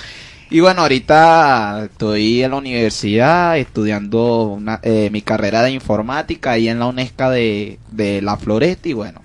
Y 0.51 0.61
bueno, 0.61 0.83
ahorita 0.83 1.85
estoy 1.91 2.43
en 2.43 2.51
la 2.51 2.57
universidad 2.59 3.59
estudiando 3.59 4.45
una- 4.45 4.79
eh, 4.83 5.09
mi 5.11 5.23
carrera 5.23 5.63
de 5.63 5.71
informática 5.73 6.53
ahí 6.53 6.69
en 6.69 6.79
la 6.79 6.87
UNESCA 6.87 7.31
de, 7.31 7.79
de 7.91 8.21
La 8.23 8.37
Floresta 8.37 8.89
y 8.89 8.93
bueno, 8.93 9.23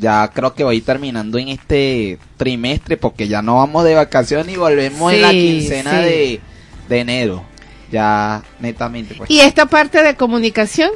ya 0.00 0.28
creo 0.32 0.54
que 0.54 0.64
voy 0.64 0.80
terminando 0.80 1.38
en 1.38 1.48
este 1.48 2.18
trimestre 2.36 2.96
porque 2.96 3.28
ya 3.28 3.42
no 3.42 3.56
vamos 3.56 3.84
de 3.84 3.94
vacaciones 3.94 4.54
y 4.54 4.58
volvemos 4.58 5.12
en 5.12 5.22
la 5.22 5.30
quincena 5.30 5.90
sí. 5.90 6.08
de, 6.08 6.40
de 6.88 6.98
enero. 6.98 7.44
Ya 7.92 8.42
netamente 8.60 9.14
pues. 9.14 9.30
¿Y 9.30 9.40
esta 9.40 9.66
parte 9.66 10.02
de 10.02 10.16
comunicación? 10.16 10.90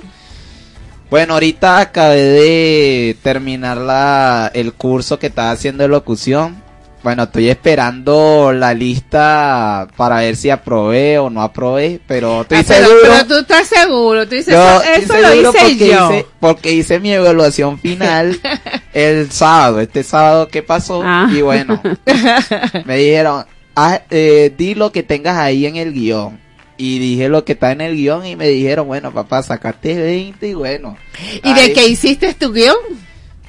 Bueno, 1.11 1.35
ahorita 1.35 1.79
acabé 1.79 2.23
de 2.23 3.17
terminar 3.23 3.77
la, 3.77 4.51
el 4.55 4.73
curso 4.73 5.19
que 5.19 5.27
estaba 5.27 5.51
haciendo 5.51 5.83
de 5.83 5.89
locución. 5.89 6.63
Bueno, 7.05 7.25
estoy 7.25 7.51
esperando 7.51 8.51
la 8.55 8.73
lista 8.73 9.87
para 9.95 10.17
ver 10.21 10.37
si 10.37 10.49
aprobé 10.49 11.19
o 11.19 11.29
no 11.29 11.43
aprobé, 11.43 12.01
pero 12.07 12.41
estoy 12.41 12.59
Ah, 12.59 12.65
pero, 12.67 12.87
seguro. 12.87 13.01
pero 13.03 13.27
tú 13.27 13.35
estás 13.41 13.69
seguro, 13.69 14.27
tú 14.27 14.35
dices, 14.37 14.55
Yo 14.55 14.83
eso, 14.83 15.13
lo 15.21 15.35
hice 15.35 15.45
porque 15.61 15.77
yo. 15.77 16.11
Hice, 16.11 16.27
porque 16.41 16.73
hice 16.73 17.01
mi 17.01 17.13
evaluación 17.13 17.79
final 17.79 18.41
el 18.95 19.31
sábado, 19.31 19.81
este 19.81 20.03
sábado 20.03 20.49
que 20.49 20.63
pasó. 20.63 21.03
Ah. 21.05 21.29
Y 21.31 21.43
bueno, 21.43 21.79
me 22.87 22.97
dijeron, 22.97 23.45
ah, 23.77 24.01
eh, 24.11 24.51
di 24.57 24.75
lo 24.75 24.91
que 24.91 25.03
tengas 25.03 25.37
ahí 25.37 25.67
en 25.67 25.77
el 25.77 25.93
guion. 25.93 26.41
Y 26.79 26.99
dije 27.01 27.29
lo 27.29 27.45
que 27.45 27.53
está 27.53 27.71
en 27.73 27.83
el 27.83 27.97
guion 27.97 28.25
y 28.25 28.35
me 28.35 28.49
dijeron, 28.49 28.87
bueno, 28.87 29.13
papá, 29.13 29.43
sacaste 29.43 29.95
20 29.95 30.49
y 30.49 30.55
bueno. 30.55 30.97
¿Y 31.43 31.53
de 31.53 31.75
qué 31.75 31.87
hiciste 31.87 32.33
tu 32.33 32.51
guion? 32.51 32.75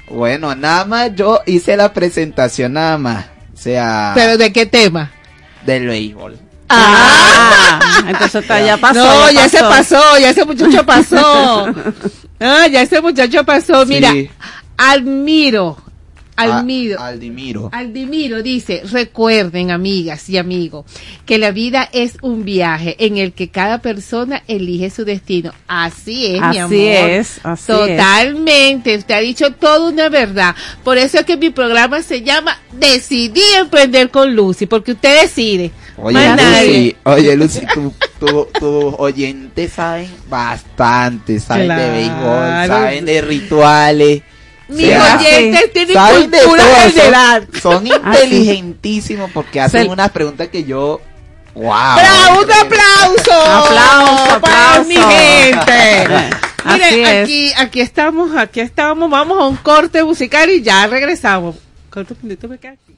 Bueno, 0.10 0.54
nada 0.56 0.84
más 0.84 1.16
yo 1.16 1.40
hice 1.46 1.78
la 1.78 1.94
presentación 1.94 2.74
nada 2.74 2.98
más. 2.98 3.26
O 3.56 3.58
sea, 3.58 4.12
¿Pero 4.14 4.38
de 4.38 4.52
qué 4.54 4.66
tema? 4.66 5.12
del 5.66 5.88
béisbol. 5.88 6.38
Ah, 6.70 7.80
entonces 8.08 8.42
está, 8.42 8.60
ya 8.62 8.78
pasó. 8.78 9.04
No, 9.04 9.32
ya, 9.32 9.48
se 9.50 9.60
pasó, 9.62 10.02
ya 10.20 10.30
ese 10.30 10.46
muchacho 10.46 10.86
pasó. 10.86 11.68
Ah, 12.40 12.68
ya 12.68 12.82
ese 12.82 13.00
muchacho 13.00 13.46
pasó. 13.46 13.86
Mira, 13.86 14.12
Sí. 14.12 14.30
admiro, 14.78 15.78
Aldimiro. 16.36 17.70
Aldimiro 17.72 18.42
dice, 18.44 18.82
recuerden 18.92 19.72
amigas 19.72 20.30
y 20.30 20.38
amigos, 20.38 20.86
que 21.26 21.38
la 21.38 21.52
vida 21.52 21.90
es 21.94 22.18
un 22.22 22.44
viaje 22.44 22.96
en 23.00 23.18
el 23.18 23.34
que 23.34 23.50
cada 23.50 23.80
persona 23.80 24.44
elige 24.48 24.90
su 24.90 25.06
destino. 25.06 25.54
Así 25.68 26.36
es, 26.36 26.42
mi 26.42 26.58
amor. 26.58 26.66
Así 26.66 26.88
Es, 26.88 27.40
así 27.44 27.72
Totalmente, 27.72 28.98
usted 28.98 29.16
ha 29.16 29.20
dicho 29.20 29.52
toda 29.52 29.90
una 29.90 30.10
verdad. 30.10 30.56
Por 30.84 30.98
eso 30.98 31.20
es 31.20 31.26
que 31.26 31.38
mi 31.38 31.50
programa 31.50 32.02
se 32.02 32.22
llama 32.22 32.60
Decidí 32.74 33.42
emprender 33.58 34.10
con 34.10 34.36
Lucy, 34.36 34.66
porque 34.66 34.92
usted 34.92 35.22
decide. 35.22 35.72
Oye, 35.98 36.30
Lucy, 36.32 36.96
oye, 37.04 37.36
Lucy, 37.38 37.62
tus 37.74 37.94
tu, 38.20 38.48
tu 38.60 38.96
oyentes 38.98 39.72
saben 39.74 40.10
bastante, 40.30 41.40
saben 41.40 41.70
de 41.70 41.90
béisbol, 41.90 42.68
saben 42.68 43.06
de 43.06 43.22
rituales 43.22 44.22
mis 44.68 44.96
oyentes 44.96 45.74
tienen 45.74 45.96
cultura 45.96 46.90
general. 46.92 47.48
Son, 47.62 47.88
ah, 47.92 48.14
son 48.14 48.28
inteligentísimos 48.28 49.32
porque 49.32 49.62
hacen 49.62 49.90
unas 49.90 50.12
preguntas 50.12 50.48
que 50.50 50.64
yo 50.64 51.02
¡Wow! 51.56 51.64
¡Bravo! 51.64 52.42
¡Un 52.42 52.52
aplauso! 52.52 53.32
¡Aplauso! 53.32 54.36
¡Aplauso! 54.36 54.42
Para 54.42 54.84
mi 54.84 54.96
gente! 54.96 56.08
Miren, 56.66 57.24
aquí, 57.24 57.52
aquí 57.56 57.80
estamos, 57.80 58.36
aquí 58.36 58.60
estamos. 58.60 59.10
Vamos 59.10 59.40
a 59.40 59.48
un 59.48 59.56
corte 59.56 60.04
musical 60.04 60.50
y 60.50 60.62
ya 60.62 60.86
regresamos. 60.88 61.56
¿Cuántos 61.92 62.22
minutos 62.22 62.50
me 62.50 62.58
quedan 62.58 62.74
aquí? 62.74 62.98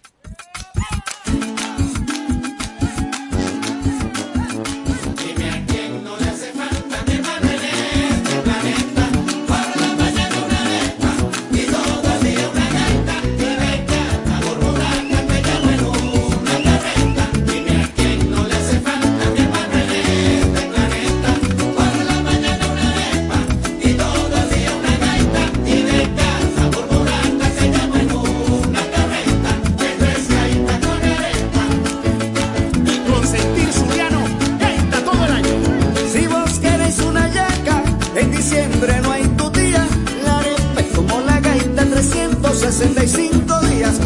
365 42.69 43.61
días. 43.69 43.98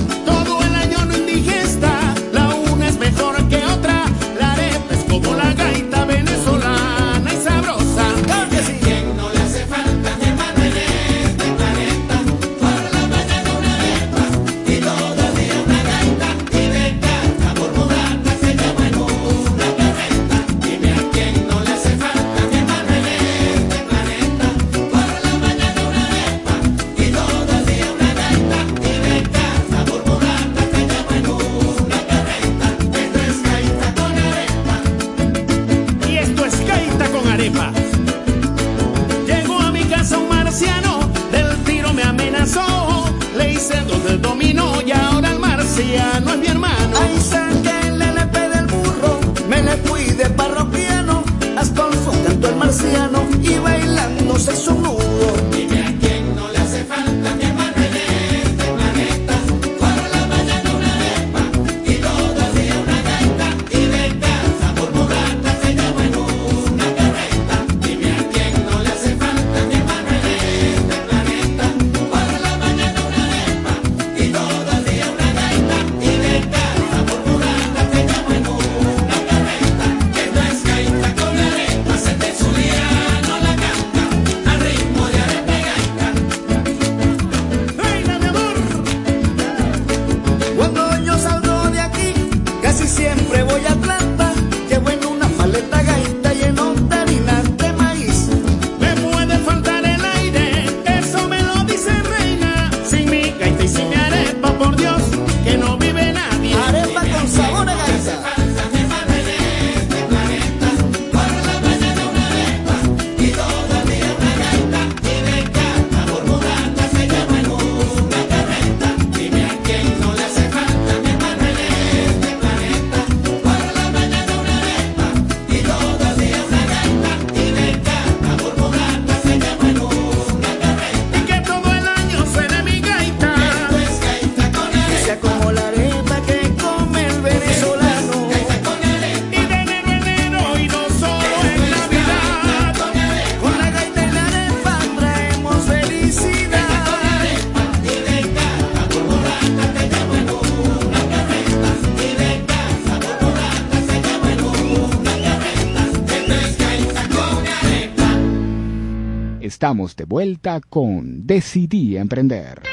Estamos 159.62 159.96
de 159.96 160.06
vuelta 160.06 160.60
con 160.60 161.28
Decidí 161.28 161.96
Emprender. 161.96 162.64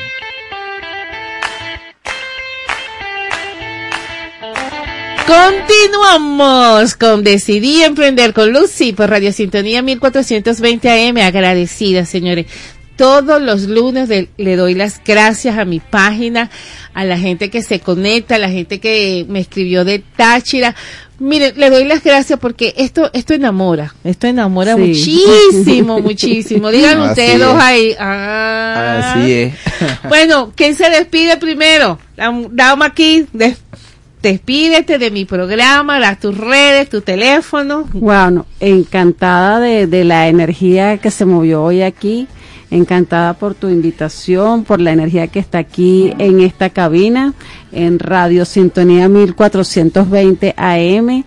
Continuamos 5.27 6.95
con 6.95 7.23
Decidí 7.23 7.83
Emprender 7.83 8.33
con 8.33 8.55
Lucy 8.55 8.95
por 8.95 9.11
Radio 9.11 9.33
Sintonía 9.33 9.83
1420 9.83 11.09
AM. 11.11 11.19
Agradecida, 11.19 12.07
señores. 12.07 12.47
Todos 12.97 13.43
los 13.43 13.65
lunes 13.69 14.09
le 14.09 14.57
doy 14.57 14.75
las 14.75 15.03
gracias 15.05 15.59
a 15.59 15.67
mi 15.67 15.81
página, 15.81 16.51
a 16.95 17.05
la 17.05 17.19
gente 17.19 17.51
que 17.51 17.63
se 17.63 17.81
conecta, 17.81 18.37
a 18.37 18.39
la 18.39 18.49
gente 18.49 18.81
que 18.81 19.27
me 19.29 19.41
escribió 19.41 19.85
de 19.85 19.99
Táchira. 19.99 20.75
Miren, 21.21 21.55
les 21.57 21.71
doy 21.71 21.85
las 21.85 22.05
gracias 22.05 22.39
porque 22.39 22.75
esto 22.77 23.11
esto 23.13 23.35
enamora, 23.35 23.93
esto 24.05 24.29
enamora 24.29 24.77
sí. 24.77 24.81
muchísimo, 24.81 25.99
muchísimo. 26.03 26.71
Digan 26.71 27.01
ustedes 27.01 27.41
dos 27.41 27.57
ahí. 27.61 27.95
Ah. 27.99 29.15
Así 29.15 29.33
es. 29.33 29.55
bueno, 30.09 30.53
¿quién 30.55 30.77
se 30.77 30.89
despide 30.91 31.37
primero? 31.37 31.99
La 32.17 32.33
dama 32.53 32.87
aquí, 32.87 33.27
des, 33.33 33.59
despídete 34.23 34.99
de 34.99 35.11
mi 35.11 35.25
programa, 35.25 35.99
las 35.99 36.21
tus 36.21 36.37
redes, 36.37 36.89
tu 36.89 37.01
teléfono. 37.01 37.89
Bueno, 37.93 38.47
encantada 38.61 39.59
de, 39.59 39.89
de 39.89 40.05
la 40.05 40.29
energía 40.29 40.99
que 40.99 41.11
se 41.11 41.25
movió 41.25 41.65
hoy 41.65 41.83
aquí 41.83 42.29
encantada 42.71 43.35
por 43.35 43.55
tu 43.55 43.69
invitación, 43.69 44.65
por 44.65 44.81
la 44.81 44.93
energía 44.93 45.29
que 45.29 45.39
está 45.39 45.59
aquí 45.59 46.13
en 46.19 46.41
esta 46.41 46.71
cabina, 46.71 47.35
en 47.73 47.99
Radio 47.99 48.45
Sintonía 48.45 49.09
1420 49.09 50.55
AM. 50.57 51.25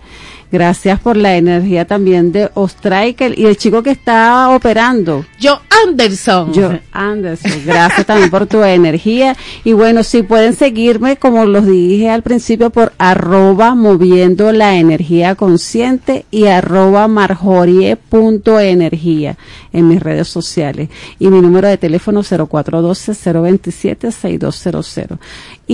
Gracias 0.52 1.00
por 1.00 1.16
la 1.16 1.36
energía 1.36 1.84
también 1.86 2.30
de 2.30 2.50
Ostriker 2.52 3.36
y 3.38 3.46
el 3.46 3.56
chico 3.56 3.82
que 3.82 3.90
está 3.90 4.50
operando. 4.50 5.24
Joe 5.40 5.58
Anderson. 5.86 6.52
Joe 6.54 6.82
Anderson. 6.92 7.62
Gracias 7.64 8.06
también 8.06 8.28
por 8.28 8.46
tu 8.46 8.62
energía. 8.62 9.34
Y 9.64 9.72
bueno, 9.72 10.02
si 10.02 10.22
pueden 10.22 10.54
seguirme, 10.54 11.16
como 11.16 11.46
los 11.46 11.64
dije 11.64 12.10
al 12.10 12.20
principio, 12.20 12.68
por 12.68 12.92
arroba 12.98 13.74
moviendo 13.74 14.52
la 14.52 14.76
energía 14.76 15.36
consciente 15.36 16.26
y 16.30 16.48
arroba 16.48 17.08
marjorie.energía 17.08 19.38
en 19.72 19.88
mis 19.88 20.02
redes 20.02 20.28
sociales. 20.28 20.90
Y 21.18 21.28
mi 21.28 21.40
número 21.40 21.68
de 21.68 21.78
teléfono 21.78 22.22
0412-027-6200. 22.22 25.18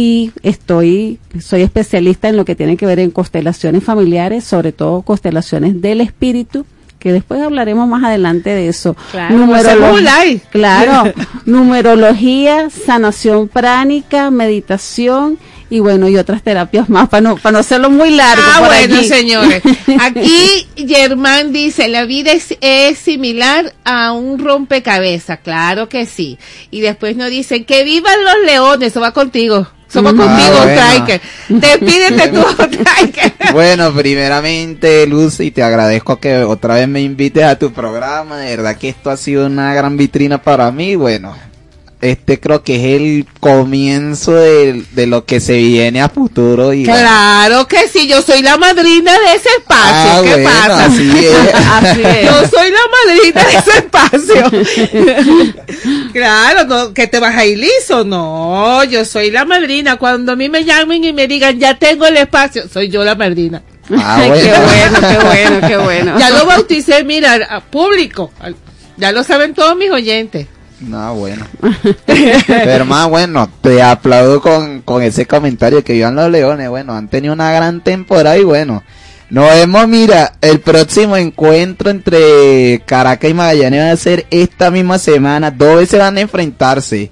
Y 0.01 0.31
estoy, 0.45 1.19
soy 1.41 1.63
especialista 1.63 2.29
en 2.29 2.37
lo 2.37 2.45
que 2.45 2.55
tiene 2.55 2.77
que 2.77 2.87
ver 2.87 3.01
en 3.01 3.11
constelaciones 3.11 3.83
familiares, 3.83 4.45
sobre 4.45 4.71
todo 4.71 5.03
constelaciones 5.03 5.83
del 5.83 6.01
espíritu 6.01 6.65
que 7.01 7.13
después 7.13 7.41
hablaremos 7.41 7.89
más 7.89 8.05
adelante 8.05 8.51
de 8.51 8.69
eso. 8.69 8.97
Claro, 9.13 9.37
Numerolo- 9.37 9.67
hacemos 9.69 9.93
un 9.99 10.05
live. 10.05 10.41
claro, 10.51 11.13
numerología, 11.47 12.71
sanación 12.71 13.49
pránica, 13.49 14.31
meditación 14.31 15.39
y 15.71 15.81
bueno, 15.81 16.09
y 16.09 16.17
otras 16.17 16.43
terapias 16.43 16.89
más 16.89 17.09
para 17.09 17.21
no, 17.21 17.37
para 17.37 17.53
no 17.53 17.59
hacerlo 17.59 17.91
muy 17.91 18.11
largo. 18.11 18.43
Ah, 18.47 18.59
por 18.61 18.69
bueno, 18.69 18.97
allí. 18.97 19.09
señores. 19.09 19.63
Aquí 20.01 20.67
Germán 20.77 21.53
dice, 21.53 21.89
la 21.89 22.05
vida 22.05 22.33
es, 22.33 22.57
es 22.61 22.99
similar 22.99 23.73
a 23.85 24.13
un 24.13 24.39
rompecabezas. 24.39 25.41
Claro 25.41 25.89
que 25.89 26.07
sí. 26.07 26.39
Y 26.71 26.81
después 26.81 27.17
nos 27.17 27.31
dicen, 27.31 27.65
que 27.65 27.85
vivan 27.85 28.25
los 28.25 28.47
leones. 28.47 28.89
Eso 28.93 29.01
va 29.01 29.13
contigo. 29.13 29.69
Somos 29.89 30.13
Mm. 30.15 30.17
contigo, 30.19 30.55
Ah, 30.55 30.65
bueno. 30.65 30.81
Striker. 30.83 31.21
Despídete 31.49 32.29
tú, 32.29 32.41
Striker. 32.73 33.33
Bueno, 33.53 33.93
primeramente, 33.93 35.07
Lucy, 35.07 35.51
te 35.51 35.63
agradezco 35.63 36.19
que 36.21 36.37
otra 36.45 36.75
vez 36.75 36.87
me 36.89 37.01
invites 37.01 37.45
a 37.45 37.59
tu 37.59 37.73
programa. 37.73 38.39
De 38.39 38.57
verdad 38.57 38.77
que 38.77 38.91
esto 38.91 39.11
ha 39.11 39.17
sido 39.17 39.47
una 39.47 39.73
gran 39.75 39.97
vitrina 39.97 40.39
para 40.43 40.71
mí. 40.71 40.95
Bueno, 40.95 41.35
este 42.01 42.39
creo 42.39 42.63
que 42.63 42.77
es 42.77 43.01
el 43.01 43.27
comienzo 43.41 44.33
de, 44.35 44.85
de 44.93 45.07
lo 45.09 45.25
que 45.25 45.41
se 45.41 45.57
viene 45.57 46.01
a 46.01 46.09
futuro. 46.09 46.73
Y 46.73 46.85
Claro 46.85 47.67
que 47.67 47.89
sí, 47.89 48.07
yo 48.07 48.23
soy 48.23 48.43
la 48.43 48.57
madrina 48.57 49.13
de 49.13 49.35
ese 49.35 49.49
espacio. 49.59 50.13
Ah, 50.13 50.21
¿Qué 50.23 50.31
bueno, 50.43 50.51
pasa? 50.51 50.85
así 50.87 51.11
es. 51.27 51.55
Así 51.55 52.03
es. 52.05 52.25
Yo 52.25 52.49
soy 52.49 52.71
la 52.71 52.81
madrina 53.05 53.45
de 53.45 53.57
ese 53.59 53.79
espacio. 53.79 55.55
claro, 56.13 56.65
no, 56.65 56.95
que 56.95 57.07
te 57.07 57.19
vas 57.19 57.35
a 57.37 57.45
ir 57.45 57.59
liso. 57.59 58.05
No, 58.05 58.85
yo 58.85 59.05
soy 59.05 59.31
la 59.31 59.45
madrina. 59.45 59.97
Cuando 59.97 60.33
a 60.33 60.37
mí 60.37 60.49
me 60.49 60.65
llamen 60.65 61.03
y 61.05 61.13
me 61.13 61.27
digan, 61.27 61.59
ya 61.59 61.79
tengo 61.79 62.07
el 62.07 62.17
espacio, 62.17 62.69
soy 62.73 62.89
yo 62.89 63.03
la 63.05 63.17
madrina. 63.17 63.63
Ah, 63.97 64.21
qué 64.35 64.53
bueno. 64.53 65.01
qué 65.01 65.27
bueno, 65.27 65.69
qué 65.69 65.77
bueno. 65.79 66.19
Ya 66.19 66.31
lo 66.31 66.47
bauticé, 66.47 67.03
mira, 67.05 67.35
a 67.51 67.61
público. 67.61 68.31
Ya 68.97 69.13
lo 69.13 69.25
saben 69.25 69.55
todos 69.55 69.77
mis 69.77 69.91
oyentes. 69.91 70.47
No, 70.81 71.15
bueno. 71.15 71.45
Pero 72.47 72.85
más 72.85 73.09
bueno, 73.09 73.51
te 73.61 73.83
aplaudo 73.83 74.41
con, 74.41 74.83
con 74.83 75.03
ese 75.03 75.27
comentario 75.27 75.83
que 75.83 75.93
vivan 75.95 76.15
los 76.15 76.31
leones. 76.31 76.69
Bueno, 76.69 76.95
han 76.95 77.09
tenido 77.09 77.35
una 77.35 77.53
gran 77.53 77.83
temporada 77.83 78.39
y 78.39 78.45
bueno. 78.45 78.83
Nos 79.31 79.51
vemos, 79.51 79.87
mira, 79.89 80.33
el 80.41 80.61
próximo 80.61 81.15
encuentro 81.17 81.91
entre 81.91 82.81
Caracas 82.87 83.31
y 83.31 83.35
Magallanes 83.35 83.83
va 83.85 83.91
a 83.91 83.97
ser 83.97 84.27
esta 84.31 84.71
misma 84.71 84.99
semana. 84.99 85.51
Dos 85.51 85.77
veces 85.81 85.99
van 85.99 86.17
a 86.17 86.21
enfrentarse. 86.23 87.11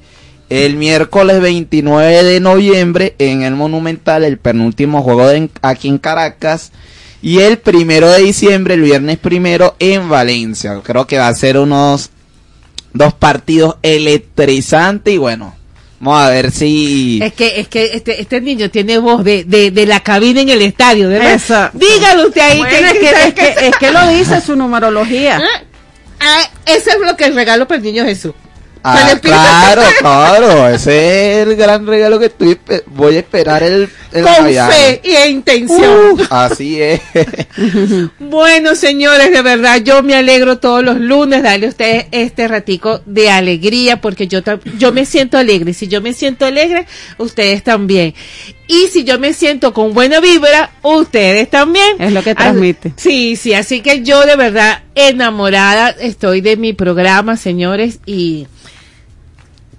El 0.49 0.77
miércoles 0.77 1.41
29 1.41 2.23
de 2.23 2.41
noviembre 2.41 3.17
en 3.19 3.43
el 3.43 3.55
Monumental, 3.57 4.25
el 4.25 4.39
penúltimo 4.39 5.03
juego 5.03 5.27
de- 5.29 5.51
aquí 5.61 5.89
en 5.89 5.99
Caracas. 5.99 6.71
Y 7.21 7.41
el 7.41 7.59
primero 7.59 8.09
de 8.09 8.21
diciembre, 8.23 8.75
el 8.75 8.83
viernes 8.83 9.19
primero, 9.19 9.75
en 9.81 10.09
Valencia. 10.09 10.81
Creo 10.85 11.07
que 11.07 11.19
va 11.19 11.27
a 11.29 11.35
ser 11.35 11.59
unos 11.59 12.11
dos 12.97 13.15
partidos 13.15 13.77
electrizantes 13.83 15.15
y 15.15 15.19
bueno, 15.19 15.55
vamos 16.01 16.21
a 16.23 16.31
ver 16.31 16.51
si... 16.51 17.21
Es 17.23 17.33
que, 17.35 17.61
es 17.61 17.69
que 17.69 17.91
este, 17.95 18.21
este 18.21 18.41
niño 18.41 18.71
tiene 18.71 18.99
voz 18.99 19.25
de, 19.25 19.45
de, 19.45 19.71
de 19.71 19.87
la 19.87 20.01
cabina 20.01 20.41
en 20.41 20.49
el 20.49 20.63
estadio, 20.63 21.09
¿verdad? 21.09 21.35
Eso. 21.35 21.71
Dígalo 21.73 22.29
usted 22.29 22.41
ahí. 22.41 22.59
Bueno, 22.59 22.77
es, 22.77 22.93
que, 22.93 23.11
es, 23.11 23.35
que, 23.35 23.67
es 23.69 23.77
que 23.77 23.91
lo 23.91 24.09
dice 24.09 24.41
su 24.41 24.57
numerología. 24.57 25.41
Ah, 26.21 26.43
ese 26.65 26.91
es 26.91 26.99
lo 26.99 27.17
que 27.17 27.25
el 27.25 27.35
regalo 27.35 27.69
para 27.69 27.79
el 27.79 27.85
niño 27.85 28.05
Jesús. 28.05 28.33
Ah, 28.89 29.19
claro, 29.21 29.83
claro, 29.99 30.69
ese 30.69 31.43
es 31.43 31.49
el 31.49 31.57
gran 31.57 31.85
regalo 31.89 32.21
que 32.21 32.27
estoy, 32.27 32.57
voy 32.87 33.17
a 33.17 33.19
esperar 33.19 33.65
el, 33.65 33.89
el 34.13 34.23
Con 34.23 34.47
fe 34.47 35.01
y 35.03 35.29
intención. 35.29 36.13
Uh, 36.13 36.23
así 36.31 36.81
es. 36.81 37.01
Bueno, 38.19 38.75
señores, 38.75 39.33
de 39.33 39.43
verdad, 39.43 39.83
yo 39.83 40.03
me 40.03 40.15
alegro 40.15 40.59
todos 40.59 40.85
los 40.85 41.01
lunes 41.01 41.43
darle 41.43 41.67
a 41.67 41.69
ustedes 41.71 42.07
este 42.13 42.47
ratico 42.47 43.01
de 43.07 43.31
alegría, 43.31 44.01
porque 44.01 44.29
yo, 44.29 44.41
yo 44.79 44.93
me 44.93 45.05
siento 45.05 45.39
alegre. 45.39 45.73
Si 45.73 45.89
yo 45.89 46.01
me 46.01 46.13
siento 46.13 46.45
alegre, 46.45 46.87
ustedes 47.19 47.65
también. 47.65 48.15
Y 48.69 48.89
si 48.89 49.05
yo 49.05 49.19
me 49.19 49.33
siento 49.33 49.73
con 49.73 49.95
buena 49.95 50.21
vibra, 50.21 50.71
ustedes 50.83 51.49
también. 51.49 51.97
Es 51.99 52.13
lo 52.13 52.23
que 52.23 52.35
transmite. 52.35 52.93
Sí, 52.97 53.37
sí, 53.37 53.55
así 53.55 53.81
que 53.81 54.03
yo 54.03 54.27
de 54.27 54.37
verdad 54.37 54.83
enamorada 54.95 55.91
estoy 55.91 56.41
de 56.41 56.57
mi 56.57 56.73
programa, 56.73 57.37
señores, 57.37 58.01
y 58.07 58.47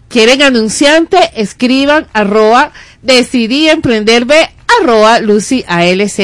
quieren 0.08 0.42
anunciante, 0.42 1.18
escriban 1.36 2.08
arroba 2.14 2.72
decidí 3.02 3.70
emprender 3.70 4.26
B 4.26 4.36
arroba 4.80 5.20
Lucy 5.20 5.64
ALZ 5.68 6.20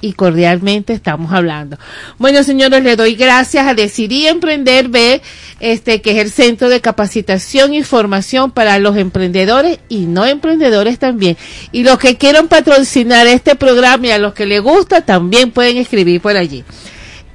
y 0.00 0.12
cordialmente 0.12 0.92
estamos 0.92 1.32
hablando. 1.32 1.78
Bueno, 2.18 2.42
señores, 2.42 2.82
le 2.84 2.96
doy 2.96 3.14
gracias 3.14 3.66
a 3.66 3.74
Decidí 3.74 4.26
Emprender 4.26 4.88
B, 4.88 5.22
este, 5.58 6.02
que 6.02 6.12
es 6.12 6.18
el 6.18 6.30
centro 6.30 6.68
de 6.68 6.80
capacitación 6.80 7.74
y 7.74 7.82
formación 7.82 8.50
para 8.50 8.78
los 8.78 8.96
emprendedores 8.96 9.78
y 9.88 10.06
no 10.06 10.26
emprendedores 10.26 10.98
también. 10.98 11.36
Y 11.72 11.82
los 11.82 11.98
que 11.98 12.16
quieran 12.16 12.48
patrocinar 12.48 13.26
este 13.26 13.56
programa 13.56 14.06
y 14.06 14.10
a 14.10 14.18
los 14.18 14.34
que 14.34 14.46
les 14.46 14.60
gusta 14.60 15.00
también 15.00 15.50
pueden 15.50 15.78
escribir 15.78 16.20
por 16.20 16.36
allí. 16.36 16.64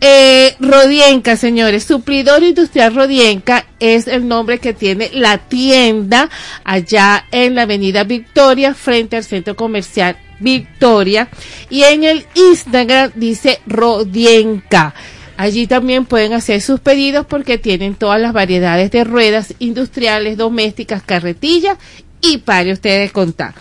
Eh, 0.04 0.56
Rodienca, 0.60 1.38
señores, 1.38 1.84
suplidor 1.84 2.42
industrial 2.42 2.96
Rodienca 2.96 3.68
es 3.80 4.08
el 4.08 4.28
nombre 4.28 4.58
que 4.58 4.74
tiene 4.74 5.12
la 5.14 5.38
tienda 5.38 6.28
allá 6.64 7.28
en 7.32 7.54
la 7.54 7.62
avenida 7.64 8.04
Victoria 8.04 8.74
frente 8.74 9.18
al 9.18 9.24
centro 9.24 9.56
comercial 9.56 10.18
Victoria 10.40 11.30
y 11.70 11.84
en 11.84 12.04
el 12.04 12.26
Instagram 12.34 13.12
dice 13.14 13.62
Rodienca. 13.68 14.96
Allí 15.38 15.68
también 15.68 16.06
pueden 16.06 16.34
hacer 16.34 16.62
sus 16.62 16.80
pedidos 16.80 17.28
porque 17.28 17.60
tienen 17.60 17.94
todas 17.94 18.20
las 18.20 18.34
variedades 18.34 18.90
de 18.90 19.04
ruedas 19.04 19.54
industriales, 19.60 20.36
domésticas, 20.36 21.04
carretillas 21.04 21.78
y 22.22 22.40
para 22.40 22.74
ustedes 22.74 23.12
contar. 23.12 23.54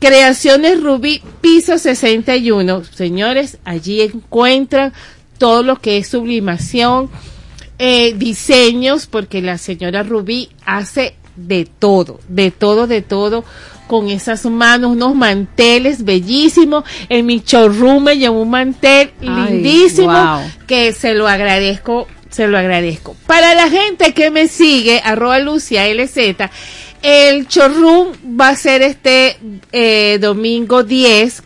Creaciones 0.00 0.80
Rubí, 0.80 1.22
piso 1.40 1.76
61. 1.76 2.84
Señores, 2.84 3.58
allí 3.64 4.02
encuentran 4.02 4.92
todo 5.38 5.62
lo 5.62 5.76
que 5.76 5.98
es 5.98 6.08
sublimación, 6.08 7.08
eh, 7.78 8.14
diseños, 8.14 9.06
porque 9.06 9.40
la 9.40 9.56
señora 9.56 10.02
Rubí 10.02 10.50
hace 10.66 11.14
de 11.36 11.68
todo, 11.78 12.18
de 12.28 12.50
todo, 12.50 12.86
de 12.86 13.02
todo, 13.02 13.44
con 13.86 14.08
esas 14.10 14.44
manos, 14.44 14.92
unos 14.92 15.14
manteles 15.14 16.04
bellísimos. 16.04 16.84
En 17.08 17.26
mi 17.26 17.42
showroom 17.44 18.04
me 18.04 18.18
llevó 18.18 18.42
un 18.42 18.50
mantel 18.50 19.12
Ay, 19.20 19.28
lindísimo 19.28 20.12
wow. 20.12 20.40
que 20.66 20.92
se 20.92 21.14
lo 21.14 21.28
agradezco, 21.28 22.06
se 22.30 22.48
lo 22.48 22.58
agradezco. 22.58 23.16
Para 23.26 23.54
la 23.54 23.70
gente 23.70 24.12
que 24.12 24.30
me 24.30 24.48
sigue, 24.48 25.00
arroba 25.02 25.38
Lucia 25.38 25.86
LZ, 25.92 26.18
el 27.02 27.46
showroom 27.46 28.12
va 28.38 28.50
a 28.50 28.56
ser 28.56 28.82
este 28.82 29.38
eh, 29.72 30.18
domingo 30.20 30.82
10 30.82 31.42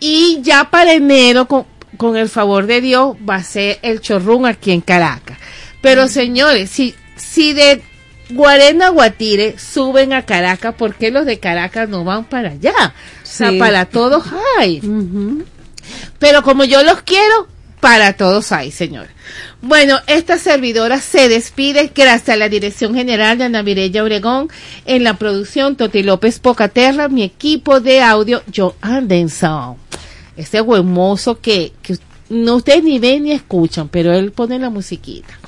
y 0.00 0.40
ya 0.42 0.70
para 0.70 0.94
enero, 0.94 1.46
con, 1.46 1.66
con 1.98 2.16
el 2.16 2.30
favor 2.30 2.66
de 2.66 2.80
Dios, 2.80 3.16
va 3.28 3.34
a 3.34 3.42
ser 3.44 3.78
el 3.82 4.00
showroom 4.00 4.46
aquí 4.46 4.70
en 4.70 4.80
Caracas. 4.80 5.36
Pero 5.82 6.08
señores, 6.08 6.70
si, 6.70 6.94
si 7.16 7.52
de 7.52 7.82
Guarena 8.30 8.88
Guatire 8.88 9.58
suben 9.58 10.12
a 10.14 10.24
Caracas, 10.24 10.74
¿por 10.74 10.94
qué 10.94 11.10
los 11.10 11.26
de 11.26 11.38
Caracas 11.38 11.88
no 11.88 12.04
van 12.04 12.24
para 12.24 12.50
allá? 12.50 12.94
O 13.22 13.26
sea, 13.26 13.52
para 13.58 13.84
todos 13.84 14.24
hay. 14.58 14.80
Pero 16.18 16.42
como 16.42 16.64
yo 16.64 16.82
los 16.82 17.02
quiero, 17.02 17.48
para 17.80 18.14
todos 18.14 18.52
hay, 18.52 18.70
señor. 18.70 19.08
Bueno, 19.60 19.98
esta 20.06 20.38
servidora 20.38 21.00
se 21.00 21.28
despide 21.28 21.90
gracias 21.94 22.28
a 22.30 22.36
la 22.36 22.48
dirección 22.48 22.94
general 22.94 23.38
de 23.38 23.44
Ana 23.44 23.62
Mireya 23.62 24.02
Obregón, 24.02 24.48
en 24.84 25.04
la 25.04 25.14
producción 25.14 25.76
Toti 25.76 26.02
López 26.02 26.38
Pocaterra, 26.38 27.08
mi 27.08 27.22
equipo 27.22 27.80
de 27.80 28.00
audio, 28.02 28.42
Joe 28.54 28.72
Anderson. 28.80 29.76
Ese 30.38 30.60
huemoso 30.60 31.40
que, 31.40 31.72
que 31.82 31.98
no 32.30 32.56
ustedes 32.56 32.84
ni 32.84 32.98
ven 32.98 33.24
ni 33.24 33.32
escuchan, 33.32 33.88
pero 33.88 34.12
él 34.12 34.32
pone 34.32 34.58
la 34.58 34.70
musiquita. 34.70 35.38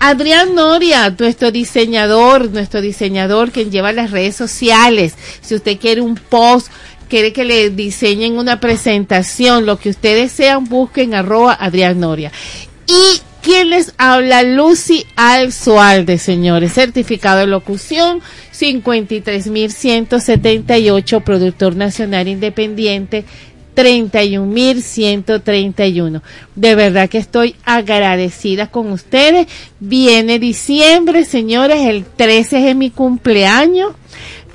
Adrián 0.00 0.54
Noria, 0.54 1.14
nuestro 1.18 1.50
diseñador, 1.50 2.50
nuestro 2.50 2.80
diseñador 2.80 3.52
quien 3.52 3.70
lleva 3.70 3.92
las 3.92 4.10
redes 4.10 4.36
sociales. 4.36 5.14
Si 5.40 5.54
usted 5.54 5.78
quiere 5.78 6.00
un 6.00 6.16
post 6.16 6.68
quiere 7.08 7.32
que 7.32 7.44
le 7.44 7.70
diseñen 7.70 8.38
una 8.38 8.60
presentación, 8.60 9.66
lo 9.66 9.78
que 9.78 9.90
ustedes 9.90 10.32
sean, 10.32 10.64
busquen 10.64 11.14
arroba 11.14 11.54
Adrián 11.54 12.00
Noria. 12.00 12.32
Y 12.86 13.20
¿Quién 13.44 13.70
les 13.70 13.92
habla? 13.98 14.42
Lucy 14.42 15.04
Alzoalde, 15.16 16.16
señores. 16.16 16.72
Certificado 16.72 17.40
de 17.40 17.46
locución 17.46 18.22
53.178, 18.58 21.22
productor 21.22 21.76
nacional 21.76 22.26
independiente 22.26 23.26
31.131. 23.74 26.20
De 26.54 26.74
verdad 26.74 27.08
que 27.08 27.16
estoy 27.18 27.56
agradecida 27.64 28.66
con 28.68 28.92
ustedes. 28.92 29.46
Viene 29.80 30.38
diciembre, 30.38 31.24
señores, 31.24 31.86
el 31.86 32.04
13 32.04 32.68
es 32.70 32.76
mi 32.76 32.90
cumpleaños 32.90 33.92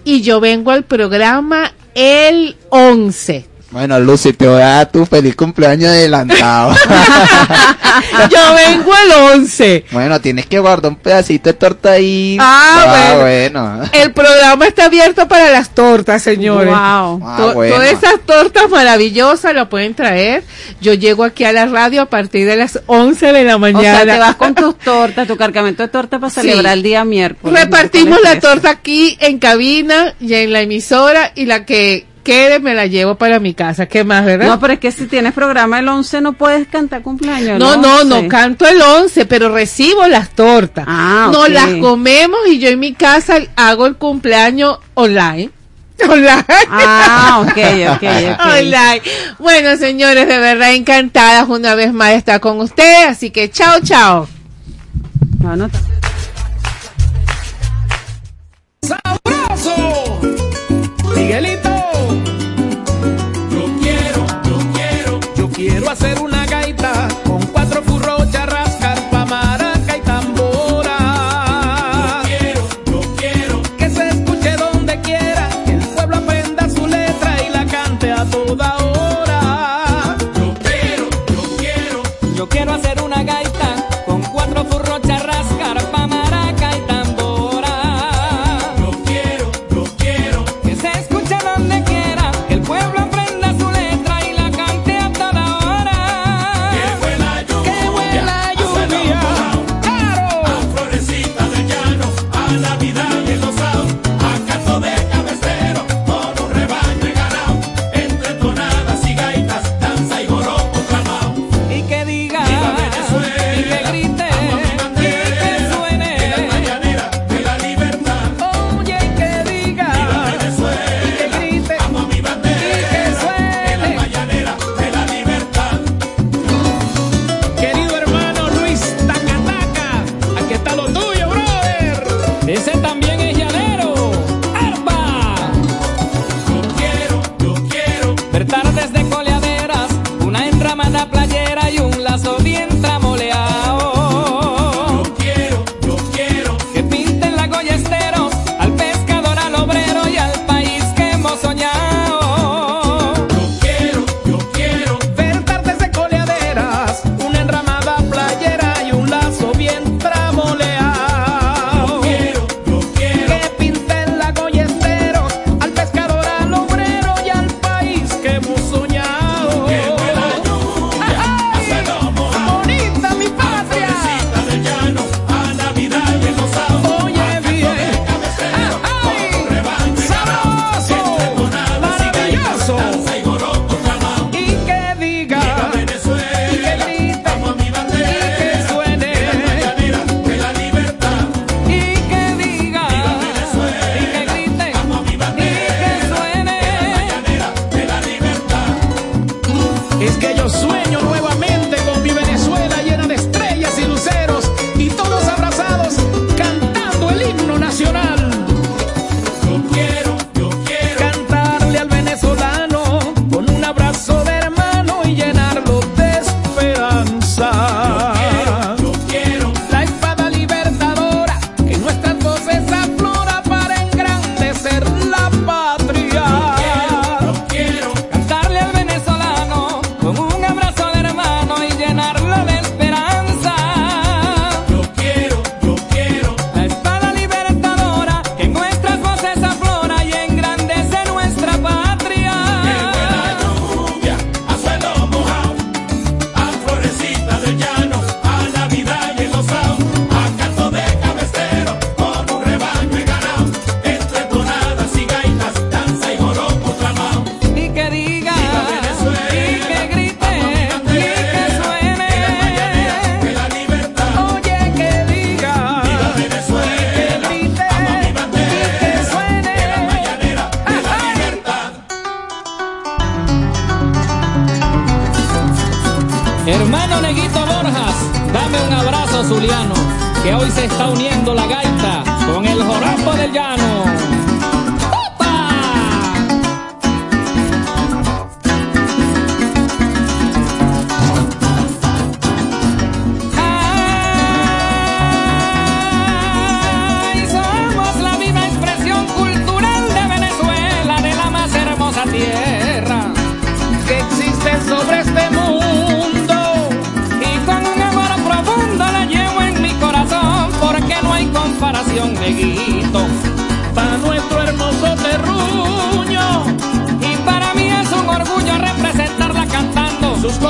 y 0.03 0.21
yo 0.21 0.39
vengo 0.39 0.69
al 0.71 0.83
programa 0.83 1.73
el 1.95 2.55
11. 2.69 3.48
Bueno, 3.71 3.99
Lucy, 3.99 4.33
te 4.33 4.47
voy 4.47 4.61
a 4.61 4.67
dar 4.67 4.91
tu 4.91 5.05
feliz 5.05 5.35
cumpleaños 5.35 5.89
adelantado. 5.91 6.73
Yo 8.31 8.39
vengo 8.55 8.91
el 9.05 9.11
11. 9.41 9.85
bueno, 9.91 10.19
tienes 10.21 10.47
que 10.47 10.57
guardar 10.59 10.91
un 10.91 10.97
pedacito 10.97 11.49
de 11.49 11.53
torta 11.53 11.91
ahí. 11.91 12.37
Ah, 12.39 13.15
bueno. 13.19 13.61
bueno. 13.75 13.89
El 13.93 14.11
programa 14.13 14.65
está 14.65 14.85
abierto 14.85 15.27
para 15.27 15.51
las 15.51 15.69
tortas, 15.69 16.23
señores. 16.23 16.69
Wow. 16.69 17.21
Ah, 17.23 17.35
To- 17.37 17.53
bueno. 17.53 17.75
Todas 17.75 17.91
esas 17.91 18.19
tortas 18.25 18.69
maravillosas 18.69 19.53
lo 19.53 19.69
pueden 19.69 19.93
traer. 19.93 20.43
Yo 20.81 20.95
llego 20.95 21.23
aquí 21.23 21.43
a 21.43 21.51
la 21.51 21.67
radio 21.67 22.01
a 22.01 22.05
partir 22.07 22.47
de 22.47 22.55
las 22.55 22.79
11 22.87 23.33
de 23.33 23.43
la 23.43 23.57
O 23.57 23.59
mañana. 23.59 24.03
sea, 24.03 24.13
te 24.13 24.19
vas 24.19 24.35
con 24.35 24.55
tus 24.55 24.77
tortas, 24.79 25.27
tu 25.27 25.37
cargamento 25.37 25.83
de 25.83 25.89
torta 25.89 26.17
para 26.19 26.31
Sí. 26.31 26.41
celebrar 26.41 26.73
el 26.73 26.81
día 26.83 27.05
miércoles. 27.05 27.59
Repartimos 27.63 28.19
la 28.23 28.39
torta 28.39 28.71
aquí 28.71 29.15
en 29.21 29.37
cabina 29.37 30.15
y 30.19 30.33
en 30.33 30.53
la 30.53 30.61
emisora 30.61 31.31
y 31.35 31.45
la 31.45 31.65
que 31.65 32.07
quede 32.29 32.59
me 32.59 32.75
la 32.75 32.85
llevo 32.85 33.15
para 33.15 33.39
mi 33.39 33.55
casa. 33.55 33.87
¿Qué 33.87 34.03
más, 34.03 34.23
verdad? 34.23 34.45
No, 34.45 34.59
pero 34.59 34.73
es 34.73 34.79
que 34.79 34.91
si 34.91 35.07
tienes 35.07 35.33
programa 35.33 35.79
el 35.79 35.87
11 35.87 36.21
no 36.21 36.33
puedes 36.33 36.67
cantar 36.67 37.01
cumpleaños. 37.01 37.57
No, 37.57 37.75
no, 37.75 38.01
11. 38.01 38.05
no 38.05 38.27
canto 38.27 38.67
el 38.67 38.79
11, 38.79 39.25
pero 39.25 39.49
recibo 39.51 40.05
las 40.07 40.29
tortas. 40.29 40.85
Ah, 40.87 41.29
No 41.31 41.41
ok. 41.41 41.49
las 41.49 41.69
comemos 41.81 42.37
y 42.47 42.59
yo 42.59 42.69
en 42.69 42.79
mi 42.79 42.93
casa 42.93 43.37
hago 43.55 43.87
el 43.87 43.95
cumpleaños 43.95 44.77
online. 44.93 45.49
Online. 46.07 46.45
Ah, 46.69 47.39
ok, 47.41 47.57
ok, 47.95 48.03
ok. 48.03 48.45
Online. 48.45 49.01
Bueno, 49.39 49.75
señores, 49.77 50.27
de 50.27 50.37
verdad 50.37 50.73
encantadas 50.75 51.49
una 51.49 51.73
vez 51.73 51.91
más 51.93 52.09
de 52.09 52.15
estar 52.17 52.39
con 52.39 52.59
ustedes, 52.61 53.07
así 53.07 53.31
que 53.31 53.49
chao, 53.49 53.79
chao. 53.83 54.27
No, 55.39 55.55
no, 55.55 55.67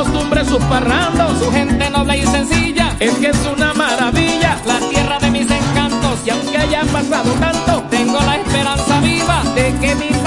costumbres, 0.03 0.47
sus 0.47 0.63
parrandos, 0.65 1.39
su 1.39 1.51
gente 1.51 1.89
noble 1.89 2.19
y 2.19 2.25
sencilla. 2.25 2.95
Es 2.99 3.13
que 3.15 3.27
es 3.27 3.45
una 3.45 3.73
maravilla, 3.73 4.57
la 4.65 4.79
tierra 4.89 5.19
de 5.19 5.29
mis 5.29 5.49
encantos. 5.51 6.19
Y 6.25 6.29
aunque 6.29 6.57
haya 6.57 6.83
pasado 6.85 7.31
tanto, 7.33 7.83
tengo 7.89 8.17
la 8.21 8.37
esperanza 8.37 9.01
viva 9.01 9.43
de 9.55 9.75
que 9.81 9.95
mi 9.95 10.18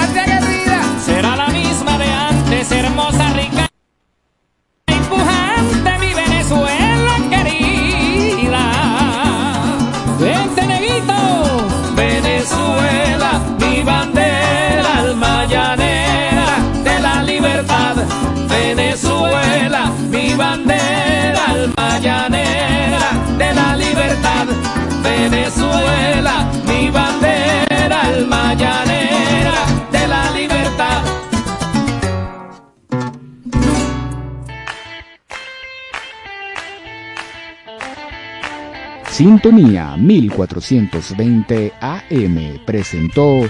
Sintonía 39.13 39.95
1420 39.95 41.73
AM 41.79 42.65
presentó 42.65 43.41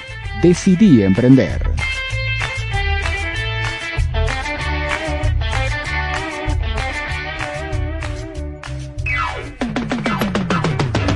Decidí 0.41 1.01
Emprender. 1.01 1.71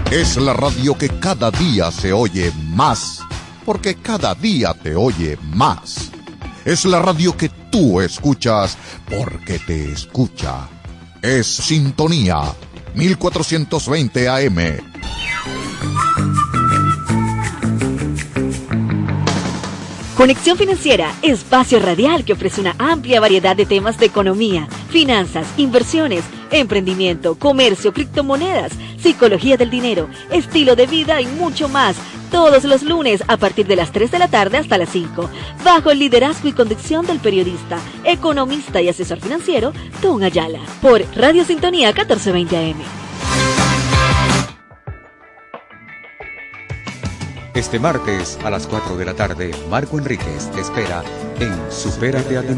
Es 0.10 0.38
la 0.38 0.54
radio 0.54 0.98
que 0.98 1.10
cada 1.10 1.52
día 1.52 1.92
se 1.92 2.14
oye 2.14 2.54
más, 2.70 3.20
porque 3.66 3.96
cada 3.96 4.34
día 4.34 4.74
te 4.74 4.96
oye 4.96 5.38
más. 5.44 6.10
Es 6.64 6.86
la 6.86 7.02
radio 7.02 7.36
que 7.36 7.50
tú 7.70 8.00
escuchas, 8.00 8.78
porque 9.10 9.60
te 9.60 9.92
escucha. 9.92 10.70
Es 11.22 11.48
Sintonía 11.48 12.44
1420 12.98 14.28
AM. 14.28 14.58
Conexión 20.18 20.58
Financiera, 20.58 21.14
espacio 21.22 21.80
radial 21.80 22.26
que 22.26 22.34
ofrece 22.34 22.60
una 22.60 22.76
amplia 22.80 23.20
variedad 23.20 23.56
de 23.56 23.68
temas 23.68 24.00
de 24.00 24.08
economía, 24.08 24.68
finanzas, 24.90 25.46
inversiones, 25.58 26.24
emprendimiento, 26.52 27.36
comercio, 27.36 27.94
criptomonedas, 27.94 28.74
psicología 28.98 29.58
del 29.58 29.70
dinero, 29.70 30.10
estilo 30.32 30.76
de 30.76 30.88
vida 30.88 31.22
y 31.22 31.28
mucho 31.28 31.70
más. 31.70 31.96
Todos 32.32 32.66
los 32.66 32.84
lunes 32.84 33.24
a 33.28 33.38
partir 33.38 33.68
de 33.68 33.76
las 33.76 33.92
3 33.92 34.12
de 34.12 34.20
la 34.20 34.28
tarde 34.28 34.58
hasta 34.58 34.78
las 34.78 34.90
5, 34.90 35.30
bajo 35.64 35.92
el 35.92 36.00
liderazgo 36.00 36.48
y 36.50 36.54
conducción 36.54 37.06
del 37.06 37.20
periodista, 37.20 37.80
economista 38.04 38.82
y 38.82 38.90
asesor 38.90 39.20
financiero, 39.20 39.72
Don 40.02 40.24
Ayala, 40.24 40.60
por 40.82 41.04
Radio 41.16 41.46
Sintonía 41.46 41.88
1420 41.88 42.58
AM. 42.58 43.08
Este 47.58 47.80
martes 47.80 48.38
a 48.44 48.52
las 48.52 48.68
4 48.68 48.98
de 48.98 49.06
la 49.06 49.16
tarde, 49.16 49.52
Marco 49.68 49.98
Enríquez 49.98 50.52
te 50.52 50.62
espera 50.62 51.04
en 51.40 51.72
Supérate 51.72 52.38
a 52.38 52.44
ti 52.44 52.54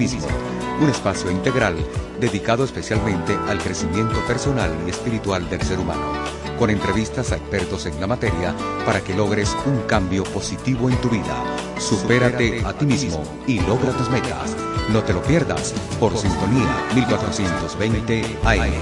un 0.80 0.90
espacio 0.90 1.30
integral 1.32 1.76
dedicado 2.20 2.64
especialmente 2.64 3.38
al 3.48 3.60
crecimiento 3.60 4.20
personal 4.26 4.72
y 4.86 4.90
espiritual 4.90 5.50
del 5.50 5.62
ser 5.62 5.80
humano, 5.80 6.14
con 6.58 6.70
entrevistas 6.70 7.32
a 7.32 7.38
expertos 7.38 7.86
en 7.86 8.00
la 8.00 8.08
materia 8.08 8.56
para 8.86 9.02
que 9.02 9.14
logres 9.14 9.56
un 9.66 9.82
cambio 9.82 10.24
positivo 10.24 10.90
en 10.90 11.00
tu 11.02 11.10
vida. 11.10 11.36
Supérate 11.80 12.64
a 12.66 12.74
ti 12.74 12.86
mismo 12.86 13.24
y 13.48 13.60
logra 13.62 13.92
tus 13.92 14.10
metas. 14.10 14.56
No 14.92 15.04
te 15.04 15.14
lo 15.14 15.22
pierdas 15.24 15.74
por 16.00 16.18
Sintonía 16.18 16.88
1420 16.96 18.38
AM. 18.44 18.74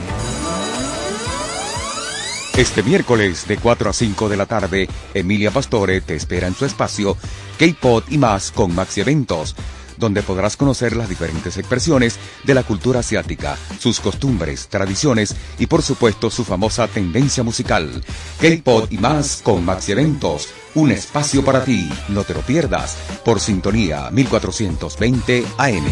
Este 2.57 2.81
miércoles 2.81 3.47
de 3.47 3.57
4 3.57 3.89
a 3.91 3.93
5 3.93 4.29
de 4.29 4.37
la 4.37 4.47
tarde, 4.47 4.89
Emilia 5.13 5.51
Pastore 5.51 6.01
te 6.01 6.15
espera 6.15 6.47
en 6.47 6.55
su 6.55 6.65
espacio 6.65 7.15
K-Pod 7.59 8.05
y 8.09 8.17
más 8.17 8.51
con 8.51 8.73
Maxi 8.73 9.01
Eventos, 9.01 9.55
donde 9.97 10.23
podrás 10.23 10.57
conocer 10.57 10.95
las 10.95 11.09
diferentes 11.09 11.57
expresiones 11.57 12.19
de 12.43 12.53
la 12.53 12.63
cultura 12.63 12.99
asiática, 12.99 13.57
sus 13.79 13.99
costumbres, 13.99 14.67
tradiciones 14.67 15.35
y 15.59 15.67
por 15.67 15.81
supuesto 15.81 16.29
su 16.29 16.43
famosa 16.43 16.87
tendencia 16.87 17.43
musical. 17.43 18.03
K-Pod 18.39 18.91
y 18.91 18.97
más 18.97 19.41
con 19.43 19.65
Maxi 19.65 19.93
Eventos, 19.93 20.49
un 20.75 20.91
espacio 20.91 21.43
para 21.43 21.63
ti, 21.63 21.89
no 22.09 22.23
te 22.23 22.33
lo 22.33 22.41
pierdas, 22.41 22.97
por 23.25 23.39
sintonía 23.39 24.09
1420 24.11 25.45
AM. 25.57 25.85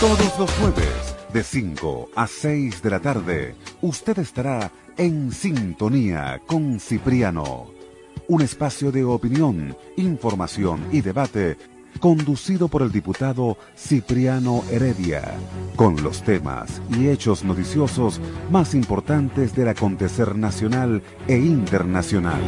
Todos 0.00 0.38
los 0.38 0.50
jueves, 0.52 1.16
de 1.32 1.42
5 1.42 2.10
a 2.14 2.26
6 2.26 2.82
de 2.82 2.90
la 2.90 3.00
tarde, 3.00 3.54
usted 3.82 4.18
estará 4.18 4.70
en 4.96 5.32
sintonía 5.32 6.40
con 6.46 6.80
Cipriano. 6.80 7.72
Un 8.28 8.42
espacio 8.42 8.92
de 8.92 9.04
opinión, 9.04 9.76
información 9.96 10.86
y 10.92 11.00
debate 11.00 11.56
conducido 11.98 12.68
por 12.68 12.82
el 12.82 12.92
diputado 12.92 13.56
Cipriano 13.76 14.64
Heredia, 14.70 15.34
con 15.76 16.02
los 16.02 16.22
temas 16.22 16.80
y 16.96 17.08
hechos 17.08 17.44
noticiosos 17.44 18.20
más 18.50 18.74
importantes 18.74 19.54
del 19.54 19.68
acontecer 19.68 20.36
nacional 20.36 21.02
e 21.26 21.36
internacional. 21.36 22.40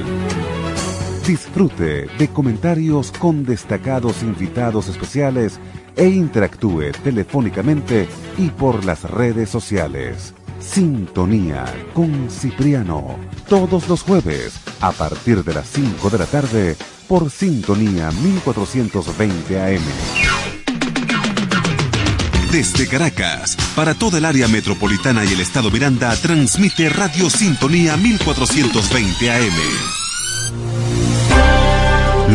Disfrute 1.26 2.06
de 2.18 2.28
comentarios 2.28 3.12
con 3.12 3.44
destacados 3.44 4.22
invitados 4.22 4.88
especiales 4.88 5.60
e 5.96 6.08
interactúe 6.08 6.92
telefónicamente 7.04 8.08
y 8.38 8.48
por 8.48 8.84
las 8.84 9.08
redes 9.08 9.48
sociales. 9.48 10.34
Sintonía 10.60 11.64
con 11.94 12.30
Cipriano, 12.30 13.16
todos 13.48 13.88
los 13.88 14.02
jueves 14.02 14.60
a 14.80 14.92
partir 14.92 15.42
de 15.42 15.54
las 15.54 15.68
5 15.70 16.10
de 16.10 16.18
la 16.18 16.26
tarde 16.26 16.76
por 17.08 17.30
Sintonía 17.30 18.10
1420 18.10 19.60
AM. 19.60 19.82
Desde 22.52 22.86
Caracas, 22.86 23.56
para 23.74 23.94
toda 23.94 24.18
el 24.18 24.24
área 24.24 24.48
metropolitana 24.48 25.24
y 25.24 25.32
el 25.32 25.40
estado 25.40 25.70
Miranda, 25.70 26.14
transmite 26.16 26.88
Radio 26.88 27.30
Sintonía 27.30 27.96
1420 27.96 29.30
AM. 29.30 29.99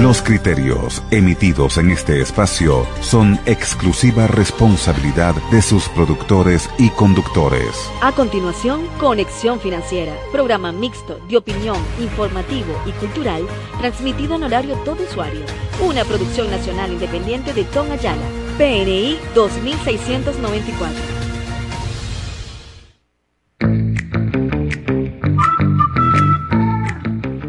Los 0.01 0.21
criterios 0.21 1.01
emitidos 1.09 1.77
en 1.77 1.89
este 1.89 2.19
espacio 2.19 2.85
son 2.99 3.39
exclusiva 3.45 4.27
responsabilidad 4.27 5.33
de 5.51 5.61
sus 5.61 5.87
productores 5.87 6.69
y 6.77 6.89
conductores. 6.89 7.69
A 8.01 8.11
continuación, 8.11 8.87
Conexión 8.99 9.61
Financiera, 9.61 10.11
programa 10.33 10.73
mixto 10.73 11.17
de 11.29 11.37
opinión, 11.37 11.77
informativo 12.01 12.75
y 12.85 12.91
cultural, 12.91 13.47
transmitido 13.79 14.35
en 14.35 14.43
horario 14.43 14.75
todo 14.83 15.01
usuario. 15.01 15.45
Una 15.81 16.03
producción 16.03 16.51
nacional 16.51 16.91
independiente 16.91 17.53
de 17.53 17.63
Tom 17.63 17.89
Ayala, 17.89 18.27
PNI 18.57 19.17
2694. 19.33 21.14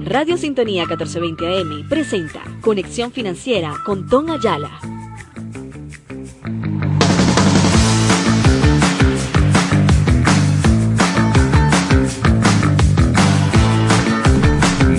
Radio 0.07 0.37
Sintonía 0.37 0.87
1420 0.87 1.59
AM 1.59 1.89
presenta 1.89 2.41
Conexión 2.61 3.11
Financiera 3.11 3.75
con 3.85 4.07
Tom 4.07 4.31
Ayala. 4.31 4.71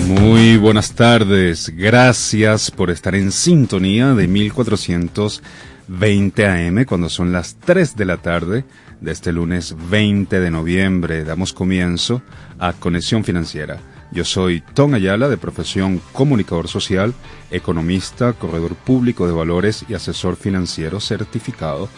Muy 0.08 0.58
buenas 0.58 0.92
tardes, 0.92 1.72
gracias 1.74 2.70
por 2.70 2.90
estar 2.90 3.14
en 3.14 3.32
sintonía 3.32 4.12
de 4.12 4.28
1420 4.28 6.46
AM 6.46 6.84
cuando 6.84 7.08
son 7.08 7.32
las 7.32 7.56
3 7.56 7.96
de 7.96 8.04
la 8.04 8.18
tarde 8.18 8.66
de 9.00 9.12
este 9.12 9.32
lunes 9.32 9.74
20 9.88 10.38
de 10.38 10.50
noviembre. 10.50 11.24
Damos 11.24 11.54
comienzo 11.54 12.20
a 12.58 12.74
Conexión 12.74 13.24
Financiera. 13.24 13.80
Yo 14.10 14.24
soy 14.24 14.62
Tom 14.74 14.94
Ayala, 14.94 15.28
de 15.28 15.36
profesión 15.36 16.00
comunicador 16.12 16.66
social, 16.68 17.12
economista, 17.50 18.32
corredor 18.32 18.74
público 18.74 19.26
de 19.26 19.32
valores 19.32 19.84
y 19.88 19.94
asesor 19.94 20.36
financiero 20.36 21.00
certificado. 21.00 21.88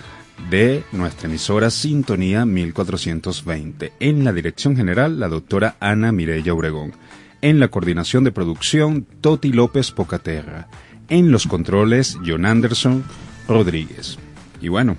de 0.50 0.84
nuestra 0.92 1.28
emisora 1.28 1.70
Sintonía 1.70 2.44
1420. 2.44 3.92
En 4.00 4.24
la 4.24 4.32
dirección 4.32 4.76
general, 4.76 5.18
la 5.18 5.28
doctora 5.28 5.76
Ana 5.80 6.12
Mireya 6.12 6.54
Obregón. 6.54 6.92
En 7.42 7.60
la 7.60 7.68
coordinación 7.68 8.24
de 8.24 8.32
producción, 8.32 9.06
Toti 9.20 9.52
López 9.52 9.90
Pocaterra. 9.90 10.68
En 11.08 11.30
los 11.30 11.46
controles, 11.46 12.18
John 12.24 12.46
Anderson 12.46 13.04
Rodríguez. 13.48 14.18
Y 14.60 14.68
bueno, 14.68 14.96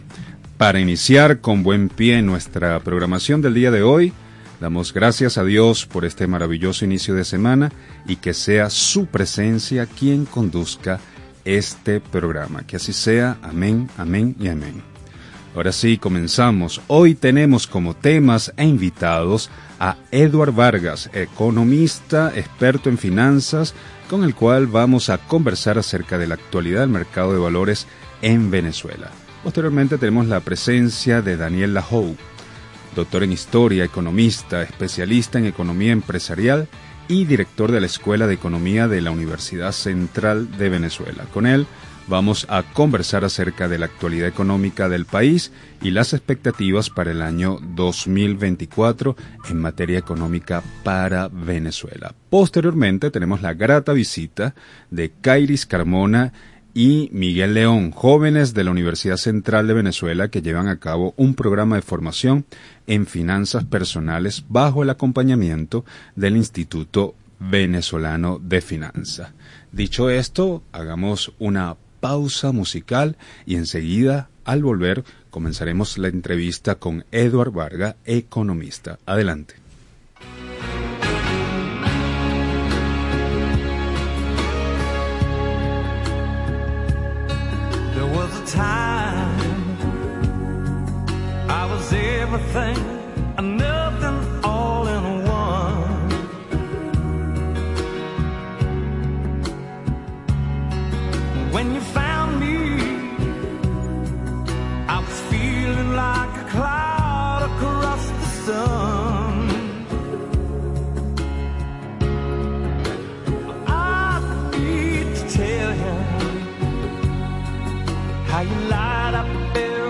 para 0.58 0.80
iniciar 0.80 1.40
con 1.40 1.64
buen 1.64 1.90
pie 1.90 2.22
nuestra 2.22 2.80
programación 2.80 3.42
del 3.42 3.54
día 3.54 3.72
de 3.72 3.84
hoy, 3.84 4.14
damos 4.60 4.94
gracias 4.94 5.38
a 5.38 5.44
Dios 5.44 5.86
por 5.86 6.06
este 6.06 6.28
maravilloso 6.28 6.86
inicio 6.86 7.14
de 7.14 7.26
semana 7.26 7.72
y 8.08 8.18
que 8.18 8.34
sea 8.34 8.70
su 8.70 9.06
presencia 9.06 9.86
quien 9.86 10.26
conduzca 10.26 11.00
este 11.46 12.00
programa. 12.00 12.66
Que 12.66 12.78
así 12.78 12.94
sea. 12.94 13.38
Amén, 13.42 13.90
amén 13.98 14.36
y 14.40 14.48
amén. 14.48 14.97
Ahora 15.58 15.72
sí, 15.72 15.98
comenzamos. 15.98 16.82
Hoy 16.86 17.16
tenemos 17.16 17.66
como 17.66 17.96
temas 17.96 18.54
e 18.58 18.64
invitados 18.64 19.50
a 19.80 19.98
Eduard 20.12 20.52
Vargas, 20.54 21.10
economista, 21.14 22.32
experto 22.36 22.90
en 22.90 23.00
finanzas, 23.00 23.74
con 24.08 24.24
el 24.24 24.36
cual 24.36 24.68
vamos 24.68 25.10
a 25.10 25.18
conversar 25.18 25.80
acerca 25.80 26.20
de 26.20 26.28
la 26.28 26.36
actualidad 26.36 26.82
del 26.82 26.92
mercado 26.92 27.34
de 27.34 27.40
valores 27.40 27.88
en 28.22 28.52
Venezuela. 28.52 29.10
Posteriormente 29.44 29.98
tenemos 29.98 30.28
la 30.28 30.42
presencia 30.42 31.24
de 31.24 31.38
Daniel 31.38 31.74
Lajou, 31.74 32.16
doctor 32.96 33.24
en 33.24 33.32
historia, 33.32 33.84
economista, 33.84 34.62
especialista 34.62 35.40
en 35.40 35.48
economía 35.48 35.92
empresarial 35.92 36.68
y 37.08 37.26
director 37.26 37.72
de 37.72 37.82
la 37.82 37.88
Escuela 37.88 38.28
de 38.28 38.36
Economía 38.36 38.88
de 38.88 39.02
la 39.02 39.10
Universidad 39.10 39.72
Central 39.72 40.56
de 40.60 40.70
Venezuela. 40.70 41.24
Con 41.34 41.48
él 41.48 41.66
vamos 42.08 42.46
a 42.50 42.64
conversar 42.64 43.26
acerca 43.26 43.68
de 43.68 43.78
la 43.78 43.86
actualidad 43.86 44.28
económica 44.28 44.90
del 44.90 45.06
país 45.06 45.52
y 45.82 45.92
las 45.92 46.14
expectativas 46.14 46.90
para 46.90 47.12
el 47.12 47.22
año 47.22 47.60
2024 47.76 49.16
en 49.50 49.60
materia 49.60 50.00
económica 50.00 50.64
para 50.84 51.28
Venezuela. 51.28 52.14
Posteriormente 52.30 53.12
tenemos 53.12 53.42
la 53.42 53.54
grata 53.54 53.94
visita 53.94 54.56
de 54.90 55.12
Kairis 55.22 55.66
Carmona 55.66 56.34
y 56.74 57.10
Miguel 57.12 57.56
León, 57.56 57.92
jóvenes 57.92 58.54
de 58.54 58.64
la 58.64 58.72
Universidad 58.72 59.18
Central 59.18 59.68
de 59.68 59.74
Venezuela 59.74 60.30
que 60.30 60.44
llevan 60.44 60.68
a 60.68 60.80
cabo 60.80 61.14
un 61.18 61.34
programa 61.34 61.76
de 61.76 61.82
formación 61.82 62.46
en 62.86 63.08
finanzas 63.08 63.66
personales 63.66 64.46
bajo 64.48 64.84
el 64.84 64.92
acompañamiento 64.92 65.86
del 66.16 66.38
Instituto 66.38 67.16
Venezolano 67.40 68.40
de 68.40 68.62
Finanzas. 68.62 69.32
Dicho 69.72 70.10
esto, 70.10 70.64
hagamos 70.72 71.34
una 71.40 71.76
pausa 71.99 72.52
musical 72.52 73.18
y 73.45 73.56
enseguida, 73.56 74.30
al 74.45 74.64
volver, 74.64 75.03
comenzaremos 75.30 75.98
la 75.98 76.07
entrevista 76.07 76.76
con 76.76 77.06
Eduard 77.11 77.52
Varga, 77.52 77.95
economista. 78.06 78.99
Adelante. 79.06 79.56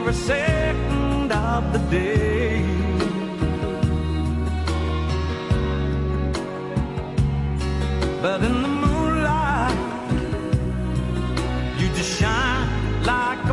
Every 0.08 0.22
second 0.22 1.32
of 1.34 1.74
the 1.74 1.80
day. 1.92 2.62
But 8.22 8.42
in 8.42 8.62
the 8.62 8.70
moonlight, 8.84 9.78
you 11.78 11.90
just 11.90 12.20
shine 12.20 13.04
like 13.04 13.47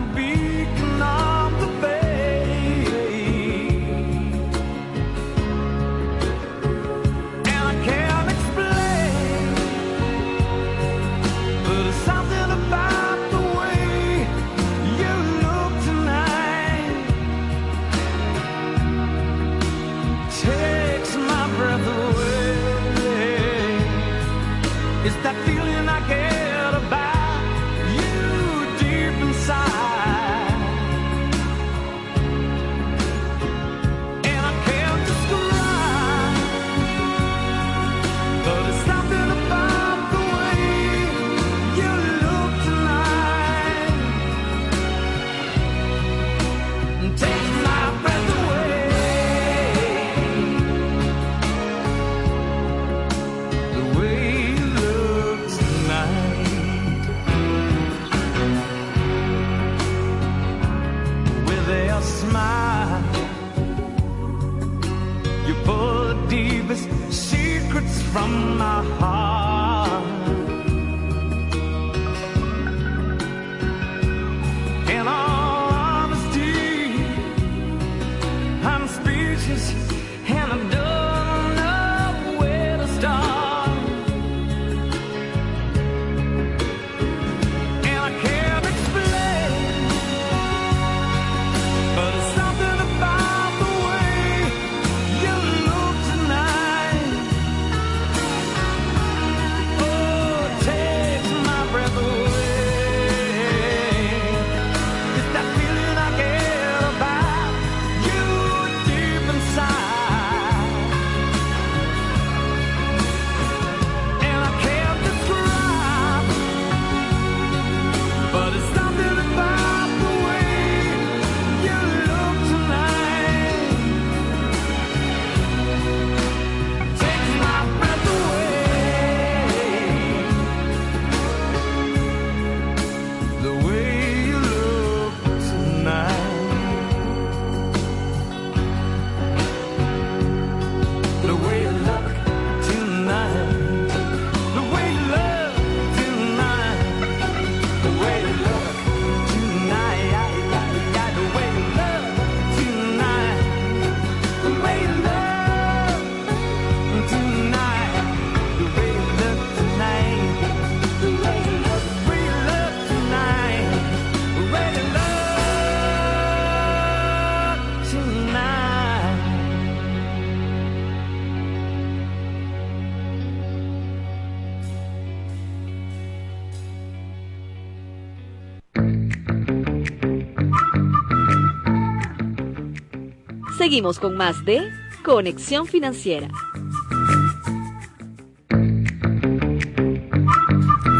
Seguimos 183.74 183.98
con 183.98 184.16
más 184.16 184.44
de 184.44 184.70
Conexión 185.02 185.66
Financiera. 185.66 186.28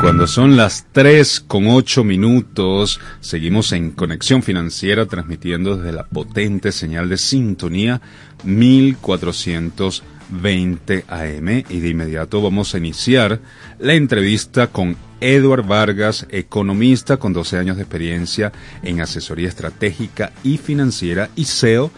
Cuando 0.01 0.27
son 0.27 0.57
las 0.57 0.89
3 0.91 1.45
con 1.47 1.69
8 1.69 2.03
minutos, 2.03 2.99
seguimos 3.21 3.71
en 3.71 3.93
Conexión 3.93 4.43
Financiera 4.43 5.07
transmitiendo 5.07 5.77
desde 5.77 5.93
la 5.93 6.09
potente 6.09 6.73
señal 6.73 7.09
de 7.09 7.17
sintonía 7.17 8.01
1420 8.43 11.05
AM 11.07 11.49
y 11.69 11.79
de 11.79 11.89
inmediato 11.89 12.43
vamos 12.43 12.75
a 12.75 12.79
iniciar 12.79 13.39
la 13.79 13.95
entrevista 13.95 14.67
con 14.67 14.97
Edward 15.21 15.65
Vargas, 15.65 16.27
economista 16.29 17.19
con 17.19 17.35
12 17.35 17.57
años 17.57 17.77
de 17.77 17.85
experiencia 17.85 18.51
en 18.83 19.01
asesoría 19.01 19.47
estratégica 19.47 20.33
y 20.43 20.57
financiera 20.57 21.31
y 21.37 21.45
CEO 21.45 21.93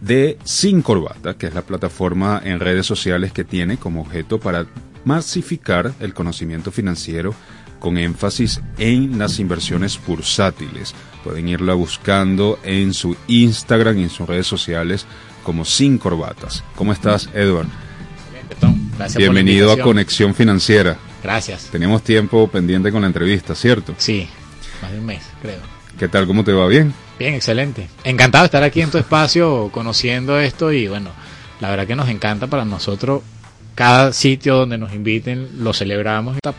de 0.00 0.38
Sin 0.44 0.82
Corbata, 0.82 1.34
que 1.34 1.46
es 1.46 1.54
la 1.54 1.62
plataforma 1.62 2.40
en 2.44 2.60
redes 2.60 2.86
sociales 2.86 3.32
que 3.32 3.44
tiene 3.44 3.76
como 3.76 4.02
objeto 4.02 4.38
para 4.38 4.66
masificar 5.04 5.92
el 6.00 6.14
conocimiento 6.14 6.70
financiero 6.70 7.34
con 7.78 7.98
énfasis 7.98 8.60
en 8.78 9.18
las 9.18 9.38
inversiones 9.38 10.00
bursátiles. 10.04 10.94
Pueden 11.22 11.48
irla 11.48 11.74
buscando 11.74 12.58
en 12.64 12.94
su 12.94 13.16
Instagram 13.28 13.98
y 13.98 14.02
en 14.04 14.10
sus 14.10 14.28
redes 14.28 14.46
sociales 14.46 15.06
como 15.44 15.64
Sin 15.64 15.98
Corbatas. 15.98 16.64
¿Cómo 16.74 16.92
estás, 16.92 17.28
Edward? 17.34 17.68
Excelente, 18.24 18.56
Tom. 18.60 18.90
Gracias 18.96 19.14
por 19.14 19.22
la 19.22 19.30
Bienvenido 19.32 19.72
a. 19.72 19.78
Conexión 19.78 20.34
Financiera. 20.34 20.96
Gracias. 21.22 21.68
Tenemos 21.70 22.02
tiempo 22.02 22.48
pendiente 22.48 22.90
con 22.90 23.02
la 23.02 23.06
entrevista, 23.06 23.54
¿cierto? 23.54 23.94
Sí, 23.98 24.28
más 24.82 24.92
de 24.92 24.98
un 24.98 25.06
mes, 25.06 25.22
creo. 25.42 25.60
¿Qué 25.98 26.08
tal? 26.08 26.26
¿Cómo 26.26 26.44
te 26.44 26.52
va? 26.52 26.66
¿Bien? 26.66 26.92
Bien, 27.18 27.34
excelente. 27.34 27.88
Encantado 28.04 28.42
de 28.42 28.46
estar 28.46 28.62
aquí 28.62 28.82
en 28.82 28.90
tu 28.90 28.98
espacio 28.98 29.70
conociendo 29.72 30.38
esto 30.38 30.72
y 30.72 30.86
bueno, 30.86 31.10
la 31.60 31.70
verdad 31.70 31.86
que 31.86 31.96
nos 31.96 32.08
encanta 32.08 32.46
para 32.46 32.64
nosotros. 32.64 33.22
Cada 33.74 34.12
sitio 34.12 34.56
donde 34.56 34.78
nos 34.78 34.92
inviten 34.94 35.62
lo 35.62 35.72
celebramos. 35.72 36.38